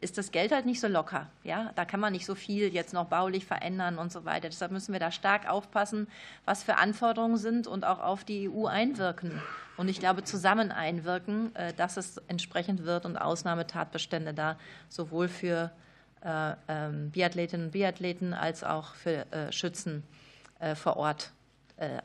ist 0.00 0.16
das 0.16 0.32
Geld 0.32 0.52
halt 0.52 0.66
nicht 0.66 0.80
so 0.80 0.88
locker. 0.88 1.26
Ja? 1.44 1.72
Da 1.76 1.84
kann 1.84 2.00
man 2.00 2.12
nicht 2.12 2.24
so 2.24 2.34
viel 2.34 2.72
jetzt 2.72 2.94
noch 2.94 3.06
baulich 3.06 3.44
verändern 3.44 3.98
und 3.98 4.10
so 4.10 4.24
weiter. 4.24 4.48
Deshalb 4.48 4.72
müssen 4.72 4.92
wir 4.92 5.00
da 5.00 5.10
stark 5.10 5.48
aufpassen, 5.48 6.08
was 6.44 6.62
für 6.62 6.76
Anforderungen 6.76 7.36
sind 7.36 7.66
und 7.66 7.84
auch 7.84 8.00
auf 8.00 8.24
die 8.24 8.48
EU 8.48 8.66
einwirken. 8.66 9.40
Und 9.76 9.88
ich 9.88 10.00
glaube, 10.00 10.24
zusammen 10.24 10.72
einwirken, 10.72 11.54
äh, 11.54 11.72
dass 11.74 11.96
es 11.96 12.18
entsprechend 12.28 12.84
wird 12.84 13.04
und 13.04 13.16
Ausnahmetatbestände 13.16 14.34
da 14.34 14.58
sowohl 14.88 15.28
für 15.28 15.70
äh, 16.22 16.52
ähm, 16.68 17.10
Biathletinnen 17.10 17.66
und 17.66 17.72
Biathleten 17.72 18.34
als 18.34 18.64
auch 18.64 18.94
für 18.94 19.30
äh, 19.32 19.52
Schützen 19.52 20.02
vor 20.74 20.98
Ort 20.98 21.32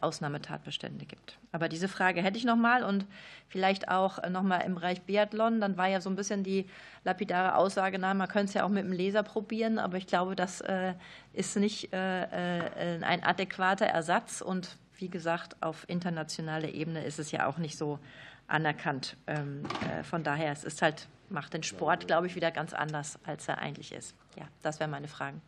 Ausnahmetatbestände 0.01 1.05
gibt. 1.05 1.37
Aber 1.51 1.69
diese 1.69 1.87
Frage 1.87 2.21
hätte 2.21 2.37
ich 2.37 2.45
noch 2.45 2.55
mal 2.55 2.83
und 2.83 3.05
vielleicht 3.47 3.89
auch 3.89 4.19
äh, 4.19 4.29
noch 4.29 4.43
mal 4.43 4.59
im 4.59 4.75
Bereich 4.75 5.01
Biathlon. 5.01 5.61
Dann 5.61 5.77
war 5.77 5.87
ja 5.87 6.01
so 6.01 6.09
ein 6.09 6.15
bisschen 6.15 6.43
die 6.43 6.65
lapidare 7.03 7.55
Aussage, 7.55 7.99
na, 7.99 8.13
man 8.13 8.27
könnte 8.27 8.45
es 8.47 8.53
ja 8.53 8.63
auch 8.63 8.69
mit 8.69 8.85
dem 8.85 8.93
Laser 8.93 9.23
probieren, 9.23 9.79
aber 9.79 9.97
ich 9.97 10.07
glaube, 10.07 10.35
das 10.35 10.61
äh, 10.61 10.93
ist 11.33 11.55
nicht 11.55 11.93
ein 11.93 13.23
adäquater 13.23 13.85
Ersatz 13.85 14.41
und 14.41 14.77
wie 14.97 15.09
gesagt, 15.09 15.61
auf 15.61 15.87
internationaler 15.89 16.69
Ebene 16.69 17.03
ist 17.03 17.19
es 17.19 17.31
ja 17.31 17.47
auch 17.47 17.57
nicht 17.57 17.77
so 17.77 17.99
anerkannt. 18.47 19.17
Ähm, 19.27 19.63
von 20.03 20.23
daher, 20.23 20.51
es 20.51 20.63
ist 20.63 20.81
halt, 20.81 21.07
macht 21.29 21.53
den 21.53 21.63
Sport, 21.63 22.07
glaube 22.07 22.27
ich, 22.27 22.35
wieder 22.35 22.51
ganz 22.51 22.73
anders, 22.73 23.19
als 23.25 23.47
er 23.47 23.57
eigentlich 23.57 23.91
ist. 23.91 24.15
Ja, 24.37 24.47
das 24.61 24.79
wären 24.79 24.91
meine 24.91 25.07
Fragen. 25.07 25.41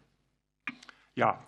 Ja, 1.15 1.39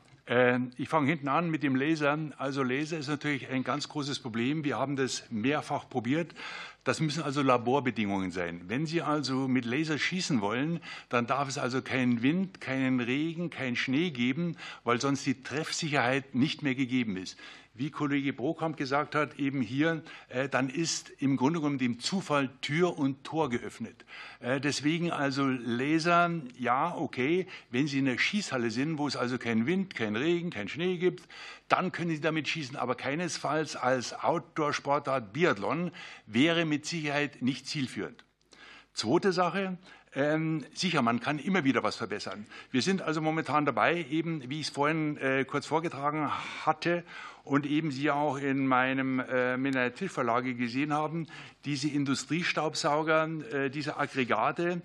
ich 0.77 0.87
fange 0.87 1.07
hinten 1.07 1.27
an 1.27 1.49
mit 1.49 1.63
dem 1.63 1.75
Laser. 1.75 2.15
Also 2.37 2.61
Laser 2.61 2.99
ist 2.99 3.07
natürlich 3.07 3.49
ein 3.49 3.63
ganz 3.63 3.89
großes 3.89 4.19
Problem. 4.19 4.63
Wir 4.63 4.77
haben 4.77 4.95
das 4.95 5.23
mehrfach 5.31 5.89
probiert. 5.89 6.35
Das 6.83 6.99
müssen 6.99 7.23
also 7.23 7.41
Laborbedingungen 7.41 8.29
sein. 8.29 8.61
Wenn 8.67 8.85
Sie 8.85 9.01
also 9.01 9.47
mit 9.47 9.65
Laser 9.65 9.97
schießen 9.97 10.39
wollen, 10.41 10.81
dann 11.09 11.25
darf 11.25 11.49
es 11.49 11.57
also 11.57 11.81
keinen 11.81 12.21
Wind, 12.21 12.61
keinen 12.61 12.99
Regen, 12.99 13.49
keinen 13.49 13.75
Schnee 13.75 14.11
geben, 14.11 14.55
weil 14.83 15.01
sonst 15.01 15.25
die 15.25 15.41
Treffsicherheit 15.41 16.35
nicht 16.35 16.61
mehr 16.61 16.75
gegeben 16.75 17.17
ist 17.17 17.35
wie 17.79 17.91
Kollege 17.91 18.33
Brokamp 18.33 18.75
gesagt 18.75 19.15
hat, 19.15 19.39
eben 19.39 19.61
hier, 19.61 20.03
äh, 20.27 20.49
dann 20.49 20.69
ist 20.69 21.09
im 21.19 21.37
Grunde 21.37 21.59
genommen 21.59 21.77
dem 21.77 21.99
Zufall 21.99 22.49
Tür 22.61 22.99
und 22.99 23.23
Tor 23.23 23.49
geöffnet. 23.49 24.05
Äh, 24.41 24.59
deswegen 24.59 25.11
also 25.11 25.47
Laser, 25.47 26.29
ja, 26.57 26.93
okay, 26.93 27.47
wenn 27.71 27.87
Sie 27.87 27.99
in 27.99 28.05
der 28.05 28.17
Schießhalle 28.17 28.69
sind, 28.69 28.97
wo 28.97 29.07
es 29.07 29.15
also 29.15 29.37
keinen 29.37 29.65
Wind, 29.65 29.95
keinen 29.95 30.17
Regen, 30.17 30.49
keinen 30.49 30.67
Schnee 30.67 30.97
gibt, 30.97 31.27
dann 31.69 31.93
können 31.93 32.11
Sie 32.11 32.19
damit 32.19 32.49
schießen, 32.49 32.75
aber 32.75 32.95
keinesfalls 32.95 33.77
als 33.77 34.13
Outdoor-Sportart 34.13 35.31
Biathlon 35.31 35.91
wäre 36.25 36.65
mit 36.65 36.85
Sicherheit 36.85 37.41
nicht 37.41 37.65
zielführend. 37.65 38.25
Zweite 38.93 39.31
Sache, 39.31 39.77
ähm, 40.15 40.65
sicher, 40.73 41.03
man 41.03 41.19
kann 41.19 41.37
immer 41.37 41.63
wieder 41.63 41.83
was 41.83 41.95
verbessern. 41.95 42.47
Wir 42.71 42.81
sind 42.81 43.03
also 43.03 43.21
momentan 43.21 43.65
dabei, 43.65 44.05
eben 44.09 44.49
wie 44.49 44.59
ich 44.59 44.67
es 44.67 44.73
vorhin 44.73 45.17
äh, 45.17 45.45
kurz 45.45 45.67
vorgetragen 45.67 46.31
hatte 46.65 47.03
und 47.49 47.65
eben 47.65 47.89
Sie 47.91 48.11
auch 48.11 48.37
in 48.37 48.67
meinem 48.67 49.19
äh, 49.19 49.57
Mineraltischverlage 49.57 50.53
gesehen 50.53 50.93
haben, 50.93 51.25
diese 51.65 51.89
Industriestaubsauger, 51.89 53.27
äh, 53.51 53.69
diese 53.71 53.97
Aggregate 53.97 54.81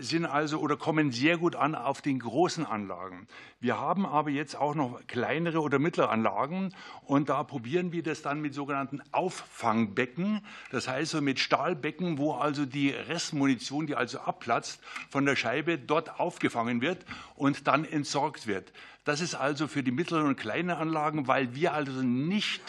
sind 0.00 0.26
also 0.26 0.58
oder 0.58 0.76
kommen 0.76 1.12
sehr 1.12 1.36
gut 1.36 1.54
an 1.56 1.74
auf 1.74 2.00
den 2.02 2.18
großen 2.18 2.66
Anlagen. 2.66 3.28
Wir 3.60 3.78
haben 3.78 4.06
aber 4.06 4.30
jetzt 4.30 4.56
auch 4.56 4.74
noch 4.74 5.06
kleinere 5.06 5.60
oder 5.60 5.78
mittlere 5.78 6.08
Anlagen 6.08 6.74
und 7.04 7.28
da 7.28 7.44
probieren 7.44 7.92
wir 7.92 8.02
das 8.02 8.22
dann 8.22 8.40
mit 8.40 8.54
sogenannten 8.54 9.02
Auffangbecken, 9.12 10.40
das 10.70 10.88
heißt 10.88 11.12
so 11.12 11.20
mit 11.20 11.38
Stahlbecken, 11.38 12.18
wo 12.18 12.32
also 12.32 12.66
die 12.66 12.90
Restmunition, 12.90 13.86
die 13.86 13.94
also 13.94 14.20
abplatzt, 14.20 14.80
von 15.10 15.26
der 15.26 15.36
Scheibe 15.36 15.78
dort 15.78 16.18
aufgefangen 16.18 16.80
wird 16.80 17.04
und 17.36 17.68
dann 17.68 17.84
entsorgt 17.84 18.46
wird. 18.46 18.72
Das 19.04 19.20
ist 19.20 19.34
also 19.34 19.68
für 19.68 19.82
die 19.82 19.92
mittleren 19.92 20.26
und 20.26 20.36
kleinen 20.36 20.70
Anlagen, 20.70 21.26
weil 21.26 21.54
wir 21.54 21.74
also 21.74 22.02
nicht 22.02 22.62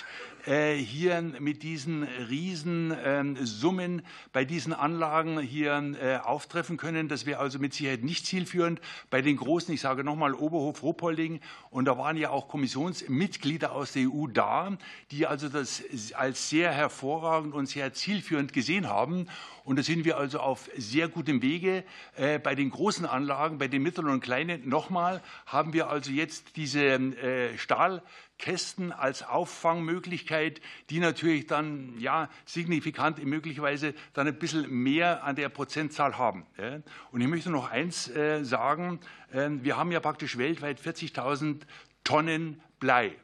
hier 0.45 1.21
mit 1.21 1.63
diesen 1.63 2.03
Riesensummen 2.03 3.99
ähm, 3.99 4.05
bei 4.33 4.43
diesen 4.43 4.73
Anlagen 4.73 5.39
hier 5.39 5.95
äh, 6.01 6.17
auftreffen 6.17 6.75
können. 6.75 7.07
Das 7.07 7.25
wäre 7.25 7.39
also 7.39 7.59
mit 7.59 7.73
Sicherheit 7.73 8.03
nicht 8.03 8.25
zielführend. 8.25 8.81
Bei 9.09 9.21
den 9.21 9.37
großen, 9.37 9.73
ich 9.73 9.79
sage 9.79 10.03
nochmal 10.03 10.33
Oberhof 10.33 10.83
Ruhpolding, 10.83 11.39
und 11.69 11.85
da 11.85 11.97
waren 11.97 12.17
ja 12.17 12.29
auch 12.29 12.49
Kommissionsmitglieder 12.49 13.71
aus 13.71 13.93
der 13.93 14.09
EU 14.09 14.27
da, 14.27 14.77
die 15.11 15.27
also 15.27 15.47
das 15.47 15.83
als 16.13 16.49
sehr 16.49 16.71
hervorragend 16.71 17.53
und 17.53 17.67
sehr 17.67 17.93
zielführend 17.93 18.51
gesehen 18.51 18.89
haben. 18.89 19.27
Und 19.63 19.79
da 19.79 19.83
sind 19.83 20.03
wir 20.03 20.17
also 20.17 20.39
auf 20.39 20.69
sehr 20.75 21.07
gutem 21.07 21.41
Wege. 21.41 21.85
Äh, 22.17 22.37
bei 22.37 22.53
den 22.53 22.69
großen 22.69 23.05
Anlagen, 23.05 23.59
bei 23.59 23.69
den 23.69 23.81
mittleren 23.81 24.11
und 24.11 24.19
kleinen, 24.19 24.67
nochmal, 24.67 25.21
haben 25.45 25.71
wir 25.71 25.89
also 25.89 26.11
jetzt 26.11 26.57
diese 26.57 26.99
Stahl 27.57 28.01
Kästen 28.43 28.91
als 28.91 29.23
Auffangmöglichkeit, 29.23 30.59
die 30.89 30.99
natürlich 30.99 31.47
dann 31.47 31.97
ja, 31.97 32.27
signifikant 32.43 33.23
möglicherweise 33.23 33.93
dann 34.11 34.27
ein 34.27 34.37
bisschen 34.37 34.69
mehr 34.69 35.23
an 35.23 35.37
der 35.37 35.47
Prozentzahl 35.47 36.17
haben. 36.17 36.45
Und 37.11 37.21
ich 37.21 37.27
möchte 37.27 37.49
noch 37.49 37.71
eins 37.71 38.09
äh, 38.09 38.43
sagen, 38.43 38.99
ähm, 39.31 39.63
wir 39.63 39.77
haben 39.77 39.93
ja 39.93 40.01
praktisch 40.01 40.37
weltweit 40.37 40.77
40.000 40.81 41.61
Tonnen 42.03 42.61
Blei. 42.81 43.15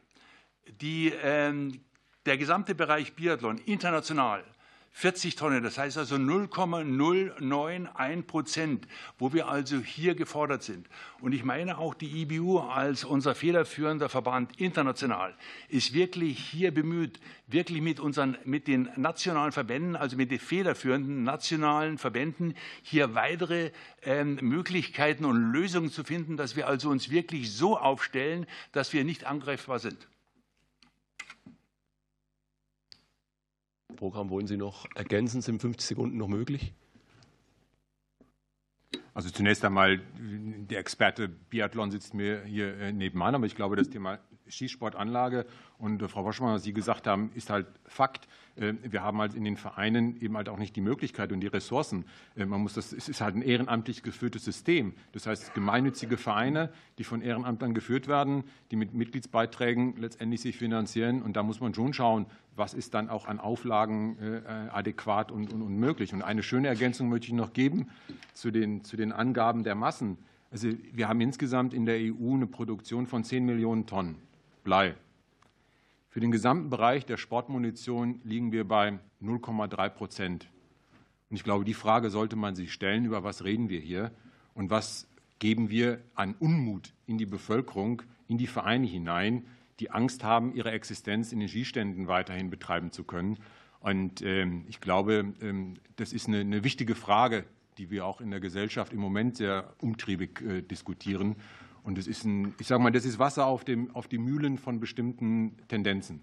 Die, 0.80 1.12
ähm, 1.22 1.82
der 2.26 2.38
gesamte 2.38 2.74
Bereich 2.74 3.14
Biathlon 3.14 3.58
international 3.58 4.46
40 4.92 5.36
Tonnen, 5.36 5.64
das 5.64 5.78
heißt 5.78 5.98
also 5.98 6.18
0,091 6.18 8.28
Prozent, 8.28 8.88
wo 9.18 9.34
wir 9.34 9.48
also 9.48 9.80
hier 9.80 10.16
gefordert 10.16 10.64
sind. 10.64 10.88
Und 11.22 11.34
ich 11.34 11.44
meine 11.44 11.78
auch 11.78 11.94
die 11.94 12.22
IBU 12.22 12.60
als 12.60 13.04
unser 13.04 13.36
federführender 13.36 14.10
Verband 14.10 14.60
international 14.60 15.36
ist 15.70 15.94
wirklich 15.94 16.40
hier 16.40 16.74
bemüht, 16.74 17.20
wirklich 17.48 17.82
mit, 17.82 18.00
unseren, 18.00 18.38
mit 18.46 18.68
den 18.68 18.90
nationalen 18.96 19.52
Verbänden, 19.52 19.96
also 19.96 20.18
mit 20.18 20.32
den 20.32 20.40
federführenden 20.40 21.24
nationalen 21.24 21.98
Verbänden, 21.98 22.56
hier 22.82 23.16
weitere 23.16 23.72
ähm, 24.04 24.40
Möglichkeiten 24.42 25.26
und 25.26 25.52
Lösungen 25.52 25.92
zu 25.92 26.04
finden, 26.04 26.38
dass 26.38 26.56
wir 26.56 26.68
also 26.68 26.90
uns 26.90 27.10
wirklich 27.10 27.52
so 27.52 27.78
aufstellen, 27.78 28.46
dass 28.72 28.94
wir 28.94 29.04
nicht 29.04 29.26
angreifbar 29.26 29.80
sind. 29.80 30.08
Programm 33.96 34.30
wollen 34.30 34.48
Sie 34.48 34.58
noch 34.58 34.86
ergänzen? 34.96 35.42
Sind 35.42 35.62
50 35.62 35.88
Sekunden 35.88 36.18
noch 36.18 36.28
möglich? 36.28 36.74
Also 39.14 39.30
zunächst 39.30 39.66
einmal, 39.66 40.00
der 40.18 40.80
Experte 40.80 41.28
Biathlon 41.28 41.92
sitzt 41.92 42.14
mir 42.14 42.44
hier 42.44 42.78
äh, 42.78 42.94
nebenan, 42.94 43.36
aber 43.36 43.46
ich 43.46 43.56
glaube, 43.56 43.76
das 43.76 43.90
Thema 43.90 44.20
Schießsportanlage 44.50 45.46
und 45.78 46.02
äh, 46.02 46.08
Frau 46.08 46.26
Woschmann, 46.26 46.54
was 46.54 46.64
Sie 46.64 46.74
gesagt 46.74 47.08
haben, 47.08 47.32
ist 47.36 47.50
halt 47.50 47.68
Fakt. 47.86 48.28
Äh, 48.56 48.74
wir 48.84 49.04
haben 49.04 49.20
halt 49.20 49.34
in 49.34 49.44
den 49.44 49.58
Vereinen 49.58 50.20
eben 50.22 50.36
halt 50.36 50.50
auch 50.50 50.58
nicht 50.58 50.76
die 50.76 50.82
Möglichkeit 50.82 51.32
und 51.32 51.40
die 51.40 51.48
Ressourcen. 51.48 52.06
Äh, 52.36 52.46
man 52.46 52.62
muss 52.62 52.74
das, 52.74 52.92
es 52.94 53.10
ist 53.10 53.22
halt 53.22 53.36
ein 53.36 53.42
ehrenamtlich 53.42 54.04
geführtes 54.04 54.44
System. 54.44 54.94
Das 55.12 55.28
heißt, 55.28 55.54
gemeinnützige 55.54 56.18
Vereine, 56.18 56.72
die 56.98 57.04
von 57.04 57.22
Ehrenamtlern 57.22 57.74
geführt 57.74 58.08
werden, 58.08 58.44
die 58.72 58.76
mit 58.76 58.94
Mitgliedsbeiträgen 58.94 59.96
letztendlich 59.98 60.42
sich 60.42 60.58
finanzieren. 60.58 61.22
Und 61.22 61.36
da 61.36 61.44
muss 61.44 61.60
man 61.60 61.74
schon 61.74 61.94
schauen, 61.94 62.26
was 62.56 62.74
ist 62.74 62.94
dann 62.94 63.10
auch 63.10 63.26
an 63.26 63.40
Auflagen 63.40 64.18
adäquat 64.74 65.32
und, 65.32 65.54
und, 65.54 65.62
und 65.62 65.78
möglich. 65.78 66.14
Und 66.14 66.24
eine 66.24 66.44
schöne 66.44 66.68
Ergänzung 66.68 67.08
möchte 67.08 67.28
ich 67.28 67.34
noch 67.34 67.54
geben 67.54 67.88
zu 68.34 68.52
den, 68.52 68.84
zu 68.84 68.98
den 68.98 69.14
Angaben 69.14 69.64
der 69.64 69.76
Massen. 69.76 70.18
Also 70.52 70.70
wir 70.94 71.08
haben 71.08 71.22
insgesamt 71.22 71.74
in 71.74 71.86
der 71.86 71.98
EU 72.00 72.34
eine 72.34 72.48
Produktion 72.48 73.06
von 73.06 73.24
10 73.24 73.46
Millionen 73.46 73.86
Tonnen. 73.86 74.16
Blei. 74.64 74.96
Für 76.10 76.20
den 76.20 76.32
gesamten 76.32 76.70
Bereich 76.70 77.06
der 77.06 77.18
Sportmunition 77.18 78.20
liegen 78.24 78.52
wir 78.52 78.68
bei 78.68 79.00
0,3 79.22 79.90
Prozent. 79.90 80.50
Und 81.30 81.36
ich 81.36 81.44
glaube, 81.44 81.66
die 81.66 81.74
Frage 81.74 82.10
sollte 82.10 82.36
man 82.36 82.56
sich 82.56 82.74
stellen, 82.74 83.06
über 83.06 83.24
was 83.24 83.44
reden 83.44 83.70
wir 83.70 83.80
hier 83.80 84.12
und 84.54 84.70
was 84.70 85.08
geben 85.38 85.70
wir 85.70 86.02
an 86.16 86.36
Unmut 86.40 86.94
in 87.06 87.18
die 87.18 87.26
Bevölkerung, 87.26 88.02
in 88.28 88.38
die 88.38 88.48
Vereine 88.48 88.88
hinein, 88.88 89.46
die 89.80 89.92
Angst 89.92 90.24
haben, 90.24 90.54
ihre 90.54 90.72
Existenz 90.72 91.32
in 91.32 91.40
den 91.40 91.48
Skiständen 91.48 92.08
weiterhin 92.08 92.50
betreiben 92.50 92.92
zu 92.92 93.04
können. 93.04 93.38
Und 93.80 94.22
ähm, 94.22 94.66
ich 94.68 94.82
glaube, 94.82 95.34
ähm, 95.42 95.76
das 95.96 96.12
ist 96.12 96.28
eine 96.28 96.64
wichtige 96.64 96.96
Frage, 96.96 97.46
die 97.78 97.90
wir 97.90 98.06
auch 98.06 98.20
in 98.20 98.30
der 98.30 98.42
Gesellschaft 98.42 98.92
im 98.92 99.00
Moment 99.00 99.38
sehr 99.38 99.74
umtriebig 99.80 100.42
äh, 100.42 100.62
diskutieren. 100.62 101.38
Und 101.84 101.98
das 101.98 102.08
ist 102.08 102.26
ein, 102.26 102.54
ich 102.60 102.68
sage 102.68 102.82
mal, 102.82 102.92
das 102.92 103.06
ist 103.06 103.20
Wasser 103.20 103.46
auf, 103.46 103.64
dem, 103.64 103.94
auf 103.96 104.08
die 104.08 104.18
Mühlen 104.18 104.58
von 104.58 104.80
bestimmten 104.80 105.58
Tendenzen. 105.68 106.22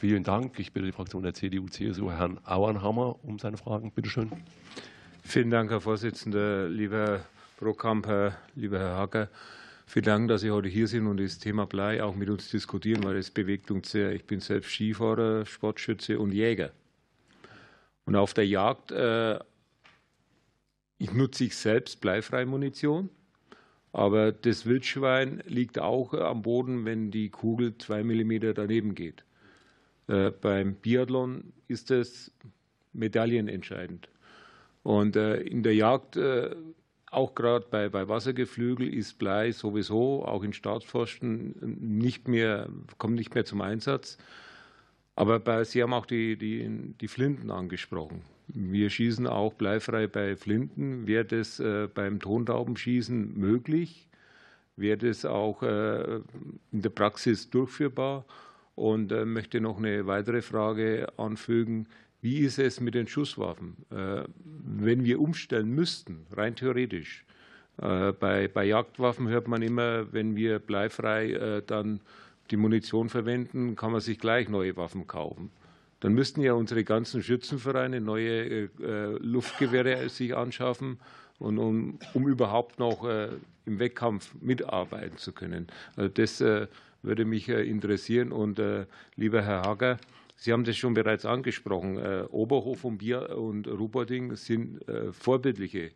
Vielen 0.00 0.22
Dank. 0.22 0.58
Ich 0.60 0.72
bitte 0.72 0.86
die 0.86 0.92
Fraktion 0.92 1.24
der 1.24 1.34
CDU-CSU, 1.34 2.10
Herrn 2.10 2.38
Auernhammer, 2.44 3.16
um 3.24 3.38
seine 3.38 3.56
Fragen. 3.56 3.90
Bitte 3.90 4.08
schön. 4.08 4.30
Vielen 5.24 5.50
Dank, 5.50 5.70
Herr 5.70 5.80
Vorsitzender. 5.80 6.68
Lieber 6.68 6.96
Herr 6.96 7.24
Brockkamp, 7.58 8.06
lieber 8.54 8.78
Herr 8.78 8.96
Hacker, 8.96 9.28
vielen 9.84 10.04
Dank, 10.04 10.28
dass 10.28 10.42
Sie 10.42 10.52
heute 10.52 10.68
hier 10.68 10.86
sind 10.86 11.08
und 11.08 11.18
das 11.18 11.40
Thema 11.40 11.66
Blei 11.66 12.02
auch 12.02 12.14
mit 12.14 12.30
uns 12.30 12.50
diskutieren, 12.50 13.02
weil 13.02 13.16
es 13.16 13.32
bewegt 13.32 13.72
uns 13.72 13.90
sehr. 13.90 14.12
Ich 14.12 14.24
bin 14.24 14.38
selbst 14.38 14.70
Skifahrer, 14.70 15.44
Sportschütze 15.44 16.20
und 16.20 16.32
Jäger. 16.32 16.70
Und 18.04 18.14
auf 18.14 18.32
der 18.32 18.46
Jagd 18.46 18.92
äh, 18.92 19.40
ich 20.98 21.12
nutze 21.12 21.44
ich 21.44 21.56
selbst 21.56 22.00
bleifreie 22.00 22.46
Munition, 22.46 23.08
aber 23.92 24.32
das 24.32 24.66
Wildschwein 24.66 25.42
liegt 25.46 25.78
auch 25.78 26.12
am 26.12 26.42
Boden, 26.42 26.84
wenn 26.84 27.10
die 27.10 27.30
Kugel 27.30 27.76
zwei 27.78 28.02
Millimeter 28.02 28.52
daneben 28.54 28.94
geht. 28.94 29.24
Äh, 30.08 30.30
beim 30.30 30.74
Biathlon 30.74 31.52
ist 31.68 31.90
das 31.90 32.30
medaillenentscheidend. 32.92 34.08
Und 34.82 35.16
äh, 35.16 35.40
in 35.40 35.62
der 35.62 35.74
Jagd, 35.74 36.16
äh, 36.16 36.54
auch 37.10 37.34
gerade 37.34 37.66
bei, 37.70 38.08
Wassergeflügel, 38.08 38.92
ist 38.92 39.18
Blei 39.18 39.52
sowieso 39.52 40.24
auch 40.24 40.42
in 40.42 40.52
Staatsforsten 40.52 41.54
nicht 41.80 42.28
mehr, 42.28 42.68
kommt 42.98 43.14
nicht 43.14 43.34
mehr 43.34 43.44
zum 43.44 43.60
Einsatz. 43.60 44.18
Aber 45.16 45.64
Sie 45.64 45.82
haben 45.82 45.94
auch 45.94 46.06
die, 46.06 46.36
die, 46.36 46.94
die 47.00 47.08
Flinten 47.08 47.50
angesprochen. 47.50 48.22
Wir 48.48 48.88
schießen 48.88 49.26
auch 49.26 49.52
bleifrei 49.52 50.06
bei 50.06 50.34
Flinten. 50.34 51.06
Wäre 51.06 51.24
das 51.24 51.60
äh, 51.60 51.88
beim 51.92 52.18
Tontaubenschießen 52.18 53.38
möglich? 53.38 54.08
Wäre 54.76 54.96
das 54.96 55.24
auch 55.24 55.62
äh, 55.62 56.16
in 56.72 56.82
der 56.82 56.90
Praxis 56.90 57.50
durchführbar? 57.50 58.24
Und 58.74 59.12
äh, 59.12 59.24
möchte 59.24 59.60
noch 59.60 59.78
eine 59.78 60.06
weitere 60.06 60.40
Frage 60.40 61.08
anfügen. 61.18 61.86
Wie 62.22 62.38
ist 62.38 62.58
es 62.58 62.80
mit 62.80 62.94
den 62.94 63.06
Schusswaffen? 63.06 63.76
Wenn 63.90 65.04
wir 65.04 65.20
umstellen 65.20 65.72
müssten, 65.72 66.26
rein 66.32 66.56
theoretisch, 66.56 67.24
bei, 67.76 68.50
bei 68.52 68.64
Jagdwaffen 68.64 69.28
hört 69.28 69.46
man 69.46 69.62
immer, 69.62 70.12
wenn 70.12 70.34
wir 70.34 70.58
bleifrei 70.58 71.62
dann 71.68 72.00
die 72.50 72.56
Munition 72.56 73.08
verwenden, 73.08 73.76
kann 73.76 73.92
man 73.92 74.00
sich 74.00 74.18
gleich 74.18 74.48
neue 74.48 74.76
Waffen 74.76 75.06
kaufen 75.06 75.52
dann 76.00 76.14
müssten 76.14 76.40
ja 76.40 76.52
unsere 76.52 76.84
ganzen 76.84 77.22
Schützenvereine 77.22 78.00
neue 78.00 78.64
äh, 78.64 78.68
Luftgewehre 79.20 80.08
sich 80.08 80.36
anschaffen, 80.36 80.98
und 81.38 81.58
um, 81.58 81.98
um 82.14 82.28
überhaupt 82.28 82.78
noch 82.78 83.04
äh, 83.04 83.28
im 83.64 83.78
Wettkampf 83.78 84.34
mitarbeiten 84.40 85.16
zu 85.18 85.32
können. 85.32 85.68
Also 85.96 86.08
das 86.08 86.40
äh, 86.40 86.66
würde 87.02 87.24
mich 87.24 87.48
äh, 87.48 87.62
interessieren. 87.68 88.32
Und 88.32 88.58
äh, 88.58 88.86
lieber 89.16 89.42
Herr 89.42 89.62
Hager, 89.62 89.98
Sie 90.36 90.52
haben 90.52 90.64
das 90.64 90.76
schon 90.76 90.94
bereits 90.94 91.24
angesprochen. 91.24 91.98
Äh, 91.98 92.24
Oberhof 92.30 92.84
und 92.84 92.98
Bier 92.98 93.36
und 93.36 93.66
Ruperding 93.66 94.36
sind 94.36 94.80
vorbildliche 95.12 95.90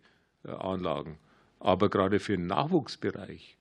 Anlagen. 0.45 1.19
Aber 1.61 1.89
gerade 1.89 2.19
für 2.19 2.37
den 2.37 2.49
Nachwuchsbereich, 2.49 3.57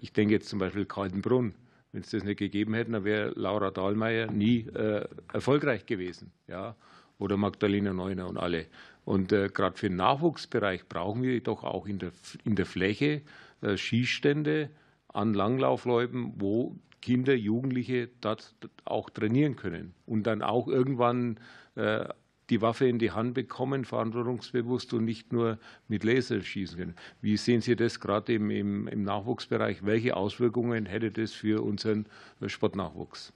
ich 0.00 0.12
denke 0.14 0.32
jetzt 0.32 0.48
zum 0.48 0.58
Beispiel 0.58 0.86
Kaltenbrunn, 0.86 1.54
wenn 1.92 2.02
es 2.02 2.10
das 2.10 2.24
nicht 2.24 2.38
gegeben 2.38 2.74
hätte, 2.74 2.92
dann 2.92 3.04
wäre 3.04 3.32
Laura 3.34 3.70
Dahlmeier 3.70 4.30
nie 4.30 4.66
äh, 4.68 5.06
erfolgreich 5.32 5.86
gewesen. 5.86 6.32
Ja? 6.46 6.76
Oder 7.18 7.36
Magdalena 7.36 7.92
Neuner 7.92 8.28
und 8.28 8.38
alle. 8.38 8.66
Und 9.04 9.32
äh, 9.32 9.48
gerade 9.48 9.76
für 9.76 9.88
den 9.88 9.96
Nachwuchsbereich 9.96 10.88
brauchen 10.88 11.22
wir 11.22 11.40
doch 11.40 11.64
auch 11.64 11.86
in 11.86 11.98
der, 11.98 12.12
in 12.44 12.54
der 12.54 12.66
Fläche 12.66 13.22
äh, 13.60 13.76
Schießstände 13.76 14.70
an 15.08 15.34
Langlaufläufen, 15.34 16.34
wo 16.36 16.76
Kinder, 17.02 17.34
Jugendliche 17.34 18.08
dort 18.20 18.54
auch 18.84 19.10
trainieren 19.10 19.56
können 19.56 19.94
und 20.06 20.24
dann 20.24 20.42
auch 20.42 20.68
irgendwann 20.68 21.38
äh, 21.74 22.04
die 22.50 22.60
Waffe 22.60 22.86
in 22.86 22.98
die 22.98 23.12
Hand 23.12 23.34
bekommen, 23.34 23.84
verantwortungsbewusst 23.84 24.92
und 24.92 25.04
nicht 25.04 25.32
nur 25.32 25.58
mit 25.88 26.04
Laser 26.04 26.42
schießen 26.42 26.76
können. 26.76 26.94
Wie 27.22 27.36
sehen 27.36 27.60
Sie 27.60 27.76
das 27.76 28.00
gerade 28.00 28.34
im, 28.34 28.50
im, 28.50 28.88
im 28.88 29.02
Nachwuchsbereich? 29.04 29.84
Welche 29.84 30.16
Auswirkungen 30.16 30.86
hätte 30.86 31.10
das 31.10 31.32
für 31.32 31.62
unseren 31.62 32.06
Sportnachwuchs? 32.44 33.32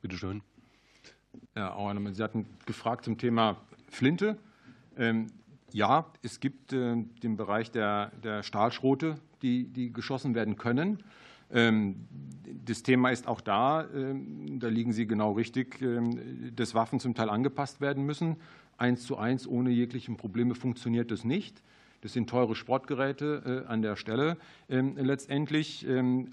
Bitte 0.00 0.16
schön. 0.16 0.42
Herr 1.54 1.76
Auermann, 1.76 2.14
Sie 2.14 2.22
hatten 2.22 2.46
gefragt 2.66 3.04
zum 3.04 3.18
Thema 3.18 3.56
Flinte. 3.88 4.38
Ähm, 4.96 5.28
ja, 5.72 6.06
es 6.22 6.40
gibt 6.40 6.72
äh, 6.72 6.96
den 7.22 7.36
Bereich 7.36 7.70
der, 7.70 8.12
der 8.22 8.42
Stahlschrote, 8.42 9.16
die, 9.42 9.64
die 9.64 9.92
geschossen 9.92 10.34
werden 10.34 10.56
können. 10.56 11.02
Ähm, 11.52 12.06
das 12.64 12.82
Thema 12.82 13.10
ist 13.10 13.26
auch 13.26 13.40
da, 13.40 13.86
ähm, 13.94 14.58
da 14.58 14.68
liegen 14.68 14.92
Sie 14.92 15.06
genau 15.06 15.32
richtig, 15.32 15.80
ähm, 15.82 16.52
dass 16.54 16.74
Waffen 16.74 17.00
zum 17.00 17.14
Teil 17.14 17.28
angepasst 17.28 17.80
werden 17.80 18.04
müssen. 18.04 18.36
Eins 18.78 19.04
zu 19.04 19.16
eins 19.16 19.46
ohne 19.46 19.70
jeglichen 19.70 20.16
Probleme 20.16 20.54
funktioniert 20.54 21.10
das 21.10 21.24
nicht. 21.24 21.62
Das 22.00 22.12
sind 22.14 22.28
teure 22.28 22.56
Sportgeräte 22.56 23.64
äh, 23.64 23.70
an 23.70 23.80
der 23.80 23.94
Stelle 23.94 24.36
letztendlich. 24.66 25.86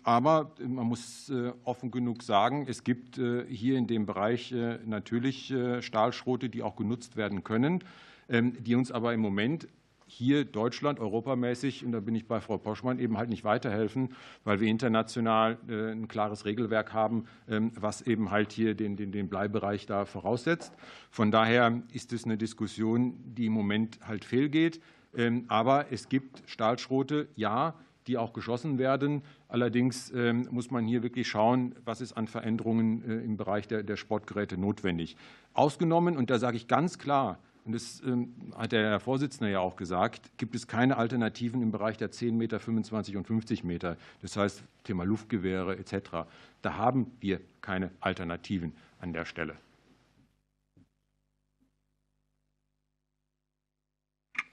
Aber 0.04 0.52
man 0.66 0.88
muss 0.88 1.30
äh, 1.30 1.52
offen 1.64 1.92
genug 1.92 2.24
sagen, 2.24 2.66
es 2.68 2.84
gibt 2.84 3.20
äh, 3.20 3.46
hier 3.48 3.78
in 3.78 3.86
dem 3.86 4.08
Bereich 4.08 4.54
natürlich 4.86 5.54
Stahlschrote, 5.82 6.50
die 6.50 6.64
auch 6.64 6.76
genutzt 6.76 7.18
werden 7.18 7.44
können, 7.44 7.84
die 8.30 8.76
uns 8.76 8.92
aber 8.92 9.14
im 9.14 9.20
Moment 9.20 9.68
hier 10.10 10.44
Deutschland 10.44 11.00
europamäßig, 11.00 11.86
und 11.86 11.92
da 11.92 12.00
bin 12.00 12.16
ich 12.16 12.28
bei 12.28 12.42
Frau 12.42 12.58
Poschmann, 12.58 12.98
eben 12.98 13.18
halt 13.18 13.30
nicht 13.30 13.44
weiterhelfen, 13.44 14.10
weil 14.44 14.60
wir 14.60 14.68
international 14.68 15.60
äh, 15.70 15.92
ein 15.92 16.08
klares 16.08 16.46
Regelwerk 16.46 16.94
haben, 16.94 17.26
ähm, 17.48 17.72
was 17.80 18.02
eben 18.02 18.32
halt 18.32 18.52
hier 18.52 18.74
den, 18.74 18.96
den, 18.96 19.12
den 19.12 19.30
Bleibereich 19.30 19.86
da 19.86 20.06
voraussetzt. 20.06 20.74
Von 21.12 21.30
daher 21.32 21.84
ist 21.94 22.12
es 22.12 22.26
eine 22.26 22.38
Diskussion, 22.38 23.14
die 23.24 23.46
im 23.46 23.54
Moment 23.54 24.00
halt 24.06 24.26
fehlgeht. 24.26 24.82
Ähm, 25.16 25.46
aber 25.48 25.92
es 25.92 26.10
gibt 26.10 26.42
Stahlschrote, 26.48 27.28
ja, 27.36 27.76
die 28.08 28.18
auch 28.18 28.34
geschossen 28.34 28.80
werden. 28.80 29.22
Allerdings 29.48 30.12
ähm, 30.16 30.48
muss 30.50 30.72
man 30.72 30.88
hier 30.88 31.04
wirklich 31.04 31.28
schauen, 31.28 31.76
was 31.86 32.02
ist 32.02 32.14
an 32.14 32.28
Veränderungen 32.28 33.04
äh, 33.08 33.24
im 33.24 33.38
Bereich 33.38 33.68
der 33.68 33.96
Sportgeräte 33.96 34.58
notwendig. 34.58 35.16
Ausgenommen, 35.54 36.18
und 36.18 36.32
da 36.32 36.40
sage 36.40 36.58
ich 36.58 36.68
ganz 36.68 36.98
klar, 36.98 37.38
und 37.66 37.74
das 37.74 38.02
ähm, 38.02 38.34
hat 38.56 38.72
der 38.72 38.90
Herr 38.90 39.00
Vorsitzende 39.00 39.52
ja 39.52 39.60
auch 39.60 39.76
gesagt, 39.76 40.32
gibt 40.38 40.56
es 40.56 40.68
keine 40.68 40.98
Alternativen 40.98 41.62
im 41.62 41.72
Bereich 41.72 41.98
der 41.98 42.12
10 42.12 42.38
Meter, 42.38 42.60
25 42.60 43.18
und 43.18 43.28
50 43.28 43.64
Meter. 43.64 43.98
Das 44.22 44.38
heißt, 44.38 44.64
Thema 44.84 45.04
Luftgewehre 45.04 45.78
etc. 45.78 46.26
Da 46.62 46.74
haben 46.76 47.12
wir 47.20 47.42
keine 47.62 47.92
Alternativen 48.00 48.74
an 49.00 49.14
der 49.14 49.26
Stelle. 49.26 49.56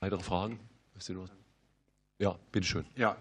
Weitere 0.01 0.23
Fragen? 0.23 0.61
Ja, 2.19 2.37
bitteschön. 2.53 2.85
Ja, 2.97 3.17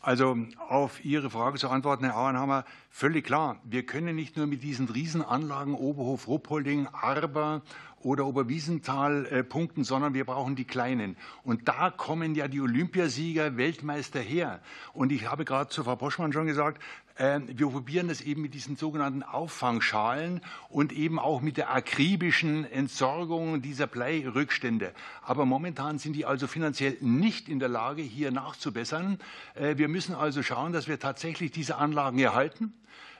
also 0.00 0.36
auf 0.68 1.04
Ihre 1.04 1.28
Frage 1.30 1.58
zu 1.58 1.68
antworten, 1.68 2.04
Herr 2.04 2.16
Auenhammer, 2.16 2.64
völlig 2.88 3.26
klar. 3.26 3.60
Wir 3.64 3.84
können 3.84 4.16
nicht 4.16 4.36
nur 4.36 4.46
mit 4.46 4.62
diesen 4.62 4.88
Riesenanlagen 4.88 5.74
Oberhof, 5.74 6.26
Ruppolding, 6.26 6.86
Arber 6.86 7.62
oder 8.02 8.26
Oberwiesenthal 8.26 9.26
äh, 9.26 9.44
punkten, 9.44 9.84
sondern 9.84 10.14
wir 10.14 10.24
brauchen 10.24 10.56
die 10.56 10.64
kleinen. 10.64 11.16
Und 11.44 11.68
da 11.68 11.90
kommen 11.90 12.34
ja 12.34 12.48
die 12.48 12.60
Olympiasieger, 12.60 13.56
Weltmeister 13.56 14.20
her. 14.20 14.60
Und 14.92 15.12
ich 15.12 15.30
habe 15.30 15.44
gerade 15.44 15.70
zu 15.70 15.84
Frau 15.84 15.96
Boschmann 15.96 16.32
schon 16.32 16.46
gesagt, 16.46 16.82
äh, 17.16 17.40
wir 17.46 17.68
probieren 17.68 18.08
das 18.08 18.22
eben 18.22 18.40
mit 18.40 18.54
diesen 18.54 18.76
sogenannten 18.76 19.22
Auffangschalen 19.22 20.40
und 20.70 20.92
eben 20.92 21.18
auch 21.18 21.42
mit 21.42 21.58
der 21.58 21.70
akribischen 21.70 22.64
Entsorgung 22.64 23.60
dieser 23.60 23.86
Bleirückstände. 23.86 24.94
Aber 25.22 25.44
momentan 25.44 25.98
sind 25.98 26.14
die 26.14 26.24
also 26.24 26.46
finanziell 26.46 26.96
nicht 27.00 27.48
in 27.50 27.58
der 27.58 27.68
Lage, 27.68 28.00
hier 28.00 28.30
nachzubessern. 28.30 29.18
Äh, 29.54 29.76
wir 29.76 29.88
müssen 29.88 30.14
also 30.14 30.42
schauen, 30.42 30.72
dass 30.72 30.88
wir 30.88 30.98
tatsächlich 30.98 31.50
diese 31.50 31.76
Anlagen 31.76 32.18
erhalten. 32.18 32.72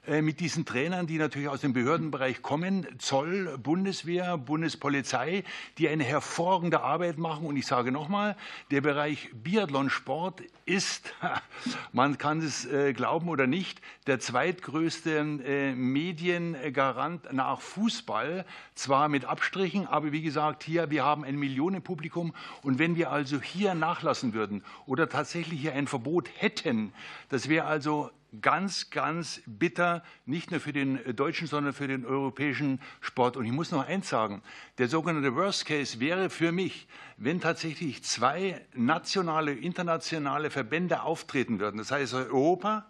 Äh, 0.07 0.23
mit 0.23 0.41
diesen 0.41 0.65
Trainern, 0.65 1.07
die 1.07 1.19
natürlich 1.19 1.49
aus 1.49 1.61
dem 1.61 1.75
Behördenbereich 1.75 2.41
kommen, 2.41 2.87
Zoll, 2.99 3.59
Bundeswehr, 3.59 4.39
Bundespolizei, 4.39 5.45
die 5.77 5.89
eine 5.89 6.05
hervorragende 6.05 6.81
Arbeit 6.81 7.19
machen. 7.19 7.45
Und 7.45 7.57
ich 7.57 7.67
sage 7.67 7.93
nochmal, 7.93 8.35
der 8.71 8.81
Bereich 8.81 9.29
Biathlonsport 9.35 10.43
ist, 10.65 11.13
man 11.93 12.17
kann 12.17 12.41
es 12.41 12.65
äh, 12.65 12.95
glauben 12.95 13.29
oder 13.29 13.47
nicht, 13.47 13.83
der 14.07 14.21
zweitgrößte 14.21 15.19
äh, 15.19 15.75
Mediengarant 15.75 17.31
nach 17.35 17.61
Fußball. 17.61 18.47
Zwar 18.75 19.11
mit 19.11 19.27
Abstrichen, 19.27 19.87
aber 19.87 20.13
wie 20.13 20.23
gesagt, 20.23 20.63
hier, 20.63 20.91
wir 20.91 21.05
haben 21.05 21.25
ein 21.25 21.37
Millionenpublikum. 21.37 22.35
Und 22.63 22.79
wenn 22.79 22.97
wir 22.97 23.13
also 23.13 23.39
hier 23.39 23.75
nachlassen 23.75 24.33
würden 24.33 24.65
oder 24.87 25.11
tatsächlich 25.11 25.61
hier 25.61 25.75
ein 25.75 25.87
Verbot 25.87 26.31
hätten, 26.39 26.95
das 27.29 27.51
wäre 27.51 27.67
also 27.67 28.11
ganz, 28.41 28.91
ganz 28.91 29.43
bitter, 29.47 30.03
nicht 30.27 30.51
nur 30.51 30.61
für 30.61 30.73
den 30.73 31.01
deutschen, 31.17 31.47
sondern 31.47 31.73
für 31.73 31.89
den 31.89 32.05
europäischen 32.05 32.81
Sport. 33.01 33.37
Und 33.37 33.45
ich 33.45 33.53
muss 33.53 33.71
noch 33.71 33.87
eins 33.87 34.09
sagen, 34.09 34.43
der 34.79 34.89
sogenannte 34.89 35.35
Worst 35.35 35.67
Case 35.67 36.01
wäre 36.01 36.31
für 36.31 36.53
mich, 36.53 36.87
wenn 37.17 37.41
tatsächlich 37.41 38.05
zwei 38.05 38.65
nationale, 38.75 39.53
internationale 39.53 40.51
Verbände 40.51 41.03
auftreten 41.03 41.61
würden, 41.61 41.79
das 41.79 41.91
heißt 41.91 42.15
Europa 42.15 42.87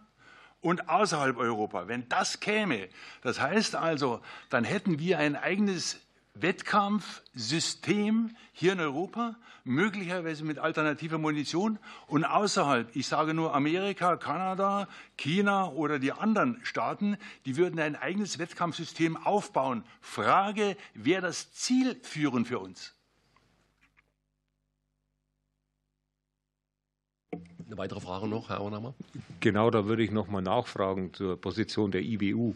und 0.61 0.89
außerhalb 0.89 1.37
Europa. 1.37 1.89
Wenn 1.89 2.09
das 2.09 2.41
käme, 2.41 2.89
das 3.23 3.41
heißt 3.41 3.77
also, 3.77 4.21
dann 4.51 4.65
hätten 4.65 4.99
wir 4.99 5.19
ein 5.19 5.37
eigenes 5.37 6.01
Wettkampfsystem 6.35 8.37
hier 8.53 8.73
in 8.73 8.81
Europa, 8.81 9.37
möglicherweise 9.65 10.45
mit 10.45 10.59
alternativer 10.59 11.19
Munition 11.19 11.79
und 12.07 12.25
außerhalb, 12.25 12.95
ich 12.95 13.07
sage 13.07 13.35
nur 13.35 13.55
Amerika, 13.55 14.17
Kanada, 14.17 14.89
China 15.17 15.71
oder 15.71 15.99
die 15.99 16.13
anderen 16.13 16.61
Staaten, 16.63 17.17
die 17.45 17.57
würden 17.57 17.81
ein 17.81 17.97
eigenes 17.97 18.39
Wettkampfsystem 18.39 19.17
aufbauen. 19.17 19.85
Frage, 20.01 20.77
wäre 20.95 21.23
das 21.23 21.53
zielführend 21.53 22.49
für 22.49 22.59
uns? 22.59 22.95
Eine 27.67 27.79
weitere 27.79 28.01
Frage 28.01 28.27
noch, 28.27 28.49
Herr 28.49 28.61
Auernhammer? 28.61 28.95
Genau, 29.39 29.71
da 29.71 29.87
würde 29.87 30.03
ich 30.03 30.11
noch 30.11 30.27
mal 30.27 30.43
nachfragen 30.43 31.15
zur 31.15 31.41
Position 31.41 31.93
der 31.93 32.03
IBU. 32.03 32.55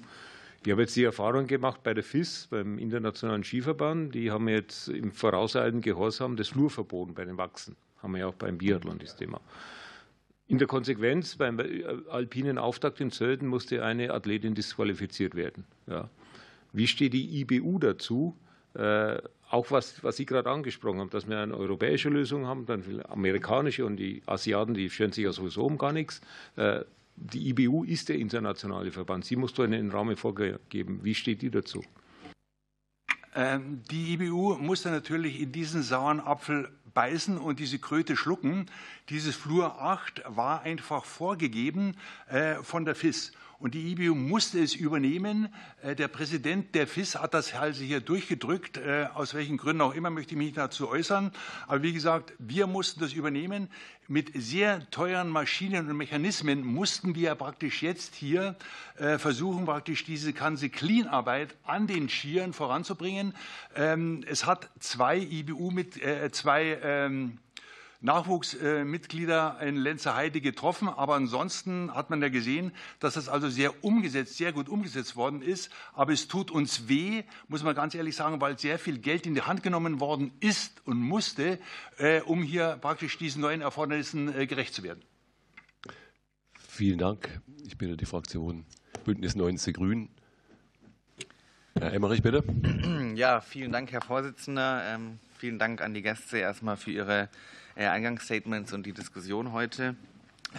Ich 0.64 0.72
habe 0.72 0.80
jetzt 0.80 0.96
die 0.96 1.04
Erfahrung 1.04 1.46
gemacht 1.46 1.82
bei 1.82 1.92
der 1.92 2.02
FIS, 2.02 2.46
beim 2.50 2.78
Internationalen 2.78 3.44
Skiverband. 3.44 4.14
Die 4.14 4.30
haben 4.30 4.48
jetzt 4.48 4.88
im 4.88 5.12
vorauseilenden 5.12 5.82
Gehorsam 5.82 6.36
das 6.36 6.48
Flurverboten 6.48 7.14
bei 7.14 7.26
den 7.26 7.36
Wachsen. 7.36 7.76
Haben 8.02 8.12
wir 8.12 8.20
ja 8.20 8.26
auch 8.28 8.34
beim 8.34 8.56
Biathlon 8.56 8.98
das 8.98 9.14
Thema. 9.14 9.42
In 10.46 10.56
der 10.56 10.66
Konsequenz, 10.66 11.36
beim 11.36 11.60
alpinen 12.08 12.56
Auftakt 12.56 12.98
in 13.00 13.10
Sölden 13.10 13.46
musste 13.46 13.84
eine 13.84 14.12
Athletin 14.14 14.54
disqualifiziert 14.54 15.34
werden. 15.34 15.66
Ja. 15.86 16.08
Wie 16.72 16.86
steht 16.86 17.12
die 17.12 17.40
IBU 17.40 17.78
dazu? 17.78 18.34
Äh, 18.72 19.18
auch 19.50 19.70
was, 19.70 20.02
was 20.02 20.16
Sie 20.16 20.24
gerade 20.24 20.50
angesprochen 20.50 20.98
haben, 20.98 21.10
dass 21.10 21.28
wir 21.28 21.38
eine 21.38 21.56
europäische 21.56 22.08
Lösung 22.08 22.46
haben, 22.46 22.64
dann 22.64 23.02
amerikanische 23.08 23.84
und 23.84 23.96
die 23.96 24.22
Asiaten, 24.24 24.72
die 24.72 24.88
scheren 24.88 25.12
sich 25.12 25.24
ja 25.24 25.32
sowieso 25.32 25.66
um 25.66 25.76
gar 25.76 25.92
nichts. 25.92 26.22
Äh, 26.56 26.84
die 27.16 27.48
IBU 27.50 27.84
ist 27.84 28.08
der 28.08 28.16
internationale 28.16 28.90
Verband. 28.90 29.24
Sie 29.24 29.36
muss 29.36 29.54
da 29.54 29.64
einen 29.64 29.90
Rahmen 29.90 30.16
vorgeben. 30.16 31.00
Wie 31.02 31.14
steht 31.14 31.42
die 31.42 31.50
dazu? 31.50 31.82
Ähm, 33.34 33.82
die 33.90 34.14
IBU 34.14 34.56
muss 34.56 34.82
dann 34.82 34.92
natürlich 34.92 35.40
in 35.40 35.52
diesen 35.52 35.82
sauren 35.82 36.20
Apfel 36.20 36.70
beißen 36.92 37.38
und 37.38 37.58
diese 37.58 37.78
Kröte 37.78 38.16
schlucken. 38.16 38.66
Dieses 39.08 39.34
Flur 39.34 39.80
8 39.82 40.22
war 40.26 40.62
einfach 40.62 41.04
vorgegeben 41.04 41.96
äh, 42.28 42.54
von 42.62 42.84
der 42.84 42.94
FIS. 42.94 43.32
Und 43.58 43.74
die 43.74 43.92
IBU 43.92 44.14
musste 44.14 44.62
es 44.62 44.74
übernehmen. 44.74 45.48
Äh, 45.82 45.94
der 45.94 46.08
Präsident 46.08 46.74
der 46.74 46.86
FIS 46.86 47.16
hat 47.16 47.34
das 47.34 47.54
also 47.54 47.82
hier 47.82 48.00
durchgedrückt. 48.00 48.78
Äh, 48.78 49.06
aus 49.14 49.34
welchen 49.34 49.56
Gründen 49.56 49.82
auch 49.82 49.94
immer 49.94 50.10
möchte 50.10 50.32
ich 50.32 50.38
mich 50.38 50.52
dazu 50.52 50.88
äußern. 50.88 51.32
Aber 51.66 51.82
wie 51.82 51.92
gesagt, 51.92 52.32
wir 52.38 52.66
mussten 52.66 53.00
das 53.00 53.12
übernehmen. 53.12 53.68
Mit 54.06 54.32
sehr 54.34 54.88
teuren 54.90 55.30
Maschinen 55.30 55.88
und 55.88 55.96
Mechanismen 55.96 56.64
mussten 56.64 57.14
wir 57.14 57.34
praktisch 57.36 57.82
jetzt 57.82 58.14
hier 58.14 58.56
äh, 58.98 59.18
versuchen, 59.18 59.64
praktisch 59.64 60.04
diese 60.04 60.32
ganze 60.32 60.68
Clean-Arbeit 60.68 61.56
an 61.64 61.86
den 61.86 62.08
Skiern 62.08 62.52
voranzubringen. 62.52 63.34
Ähm, 63.74 64.22
es 64.28 64.44
hat 64.44 64.68
zwei 64.78 65.18
IBU 65.18 65.70
mit 65.70 65.94
zwei 66.32 66.78
ähm, 66.82 67.38
Nachwuchsmitglieder 68.04 69.58
in 69.62 69.76
Lenzer 69.76 70.14
Heide 70.14 70.42
getroffen. 70.42 70.88
Aber 70.88 71.14
ansonsten 71.14 71.92
hat 71.94 72.10
man 72.10 72.20
ja 72.20 72.28
gesehen, 72.28 72.72
dass 73.00 73.14
das 73.14 73.28
also 73.28 73.48
sehr 73.48 73.82
umgesetzt, 73.82 74.36
sehr 74.36 74.52
gut 74.52 74.68
umgesetzt 74.68 75.16
worden 75.16 75.40
ist. 75.40 75.70
Aber 75.94 76.12
es 76.12 76.28
tut 76.28 76.50
uns 76.50 76.86
weh, 76.88 77.24
muss 77.48 77.62
man 77.62 77.74
ganz 77.74 77.94
ehrlich 77.94 78.14
sagen, 78.14 78.40
weil 78.40 78.58
sehr 78.58 78.78
viel 78.78 78.98
Geld 78.98 79.26
in 79.26 79.34
die 79.34 79.42
Hand 79.42 79.62
genommen 79.62 80.00
worden 80.00 80.32
ist 80.40 80.86
und 80.86 80.98
musste, 80.98 81.58
äh, 81.96 82.20
um 82.20 82.42
hier 82.42 82.78
praktisch 82.80 83.16
diesen 83.16 83.40
neuen 83.40 83.62
Erfordernissen 83.62 84.34
äh, 84.38 84.46
gerecht 84.46 84.74
zu 84.74 84.82
werden. 84.82 85.02
Vielen 86.58 86.98
Dank. 86.98 87.40
Ich 87.66 87.78
bitte 87.78 87.96
die 87.96 88.04
Fraktion 88.04 88.66
Bündnis 89.04 89.34
90 89.34 89.76
Grünen. 89.76 90.10
Herr 91.74 91.92
Emmerich, 91.92 92.22
bitte. 92.22 92.44
Ja, 93.14 93.40
vielen 93.40 93.70
Dank, 93.70 93.92
Herr 93.92 94.00
Vorsitzender. 94.02 94.82
Ähm, 94.86 95.20
vielen 95.38 95.58
Dank 95.60 95.80
an 95.80 95.94
die 95.94 96.02
Gäste 96.02 96.38
erstmal 96.38 96.76
für 96.76 96.90
Ihre 96.90 97.28
Eingangsstatements 97.76 98.72
und 98.72 98.86
die 98.86 98.92
Diskussion 98.92 99.52
heute. 99.52 99.96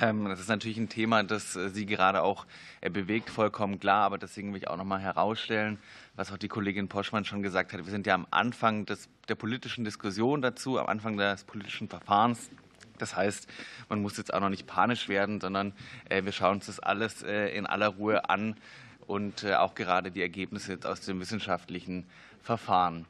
Ähm, 0.01 0.25
das 0.25 0.41
ist 0.41 0.49
natürlich 0.49 0.77
ein 0.77 0.89
Thema, 0.89 1.23
das 1.23 1.55
äh, 1.55 1.69
Sie 1.69 1.85
gerade 1.85 2.21
auch 2.21 2.45
äh, 2.81 2.89
bewegt, 2.89 3.29
vollkommen 3.29 3.79
klar. 3.79 4.03
Aber 4.03 4.17
deswegen 4.17 4.53
will 4.53 4.61
ich 4.61 4.67
auch 4.67 4.75
noch 4.75 4.83
mal 4.83 4.99
herausstellen, 4.99 5.79
was 6.15 6.31
auch 6.31 6.37
die 6.37 6.49
Kollegin 6.49 6.89
Poschmann 6.89 7.23
schon 7.23 7.41
gesagt 7.41 7.71
hat. 7.71 7.85
Wir 7.85 7.91
sind 7.91 8.05
ja 8.05 8.13
am 8.13 8.27
Anfang 8.31 8.85
des, 8.85 9.07
der 9.29 9.35
politischen 9.35 9.85
Diskussion 9.85 10.41
dazu, 10.41 10.77
am 10.77 10.87
Anfang 10.87 11.15
des 11.17 11.45
politischen 11.45 11.87
Verfahrens. 11.87 12.49
Das 12.97 13.15
heißt, 13.15 13.47
man 13.89 14.01
muss 14.01 14.17
jetzt 14.17 14.33
auch 14.33 14.39
noch 14.41 14.49
nicht 14.49 14.67
panisch 14.67 15.09
werden, 15.09 15.41
sondern 15.41 15.73
wir 16.09 16.31
schauen 16.31 16.55
uns 16.55 16.67
das 16.67 16.79
alles 16.79 17.23
in 17.23 17.65
aller 17.65 17.89
Ruhe 17.89 18.29
an 18.29 18.55
und 19.05 19.45
auch 19.45 19.75
gerade 19.75 20.11
die 20.11 20.21
Ergebnisse 20.21 20.79
aus 20.85 21.01
dem 21.01 21.19
wissenschaftlichen 21.19 22.05
Verfahren. 22.41 23.05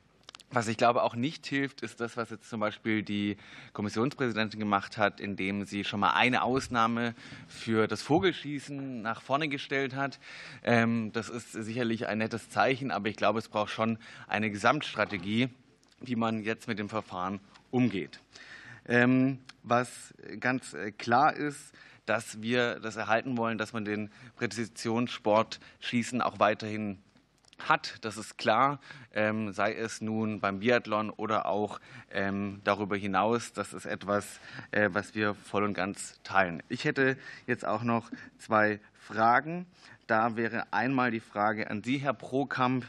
Was 0.52 0.68
ich 0.68 0.78
glaube 0.78 1.04
auch 1.04 1.16
nicht 1.16 1.46
hilft, 1.48 1.82
ist 1.82 2.00
das, 2.00 2.18
was 2.18 2.30
jetzt 2.30 2.50
zum 2.50 2.60
Beispiel 2.60 3.04
die 3.04 3.36
Kommissionspräsidentin 3.74 4.60
gemacht 4.60 4.98
hat, 4.98 5.20
indem 5.20 5.66
sie 5.66 5.84
schon 5.84 6.00
mal 6.00 6.14
eine 6.14 6.44
Ausnahme 6.44 7.16
für 7.48 7.88
das 7.88 8.02
Vogelschießen 8.02 9.02
nach 9.02 9.22
vorne 9.22 9.50
gestellt 9.50 9.96
hat. 9.96 10.20
Ähm, 10.64 11.12
das 11.14 11.30
ist 11.30 11.52
sicherlich 11.52 12.08
ein 12.08 12.20
nettes 12.20 12.50
Zeichen, 12.50 12.92
aber 12.92 13.10
ich 13.10 13.16
glaube, 13.16 13.40
es 13.40 13.50
braucht 13.50 13.72
schon 13.72 13.98
eine 14.28 14.52
Gesamtstrategie, 14.52 15.50
wie 16.00 16.16
man 16.16 16.44
jetzt 16.44 16.68
mit 16.68 16.80
dem 16.80 16.90
Verfahren 16.90 17.40
umgeht. 17.72 18.20
Ähm, 18.88 19.40
was 19.64 20.14
ganz 20.40 20.74
äh, 20.74 20.92
klar 20.92 21.34
ist, 21.34 21.74
dass 22.06 22.42
wir 22.42 22.80
das 22.80 22.96
erhalten 22.98 23.36
wollen, 23.38 23.58
dass 23.58 23.74
man 23.74 23.84
den 23.84 24.12
Präzisionssport 24.36 25.60
Schießen 25.80 26.22
auch 26.22 26.40
weiterhin 26.40 27.00
hat, 27.70 27.98
das 28.02 28.18
ist 28.18 28.38
klar, 28.38 28.80
ähm, 29.14 29.52
sei 29.52 29.74
es 29.74 30.02
nun 30.02 30.40
beim 30.40 30.60
Biathlon 30.60 31.10
oder 31.10 31.46
auch 31.46 31.80
ähm, 32.12 32.62
darüber 32.64 32.96
hinaus. 32.96 33.54
Das 33.54 33.74
ist 33.74 33.86
etwas, 33.86 34.40
äh, 34.72 34.90
was 34.94 35.16
wir 35.16 35.34
voll 35.34 35.64
und 35.64 35.74
ganz 35.74 36.20
teilen. 36.24 36.64
Ich 36.70 36.86
hätte 36.86 37.18
jetzt 37.48 37.66
auch 37.66 37.84
noch 37.84 38.12
zwei 38.38 38.80
Fragen. 38.94 39.66
Da 40.08 40.36
wäre 40.36 40.72
einmal 40.72 41.12
die 41.12 41.20
Frage 41.20 41.70
an 41.70 41.84
Sie, 41.84 41.98
Herr 41.98 42.14
Prokamp. 42.14 42.86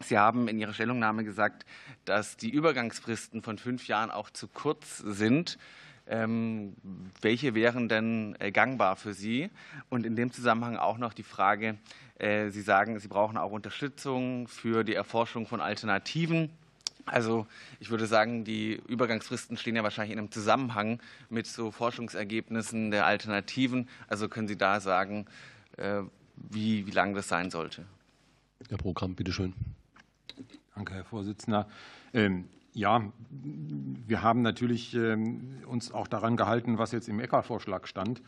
Sie 0.00 0.18
haben 0.18 0.48
in 0.48 0.58
Ihrer 0.58 0.74
Stellungnahme 0.74 1.24
gesagt, 1.24 1.64
dass 2.04 2.36
die 2.36 2.50
Übergangsfristen 2.50 3.42
von 3.42 3.58
fünf 3.58 3.86
Jahren 3.86 4.10
auch 4.10 4.30
zu 4.30 4.48
kurz 4.48 4.98
sind. 4.98 5.58
Ähm, 6.06 6.74
welche 7.20 7.54
wären 7.54 7.88
denn 7.88 8.36
äh, 8.40 8.50
gangbar 8.50 8.96
für 8.96 9.14
Sie? 9.14 9.50
Und 9.88 10.04
in 10.04 10.16
dem 10.16 10.32
Zusammenhang 10.32 10.76
auch 10.76 10.98
noch 10.98 11.12
die 11.12 11.22
Frage, 11.22 11.78
Sie 12.20 12.60
sagen, 12.60 12.98
Sie 13.00 13.08
brauchen 13.08 13.36
auch 13.36 13.50
Unterstützung 13.50 14.46
für 14.46 14.84
die 14.84 14.94
Erforschung 14.94 15.46
von 15.46 15.60
Alternativen. 15.60 16.50
Also 17.06 17.46
ich 17.80 17.90
würde 17.90 18.06
sagen, 18.06 18.44
die 18.44 18.80
Übergangsfristen 18.86 19.56
stehen 19.56 19.76
ja 19.76 19.82
wahrscheinlich 19.82 20.12
in 20.12 20.18
einem 20.18 20.30
Zusammenhang 20.30 21.00
mit 21.30 21.46
so 21.46 21.70
Forschungsergebnissen 21.70 22.90
der 22.90 23.06
Alternativen. 23.06 23.88
Also 24.08 24.28
können 24.28 24.48
Sie 24.48 24.56
da 24.56 24.80
sagen, 24.80 25.26
äh, 25.76 26.02
wie, 26.36 26.86
wie 26.86 26.90
lang 26.90 27.14
das 27.14 27.28
sein 27.28 27.50
sollte? 27.50 27.84
Herr 28.68 28.78
Programm, 28.78 29.14
bitteschön. 29.14 29.54
Danke, 30.74 30.94
Herr 30.94 31.04
Vorsitzender. 31.04 31.68
Ähm, 32.14 32.48
ja, 32.72 33.02
wir 33.30 34.22
haben 34.22 34.42
natürlich 34.42 34.94
ähm, 34.94 35.62
uns 35.66 35.92
auch 35.92 36.06
daran 36.06 36.36
gehalten, 36.36 36.78
was 36.78 36.92
jetzt 36.92 37.08
im 37.08 37.20
ECA-Vorschlag 37.20 37.86
stand. 37.86 38.22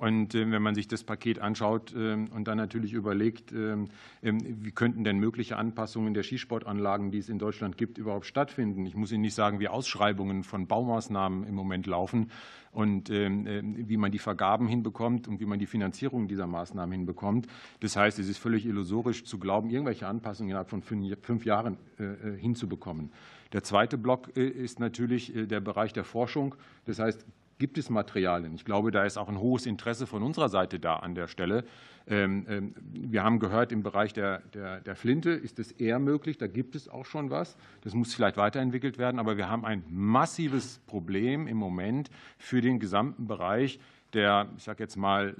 Und 0.00 0.34
äh, 0.34 0.50
wenn 0.50 0.62
man 0.62 0.74
sich 0.74 0.88
das 0.88 1.04
Paket 1.04 1.40
anschaut 1.40 1.94
ähm, 1.94 2.30
und 2.34 2.48
dann 2.48 2.56
natürlich 2.56 2.94
überlegt, 2.94 3.52
ähm, 3.52 3.88
wie 4.22 4.70
könnten 4.70 5.04
denn 5.04 5.18
mögliche 5.18 5.58
Anpassungen 5.58 6.14
der 6.14 6.22
Skisportanlagen, 6.22 7.10
die 7.10 7.18
es 7.18 7.28
in 7.28 7.38
Deutschland 7.38 7.76
gibt, 7.76 7.98
überhaupt 7.98 8.24
stattfinden? 8.24 8.86
Ich 8.86 8.96
muss 8.96 9.12
Ihnen 9.12 9.20
nicht 9.20 9.34
sagen, 9.34 9.60
wie 9.60 9.68
Ausschreibungen 9.68 10.42
von 10.42 10.66
Baumaßnahmen 10.66 11.46
im 11.46 11.54
Moment 11.54 11.86
laufen 11.86 12.30
und 12.72 13.10
wie 13.10 13.96
man 13.96 14.12
die 14.12 14.20
Vergaben 14.20 14.68
hinbekommt 14.68 15.26
und 15.26 15.40
wie 15.40 15.44
man 15.44 15.58
die 15.58 15.66
Finanzierung 15.66 16.28
dieser 16.28 16.46
Maßnahmen 16.46 16.92
hinbekommt. 16.92 17.48
Das 17.80 17.96
heißt, 17.96 18.18
es 18.20 18.28
ist 18.28 18.38
völlig 18.38 18.64
illusorisch 18.64 19.24
zu 19.24 19.38
glauben, 19.38 19.70
irgendwelche 19.70 20.06
Anpassungen 20.06 20.50
innerhalb 20.50 20.70
von 20.70 20.82
fünf 20.82 21.44
Jahren 21.44 21.78
äh, 21.98 22.04
äh, 22.04 22.38
hinzubekommen. 22.38 23.10
Der 23.52 23.64
zweite 23.64 23.98
Block 23.98 24.28
ist 24.36 24.78
natürlich 24.78 25.32
der 25.34 25.58
Bereich 25.58 25.92
der 25.92 26.04
Forschung. 26.04 26.54
Das 26.84 27.00
heißt, 27.00 27.26
gibt 27.60 27.78
es 27.78 27.90
Materialien? 27.90 28.52
Ich 28.54 28.64
glaube, 28.64 28.90
da 28.90 29.04
ist 29.04 29.16
auch 29.16 29.28
ein 29.28 29.38
hohes 29.38 29.66
Interesse 29.66 30.08
von 30.08 30.24
unserer 30.24 30.48
Seite 30.48 30.80
da 30.80 30.96
an 30.96 31.14
der 31.14 31.28
Stelle. 31.28 31.64
Ähm, 32.08 32.44
ähm, 32.48 32.74
wir 32.92 33.22
haben 33.22 33.38
gehört, 33.38 33.70
im 33.70 33.84
Bereich 33.84 34.12
der, 34.12 34.40
der, 34.54 34.80
der 34.80 34.96
Flinte 34.96 35.30
ist 35.30 35.60
es 35.60 35.70
eher 35.70 36.00
möglich. 36.00 36.38
Da 36.38 36.48
gibt 36.48 36.74
es 36.74 36.88
auch 36.88 37.06
schon 37.06 37.30
was. 37.30 37.56
Das 37.82 37.94
muss 37.94 38.12
vielleicht 38.12 38.36
weiterentwickelt 38.36 38.98
werden. 38.98 39.20
Aber 39.20 39.36
wir 39.36 39.48
haben 39.48 39.64
ein 39.64 39.84
massives 39.88 40.80
Problem 40.88 41.46
im 41.46 41.56
Moment 41.56 42.10
für 42.36 42.60
den 42.60 42.80
gesamten 42.80 43.28
Bereich 43.28 43.78
der, 44.12 44.48
ich 44.56 44.64
sage 44.64 44.82
jetzt 44.82 44.96
mal, 44.96 45.36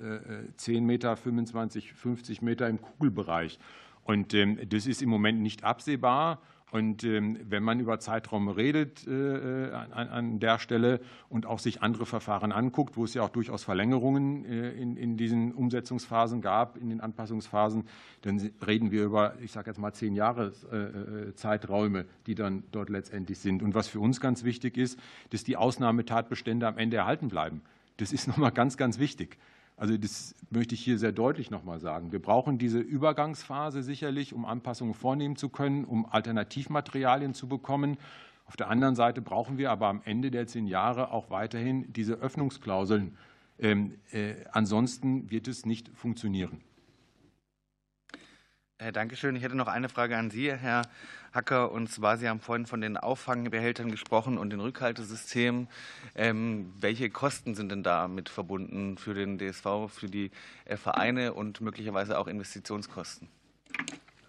10 0.57 0.77
äh, 0.77 0.81
Meter, 0.81 1.17
25, 1.17 1.93
50 1.93 2.41
Meter 2.41 2.69
im 2.69 2.81
Kugelbereich. 2.81 3.59
Und 4.05 4.35
ähm, 4.35 4.59
das 4.69 4.87
ist 4.87 5.03
im 5.03 5.09
Moment 5.09 5.41
nicht 5.41 5.65
absehbar. 5.65 6.41
Und 6.71 7.03
ähm, 7.03 7.39
wenn 7.49 7.63
man 7.63 7.81
über 7.81 7.99
Zeiträume 7.99 8.57
redet 8.57 9.07
äh, 9.07 9.71
an, 9.73 10.39
der 10.39 10.59
Stelle 10.59 11.01
und 11.29 11.47
auch 11.47 11.59
sich 11.59 11.83
andere 11.83 12.07
Verfahren 12.07 12.53
anguckt, 12.53 12.97
wo 12.97 13.05
es 13.05 13.15
ja 13.15 13.23
auch 13.23 13.29
durchaus 13.29 13.65
Verlängerungen 13.65 14.45
äh, 14.45 14.71
in, 14.71 15.17
diesen 15.17 15.53
Umsetzungsphasen 15.53 16.41
gab, 16.41 16.77
in 16.77 16.91
den 16.91 17.01
Anpassungsphasen, 17.01 17.85
dann 18.23 18.51
reden 18.65 18.93
wir 18.93 19.05
über, 19.05 19.35
ich 19.41 19.51
sage 19.51 19.71
jetzt 19.71 19.79
mal, 19.79 19.93
zehn 19.93 20.15
Jahre 20.15 20.53
äh, 20.71 21.35
Zeiträume, 21.35 22.07
die 22.27 22.37
dann 22.37 22.63
dort 22.71 22.89
letztendlich 22.89 23.39
sind. 23.39 23.63
Und 23.63 23.75
was 23.75 23.89
für 23.89 24.01
uns 24.01 24.21
ganz 24.21 24.45
wichtig 24.45 24.77
ist, 24.77 24.99
dass 25.31 25.43
die 25.43 25.57
Ausnahmetatbestände 25.57 26.67
am 26.67 26.79
Ende 26.79 26.99
erhalten 26.99 27.29
bleiben. 27.29 27.63
Das 27.97 28.13
ist 28.13 28.27
nochmal 28.29 28.53
ganz, 28.53 28.77
ganz 28.77 28.99
wichtig. 29.01 29.39
Also 29.81 29.97
das 29.97 30.35
möchte 30.51 30.75
ich 30.75 30.85
hier 30.85 30.99
sehr 30.99 31.11
deutlich 31.11 31.51
noch 31.51 31.65
mal 31.65 31.81
sagen. 31.81 32.13
Wir 32.13 32.21
brauchen 32.21 32.59
diese 32.59 32.79
Übergangsphase 32.79 33.83
sicherlich, 33.83 34.35
um 34.35 34.45
Anpassungen 34.45 34.93
vornehmen 34.93 35.37
zu 35.37 35.49
können, 35.49 35.87
um 35.87 36.05
Alternativmaterialien 36.05 37.33
zu 37.33 37.49
bekommen. 37.49 37.97
Auf 38.45 38.59
der 38.59 38.69
anderen 38.69 38.95
Seite 38.95 39.23
brauchen 39.23 39.57
wir 39.57 39.71
aber 39.71 39.87
am 39.87 40.03
Ende 40.05 40.31
der 40.31 40.47
zehn 40.47 40.67
Jahre 40.67 41.13
auch 41.13 41.31
weiterhin 41.31 41.91
diese 41.95 42.17
Öffnungsklauseln. 42.17 43.17
Ähm, 43.59 43.95
äh, 44.13 44.35
ansonsten 44.53 45.31
wird 45.31 45.49
es 45.49 45.65
nicht 45.65 45.89
funktionieren. 45.95 46.61
Dankeschön. 48.93 49.37
Ich 49.37 49.43
hätte 49.43 49.57
noch 49.57 49.69
eine 49.69 49.91
Frage 49.91 50.17
an 50.17 50.31
Sie, 50.31 50.51
Herr 50.51 50.83
Hacker. 51.35 51.71
Und 51.71 51.91
zwar, 51.93 52.17
Sie 52.17 52.27
haben 52.27 52.41
vorhin 52.41 52.65
von 52.65 52.81
den 52.81 52.97
Auffangbehältern 52.97 53.91
gesprochen 53.91 54.39
und 54.39 54.51
den 54.51 54.61
Rückhaltesystemen. 54.61 55.69
Ähm, 56.15 56.73
welche 56.81 57.11
Kosten 57.11 57.55
sind 57.55 57.71
denn 57.71 57.83
damit 57.83 58.31
verbunden 58.31 58.97
für 58.97 59.13
den 59.13 59.39
DSV, 59.39 59.91
für 59.91 60.09
die 60.09 60.31
äh, 60.65 60.79
Vereine 60.79 61.35
und 61.35 61.61
möglicherweise 61.61 62.19
auch 62.19 62.27
Investitionskosten? 62.27 63.29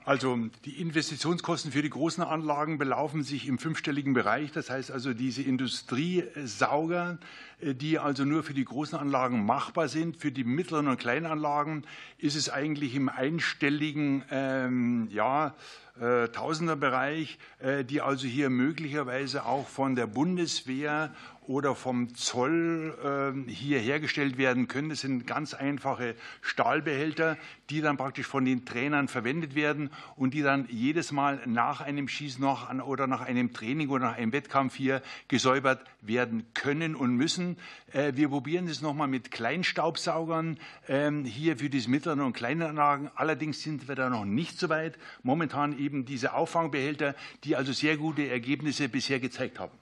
Also 0.04 0.36
die 0.66 0.82
Investitionskosten 0.82 1.72
für 1.72 1.84
die 1.84 1.90
großen 1.90 2.24
Anlagen 2.24 2.80
belaufen 2.80 3.24
sich 3.24 3.48
im 3.48 3.60
fünfstelligen 3.60 4.14
Bereich. 4.14 4.52
Das 4.52 4.72
heißt 4.72 4.92
also 4.92 5.14
diese 5.14 5.44
Industriesauger, 5.44 7.20
äh, 7.60 7.76
die 7.76 8.00
also 8.00 8.26
nur 8.26 8.42
für 8.42 8.56
die 8.56 8.66
großen 8.66 8.98
Anlagen 8.98 9.46
machbar 9.46 9.88
sind. 9.88 10.18
Für 10.18 10.32
die 10.32 10.44
mittleren 10.44 10.88
und 10.88 11.00
kleinen 11.00 11.28
Anlagen 11.28 11.84
ist 12.18 12.36
es 12.36 12.50
eigentlich 12.50 12.96
im 12.96 13.10
einstelligen 13.10 14.24
ähm, 14.32 15.08
ja, 15.12 15.54
äh, 16.00 16.30
Tausenderbereich, 16.30 17.38
äh, 17.60 17.84
die 17.84 18.02
also 18.02 18.28
hier 18.28 18.50
möglicherweise 18.50 19.46
auch 19.46 19.68
von 19.68 19.96
der 19.96 20.08
Bundeswehr 20.08 21.12
oder 21.48 21.76
vom 21.76 22.16
Zoll 22.16 22.98
ähm, 23.04 23.46
hier 23.48 23.80
hergestellt 23.80 24.38
werden 24.38 24.68
können. 24.68 24.90
Das 24.90 25.02
sind 25.02 25.26
ganz 25.26 25.54
einfache 25.54 26.16
Stahlbehälter, 26.42 27.38
die 27.70 27.82
dann 27.82 27.98
praktisch 27.98 28.28
von 28.28 28.46
den 28.46 28.64
Trainern 28.64 29.08
verwendet 29.08 29.56
werden 29.56 29.90
und 30.16 30.34
die 30.34 30.44
dann 30.44 30.68
jedes 30.70 31.12
Mal 31.12 31.42
nach 31.46 31.82
einem 31.82 32.08
Schießen 32.08 32.42
noch 32.42 32.72
oder 32.86 33.08
nach 33.08 33.22
einem 33.22 33.54
Training 33.54 33.90
oder 33.90 34.06
nach 34.06 34.18
einem 34.18 34.32
Wettkampf 34.32 34.76
hier 34.76 35.02
gesäubert 35.28 35.84
werden 36.02 36.46
können 36.54 36.96
und 36.96 37.16
müssen. 37.16 37.58
Äh, 37.92 38.14
wir 38.16 38.30
probieren 38.30 38.68
das 38.68 38.82
nochmal 38.82 39.08
mit 39.08 39.32
Kleinstaubsaugern 39.32 40.58
ähm, 40.88 41.26
hier 41.26 41.58
für 41.58 41.70
diese 41.70 41.90
mittleren 41.90 42.22
und 42.22 42.34
kleinen 42.34 42.62
Anlagen. 42.62 43.10
Allerdings 43.16 43.62
sind 43.62 43.88
wir 43.88 43.96
da 43.96 44.10
noch 44.10 44.26
nicht 44.26 44.60
so 44.60 44.70
weit. 44.70 44.98
Momentan 45.24 45.78
eben 45.82 46.06
diese 46.06 46.34
Auffangbehälter, 46.34 47.16
die 47.44 47.56
also 47.56 47.74
sehr 47.74 47.98
gute 47.98 48.28
Ergebnisse 48.28 48.88
bisher 48.88 49.20
gezeigt 49.20 49.60
haben. 49.60 49.78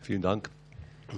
Vielen 0.00 0.22
Dank. 0.22 0.50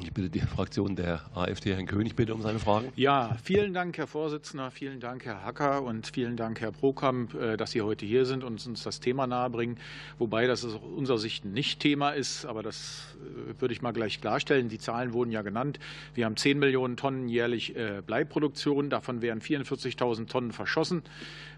Ich 0.01 0.13
bitte 0.13 0.29
die 0.29 0.41
Fraktion 0.41 0.97
der 0.97 1.21
AfD, 1.35 1.73
Herrn 1.73 1.87
König, 1.87 2.17
bitte 2.17 2.35
um 2.35 2.43
seine 2.43 2.59
Fragen. 2.59 2.93
Ja, 2.97 3.37
vielen 3.43 3.75
Dank, 3.75 3.97
Herr 3.97 4.07
Vorsitzender, 4.07 4.71
vielen 4.71 4.99
Dank, 4.99 5.25
Herr 5.25 5.45
Hacker 5.45 5.83
und 5.83 6.09
vielen 6.09 6.37
Dank, 6.37 6.61
Herr 6.61 6.73
Prokamp, 6.73 7.35
äh, 7.35 7.57
dass 7.57 7.71
Sie 7.71 7.83
heute 7.83 8.05
hier 8.05 8.27
sind 8.27 8.43
und 8.43 8.67
uns 8.67 8.83
das 8.83 9.01
Thema 9.01 9.27
nahebringen. 9.27 9.79
Wobei 10.19 10.47
das 10.47 10.65
aus 10.65 10.81
unserer 10.97 11.19
Sicht 11.19 11.45
nicht 11.45 11.81
Thema 11.81 12.11
ist, 12.11 12.45
aber 12.45 12.63
das 12.63 13.17
äh, 13.21 13.61
würde 13.61 13.73
ich 13.73 13.83
mal 13.83 13.93
gleich 13.93 14.21
klarstellen. 14.21 14.69
Die 14.69 14.79
Zahlen 14.79 15.13
wurden 15.13 15.31
ja 15.31 15.43
genannt. 15.43 15.79
Wir 16.15 16.25
haben 16.25 16.37
10 16.37 16.59
Millionen 16.59 16.97
Tonnen 16.97 17.29
jährlich 17.29 17.77
äh, 17.77 18.03
Bleiproduktion, 18.05 18.91
davon 18.91 19.23
werden 19.23 19.41
44.000 19.41 20.27
Tonnen 20.27 20.53
verschossen. 20.53 21.03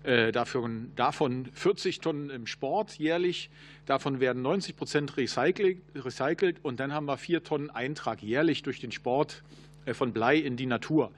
Äh, 0.06 0.30
davon, 0.30 0.92
davon 0.94 1.48
40 1.52 1.98
Tonnen 1.98 2.30
im 2.30 2.46
Sport 2.46 2.96
jährlich. 2.96 3.50
Davon 3.86 4.20
werden 4.20 4.40
90 4.40 4.76
Prozent 4.76 5.16
recycelt, 5.16 5.78
recycelt 5.96 6.58
und 6.62 6.78
dann 6.78 6.92
haben 6.92 7.06
wir 7.06 7.16
vier 7.16 7.42
Tonnen 7.42 7.70
Eintrag 7.70 8.22
jährlich 8.22 8.62
durch 8.62 8.78
den 8.78 8.92
Sport 8.92 9.42
äh, 9.84 9.94
von 9.94 10.12
Blei 10.12 10.36
in 10.36 10.56
die 10.56 10.66
Natur 10.66 11.10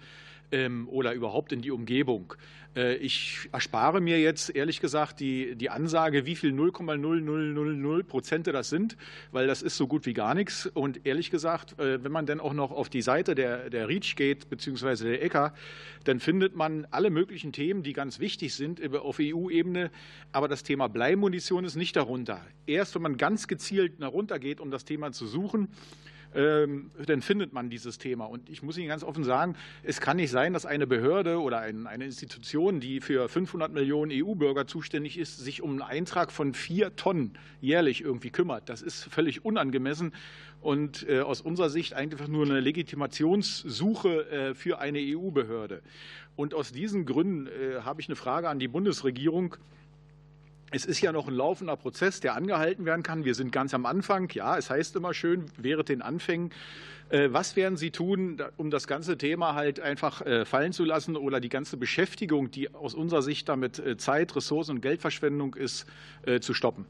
oder 0.87 1.13
überhaupt 1.13 1.53
in 1.53 1.61
die 1.61 1.71
Umgebung. 1.71 2.35
Äh, 2.79 2.97
ich 2.97 3.49
erspare 3.53 4.01
mir 4.01 4.21
jetzt 4.21 4.55
ehrlich 4.55 4.81
gesagt 4.81 5.21
die, 5.21 5.57
die 5.57 5.71
Ansage, 5.71 6.27
wie 6.27 6.37
viel 6.37 6.53
0,0000 6.53 8.03
Prozente 8.05 8.53
das 8.53 8.71
sind, 8.71 8.97
weil 9.33 9.47
das 9.47 9.63
ist 9.63 9.77
so 9.77 9.87
gut 9.87 10.07
wie 10.07 10.15
gar 10.15 10.35
nichts. 10.35 10.67
Und 10.67 11.07
ehrlich 11.07 11.31
gesagt, 11.31 11.79
äh, 11.79 12.03
wenn 12.03 12.13
man 12.13 12.27
dann 12.27 12.41
auch 12.41 12.55
noch 12.55 12.71
auf 12.71 12.89
die 12.89 13.03
Seite 13.03 13.35
der, 13.35 13.71
der 13.71 13.89
REACH 13.89 14.17
geht, 14.17 14.49
beziehungsweise 14.49 15.05
der 15.05 15.23
ECA, 15.23 15.55
dann 16.05 16.21
findet 16.21 16.57
man 16.57 16.87
alle 16.91 17.11
möglichen 17.11 17.53
Themen, 17.53 17.83
die 17.83 17.93
ganz 17.93 18.21
wichtig 18.21 18.55
sind 18.55 18.81
auf 18.95 19.19
EU-Ebene. 19.21 19.91
Aber 20.33 20.49
das 20.49 20.63
Thema 20.63 20.89
Bleimunition 20.89 21.65
ist 21.65 21.77
nicht 21.77 21.97
darunter. 21.97 22.41
Erst 22.67 22.95
wenn 22.95 23.03
man 23.03 23.17
ganz 23.17 23.49
gezielt 23.49 24.01
darunter 24.01 24.39
geht, 24.39 24.61
um 24.61 24.71
das 24.71 24.85
Thema 24.85 25.13
zu 25.13 25.27
suchen, 25.27 25.69
ähm, 25.69 25.69
dann 26.33 27.23
findet 27.23 27.53
man 27.53 27.71
dieses 27.71 27.99
Thema. 27.99 28.27
Und 28.27 28.51
ich 28.51 28.63
muss 28.63 28.77
Ihnen 28.77 28.89
ganz 28.89 29.03
offen 29.03 29.25
sagen, 29.25 29.57
es 29.83 30.01
kann 30.01 30.19
nicht 30.19 30.31
sein, 30.31 30.53
dass 30.53 30.67
eine 30.67 30.87
Behörde 30.87 31.41
oder 31.41 31.61
eine 31.61 32.05
Institution, 32.05 32.81
die 32.81 33.01
für 33.01 33.29
500 33.29 33.73
Millionen 33.73 34.13
EU-Bürger 34.13 34.67
zuständig 34.67 35.19
ist, 35.19 35.39
sich 35.39 35.63
um 35.63 35.71
einen 35.71 35.83
Eintrag 35.83 36.31
von 36.31 36.55
vier 36.55 36.95
Tonnen 36.97 37.39
jährlich 37.61 38.03
irgendwie 38.03 38.31
kümmert. 38.31 38.69
Das 38.69 38.83
ist 38.83 39.05
völlig 39.05 39.45
unangemessen 39.45 40.13
und 40.61 41.09
äh, 41.09 41.21
aus 41.21 41.41
unserer 41.41 41.71
Sicht 41.71 41.95
einfach 41.95 42.29
nur 42.29 42.45
eine 42.45 42.61
Legitimationssuche 42.61 44.31
äh, 44.31 44.55
für 44.55 44.81
eine 44.81 44.99
EU-Behörde. 45.01 45.83
Und 46.37 46.55
aus 46.55 46.71
diesen 46.71 47.05
Gründen 47.05 47.49
habe 47.85 48.01
ich 48.01 48.09
eine 48.09 48.15
Frage 48.15 48.49
an 48.49 48.61
die 48.61 48.69
Bundesregierung. 48.69 49.57
Es 50.71 50.85
ist 50.85 51.01
ja 51.01 51.13
noch 51.13 51.29
ein 51.29 51.35
laufender 51.35 51.77
Prozess, 51.77 52.21
der 52.21 52.35
angehalten 52.35 52.85
werden 52.85 53.03
kann. 53.03 53.25
Wir 53.25 53.35
sind 53.35 53.53
ganz 53.53 53.73
am 53.73 53.87
Anfang. 53.87 54.29
Ja, 54.35 54.59
es 54.59 54.69
heißt 54.69 54.97
immer 54.97 55.15
schön, 55.15 55.47
während 55.57 55.89
den 55.89 56.03
Anfängen. 56.03 56.51
Äh, 57.09 57.29
was 57.33 57.57
werden 57.57 57.79
Sie 57.79 57.91
tun, 57.91 58.43
um 58.59 58.71
das 58.71 58.87
ganze 58.87 59.17
Thema 59.17 59.55
halt 59.55 59.81
einfach 59.81 60.21
äh, 60.27 60.45
fallen 60.45 60.75
zu 60.75 60.85
lassen 60.85 61.17
oder 61.17 61.41
die 61.41 61.49
ganze 61.49 61.79
Beschäftigung, 61.79 62.51
die 62.51 62.75
aus 62.75 62.95
unserer 62.95 63.23
Sicht 63.23 63.49
damit 63.49 63.79
äh, 63.79 63.97
Zeit, 63.97 64.37
Ressourcen 64.37 64.73
und 64.73 64.81
Geldverschwendung 64.83 65.55
ist, 65.55 65.87
zu 66.41 66.53
stoppen? 66.53 66.85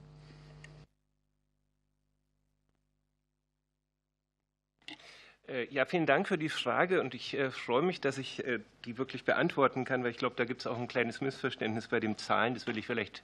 Ja, 5.70 5.86
vielen 5.86 6.04
Dank 6.04 6.28
für 6.28 6.36
die 6.36 6.48
Frage 6.48 7.00
und 7.00 7.14
ich 7.14 7.36
freue 7.50 7.82
mich, 7.82 8.00
dass 8.00 8.18
ich 8.18 8.42
die 8.84 8.98
wirklich 8.98 9.24
beantworten 9.24 9.84
kann, 9.84 10.04
weil 10.04 10.10
ich 10.10 10.18
glaube, 10.18 10.36
da 10.36 10.44
gibt 10.44 10.60
es 10.60 10.66
auch 10.66 10.78
ein 10.78 10.88
kleines 10.88 11.20
Missverständnis 11.20 11.88
bei 11.88 12.00
den 12.00 12.18
Zahlen. 12.18 12.54
Das 12.54 12.66
will 12.66 12.76
ich 12.76 12.86
vielleicht 12.86 13.22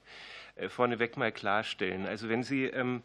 vorneweg 0.69 1.17
mal 1.17 1.33
klarstellen. 1.33 2.07
Also 2.07 2.29
wenn 2.29 2.43
Sie 2.43 2.65
ähm, 2.67 3.03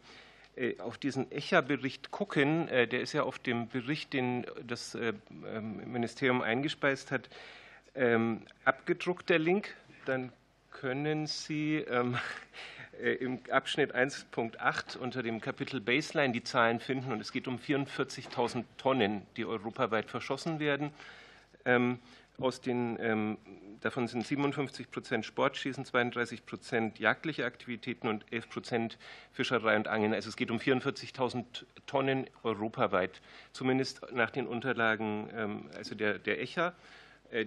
äh, 0.56 0.78
auf 0.80 0.98
diesen 0.98 1.30
ECHA-Bericht 1.30 2.10
gucken, 2.10 2.68
äh, 2.68 2.86
der 2.86 3.00
ist 3.00 3.12
ja 3.12 3.22
auf 3.22 3.38
dem 3.38 3.68
Bericht, 3.68 4.12
den 4.12 4.46
das 4.66 4.94
ähm, 4.94 5.80
Ministerium 5.90 6.42
eingespeist 6.42 7.10
hat, 7.10 7.28
ähm, 7.94 8.42
abgedruckt, 8.64 9.30
der 9.30 9.38
Link, 9.38 9.74
dann 10.06 10.32
können 10.70 11.26
Sie 11.26 11.76
im 13.20 13.40
Abschnitt 13.50 13.94
1.8 13.94 14.96
unter 14.98 15.22
dem 15.22 15.40
Kapitel 15.40 15.80
Baseline 15.80 16.32
die 16.32 16.42
Zahlen 16.42 16.80
finden 16.80 17.12
und 17.12 17.20
es 17.20 17.32
geht 17.32 17.48
um 17.48 17.56
44.000 17.58 18.64
Tonnen, 18.78 19.26
die 19.36 19.44
europaweit 19.44 20.08
verschossen 20.08 20.58
werden. 20.60 20.92
Aus 22.40 22.60
den, 22.60 22.98
ähm, 23.00 23.38
davon 23.80 24.08
sind 24.08 24.26
57 24.26 24.90
Prozent 24.90 25.26
Sportschießen, 25.26 25.84
32 25.84 26.46
Prozent 26.46 26.98
jagdliche 26.98 27.44
Aktivitäten 27.44 28.08
und 28.08 28.24
11 28.32 28.48
Prozent 28.48 28.98
Fischerei 29.32 29.76
und 29.76 29.88
Angeln. 29.88 30.14
Also 30.14 30.28
es 30.28 30.36
geht 30.36 30.50
um 30.50 30.58
44.000 30.58 31.44
Tonnen 31.86 32.26
europaweit, 32.42 33.20
zumindest 33.52 34.00
nach 34.12 34.30
den 34.30 34.46
Unterlagen 34.46 35.28
ähm, 35.34 35.70
also 35.76 35.94
der, 35.94 36.18
der 36.18 36.40
ECHA. 36.40 36.74
Äh, 37.30 37.46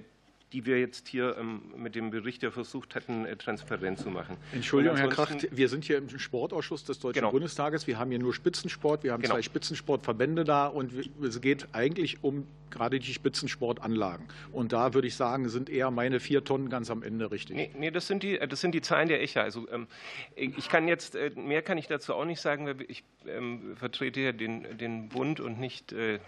die 0.53 0.65
wir 0.67 0.79
jetzt 0.79 1.07
hier 1.07 1.35
ähm, 1.37 1.61
mit 1.75 1.95
dem 1.95 2.11
Bericht 2.11 2.43
ja 2.43 2.51
versucht 2.51 2.95
hatten, 2.95 3.25
äh, 3.25 3.35
transparent 3.35 3.97
zu 3.97 4.09
machen. 4.09 4.37
Entschuldigung, 4.53 4.97
Herr 4.97 5.09
Kracht, 5.09 5.47
wir 5.51 5.67
sind 5.67 5.83
hier 5.83 5.97
im 5.97 6.07
Sportausschuss 6.07 6.85
des 6.85 6.99
Deutschen 6.99 7.21
genau. 7.21 7.31
Bundestages. 7.31 7.87
Wir 7.87 7.97
haben 7.97 8.11
hier 8.11 8.19
nur 8.19 8.33
Spitzensport. 8.33 9.03
Wir 9.03 9.13
haben 9.13 9.21
genau. 9.21 9.33
zwei 9.35 9.41
Spitzensportverbände 9.41 10.43
da 10.43 10.67
und 10.67 10.93
es 11.23 11.41
geht 11.41 11.67
eigentlich 11.73 12.23
um 12.23 12.47
gerade 12.69 12.99
die 12.99 13.13
Spitzensportanlagen. 13.13 14.27
Und 14.51 14.73
da 14.73 14.93
würde 14.93 15.07
ich 15.07 15.15
sagen, 15.15 15.47
sind 15.49 15.69
eher 15.69 15.91
meine 15.91 16.19
vier 16.19 16.43
Tonnen 16.43 16.69
ganz 16.69 16.89
am 16.89 17.03
Ende 17.03 17.31
richtig. 17.31 17.55
Nee, 17.55 17.71
nee 17.77 17.91
das, 17.91 18.07
sind 18.07 18.23
die, 18.23 18.37
das 18.37 18.61
sind 18.61 18.73
die 18.73 18.81
Zahlen 18.81 19.07
der 19.07 19.21
ECHA. 19.21 19.41
Also 19.41 19.67
ähm, 19.71 19.87
ich 20.35 20.69
kann 20.69 20.87
jetzt, 20.87 21.15
äh, 21.15 21.31
mehr 21.35 21.61
kann 21.61 21.77
ich 21.77 21.87
dazu 21.87 22.13
auch 22.13 22.25
nicht 22.25 22.41
sagen, 22.41 22.65
weil 22.65 22.81
ich 22.87 23.03
ähm, 23.27 23.75
vertrete 23.75 24.21
ja 24.21 24.31
den, 24.31 24.77
den 24.77 25.09
Bund 25.09 25.39
und 25.39 25.59
nicht 25.59 25.93
äh, 25.93 26.19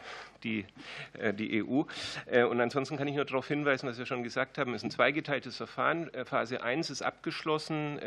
die, 0.45 0.65
äh, 1.13 1.33
die 1.33 1.63
EU. 1.63 1.83
Äh, 2.27 2.43
und 2.43 2.61
ansonsten 2.61 2.95
kann 2.95 3.07
ich 3.07 3.15
nur 3.15 3.25
darauf 3.25 3.47
hinweisen, 3.47 3.89
was 3.89 3.97
wir 3.97 4.05
schon 4.05 4.23
gesagt 4.23 4.57
haben, 4.57 4.73
es 4.73 4.81
ist 4.81 4.85
ein 4.85 4.91
zweigeteiltes 4.91 5.57
Verfahren. 5.57 6.13
Äh, 6.13 6.23
Phase 6.23 6.63
1 6.63 6.89
ist 6.89 7.01
abgeschlossen. 7.01 7.99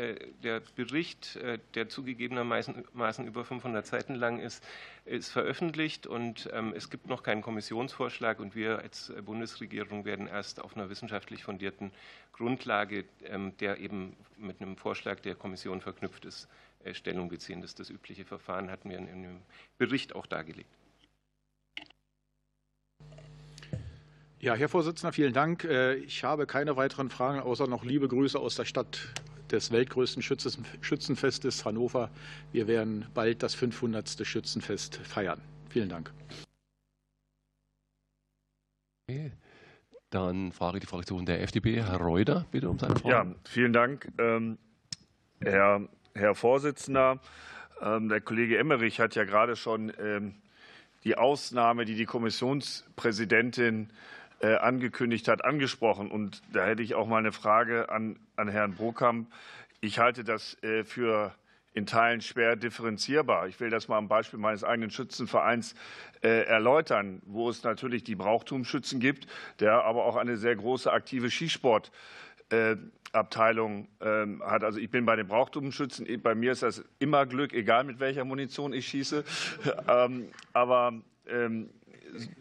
Der 0.43 0.61
Bericht, 0.75 1.37
der 1.75 1.89
zugegebenermaßen 1.89 3.27
über 3.27 3.43
500 3.43 3.85
Seiten 3.85 4.15
lang 4.15 4.39
ist, 4.39 4.63
ist 5.05 5.29
veröffentlicht 5.29 6.07
und 6.07 6.49
ähm, 6.53 6.73
es 6.75 6.89
gibt 6.89 7.07
noch 7.07 7.23
keinen 7.23 7.41
Kommissionsvorschlag 7.41 8.39
und 8.39 8.55
wir 8.55 8.79
als 8.79 9.11
Bundesregierung 9.25 10.05
werden 10.05 10.27
erst 10.27 10.61
auf 10.61 10.75
einer 10.75 10.89
wissenschaftlich 10.89 11.43
fundierten 11.43 11.91
Grundlage, 12.31 13.05
ähm, 13.25 13.53
der 13.57 13.79
eben 13.79 14.15
mit 14.37 14.61
einem 14.61 14.77
Vorschlag 14.77 15.19
der 15.19 15.35
Kommission 15.35 15.81
verknüpft 15.81 16.25
ist, 16.25 16.47
Stellung 16.93 17.27
beziehen. 17.27 17.59
Das 17.59 17.71
ist 17.71 17.79
das 17.79 17.89
übliche 17.89 18.23
Verfahren, 18.23 18.71
hatten 18.71 18.89
wir 18.89 18.97
in 18.99 19.07
dem 19.07 19.41
Bericht 19.77 20.15
auch 20.15 20.25
dargelegt. 20.25 20.78
Ja, 24.41 24.53
Herr 24.53 24.69
Vorsitzender, 24.69 25.11
vielen 25.11 25.33
Dank. 25.33 25.65
Äh, 25.65 25.95
ich 25.95 26.23
habe 26.23 26.47
keine 26.47 26.77
weiteren 26.77 27.09
Fragen, 27.09 27.41
außer 27.41 27.67
noch 27.67 27.83
liebe 27.83 28.07
Grüße 28.07 28.39
aus 28.39 28.55
der 28.55 28.63
Stadt 28.63 28.99
des 29.51 29.69
weltgrößten 29.71 30.23
Schützenfestes 30.23 31.65
Hannover. 31.65 32.09
Wir 32.53 32.65
werden 32.67 33.05
bald 33.13 33.43
das 33.43 33.53
500. 33.53 34.25
Schützenfest 34.25 34.95
feiern. 34.95 35.41
Vielen 35.67 35.89
Dank. 35.89 36.13
Okay. 39.09 39.33
Dann 40.09 40.53
frage 40.53 40.77
ich 40.77 40.81
die 40.81 40.87
Fraktion 40.87 41.25
der 41.25 41.41
FDP. 41.41 41.83
Herr 41.83 41.97
Reuter, 41.97 42.45
bitte 42.49 42.69
um 42.69 42.79
seine 42.79 42.95
Frage. 42.95 43.09
Ja, 43.09 43.35
vielen 43.43 43.73
Dank, 43.73 44.07
ähm, 44.19 44.57
Herr, 45.41 45.89
Herr 46.15 46.33
Vorsitzender. 46.33 47.19
Ähm, 47.81 48.07
der 48.07 48.21
Kollege 48.21 48.57
Emmerich 48.57 49.01
hat 49.01 49.15
ja 49.15 49.25
gerade 49.25 49.57
schon 49.57 49.91
ähm, 49.99 50.35
die 51.03 51.17
Ausnahme, 51.17 51.83
die 51.83 51.95
die 51.95 52.05
Kommissionspräsidentin 52.05 53.89
angekündigt 54.47 55.27
hat, 55.27 55.43
angesprochen. 55.43 56.11
Und 56.11 56.41
da 56.53 56.65
hätte 56.65 56.81
ich 56.81 56.95
auch 56.95 57.07
mal 57.07 57.17
eine 57.17 57.31
Frage 57.31 57.89
an, 57.89 58.19
an 58.35 58.47
Herrn 58.47 58.75
Brokamp. 58.75 59.31
Ich 59.81 59.99
halte 59.99 60.23
das 60.23 60.61
äh, 60.63 60.83
für 60.83 61.33
in 61.73 61.85
Teilen 61.85 62.21
schwer 62.21 62.55
differenzierbar. 62.55 63.47
Ich 63.47 63.59
will 63.59 63.69
das 63.69 63.87
mal 63.87 63.97
am 63.97 64.07
Beispiel 64.07 64.39
meines 64.39 64.63
eigenen 64.63 64.89
Schützenvereins 64.89 65.75
äh, 66.21 66.45
erläutern, 66.45 67.21
wo 67.25 67.49
es 67.49 67.63
natürlich 67.63 68.03
die 68.03 68.15
Brauchtumsschützen 68.15 68.99
gibt, 68.99 69.27
der 69.59 69.83
aber 69.83 70.05
auch 70.05 70.15
eine 70.15 70.37
sehr 70.37 70.55
große 70.55 70.91
aktive 70.91 71.29
Skisportabteilung 71.29 73.87
ähm, 74.01 74.41
hat. 74.43 74.63
Also 74.63 74.79
ich 74.79 74.89
bin 74.89 75.05
bei 75.05 75.15
den 75.15 75.27
Brauchtumsschützen, 75.27 76.07
bei 76.21 76.35
mir 76.35 76.53
ist 76.53 76.63
das 76.63 76.83
immer 76.97 77.25
Glück, 77.25 77.53
egal 77.53 77.83
mit 77.83 77.99
welcher 77.99 78.25
Munition 78.25 78.73
ich 78.73 78.87
schieße. 78.87 79.23
Ähm, 79.87 80.29
aber 80.53 80.93
ähm, 81.27 81.69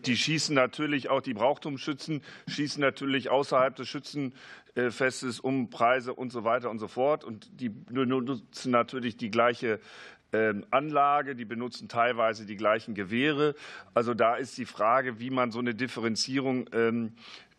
die 0.07 0.17
schießen 0.17 0.55
natürlich 0.55 1.09
auch, 1.11 1.21
die 1.21 1.35
Brauchtumsschützen 1.35 2.23
schießen 2.49 2.81
natürlich 2.81 3.31
außerhalb 3.31 3.77
des 3.77 3.89
Schützenfestes 3.89 5.41
um 5.41 5.71
Preise 5.71 6.15
und 6.15 6.31
so 6.31 6.45
weiter 6.45 6.71
und 6.71 6.79
so 6.79 6.89
fort. 6.89 7.25
Und 7.25 7.61
die 7.61 7.71
nutzen 7.91 8.71
natürlich 8.71 9.17
die 9.17 9.31
gleiche 9.31 9.81
ähm, 10.33 10.67
Anlage, 10.71 11.35
die 11.35 11.45
benutzen 11.45 11.89
teilweise 11.89 12.45
die 12.45 12.57
gleichen 12.57 12.95
Gewehre. 12.95 13.55
Also 13.95 14.15
da 14.15 14.37
ist 14.37 14.59
die 14.59 14.67
Frage, 14.67 15.21
wie 15.21 15.31
man 15.31 15.51
so 15.51 15.59
eine 15.59 15.75
Differenzierung 15.75 16.69
ähm, 16.73 17.13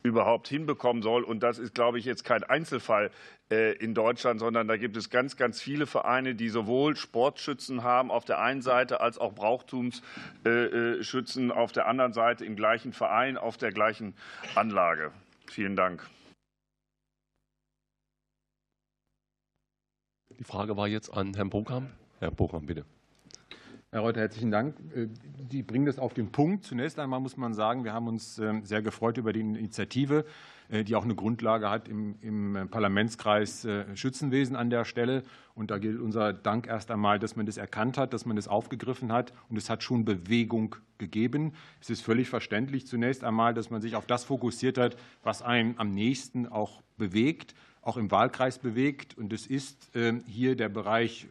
überhaupt 0.03 0.47
hinbekommen 0.47 1.01
soll. 1.01 1.23
Und 1.23 1.41
das 1.41 1.57
ist, 1.59 1.75
glaube 1.75 1.99
ich, 1.99 2.05
jetzt 2.05 2.23
kein 2.23 2.43
Einzelfall 2.43 3.11
äh, 3.51 3.73
in 3.77 3.93
Deutschland, 3.93 4.39
sondern 4.39 4.65
da 4.67 4.77
gibt 4.77 4.95
es 4.97 5.09
ganz, 5.09 5.37
ganz 5.37 5.61
viele 5.61 5.87
Vereine, 5.87 6.35
die 6.35 6.49
sowohl 6.49 6.95
Sportschützen 6.95 7.83
haben 7.83 8.11
auf 8.11 8.25
der 8.25 8.39
einen 8.39 8.61
Seite 8.61 9.01
als 9.01 9.17
auch 9.17 9.33
Brauchtumsschützen 9.33 11.51
auf 11.51 11.71
der 11.71 11.87
anderen 11.87 12.13
Seite 12.13 12.45
im 12.45 12.55
gleichen 12.55 12.93
Verein, 12.93 13.37
auf 13.37 13.57
der 13.57 13.71
gleichen 13.71 14.13
Anlage. 14.55 15.11
Vielen 15.47 15.75
Dank. 15.75 16.07
Die 20.37 20.43
Frage 20.45 20.77
war 20.77 20.87
jetzt 20.87 21.09
an 21.09 21.33
Herrn 21.33 21.49
Bokam. 21.49 21.89
Herr 22.19 22.31
Bokam, 22.31 22.65
bitte. 22.65 22.85
Herr 23.91 24.01
Reuter, 24.01 24.21
herzlichen 24.21 24.51
Dank. 24.51 24.75
Äh, 24.95 25.07
die 25.51 25.63
bringen 25.63 25.87
das 25.87 25.97
auf 25.97 26.13
den 26.13 26.31
Punkt. 26.31 26.63
Zunächst 26.63 26.99
einmal 26.99 27.19
muss 27.19 27.37
man 27.37 27.55
sagen, 27.55 27.83
wir 27.83 27.91
haben 27.91 28.07
uns 28.07 28.37
ähm, 28.37 28.63
sehr 28.63 28.83
gefreut 28.83 29.17
über 29.17 29.33
die 29.33 29.39
Initiative, 29.39 30.25
äh, 30.69 30.83
die 30.83 30.95
auch 30.95 31.05
eine 31.05 31.15
Grundlage 31.15 31.71
hat 31.71 31.87
im, 31.87 32.13
im 32.21 32.55
äh, 32.55 32.65
Parlamentskreis 32.67 33.67
Schützenwesen 33.95 34.55
an 34.55 34.69
der 34.69 34.85
Stelle. 34.85 35.23
Und 35.55 35.71
da 35.71 35.79
gilt 35.79 35.99
unser 35.99 36.33
Dank 36.33 36.67
erst 36.67 36.91
einmal, 36.91 37.17
dass 37.17 37.35
man 37.35 37.47
das 37.47 37.57
erkannt 37.57 37.97
hat, 37.97 38.13
dass 38.13 38.27
man 38.27 38.35
das 38.35 38.47
aufgegriffen 38.47 39.11
hat. 39.11 39.33
Und 39.49 39.57
es 39.57 39.71
hat 39.71 39.81
schon 39.81 40.05
Bewegung 40.05 40.75
gegeben. 40.99 41.53
Es 41.81 41.89
ist 41.89 42.01
völlig 42.01 42.29
verständlich 42.29 42.85
zunächst 42.85 43.23
einmal, 43.23 43.55
dass 43.55 43.71
man 43.71 43.81
sich 43.81 43.95
auf 43.95 44.05
das 44.05 44.23
fokussiert 44.23 44.77
hat, 44.77 44.97
was 45.23 45.41
einen 45.41 45.79
am 45.79 45.89
nächsten 45.89 46.45
auch 46.45 46.83
bewegt, 46.99 47.55
auch 47.81 47.97
im 47.97 48.11
Wahlkreis 48.11 48.59
bewegt. 48.59 49.17
Und 49.17 49.33
es 49.33 49.47
ist 49.47 49.89
ähm, 49.95 50.21
hier 50.27 50.55
der 50.55 50.69
Bereich 50.69 51.27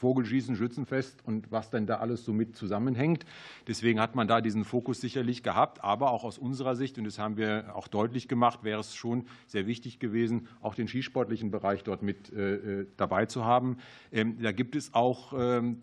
Vogelschießen, 0.00 0.56
Schützenfest 0.56 1.18
und 1.26 1.52
was 1.52 1.68
denn 1.68 1.86
da 1.86 1.96
alles 1.96 2.24
so 2.24 2.32
mit 2.32 2.56
zusammenhängt. 2.56 3.26
Deswegen 3.68 4.00
hat 4.00 4.14
man 4.14 4.26
da 4.26 4.40
diesen 4.40 4.64
Fokus 4.64 4.98
sicherlich 4.98 5.42
gehabt. 5.42 5.84
Aber 5.84 6.10
auch 6.10 6.24
aus 6.24 6.38
unserer 6.38 6.74
Sicht, 6.74 6.96
und 6.96 7.04
das 7.04 7.18
haben 7.18 7.36
wir 7.36 7.76
auch 7.76 7.86
deutlich 7.86 8.26
gemacht, 8.26 8.60
wäre 8.64 8.80
es 8.80 8.94
schon 8.94 9.26
sehr 9.46 9.66
wichtig 9.66 9.98
gewesen, 9.98 10.48
auch 10.62 10.74
den 10.74 10.88
skisportlichen 10.88 11.50
Bereich 11.50 11.84
dort 11.84 12.02
mit 12.02 12.32
äh, 12.32 12.86
dabei 12.96 13.26
zu 13.26 13.44
haben. 13.44 13.76
Ähm, 14.10 14.40
da 14.40 14.52
gibt 14.52 14.74
es 14.74 14.94
auch 14.94 15.34
ähm, 15.36 15.76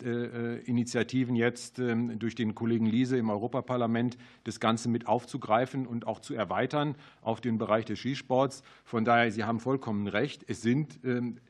Initiativen 0.65 1.35
jetzt 1.35 1.77
ähm, 1.77 2.17
durch 2.17 2.33
den 2.33 2.55
Kollegen 2.55 2.87
Liese 2.87 3.17
im 3.17 3.29
Europaparlament, 3.29 4.17
das 4.45 4.59
Ganze 4.59 4.89
mit 4.89 5.05
aufzugreifen 5.05 5.85
und 5.85 6.07
auch 6.07 6.21
zu 6.21 6.33
erweitern 6.33 6.95
auf 7.21 7.39
den 7.39 7.59
Bereich 7.59 7.85
des 7.85 7.99
Skisports. 7.99 8.63
Von 8.83 9.05
daher, 9.05 9.31
Sie 9.31 9.43
haben 9.43 9.59
vollkommen 9.59 10.07
recht. 10.07 10.43
Es 10.47 10.63
sind 10.63 10.99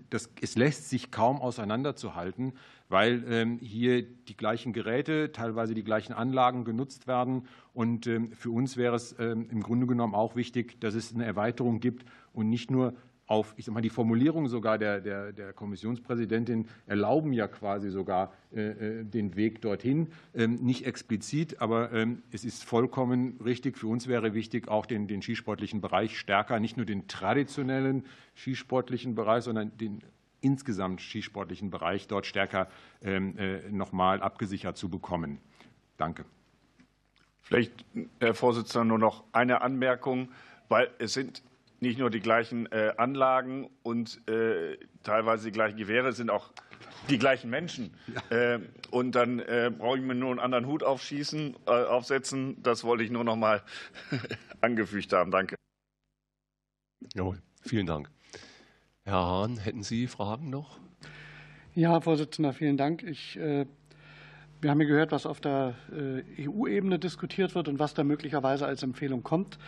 das, 0.10 0.30
es 0.42 0.56
lässt 0.56 0.90
sich 0.90 1.12
kaum 1.12 1.42
auseinanderzuhalten, 1.42 2.54
weil 2.90 3.24
ähm, 3.30 3.60
hier 3.60 4.02
die 4.02 4.38
gleichen 4.38 4.74
Geräte, 4.74 5.32
teilweise 5.32 5.74
die 5.74 5.84
gleichen 5.84 6.14
Anlagen 6.14 6.64
genutzt 6.64 7.08
werden. 7.08 7.48
Und 7.74 8.08
ähm, 8.08 8.32
für 8.32 8.52
uns 8.52 8.78
wäre 8.78 8.96
es 8.96 9.16
ähm, 9.20 9.48
im 9.52 9.62
Grunde 9.62 9.88
genommen 9.88 10.16
auch 10.16 10.36
wichtig, 10.36 10.80
dass 10.80 10.96
es 10.96 11.14
eine 11.14 11.26
Erweiterung 11.26 11.80
gibt 11.80 12.06
und 12.34 12.50
nicht 12.50 12.72
nur 12.72 12.94
auf, 13.30 13.54
ich 13.58 13.66
sag 13.66 13.74
mal, 13.74 13.82
die 13.82 13.90
Formulierung 13.90 14.48
sogar 14.48 14.78
der, 14.78 15.02
der, 15.02 15.34
der 15.34 15.52
Kommissionspräsidentin 15.52 16.66
erlauben 16.86 17.34
ja 17.34 17.50
quasi 17.50 17.90
sogar 17.90 18.32
äh, 18.56 19.00
äh 19.02 19.04
den 19.04 19.36
Weg 19.36 19.62
dorthin. 19.62 20.08
Nicht 20.34 20.86
explizit, 20.86 21.60
aber 21.60 21.92
es 22.32 22.46
ist 22.46 22.64
vollkommen 22.64 23.38
richtig. 23.44 23.78
Für 23.78 23.88
uns 23.88 24.08
wäre 24.08 24.34
wichtig, 24.34 24.70
auch 24.70 24.86
den, 24.86 25.08
den 25.08 25.22
skisportlichen 25.22 25.82
Bereich 25.82 26.18
stärker, 26.18 26.62
nicht 26.62 26.78
nur 26.78 26.86
den 26.86 27.10
traditionellen 27.10 28.06
skisportlichen 28.34 29.14
Bereich, 29.14 29.44
sondern 29.44 29.78
den 29.78 30.02
insgesamt 30.42 31.02
skisportlichen 31.02 31.70
Bereich 31.70 32.08
dort 32.08 32.26
stärker 32.26 32.68
ähm, 33.02 33.38
äh, 33.38 33.70
nochmal 33.70 34.22
abgesichert 34.22 34.78
zu 34.78 34.90
bekommen. 34.90 35.40
Danke. 35.98 36.26
Vielleicht, 37.42 37.86
Herr 38.20 38.34
Vorsitzender, 38.34 38.86
nur 38.86 39.00
noch 39.00 39.24
eine 39.32 39.62
Anmerkung, 39.62 40.30
weil 40.68 40.90
es 41.00 41.14
sind 41.14 41.44
nicht 41.80 41.98
nur 41.98 42.10
die 42.10 42.20
gleichen 42.20 42.66
äh, 42.72 42.94
Anlagen 42.98 43.70
und 43.84 44.28
äh, 44.28 44.78
teilweise 45.04 45.46
die 45.46 45.52
gleichen 45.52 45.78
Gewehre, 45.78 46.10
es 46.10 46.18
sind 46.18 46.30
auch 46.30 46.52
die 47.10 47.18
gleichen 47.18 47.50
Menschen. 47.50 47.94
Ja. 48.30 48.60
Und 48.92 49.14
dann 49.14 49.38
brauche 49.78 49.98
ich 49.98 50.04
mir 50.04 50.14
nur 50.14 50.32
einen 50.32 50.40
anderen 50.40 50.66
Hut 50.66 50.84
aufschießen, 50.84 51.56
aufsetzen. 51.66 52.62
Das 52.62 52.84
wollte 52.84 53.04
ich 53.04 53.12
nur 53.12 53.24
noch 53.24 53.38
mal 53.38 53.64
angefügt 54.62 55.14
haben. 55.14 55.32
Danke. 55.32 55.56
Jawohl, 57.14 57.42
vielen 57.62 57.86
Dank. 57.86 58.10
Herr 59.08 59.26
Hahn, 59.26 59.56
hätten 59.56 59.84
Sie 59.84 60.06
Fragen 60.06 60.50
noch? 60.50 60.80
Ja, 61.76 61.92
Herr 61.92 62.02
Vorsitzender, 62.02 62.52
vielen 62.52 62.76
Dank. 62.76 63.04
Ich, 63.04 63.38
äh, 63.38 63.66
wir 64.60 64.70
haben 64.70 64.82
ja 64.82 64.86
gehört, 64.86 65.14
was 65.14 65.26
auf 65.26 65.40
der 65.40 65.76
äh, 65.94 66.46
EU-Ebene 66.46 67.00
diskutiert 67.00 67.56
wird 67.56 67.70
und 67.70 67.80
was 67.80 67.94
da 67.94 68.04
möglicherweise 68.04 68.66
als 68.66 68.84
Empfehlung 68.84 69.24
kommt. 69.24 69.60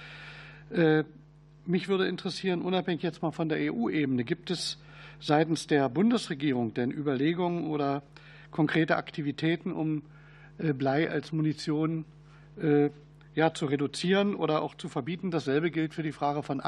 Äh, 0.72 1.06
mich 1.66 1.88
würde 1.88 2.06
interessieren, 2.06 2.61
unabhängig 2.61 3.02
jetzt 3.02 3.22
mal 3.22 3.32
von 3.32 3.48
der 3.48 3.60
EU-Ebene, 3.74 4.26
gibt 4.26 4.52
es 4.52 4.78
seitens 5.22 5.68
der 5.68 5.88
Bundesregierung 5.88 6.74
denn 6.74 6.91
Überlegungen 6.91 7.68
oder 7.68 8.03
konkrete 8.52 8.98
Aktivitäten, 8.98 9.72
um 9.72 10.03
Blei 10.57 11.10
als 11.10 11.32
Munition 11.32 12.03
ja, 13.36 13.53
zu 13.53 13.68
reduzieren 13.68 14.36
oder 14.36 14.61
auch 14.61 14.76
zu 14.76 14.90
verbieten? 14.90 15.32
Dasselbe 15.32 15.72
gilt 15.72 15.94
für 15.94 16.03
die 16.03 16.11
Frage 16.11 16.44
von 16.44 16.60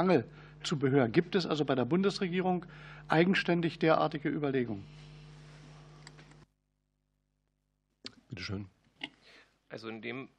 Angelzubehör. 0.61 1.09
Gibt 1.09 1.35
es 1.35 1.45
also 1.45 1.65
bei 1.65 1.75
der 1.75 1.85
Bundesregierung 1.85 2.65
eigenständig 3.07 3.79
derartige 3.79 4.29
Überlegungen? 4.29 4.85
Bitte 8.29 8.43
schön. 8.43 8.67
Also 9.69 9.89
in 9.89 10.01
dem 10.01 10.29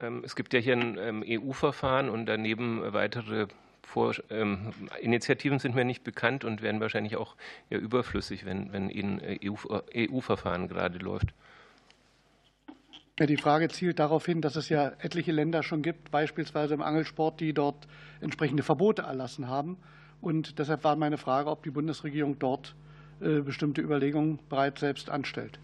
ähm, 0.00 0.22
es 0.24 0.36
gibt 0.36 0.52
ja 0.52 0.60
hier 0.60 0.76
ein 0.76 0.98
ähm, 0.98 1.24
EU-Verfahren 1.26 2.10
und 2.10 2.26
daneben 2.26 2.92
weitere 2.92 3.46
vor, 3.82 4.14
ähm, 4.30 4.72
Initiativen 5.00 5.58
sind 5.58 5.74
mir 5.74 5.84
nicht 5.84 6.02
bekannt 6.02 6.44
und 6.44 6.60
werden 6.60 6.80
wahrscheinlich 6.80 7.16
auch 7.16 7.36
überflüssig, 7.70 8.44
wenn, 8.44 8.72
wenn 8.72 8.90
Ihnen 8.90 9.20
EU-Verfahren 9.42 10.64
äh, 10.64 10.68
gerade 10.68 10.98
läuft. 10.98 11.32
Die 13.18 13.38
Frage 13.38 13.68
zielt 13.68 13.98
darauf 13.98 14.26
hin, 14.26 14.42
dass 14.42 14.56
es 14.56 14.68
ja 14.68 14.92
etliche 14.98 15.32
Länder 15.32 15.62
schon 15.62 15.80
gibt, 15.80 16.10
beispielsweise 16.10 16.74
im 16.74 16.82
Angelsport, 16.82 17.40
die 17.40 17.54
dort 17.54 17.88
entsprechende 18.20 18.62
Verbote 18.62 19.02
erlassen 19.02 19.48
haben. 19.48 19.78
Und 20.20 20.58
deshalb 20.58 20.84
war 20.84 20.96
meine 20.96 21.16
Frage, 21.16 21.48
ob 21.50 21.62
die 21.62 21.70
Bundesregierung 21.70 22.38
dort 22.38 22.74
äh, 23.22 23.40
bestimmte 23.40 23.80
Überlegungen 23.80 24.38
bereits 24.50 24.80
selbst 24.80 25.08
anstellt. 25.08 25.58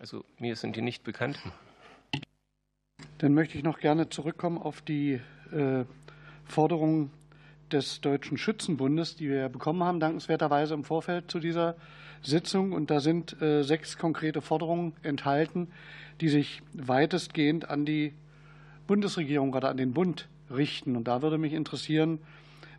Also 0.00 0.24
mir 0.38 0.56
sind 0.56 0.74
die 0.74 0.82
nicht 0.82 1.04
bekannt. 1.04 1.38
Dann 3.18 3.34
möchte 3.34 3.58
ich 3.58 3.62
noch 3.62 3.78
gerne 3.78 4.08
zurückkommen 4.08 4.56
auf 4.56 4.80
die 4.80 5.20
äh, 5.52 5.84
Forderungen 6.46 7.10
des 7.70 8.00
Deutschen 8.00 8.38
Schützenbundes, 8.38 9.16
die 9.16 9.28
wir 9.28 9.50
bekommen 9.50 9.84
haben, 9.84 10.00
dankenswerterweise 10.00 10.72
im 10.74 10.84
Vorfeld 10.84 11.30
zu 11.30 11.38
dieser 11.38 11.76
Sitzung. 12.22 12.72
Und 12.72 12.90
da 12.90 13.00
sind 13.00 13.40
äh, 13.40 13.62
sechs 13.62 13.98
konkrete 13.98 14.40
Forderungen 14.40 14.94
enthalten, 15.02 15.68
die 16.20 16.28
sich 16.28 16.62
weitestgehend 16.72 17.68
an 17.68 17.84
die 17.84 18.12
Bundesregierung 18.86 19.54
oder 19.54 19.68
an 19.68 19.76
den 19.76 19.92
Bund 19.92 20.28
richten. 20.50 20.96
Und 20.96 21.08
da 21.08 21.22
würde 21.22 21.38
mich 21.38 21.52
interessieren, 21.52 22.18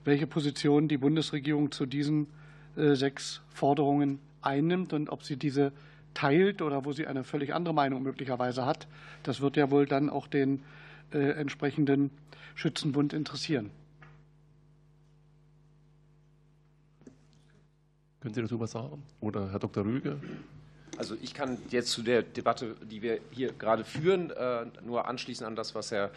welche 0.06 0.28
Position 0.28 0.88
die 0.88 0.98
Bundesregierung 0.98 1.72
zu 1.72 1.86
diesen 1.86 2.28
äh, 2.76 2.95
sechs 2.95 3.41
Forderungen 3.49 4.20
einnimmt 4.41 4.94
und 4.94 5.10
ob 5.10 5.24
sie 5.24 5.38
diese 5.38 5.72
teilt 6.14 6.61
oder 6.61 6.86
wo 6.86 6.91
sie 6.91 7.07
eine 7.07 7.24
völlig 7.24 7.53
andere 7.53 7.74
Meinung 7.74 8.03
möglicherweise 8.03 8.65
hat. 8.65 8.88
Das 9.24 9.41
wird 9.41 9.57
ja 9.57 9.72
wohl 9.72 9.86
dann 9.86 10.10
auch 10.10 10.28
den 10.28 10.61
äh, 11.11 11.18
entsprechenden 11.18 12.11
Schützenbund 12.56 13.14
interessieren. 13.14 13.72
Können 18.24 18.36
Sie 18.36 18.41
dazu 18.41 18.58
was 18.58 18.72
sagen? 18.72 19.04
Oder 19.20 19.52
Herr 19.52 19.60
Dr. 19.60 19.84
Rüge? 19.84 20.18
Also 20.98 21.18
ich 21.22 21.34
kann 21.34 21.58
jetzt 21.72 21.91
zu 21.91 22.04
der 22.04 22.24
Debatte, 22.24 22.78
die 22.90 23.02
wir 23.02 23.20
hier 23.32 23.52
gerade 23.52 23.84
führen, 23.84 24.32
äh, 24.32 24.66
nur 24.82 25.10
anschließen 25.10 25.45
an 25.45 25.58
das, 25.58 25.76
was 25.76 25.91
Herr 25.91 26.10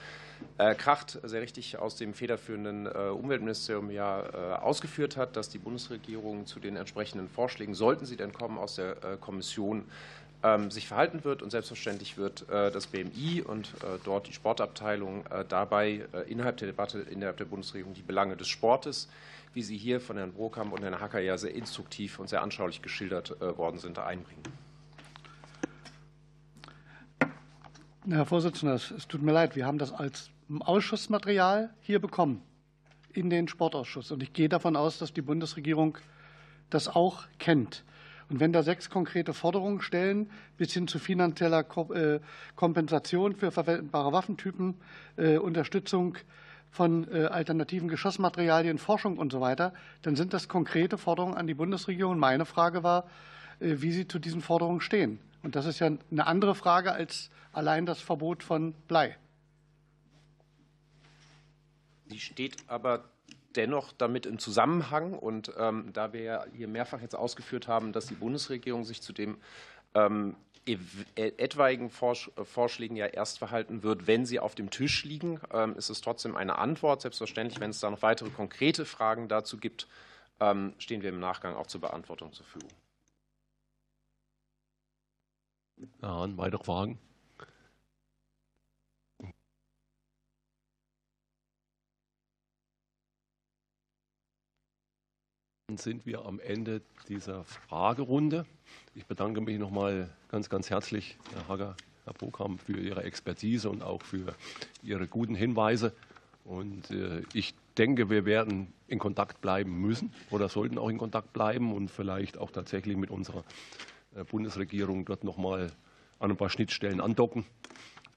äh, 0.56 0.76
Kracht 0.76 1.18
sehr 1.24 1.42
richtig 1.42 1.80
aus 1.80 1.96
dem 1.96 2.14
federführenden 2.14 2.86
äh, 2.86 3.08
Umweltministerium 3.08 3.90
ja 3.90 4.60
ausgeführt 4.60 5.16
hat, 5.16 5.34
dass 5.34 5.48
die 5.48 5.58
Bundesregierung 5.58 6.46
zu 6.46 6.60
den 6.60 6.76
entsprechenden 6.76 7.28
Vorschlägen, 7.28 7.74
sollten 7.74 8.06
sie 8.06 8.16
denn 8.16 8.32
kommen, 8.32 8.56
aus 8.56 8.76
der 8.76 8.94
Kommission 9.20 9.84
ähm, 10.44 10.70
sich 10.70 10.86
verhalten 10.86 11.24
wird. 11.24 11.42
Und 11.42 11.50
selbstverständlich 11.50 12.18
wird 12.18 12.44
das 12.48 12.86
BMI 12.86 13.42
und 13.42 13.72
dort 14.04 14.28
die 14.28 14.32
Sportabteilung 14.32 15.24
dabei 15.48 16.06
innerhalb 16.28 16.58
der 16.58 16.68
Debatte 16.68 17.00
innerhalb 17.00 17.38
der 17.38 17.46
Bundesregierung 17.46 17.94
die 17.94 18.02
Belange 18.02 18.36
des 18.36 18.46
Sportes 18.46 19.08
wie 19.56 19.62
sie 19.62 19.78
hier 19.78 20.02
von 20.02 20.18
Herrn 20.18 20.34
Brokamp 20.34 20.74
und 20.74 20.82
Herrn 20.82 21.00
Hacker 21.00 21.18
ja 21.18 21.38
sehr 21.38 21.54
instruktiv 21.54 22.18
und 22.18 22.28
sehr 22.28 22.42
anschaulich 22.42 22.82
geschildert 22.82 23.40
worden 23.40 23.78
sind, 23.78 23.98
einbringen. 23.98 24.42
Herr 28.06 28.26
Vorsitzender, 28.26 28.74
es 28.74 29.08
tut 29.08 29.22
mir 29.22 29.32
leid, 29.32 29.56
wir 29.56 29.66
haben 29.66 29.78
das 29.78 29.92
als 29.92 30.30
Ausschussmaterial 30.60 31.70
hier 31.80 32.00
bekommen 32.00 32.42
in 33.14 33.30
den 33.30 33.48
Sportausschuss. 33.48 34.12
Und 34.12 34.22
ich 34.22 34.34
gehe 34.34 34.50
davon 34.50 34.76
aus, 34.76 34.98
dass 34.98 35.14
die 35.14 35.22
Bundesregierung 35.22 35.96
das 36.68 36.86
auch 36.86 37.24
kennt. 37.38 37.82
Und 38.28 38.40
wenn 38.40 38.52
da 38.52 38.62
sechs 38.62 38.90
konkrete 38.90 39.32
Forderungen 39.32 39.80
stellen, 39.80 40.30
bis 40.58 40.72
hin 40.74 40.86
zu 40.86 40.98
finanzieller 40.98 41.64
äh, 41.94 42.20
Kompensation 42.56 43.34
für 43.34 43.50
verwendbare 43.50 44.12
Waffentypen, 44.12 44.74
äh, 45.16 45.38
Unterstützung 45.38 46.18
von 46.70 47.10
äh, 47.12 47.26
alternativen 47.26 47.88
Geschossmaterialien, 47.88 48.78
Forschung 48.78 49.18
und 49.18 49.32
so 49.32 49.40
weiter, 49.40 49.72
dann 50.02 50.16
sind 50.16 50.32
das 50.34 50.48
konkrete 50.48 50.98
Forderungen 50.98 51.34
an 51.34 51.46
die 51.46 51.54
Bundesregierung. 51.54 52.18
Meine 52.18 52.44
Frage 52.44 52.82
war, 52.82 53.08
wie 53.58 53.92
Sie 53.92 54.06
zu 54.06 54.18
diesen 54.18 54.42
Forderungen 54.42 54.82
stehen. 54.82 55.18
Und 55.42 55.56
das 55.56 55.64
ist 55.64 55.78
ja 55.78 55.86
eine 55.86 56.26
andere 56.26 56.54
Frage 56.54 56.92
als 56.92 57.30
allein 57.52 57.86
das 57.86 58.00
Verbot 58.00 58.42
von 58.42 58.74
Blei. 58.88 59.16
Sie 62.08 62.20
steht 62.20 62.56
aber 62.68 63.04
dennoch 63.56 63.92
damit 63.92 64.26
im 64.26 64.38
Zusammenhang. 64.38 65.14
Und 65.14 65.52
ähm, 65.58 65.90
da 65.92 66.12
wir 66.12 66.22
ja 66.22 66.44
hier 66.52 66.68
mehrfach 66.68 67.00
jetzt 67.00 67.16
ausgeführt 67.16 67.68
haben, 67.68 67.92
dass 67.92 68.06
die 68.06 68.14
Bundesregierung 68.14 68.84
sich 68.84 69.02
zu 69.02 69.12
dem 69.12 69.38
ähm, 69.94 70.36
etwaigen 70.66 71.90
Vorschlägen 71.90 72.96
ja 72.96 73.06
erst 73.06 73.38
verhalten 73.38 73.82
wird, 73.82 74.06
wenn 74.06 74.26
sie 74.26 74.40
auf 74.40 74.54
dem 74.54 74.70
Tisch 74.70 75.04
liegen, 75.04 75.40
ähm, 75.52 75.76
ist 75.76 75.90
es 75.90 76.00
trotzdem 76.00 76.36
eine 76.36 76.58
Antwort. 76.58 77.02
Selbstverständlich, 77.02 77.60
wenn 77.60 77.70
es 77.70 77.80
da 77.80 77.90
noch 77.90 78.02
weitere 78.02 78.30
konkrete 78.30 78.84
Fragen 78.84 79.28
dazu 79.28 79.58
gibt, 79.58 79.86
ähm, 80.40 80.74
stehen 80.78 81.02
wir 81.02 81.10
im 81.10 81.20
Nachgang 81.20 81.54
auch 81.54 81.66
zur 81.66 81.80
Beantwortung 81.80 82.32
zur 82.32 82.46
Verfügung. 82.46 82.70
Hahn, 86.02 86.36
weitere 86.36 86.64
Fragen? 86.64 86.98
dann 95.76 95.82
sind 95.82 96.06
wir 96.06 96.24
am 96.24 96.40
Ende 96.40 96.80
dieser 97.08 97.44
Fragerunde. 97.44 98.46
Ich 98.94 99.06
bedanke 99.06 99.40
mich 99.40 99.58
noch 99.58 99.70
mal 99.70 100.08
ganz, 100.28 100.48
ganz 100.48 100.70
herzlich, 100.70 101.16
Herr 101.32 101.48
Hager, 101.48 101.76
Herr 102.04 102.14
Bokam, 102.14 102.58
für 102.58 102.78
Ihre 102.78 103.04
Expertise 103.04 103.68
und 103.68 103.82
auch 103.82 104.02
für 104.02 104.34
Ihre 104.82 105.06
guten 105.06 105.34
Hinweise. 105.34 105.92
Und 106.44 106.90
äh, 106.90 107.22
ich 107.32 107.54
denke, 107.76 108.08
wir 108.08 108.24
werden 108.24 108.72
in 108.88 108.98
Kontakt 108.98 109.40
bleiben 109.40 109.80
müssen 109.80 110.12
oder 110.30 110.48
sollten 110.48 110.78
auch 110.78 110.88
in 110.88 110.98
Kontakt 110.98 111.32
bleiben 111.32 111.74
und 111.74 111.90
vielleicht 111.90 112.38
auch 112.38 112.50
tatsächlich 112.50 112.96
mit 112.96 113.10
unserer 113.10 113.44
äh, 114.14 114.24
Bundesregierung 114.24 115.04
dort 115.04 115.24
noch 115.24 115.36
mal 115.36 115.72
an 116.18 116.30
ein 116.30 116.36
paar 116.36 116.50
Schnittstellen 116.50 117.00
andocken. 117.00 117.44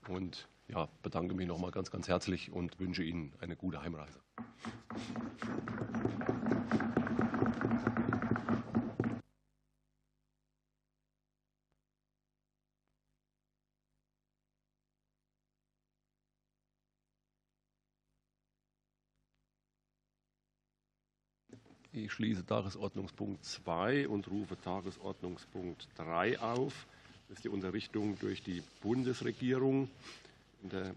Und 0.08 0.48
ja, 0.68 0.88
bedanke 1.02 1.34
mich 1.34 1.48
noch 1.48 1.60
mal 1.60 1.72
ganz, 1.72 1.92
ganz 1.92 2.08
herzlich 2.08 2.52
und 2.52 2.80
wünsche 2.80 3.04
Ihnen 3.04 3.34
eine 3.42 3.56
gute 3.56 3.82
Heimreise. 3.82 4.20
Ich 22.06 22.14
schließe 22.14 22.46
Tagesordnungspunkt 22.46 23.44
2 23.44 24.08
und 24.08 24.30
rufe 24.30 24.56
Tagesordnungspunkt 24.62 25.90
3 25.98 26.40
auf. 26.40 26.88
Das 27.28 27.40
ist 27.40 27.44
die 27.44 27.50
Unterrichtung 27.50 28.18
durch 28.20 28.42
die 28.42 28.64
Bundesregierung. 28.82 29.90
In 30.64 30.70
der 30.70 30.96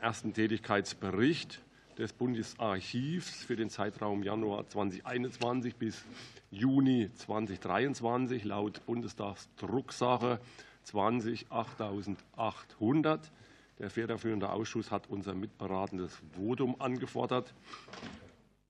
ersten 0.00 0.34
Tätigkeitsbericht 0.34 1.62
des 1.96 2.12
Bundesarchivs 2.12 3.42
für 3.42 3.56
den 3.56 3.70
Zeitraum 3.70 4.22
Januar 4.22 4.68
2021 4.68 5.76
bis 5.76 6.04
Juni 6.50 7.10
2023 7.14 8.44
laut 8.44 8.84
Bundestagsdrucksache 8.84 10.40
20 10.82 11.46
8800. 11.50 13.32
Der 13.78 13.88
federführende 13.88 14.50
Ausschuss 14.50 14.90
hat 14.90 15.08
unser 15.08 15.34
mitberatendes 15.34 16.20
Votum 16.36 16.78
angefordert. 16.80 17.54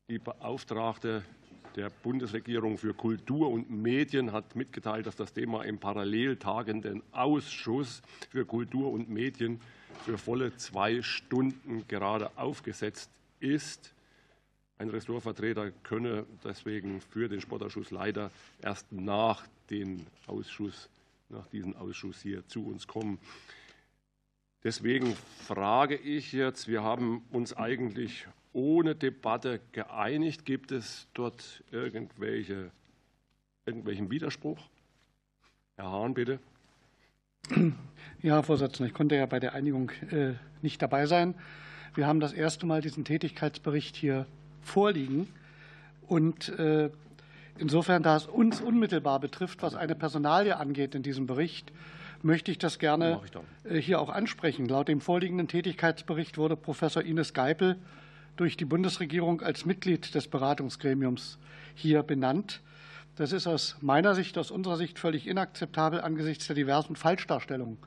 Die 0.08 0.18
Beauftragte 0.18 1.24
der 1.76 1.90
Bundesregierung 1.90 2.78
für 2.78 2.94
Kultur 2.94 3.50
und 3.50 3.70
Medien 3.70 4.32
hat 4.32 4.54
mitgeteilt, 4.54 5.06
dass 5.06 5.16
das 5.16 5.32
Thema 5.32 5.64
im 5.64 5.78
parallel 5.78 6.36
tagenden 6.36 7.02
Ausschuss 7.12 8.02
für 8.30 8.44
Kultur 8.44 8.92
und 8.92 9.08
Medien 9.08 9.60
für 10.04 10.18
volle 10.18 10.56
zwei 10.56 11.02
Stunden 11.02 11.86
gerade 11.88 12.30
aufgesetzt 12.36 13.10
ist. 13.40 13.92
Ein 14.78 14.90
Ressortvertreter 14.90 15.70
könne 15.82 16.26
deswegen 16.44 17.00
für 17.00 17.28
den 17.28 17.40
Sportausschuss 17.40 17.90
leider 17.90 18.30
erst 18.62 18.90
nach, 18.92 19.46
den 19.70 20.06
Ausschuss, 20.26 20.88
nach 21.28 21.46
diesem 21.48 21.76
Ausschuss 21.76 22.20
hier 22.22 22.46
zu 22.48 22.66
uns 22.66 22.86
kommen. 22.86 23.18
Deswegen 24.62 25.14
frage 25.46 25.96
ich 25.96 26.32
jetzt, 26.32 26.68
wir 26.68 26.82
haben 26.82 27.22
uns 27.30 27.54
eigentlich 27.54 28.26
ohne 28.54 28.94
Debatte 28.94 29.60
geeinigt. 29.72 30.46
Gibt 30.46 30.72
es 30.72 31.06
dort 31.12 31.62
irgendwelche, 31.70 32.70
irgendwelchen 33.66 34.10
Widerspruch? 34.10 34.58
Herr 35.76 35.90
Hahn, 35.90 36.14
bitte. 36.14 36.38
Ja, 38.22 38.36
Herr 38.36 38.42
Vorsitzender, 38.42 38.88
ich 38.88 38.94
konnte 38.94 39.16
ja 39.16 39.26
bei 39.26 39.38
der 39.38 39.52
Einigung 39.52 39.90
äh, 40.10 40.32
nicht 40.62 40.80
dabei 40.80 41.04
sein. 41.04 41.34
Wir 41.94 42.06
haben 42.06 42.20
das 42.20 42.32
erste 42.32 42.64
Mal 42.64 42.80
diesen 42.80 43.04
Tätigkeitsbericht 43.04 43.96
hier 43.96 44.26
vorliegen. 44.62 45.28
Und 46.06 46.48
äh, 46.58 46.90
insofern, 47.58 48.02
da 48.02 48.16
es 48.16 48.26
uns 48.26 48.60
unmittelbar 48.60 49.20
betrifft, 49.20 49.62
was 49.62 49.74
eine 49.74 49.94
Personalie 49.94 50.56
angeht 50.56 50.94
in 50.94 51.02
diesem 51.02 51.26
Bericht, 51.26 51.72
möchte 52.22 52.50
ich 52.50 52.58
das 52.58 52.78
gerne 52.78 53.20
äh, 53.64 53.76
hier 53.76 54.00
auch 54.00 54.08
ansprechen. 54.08 54.66
Laut 54.66 54.88
dem 54.88 55.00
vorliegenden 55.00 55.48
Tätigkeitsbericht 55.48 56.38
wurde 56.38 56.56
Professor 56.56 57.02
Ines 57.02 57.34
Geipel 57.34 57.76
durch 58.36 58.56
die 58.56 58.64
Bundesregierung 58.64 59.42
als 59.42 59.64
Mitglied 59.64 60.14
des 60.14 60.28
Beratungsgremiums 60.28 61.38
hier 61.74 62.02
benannt. 62.02 62.60
Das 63.16 63.32
ist 63.32 63.46
aus 63.46 63.76
meiner 63.80 64.14
Sicht, 64.14 64.36
aus 64.38 64.50
unserer 64.50 64.76
Sicht 64.76 64.98
völlig 64.98 65.26
inakzeptabel 65.26 66.00
angesichts 66.00 66.46
der 66.48 66.56
diversen 66.56 66.96
Falschdarstellungen 66.96 67.78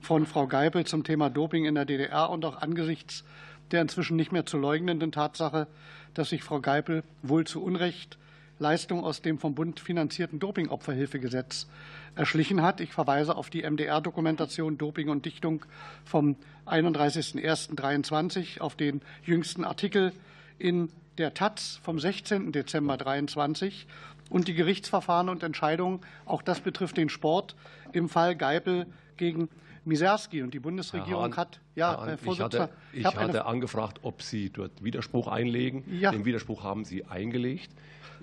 von 0.00 0.26
Frau 0.26 0.48
Geipel 0.48 0.84
zum 0.84 1.04
Thema 1.04 1.30
Doping 1.30 1.64
in 1.64 1.76
der 1.76 1.84
DDR 1.84 2.30
und 2.30 2.44
auch 2.44 2.60
angesichts 2.60 3.24
der 3.70 3.80
inzwischen 3.80 4.16
nicht 4.16 4.32
mehr 4.32 4.44
zu 4.44 4.58
leugnenden 4.58 5.12
Tatsache, 5.12 5.68
dass 6.14 6.30
sich 6.30 6.42
Frau 6.42 6.60
Geipel 6.60 7.04
wohl 7.22 7.46
zu 7.46 7.62
Unrecht 7.62 8.18
Leistung 8.62 9.04
aus 9.04 9.20
dem 9.20 9.38
vom 9.38 9.54
Bund 9.54 9.80
finanzierten 9.80 10.38
Dopingopferhilfegesetz 10.38 11.66
erschlichen 12.14 12.62
hat. 12.62 12.80
Ich 12.80 12.92
verweise 12.92 13.36
auf 13.36 13.50
die 13.50 13.68
MDR-Dokumentation 13.68 14.78
Doping 14.78 15.10
und 15.10 15.26
Dichtung 15.26 15.64
vom 16.04 16.36
31.01.23, 16.66 18.60
auf 18.60 18.76
den 18.76 19.02
jüngsten 19.24 19.64
Artikel 19.64 20.12
in 20.58 20.88
der 21.18 21.34
Taz 21.34 21.80
vom 21.82 21.98
16. 21.98 22.52
Dezember 22.52 22.96
23 22.96 23.86
und 24.30 24.48
die 24.48 24.54
Gerichtsverfahren 24.54 25.28
und 25.28 25.42
Entscheidungen, 25.42 26.00
auch 26.24 26.40
das 26.40 26.60
betrifft 26.60 26.96
den 26.96 27.10
Sport, 27.10 27.54
im 27.92 28.08
Fall 28.08 28.36
Geipel 28.36 28.86
gegen 29.16 29.48
Miserski. 29.84 30.42
Und 30.42 30.54
die 30.54 30.60
Bundesregierung 30.60 31.24
Hahn, 31.24 31.36
hat, 31.36 31.60
ja, 31.74 32.04
Herr 32.04 32.18
ich 32.22 32.40
hatte, 32.40 32.68
ich 32.92 33.04
hatte 33.04 33.44
angefragt, 33.44 34.00
ob 34.02 34.22
Sie 34.22 34.50
dort 34.50 34.82
Widerspruch 34.82 35.28
einlegen. 35.28 35.84
Ja. 36.00 36.12
Den 36.12 36.24
Widerspruch 36.24 36.62
haben 36.62 36.84
Sie 36.84 37.04
eingelegt. 37.04 37.70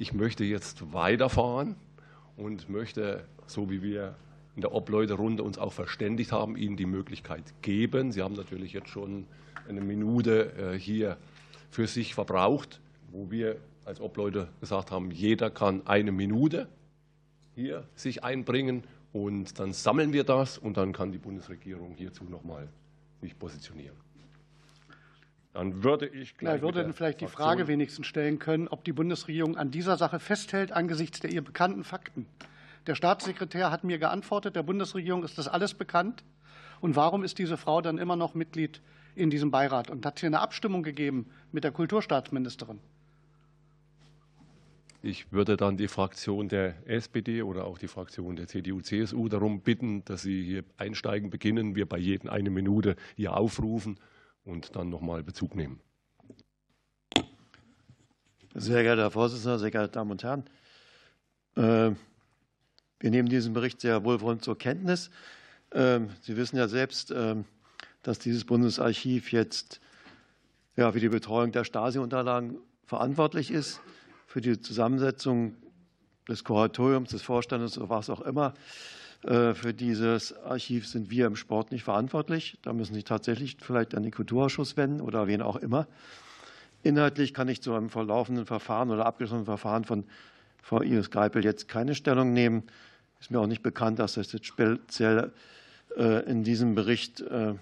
Ich 0.02 0.14
möchte 0.14 0.46
jetzt 0.46 0.94
weiterfahren 0.94 1.76
und 2.38 2.70
möchte, 2.70 3.26
so 3.48 3.70
wie 3.70 3.84
wir 3.84 4.16
in 4.56 4.62
der 4.62 4.74
Obleuterunde 4.74 5.44
uns 5.44 5.58
auch 5.58 5.74
verständigt 5.74 6.32
haben, 6.32 6.56
Ihnen 6.56 6.78
die 6.78 6.86
Möglichkeit 6.86 7.44
geben. 7.62 8.14
Sie 8.14 8.22
haben 8.22 8.36
natürlich 8.36 8.72
jetzt 8.72 8.88
schon 8.88 9.28
eine 9.68 9.82
Minute 9.82 10.54
äh, 10.54 10.80
hier 10.80 11.18
für 11.70 11.86
sich 11.86 12.16
verbraucht, 12.16 12.80
wo 13.12 13.30
wir 13.30 13.58
als 13.84 14.00
Obleute 14.00 14.48
gesagt 14.62 14.90
haben, 14.90 15.12
jeder 15.12 15.50
kann 15.50 15.86
eine 15.86 16.14
Minute 16.14 16.70
hier 17.54 17.84
sich 17.94 18.24
einbringen 18.24 18.86
und 19.12 19.60
dann 19.60 19.74
sammeln 19.74 20.14
wir 20.14 20.24
das 20.24 20.58
und 20.58 20.78
dann 20.78 20.94
kann 20.94 21.12
die 21.12 21.18
Bundesregierung 21.18 21.94
hierzu 21.96 22.24
nochmal 22.24 22.70
sich 23.20 23.38
positionieren. 23.38 23.98
Dann 25.54 25.84
würde 25.84 26.08
ich 26.08 26.38
gleich. 26.38 26.58
Ja, 26.58 26.62
würde 26.62 26.94
vielleicht 26.94 27.22
die 27.22 27.28
Frage 27.28 27.68
wenigstens 27.68 28.06
stellen 28.06 28.38
können, 28.38 28.68
ob 28.68 28.84
die 28.84 28.94
Bundesregierung 28.94 29.58
an 29.58 29.72
dieser 29.72 29.98
Sache 29.98 30.20
festhält 30.20 30.72
angesichts 30.72 31.20
der 31.20 31.32
ihr 31.32 31.44
bekannten 31.44 31.84
Fakten. 31.84 32.28
Der 32.88 32.96
Staatssekretär 32.96 33.72
hat 33.72 33.84
mir 33.84 33.98
geantwortet, 33.98 34.56
der 34.56 34.64
Bundesregierung 34.64 35.24
ist 35.24 35.38
das 35.38 35.48
alles 35.48 35.74
bekannt. 35.74 36.24
Und 36.82 36.96
warum 36.96 37.24
ist 37.24 37.40
diese 37.40 37.58
Frau 37.58 37.82
dann 37.82 37.98
immer 37.98 38.16
noch 38.16 38.36
Mitglied 38.36 38.82
in 39.16 39.30
diesem 39.30 39.52
Beirat? 39.52 39.90
Und 39.90 40.06
hat 40.06 40.20
hier 40.20 40.28
eine 40.28 40.40
Abstimmung 40.40 40.84
gegeben 40.84 41.30
mit 41.52 41.64
der 41.64 41.72
Kulturstaatsministerin? 41.72 42.80
Ich 45.02 45.32
würde 45.32 45.58
dann 45.58 45.78
die 45.78 45.88
Fraktion 45.88 46.48
der 46.48 46.76
SPD 46.88 47.42
oder 47.42 47.66
auch 47.66 47.78
die 47.78 47.88
Fraktion 47.88 48.36
der 48.36 48.48
CDU-CSU 48.48 49.30
darum 49.30 49.62
bitten, 49.62 50.04
dass 50.06 50.22
Sie 50.24 50.44
hier 50.44 50.64
einsteigen 50.78 51.30
beginnen, 51.30 51.76
wir 51.76 51.88
bei 51.88 51.98
jedem 51.98 52.30
eine 52.30 52.50
Minute 52.50 52.96
hier 53.16 53.36
aufrufen 53.36 53.98
und 54.50 54.76
dann 54.76 54.90
nochmal 54.90 55.24
Bezug 55.24 55.56
nehmen. 55.56 55.80
Sehr 58.56 58.82
geehrter 58.84 59.04
Herr 59.04 59.12
Vorsitzender, 59.12 59.60
sehr 59.60 59.72
geehrte 59.72 59.92
Damen 59.92 60.12
und 60.12 60.24
Herren, 60.24 60.44
äh, 61.56 61.96
wir 63.02 63.12
nehmen 63.12 63.30
diesen 63.30 63.54
Bericht 63.54 63.80
sehr 63.80 64.04
wohlwollend 64.04 64.44
zur 64.44 64.58
Kenntnis. 64.58 65.10
Ähm, 65.72 66.10
Sie 66.22 66.36
wissen 66.36 66.58
ja 66.58 66.68
selbst, 66.68 67.12
ähm, 67.12 67.46
dass 68.02 68.20
dieses 68.20 68.44
Bundesarchiv 68.46 69.32
jetzt 69.32 69.80
für 70.76 71.00
die 71.00 71.10
Betreuung 71.10 71.52
der 71.52 71.66
Stasi-Unterlagen 71.66 72.58
verantwortlich 72.86 73.52
ist, 73.52 73.82
für 74.28 74.40
die 74.40 74.62
Zusammensetzung 74.62 75.56
des 76.30 76.46
Kuratoriums, 76.46 77.10
des 77.10 77.22
Vorstandes 77.22 77.78
oder 77.78 77.90
was 77.90 78.10
auch 78.10 78.22
immer. 78.22 78.54
Äh, 79.24 79.54
für 79.54 79.74
dieses 79.74 80.38
Archiv 80.44 80.88
sind 80.88 81.10
wir 81.10 81.28
im 81.28 81.36
Sport 81.36 81.72
nicht 81.72 81.84
verantwortlich. 81.84 82.58
Da 82.62 82.74
müssen 82.74 82.94
Sie 82.94 83.04
tatsächlich 83.04 83.58
vielleicht 83.60 83.96
an 83.96 84.04
den 84.04 84.12
Kulturausschuss 84.12 84.78
wenden 84.78 85.02
oder 85.02 85.28
wen 85.28 85.42
auch 85.42 85.58
immer. 85.58 85.88
Inhaltlich 86.84 87.34
kann 87.34 87.50
ich 87.50 87.62
zu 87.62 87.74
einem 87.74 87.90
verlaufenden 87.90 88.46
Verfahren 88.46 88.90
oder 88.90 89.06
abgeschlossenen 89.06 89.46
Verfahren 89.46 89.84
von 89.84 90.06
Frau 90.62 90.82
Iris 90.82 91.12
Greipel 91.12 91.44
jetzt 91.44 91.68
keine 91.68 91.96
Stellung 91.96 92.32
nehmen. 92.32 92.64
Ist 93.20 93.32
mir 93.32 93.40
auch 93.40 93.48
nicht 93.48 93.64
bekannt, 93.64 94.00
dass 94.00 94.14
das 94.14 94.32
jetzt 94.32 94.46
speziell 94.46 95.34
äh, 95.98 96.30
in 96.30 96.44
diesem 96.46 96.76
Bericht 96.76 97.20
äh, 97.20 97.56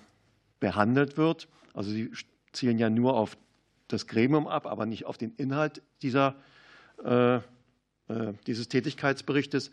behandelt 0.60 1.18
wird. 1.18 1.48
Also 1.74 1.90
Sie 1.90 2.12
zielen 2.52 2.78
ja 2.78 2.92
nur 2.92 3.16
auf 3.16 3.38
das 3.88 4.06
Gremium 4.06 4.48
ab, 4.48 4.68
aber 4.68 4.86
nicht 4.86 5.06
auf 5.06 5.18
den 5.18 5.34
Inhalt 5.38 5.82
dieser, 6.02 6.36
dieses 8.48 8.68
Tätigkeitsberichtes. 8.68 9.72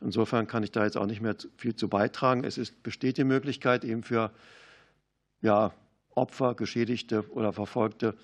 Insofern 0.00 0.46
kann 0.46 0.62
ich 0.62 0.70
da 0.70 0.84
jetzt 0.84 0.96
auch 0.96 1.06
nicht 1.06 1.20
mehr 1.20 1.36
viel 1.56 1.74
zu 1.74 1.88
beitragen. 1.88 2.44
Es 2.44 2.58
ist, 2.58 2.82
besteht 2.82 3.16
die 3.16 3.24
Möglichkeit, 3.24 3.84
eben 3.84 4.02
für 4.02 4.30
ja, 5.40 5.72
Opfer, 6.10 6.54
Geschädigte 6.54 7.28
oder 7.30 7.52
Verfolgte 7.52 8.14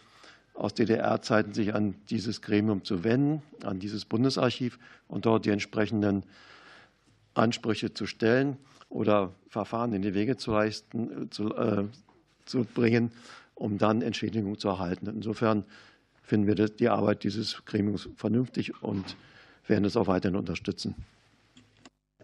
aus 0.55 0.75
DDR-Zeiten 0.75 1.55
sich 1.55 1.75
an 1.75 1.95
dieses 2.11 2.43
Gremium 2.43 2.85
zu 2.85 3.03
wenden, 3.05 3.43
an 3.65 3.79
dieses 3.79 4.05
Bundesarchiv 4.05 4.79
und 5.09 5.27
dort 5.27 5.47
die 5.47 5.51
entsprechenden 5.51 6.25
Ansprüche 7.35 7.95
zu 7.95 8.07
stellen 8.07 8.57
oder 8.89 9.33
Verfahren 9.49 9.93
in 9.93 10.03
die 10.03 10.15
Wege 10.15 10.37
zu, 10.37 10.53
leisten, 10.53 11.31
zu, 11.31 11.55
äh, 11.55 11.85
zu 12.45 12.65
bringen, 12.65 13.13
um 13.55 13.79
dann 13.79 14.03
Entschädigung 14.03 14.59
zu 14.59 14.69
erhalten. 14.69 15.07
Insofern 15.07 15.65
finden 16.23 16.47
wir 16.47 16.69
die 16.69 16.89
Arbeit 16.89 17.25
dieses 17.25 17.65
Gremiums 17.65 18.09
vernünftig 18.17 18.83
und 18.83 19.17
werden 19.67 19.85
es 19.85 19.97
auch 19.97 20.09
weiterhin 20.09 20.37
unterstützen. 20.37 20.95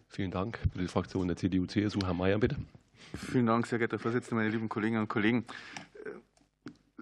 Vielen 0.08 0.30
Dank. 0.30 0.58
Für 0.72 0.78
die 0.78 0.88
Fraktion 0.88 1.28
der 1.28 1.36
CDU-CSU, 1.36 2.00
Herr 2.04 2.14
Mayer, 2.14 2.38
bitte. 2.38 2.56
Vielen 3.14 3.46
Dank, 3.46 3.66
sehr 3.66 3.78
geehrter 3.78 3.98
Vorsitzender, 3.98 4.36
meine 4.36 4.50
lieben 4.50 4.68
Kolleginnen 4.68 5.02
und 5.02 5.08
Kollegen. 5.08 5.44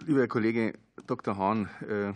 Lieber 0.07 0.21
Herr 0.21 0.29
Kollege 0.29 0.75
Dr. 1.07 1.37
Hahn, 1.37 1.69
äh, 1.89 2.13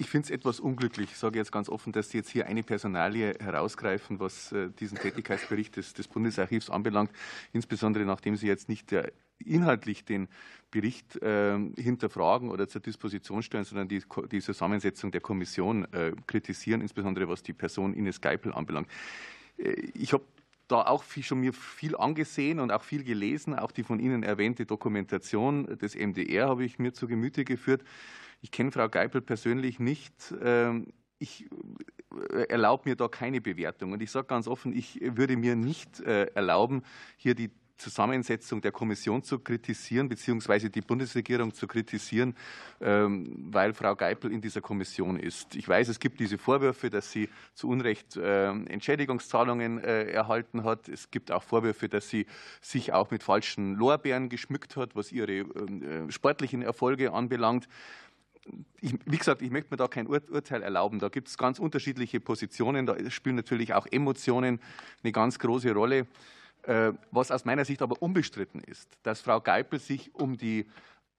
ich 0.00 0.08
finde 0.08 0.26
es 0.26 0.30
etwas 0.30 0.60
unglücklich, 0.60 1.10
ich 1.10 1.16
sage 1.16 1.38
jetzt 1.38 1.50
ganz 1.50 1.68
offen, 1.68 1.92
dass 1.92 2.10
Sie 2.10 2.18
jetzt 2.18 2.30
hier 2.30 2.46
eine 2.46 2.62
Personalie 2.62 3.34
herausgreifen, 3.40 4.20
was 4.20 4.52
äh, 4.52 4.70
diesen 4.70 4.98
Tätigkeitsbericht 4.98 5.76
des, 5.76 5.94
des 5.94 6.06
Bundesarchivs 6.06 6.70
anbelangt, 6.70 7.10
insbesondere 7.52 8.04
nachdem 8.04 8.36
Sie 8.36 8.46
jetzt 8.46 8.68
nicht 8.68 8.90
der, 8.90 9.12
inhaltlich 9.44 10.04
den 10.04 10.28
Bericht 10.70 11.16
äh, 11.22 11.58
hinterfragen 11.76 12.50
oder 12.50 12.68
zur 12.68 12.80
Disposition 12.80 13.42
stellen, 13.42 13.64
sondern 13.64 13.88
die, 13.88 14.02
die 14.30 14.40
Zusammensetzung 14.40 15.10
der 15.10 15.20
Kommission 15.20 15.84
äh, 15.92 16.12
kritisieren, 16.26 16.80
insbesondere 16.80 17.28
was 17.28 17.42
die 17.42 17.52
Person 17.52 17.94
Ines 17.94 18.20
Geipel 18.20 18.52
anbelangt. 18.52 18.88
Äh, 19.58 19.90
ich 19.94 20.12
habe 20.12 20.24
da 20.68 20.82
auch 20.82 21.02
viel, 21.02 21.22
schon 21.22 21.40
mir 21.40 21.52
viel 21.52 21.96
angesehen 21.96 22.60
und 22.60 22.70
auch 22.70 22.82
viel 22.82 23.02
gelesen. 23.02 23.54
Auch 23.58 23.72
die 23.72 23.82
von 23.82 24.00
Ihnen 24.00 24.22
erwähnte 24.22 24.66
Dokumentation 24.66 25.64
des 25.78 25.94
MDR 25.94 26.48
habe 26.48 26.64
ich 26.64 26.78
mir 26.78 26.92
zu 26.92 27.08
Gemüte 27.08 27.44
geführt. 27.44 27.82
Ich 28.42 28.50
kenne 28.50 28.70
Frau 28.70 28.88
Geipel 28.88 29.20
persönlich 29.20 29.80
nicht. 29.80 30.34
Ähm, 30.42 30.92
ich 31.18 31.46
äh, 32.32 32.44
erlaube 32.48 32.88
mir 32.88 32.96
da 32.96 33.08
keine 33.08 33.40
Bewertung. 33.40 33.92
Und 33.92 34.02
ich 34.02 34.10
sage 34.10 34.26
ganz 34.26 34.46
offen, 34.46 34.76
ich 34.76 35.00
würde 35.02 35.36
mir 35.36 35.56
nicht 35.56 36.00
äh, 36.00 36.26
erlauben, 36.34 36.82
hier 37.16 37.34
die 37.34 37.50
Zusammensetzung 37.78 38.60
der 38.60 38.72
Kommission 38.72 39.22
zu 39.22 39.38
kritisieren, 39.38 40.08
beziehungsweise 40.08 40.68
die 40.68 40.80
Bundesregierung 40.80 41.54
zu 41.54 41.66
kritisieren, 41.66 42.36
ähm, 42.80 43.48
weil 43.50 43.72
Frau 43.72 43.94
Geipel 43.94 44.32
in 44.32 44.40
dieser 44.40 44.60
Kommission 44.60 45.18
ist. 45.18 45.54
Ich 45.54 45.68
weiß, 45.68 45.88
es 45.88 46.00
gibt 46.00 46.20
diese 46.20 46.38
Vorwürfe, 46.38 46.90
dass 46.90 47.10
sie 47.10 47.28
zu 47.54 47.68
Unrecht 47.68 48.18
ähm, 48.20 48.66
Entschädigungszahlungen 48.66 49.78
äh, 49.82 50.10
erhalten 50.10 50.64
hat. 50.64 50.88
Es 50.88 51.10
gibt 51.10 51.30
auch 51.30 51.42
Vorwürfe, 51.42 51.88
dass 51.88 52.08
sie 52.08 52.26
sich 52.60 52.92
auch 52.92 53.10
mit 53.10 53.22
falschen 53.22 53.74
Lorbeeren 53.74 54.28
geschmückt 54.28 54.76
hat, 54.76 54.96
was 54.96 55.12
ihre 55.12 55.32
ähm, 55.32 56.08
äh, 56.08 56.12
sportlichen 56.12 56.62
Erfolge 56.62 57.12
anbelangt. 57.12 57.68
Ich, 58.80 58.94
wie 59.04 59.18
gesagt, 59.18 59.42
ich 59.42 59.50
möchte 59.50 59.70
mir 59.70 59.76
da 59.76 59.88
kein 59.88 60.08
Ur 60.08 60.22
Urteil 60.30 60.62
erlauben. 60.62 60.98
Da 60.98 61.08
gibt 61.08 61.28
es 61.28 61.36
ganz 61.36 61.58
unterschiedliche 61.58 62.18
Positionen. 62.18 62.86
Da 62.86 62.96
spielen 63.10 63.36
natürlich 63.36 63.74
auch 63.74 63.86
Emotionen 63.90 64.60
eine 65.02 65.12
ganz 65.12 65.38
große 65.38 65.72
Rolle. 65.72 66.06
Äh, 66.62 66.92
was 67.10 67.30
aus 67.30 67.44
meiner 67.44 67.64
Sicht 67.64 67.82
aber 67.82 68.02
unbestritten 68.02 68.60
ist, 68.60 68.98
dass 69.02 69.20
Frau 69.20 69.40
Geipel 69.40 69.78
sich 69.78 70.12
um 70.14 70.36
die 70.36 70.66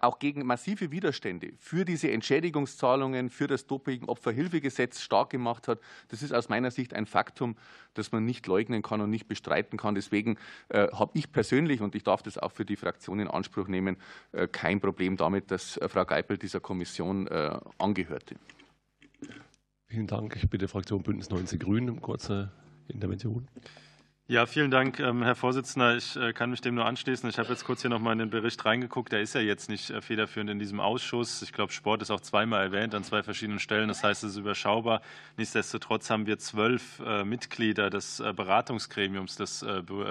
auch 0.00 0.18
gegen 0.18 0.44
massive 0.44 0.90
Widerstände 0.90 1.52
für 1.58 1.84
diese 1.84 2.10
Entschädigungszahlungen, 2.10 3.30
für 3.30 3.46
das 3.46 3.66
Doping-Opferhilfegesetz 3.66 5.00
stark 5.00 5.30
gemacht 5.30 5.68
hat. 5.68 5.80
Das 6.08 6.22
ist 6.22 6.32
aus 6.32 6.48
meiner 6.48 6.70
Sicht 6.70 6.94
ein 6.94 7.06
Faktum, 7.06 7.56
das 7.94 8.10
man 8.10 8.24
nicht 8.24 8.46
leugnen 8.46 8.82
kann 8.82 9.00
und 9.00 9.10
nicht 9.10 9.28
bestreiten 9.28 9.78
kann. 9.78 9.94
Deswegen 9.94 10.36
äh, 10.68 10.88
habe 10.92 11.12
ich 11.14 11.30
persönlich, 11.30 11.80
und 11.80 11.94
ich 11.94 12.02
darf 12.02 12.22
das 12.22 12.38
auch 12.38 12.52
für 12.52 12.64
die 12.64 12.76
Fraktion 12.76 13.20
in 13.20 13.28
Anspruch 13.28 13.68
nehmen, 13.68 13.96
äh, 14.32 14.48
kein 14.48 14.80
Problem 14.80 15.16
damit, 15.16 15.50
dass 15.50 15.78
Frau 15.86 16.04
Geipel 16.04 16.38
dieser 16.38 16.60
Kommission 16.60 17.28
angehörte. 17.78 18.36
Vielen 19.86 20.06
Dank. 20.06 20.36
Ich 20.36 20.48
bitte 20.48 20.68
Fraktion 20.68 21.02
Bündnis 21.02 21.30
90 21.30 21.60
Grünen 21.60 21.90
um 21.90 22.00
kurze 22.00 22.50
Intervention. 22.88 23.48
Ja, 24.26 24.46
vielen 24.46 24.70
Dank, 24.70 25.00
ähm, 25.00 25.22
Herr 25.22 25.34
Vorsitzender. 25.34 25.98
Ich 25.98 26.16
äh, 26.16 26.32
kann 26.32 26.48
mich 26.48 26.62
dem 26.62 26.74
nur 26.74 26.86
anschließen. 26.86 27.28
Ich 27.28 27.38
habe 27.38 27.50
jetzt 27.50 27.66
kurz 27.66 27.82
hier 27.82 27.90
noch 27.90 28.00
mal 28.00 28.12
in 28.12 28.20
den 28.20 28.30
Bericht 28.30 28.64
reingeguckt. 28.64 29.12
Der 29.12 29.20
ist 29.20 29.34
ja 29.34 29.42
jetzt 29.42 29.68
nicht 29.68 29.90
äh, 29.90 30.00
federführend 30.00 30.48
in 30.48 30.58
diesem 30.58 30.80
Ausschuss. 30.80 31.42
Ich 31.42 31.52
glaube, 31.52 31.74
Sport 31.74 32.00
ist 32.00 32.10
auch 32.10 32.22
zweimal 32.22 32.62
erwähnt 32.62 32.94
an 32.94 33.04
zwei 33.04 33.22
verschiedenen 33.22 33.58
Stellen. 33.58 33.88
Das 33.88 34.02
heißt, 34.02 34.24
es 34.24 34.30
ist 34.30 34.38
überschaubar. 34.38 35.02
Nichtsdestotrotz 35.36 36.08
haben 36.08 36.24
wir 36.24 36.38
zwölf 36.38 37.02
äh, 37.04 37.22
Mitglieder 37.22 37.90
des 37.90 38.22
Beratungsgremiums 38.34 39.36
des 39.36 39.62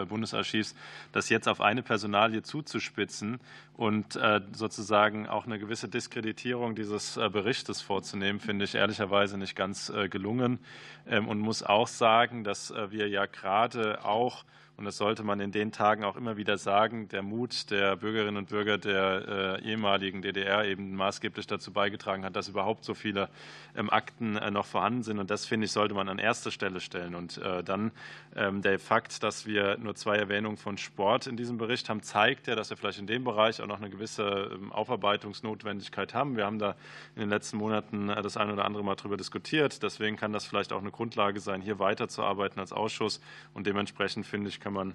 Bundesarchivs. 0.10 0.76
Das 1.12 1.30
jetzt 1.30 1.48
auf 1.48 1.60
eine 1.60 1.82
Personalie 1.82 2.44
zuzuspitzen 2.44 3.40
und 3.76 4.20
sozusagen 4.52 5.28
auch 5.28 5.46
eine 5.46 5.58
gewisse 5.58 5.88
Diskreditierung 5.88 6.76
dieses 6.76 7.16
Berichtes 7.16 7.82
vorzunehmen, 7.82 8.40
finde 8.40 8.66
ich 8.66 8.76
ehrlicherweise 8.76 9.38
nicht 9.38 9.56
ganz 9.56 9.92
gelungen. 10.10 10.60
Ähm, 11.08 11.28
und 11.28 11.40
muss 11.40 11.64
auch 11.64 11.88
sagen, 11.88 12.44
dass 12.44 12.74
wir 12.90 13.10
ja 13.10 13.26
gerade 13.26 14.03
auch 14.06 14.44
und 14.76 14.86
das 14.86 14.98
sollte 14.98 15.24
man 15.24 15.40
in 15.40 15.52
den 15.52 15.72
Tagen 15.72 16.04
auch 16.04 16.16
immer 16.16 16.36
wieder 16.36 16.58
sagen, 16.58 17.08
der 17.10 17.22
Mut 17.22 17.70
der 17.70 17.96
Bürgerinnen 17.96 18.38
und 18.38 18.50
Bürger 18.50 18.80
der 18.80 19.60
äh, 19.62 19.70
ehemaligen 19.70 20.24
DDR 20.24 20.66
eben 20.66 20.96
maßgeblich 20.96 21.46
dazu 21.46 21.72
beigetragen 21.72 22.26
hat, 22.26 22.36
dass 22.36 22.48
überhaupt 22.48 22.84
so 22.84 22.96
viele 22.96 23.30
ähm, 23.76 23.92
Akten 23.92 24.36
äh, 24.36 24.50
noch 24.50 24.66
vorhanden 24.66 25.04
sind. 25.04 25.20
Und 25.20 25.30
das, 25.30 25.46
finde 25.46 25.66
ich, 25.66 25.72
sollte 25.72 25.94
man 25.94 26.10
an 26.10 26.18
erster 26.18 26.50
Stelle 26.50 26.80
stellen. 26.80 27.14
Und 27.14 27.38
äh, 27.38 27.64
dann 27.64 27.92
ähm, 28.36 28.64
der 28.64 28.80
Fakt, 28.80 29.22
dass 29.22 29.46
wir 29.46 29.78
nur 29.78 29.94
zwei 29.94 30.18
Erwähnungen 30.18 30.58
von 30.58 30.80
Sport 30.80 31.28
in 31.28 31.38
diesem 31.38 31.60
Bericht 31.60 31.88
haben, 31.88 32.02
zeigt 32.02 32.48
ja, 32.48 32.56
dass 32.56 32.72
wir 32.72 32.78
vielleicht 32.78 32.98
in 32.98 33.08
dem 33.08 33.24
Bereich 33.24 33.62
auch 33.62 33.68
noch 33.68 33.80
eine 33.80 33.92
gewisse 33.92 34.52
ähm, 34.56 34.72
Aufarbeitungsnotwendigkeit 34.72 36.16
haben. 36.16 36.36
Wir 36.36 36.46
haben 36.46 36.58
da 36.58 36.76
in 37.16 37.20
den 37.20 37.30
letzten 37.30 37.58
Monaten 37.58 38.08
das 38.08 38.38
eine 38.38 38.54
oder 38.54 38.66
andere 38.66 38.84
Mal 38.84 38.96
darüber 38.96 39.18
diskutiert. 39.18 39.84
Deswegen 39.84 40.18
kann 40.18 40.34
das 40.34 40.46
vielleicht 40.46 40.74
auch 40.74 40.82
eine 40.82 40.90
Grundlage 40.92 41.40
sein, 41.40 41.62
hier 41.62 41.78
weiterzuarbeiten 41.78 42.60
als 42.60 42.74
Ausschuss. 42.74 43.22
Und 43.54 43.68
dementsprechend, 43.68 44.26
finde 44.26 44.50
ich, 44.50 44.60
kann 44.64 44.73
man 44.74 44.94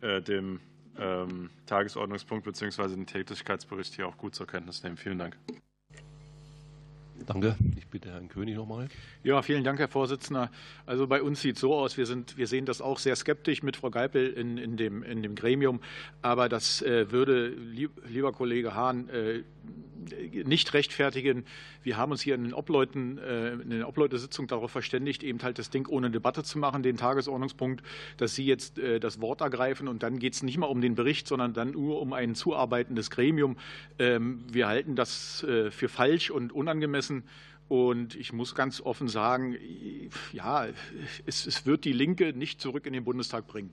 äh, 0.00 0.22
dem 0.22 0.60
ähm, 0.98 1.50
Tagesordnungspunkt 1.66 2.44
bzw. 2.44 2.88
den 2.88 3.06
Tätigkeitsbericht 3.06 3.94
hier 3.94 4.08
auch 4.08 4.16
gut 4.16 4.34
zur 4.34 4.46
Kenntnis 4.46 4.82
nehmen. 4.82 4.96
Vielen 4.96 5.18
Dank. 5.18 5.36
Danke. 7.24 7.56
Ich 7.76 7.86
bitte 7.88 8.10
Herrn 8.10 8.28
König 8.28 8.56
nochmal. 8.56 8.88
Ja, 9.24 9.40
vielen 9.42 9.64
Dank, 9.64 9.78
Herr 9.78 9.88
Vorsitzender. 9.88 10.50
Also 10.84 11.06
bei 11.06 11.22
uns 11.22 11.40
sieht 11.40 11.56
es 11.56 11.60
so 11.60 11.74
aus, 11.74 11.96
wir, 11.96 12.06
sind, 12.06 12.36
wir 12.36 12.46
sehen 12.46 12.66
das 12.66 12.80
auch 12.80 12.98
sehr 12.98 13.16
skeptisch 13.16 13.62
mit 13.62 13.76
Frau 13.76 13.90
Geipel 13.90 14.32
in, 14.32 14.58
in, 14.58 14.76
dem, 14.76 15.02
in 15.02 15.22
dem 15.22 15.34
Gremium. 15.34 15.80
Aber 16.22 16.48
das 16.48 16.82
äh, 16.82 17.10
würde, 17.10 17.48
lieber 17.48 18.32
Kollege 18.32 18.74
Hahn, 18.74 19.08
äh, 19.08 19.42
nicht 20.44 20.74
rechtfertigen. 20.74 21.44
Wir 21.82 21.96
haben 21.96 22.12
uns 22.12 22.22
hier 22.22 22.34
in 22.34 22.44
den 22.44 22.54
Obleuten, 22.54 23.18
äh, 23.18 23.52
in 23.52 23.70
der 23.70 23.88
Obleutesitzung 23.88 24.46
darauf 24.46 24.70
verständigt, 24.70 25.22
eben 25.22 25.42
halt 25.42 25.58
das 25.58 25.70
Ding 25.70 25.86
ohne 25.88 26.10
Debatte 26.10 26.42
zu 26.42 26.58
machen, 26.58 26.82
den 26.82 26.96
Tagesordnungspunkt, 26.96 27.82
dass 28.16 28.34
Sie 28.34 28.44
jetzt 28.44 28.78
äh, 28.78 29.00
das 29.00 29.20
Wort 29.20 29.40
ergreifen 29.40 29.88
und 29.88 30.02
dann 30.02 30.18
geht 30.18 30.34
es 30.34 30.42
nicht 30.42 30.58
mal 30.58 30.66
um 30.66 30.80
den 30.80 30.94
Bericht, 30.94 31.26
sondern 31.28 31.52
dann 31.52 31.72
nur 31.72 32.00
um 32.00 32.12
ein 32.12 32.34
zuarbeitendes 32.34 33.10
Gremium. 33.10 33.56
Ähm, 33.98 34.44
wir 34.50 34.68
halten 34.68 34.96
das 34.96 35.42
äh, 35.44 35.70
für 35.70 35.88
falsch 35.88 36.30
und 36.30 36.52
unangemessen. 36.52 37.24
Und 37.68 38.14
ich 38.14 38.32
muss 38.32 38.54
ganz 38.54 38.80
offen 38.80 39.08
sagen, 39.08 39.56
ja, 40.32 40.68
es, 41.26 41.46
es 41.46 41.66
wird 41.66 41.84
die 41.84 41.92
Linke 41.92 42.32
nicht 42.32 42.60
zurück 42.60 42.86
in 42.86 42.92
den 42.92 43.02
Bundestag 43.02 43.48
bringen. 43.48 43.72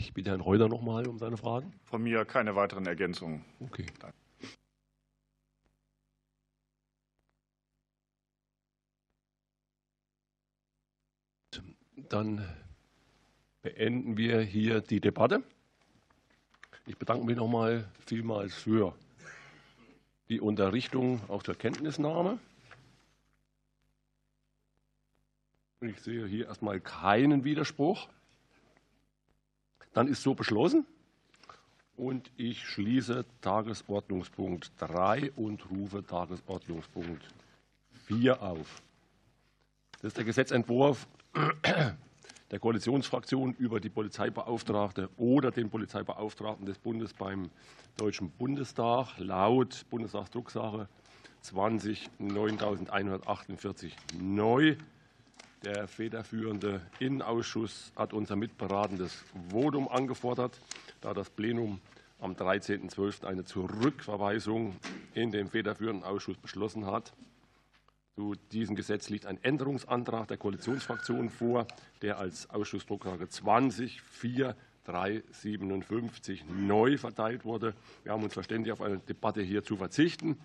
Ich 0.00 0.14
bitte 0.14 0.30
Herrn 0.30 0.40
Reuter 0.40 0.66
noch 0.66 0.80
mal 0.80 1.06
um 1.06 1.18
seine 1.18 1.36
Fragen. 1.36 1.74
Von 1.84 2.02
mir 2.02 2.24
keine 2.24 2.56
weiteren 2.56 2.86
Ergänzungen. 2.86 3.44
Okay. 3.60 3.84
Dann 12.08 12.48
beenden 13.60 14.16
wir 14.16 14.40
hier 14.40 14.80
die 14.80 15.02
Debatte. 15.02 15.42
Ich 16.86 16.96
bedanke 16.96 17.26
mich 17.26 17.36
noch 17.36 17.48
mal 17.48 17.86
vielmals 18.06 18.54
für 18.54 18.94
die 20.30 20.40
Unterrichtung, 20.40 21.20
auch 21.28 21.42
zur 21.42 21.56
Kenntnisnahme. 21.56 22.38
Ich 25.82 26.00
sehe 26.00 26.26
hier 26.26 26.46
erstmal 26.46 26.80
keinen 26.80 27.44
Widerspruch. 27.44 28.08
Dann 29.92 30.08
ist 30.08 30.22
so 30.22 30.34
beschlossen. 30.34 30.86
Und 31.96 32.30
ich 32.36 32.66
schließe 32.66 33.26
Tagesordnungspunkt 33.42 34.72
3 34.78 35.32
und 35.32 35.70
rufe 35.70 36.04
Tagesordnungspunkt 36.04 37.22
4 38.06 38.42
auf. 38.42 38.82
Das 40.00 40.04
ist 40.04 40.16
der 40.16 40.24
Gesetzentwurf 40.24 41.06
der 42.50 42.58
Koalitionsfraktion 42.58 43.54
über 43.58 43.80
die 43.80 43.90
Polizeibeauftragte 43.90 45.10
oder 45.16 45.50
den 45.50 45.70
Polizeibeauftragten 45.70 46.66
des 46.66 46.78
Bundes 46.78 47.12
beim 47.12 47.50
Deutschen 47.96 48.30
Bundestag 48.30 49.18
laut 49.18 49.84
Bundestagsdrucksache 49.90 50.88
20 51.42 52.10
9148 52.18 53.94
neu. 54.18 54.76
Der 55.62 55.88
federführende 55.88 56.80
Innenausschuss 57.00 57.92
hat 57.94 58.14
unser 58.14 58.34
mitberatendes 58.34 59.24
Votum 59.50 59.88
angefordert, 59.88 60.58
da 61.02 61.12
das 61.12 61.28
Plenum 61.28 61.80
am 62.18 62.32
13.12. 62.32 63.26
eine 63.26 63.44
Zurückverweisung 63.44 64.76
in 65.12 65.30
den 65.30 65.48
federführenden 65.48 66.02
Ausschuss 66.02 66.38
beschlossen 66.38 66.86
hat. 66.86 67.12
Zu 68.16 68.36
diesem 68.52 68.74
Gesetz 68.74 69.10
liegt 69.10 69.26
ein 69.26 69.42
Änderungsantrag 69.42 70.28
der 70.28 70.38
Koalitionsfraktionen 70.38 71.28
vor, 71.28 71.66
der 72.00 72.18
als 72.18 72.48
Ausschussdrucklage 72.48 73.28
20 73.28 74.00
4 74.00 74.56
357 74.84 76.44
neu 76.48 76.96
verteilt 76.96 77.44
wurde. 77.44 77.74
Wir 78.02 78.12
haben 78.12 78.22
uns 78.22 78.32
verständigt, 78.32 78.72
auf 78.72 78.80
eine 78.80 78.98
Debatte 78.98 79.42
hier 79.42 79.62
zu 79.62 79.76
verzichten. 79.76 80.38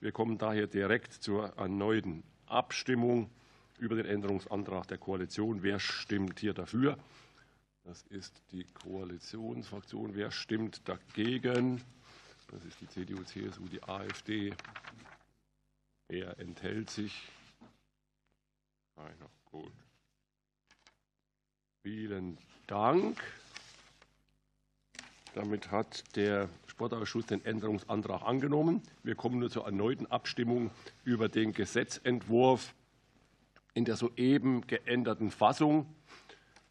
Wir 0.00 0.12
kommen 0.12 0.38
daher 0.38 0.68
direkt 0.68 1.12
zur 1.12 1.56
erneuten 1.56 2.22
Abstimmung 2.46 3.30
über 3.80 3.96
den 3.96 4.06
Änderungsantrag 4.06 4.86
der 4.88 4.98
Koalition. 4.98 5.62
Wer 5.62 5.80
stimmt 5.80 6.38
hier 6.38 6.54
dafür? 6.54 6.98
Das 7.84 8.02
ist 8.10 8.42
die 8.52 8.64
Koalitionsfraktion. 8.64 10.14
Wer 10.14 10.30
stimmt 10.30 10.86
dagegen? 10.86 11.82
Das 12.50 12.64
ist 12.64 12.80
die 12.80 12.88
CDU, 12.88 13.22
CSU, 13.24 13.66
die 13.66 13.82
AfD. 13.82 14.54
Wer 16.08 16.38
enthält 16.38 16.90
sich? 16.90 17.28
Keiner. 18.96 19.30
Gut. 19.50 19.72
Vielen 21.82 22.36
Dank. 22.66 23.18
Damit 25.34 25.70
hat 25.70 26.16
der 26.16 26.48
Sportausschuss 26.66 27.26
den 27.26 27.44
Änderungsantrag 27.44 28.22
angenommen. 28.22 28.82
Wir 29.02 29.14
kommen 29.14 29.38
nur 29.38 29.50
zur 29.50 29.64
erneuten 29.64 30.06
Abstimmung 30.06 30.70
über 31.04 31.28
den 31.28 31.52
Gesetzentwurf 31.52 32.74
in 33.74 33.84
der 33.84 33.96
soeben 33.96 34.66
geänderten 34.66 35.30
Fassung. 35.30 35.86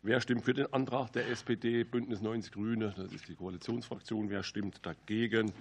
Wer 0.02 0.22
stimmt 0.22 0.46
für 0.46 0.54
den 0.54 0.72
Antrag 0.74 1.12
der 1.12 1.28
SPD, 1.28 1.84
Bündnis 1.84 2.22
90 2.22 2.52
Grüne? 2.52 2.94
Das 2.96 3.12
ist 3.12 3.28
die 3.28 3.36
Koalitionsfraktion. 3.36 4.30
Wer 4.30 4.44
stimmt 4.44 4.86
dagegen? 4.86 5.52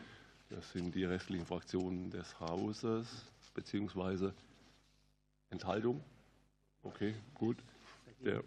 Das 0.51 0.73
sind 0.73 0.95
die 0.95 1.05
restlichen 1.05 1.45
Fraktionen 1.45 2.11
des 2.11 2.39
Hauses 2.41 3.27
beziehungsweise 3.55 4.33
Enthaltung. 5.51 6.01
Okay, 6.83 7.15
gut. 7.35 7.57
Der, 8.25 8.43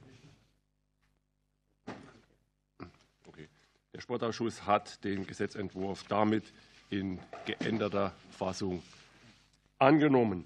okay. 3.27 3.49
Der 3.93 3.99
Sportausschuss 3.99 4.65
hat 4.65 5.03
den 5.03 5.27
Gesetzentwurf 5.27 6.05
damit 6.07 6.45
in 6.89 7.19
geänderter 7.45 8.13
Fassung 8.31 8.81
angenommen. 9.77 10.45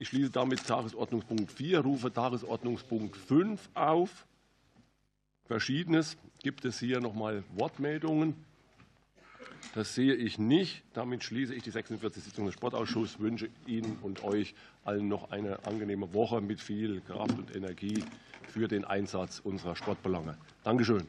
Ich 0.00 0.08
schließe 0.08 0.30
damit 0.30 0.64
Tagesordnungspunkt 0.64 1.50
4, 1.50 1.80
rufe 1.80 2.12
Tagesordnungspunkt 2.12 3.16
5 3.16 3.68
auf. 3.74 4.26
Verschiedenes. 5.46 6.16
Gibt 6.42 6.64
es 6.64 6.78
hier 6.78 7.00
noch 7.00 7.14
mal 7.14 7.42
Wortmeldungen? 7.56 8.34
Das 9.74 9.94
sehe 9.94 10.14
ich 10.14 10.38
nicht. 10.38 10.84
Damit 10.92 11.24
schließe 11.24 11.52
ich 11.52 11.64
die 11.64 11.70
46. 11.70 12.22
Sitzung 12.22 12.46
des 12.46 12.54
Sportausschusses. 12.54 13.18
Wünsche 13.18 13.48
Ihnen 13.66 13.98
und 14.02 14.22
euch 14.22 14.54
allen 14.84 15.08
noch 15.08 15.32
eine 15.32 15.66
angenehme 15.66 16.14
Woche 16.14 16.40
mit 16.40 16.60
viel 16.60 17.00
Kraft 17.00 17.36
und 17.36 17.56
Energie 17.56 18.04
für 18.46 18.68
den 18.68 18.84
Einsatz 18.84 19.40
unserer 19.42 19.74
Sportbelange. 19.74 20.36
Dankeschön. 20.62 21.06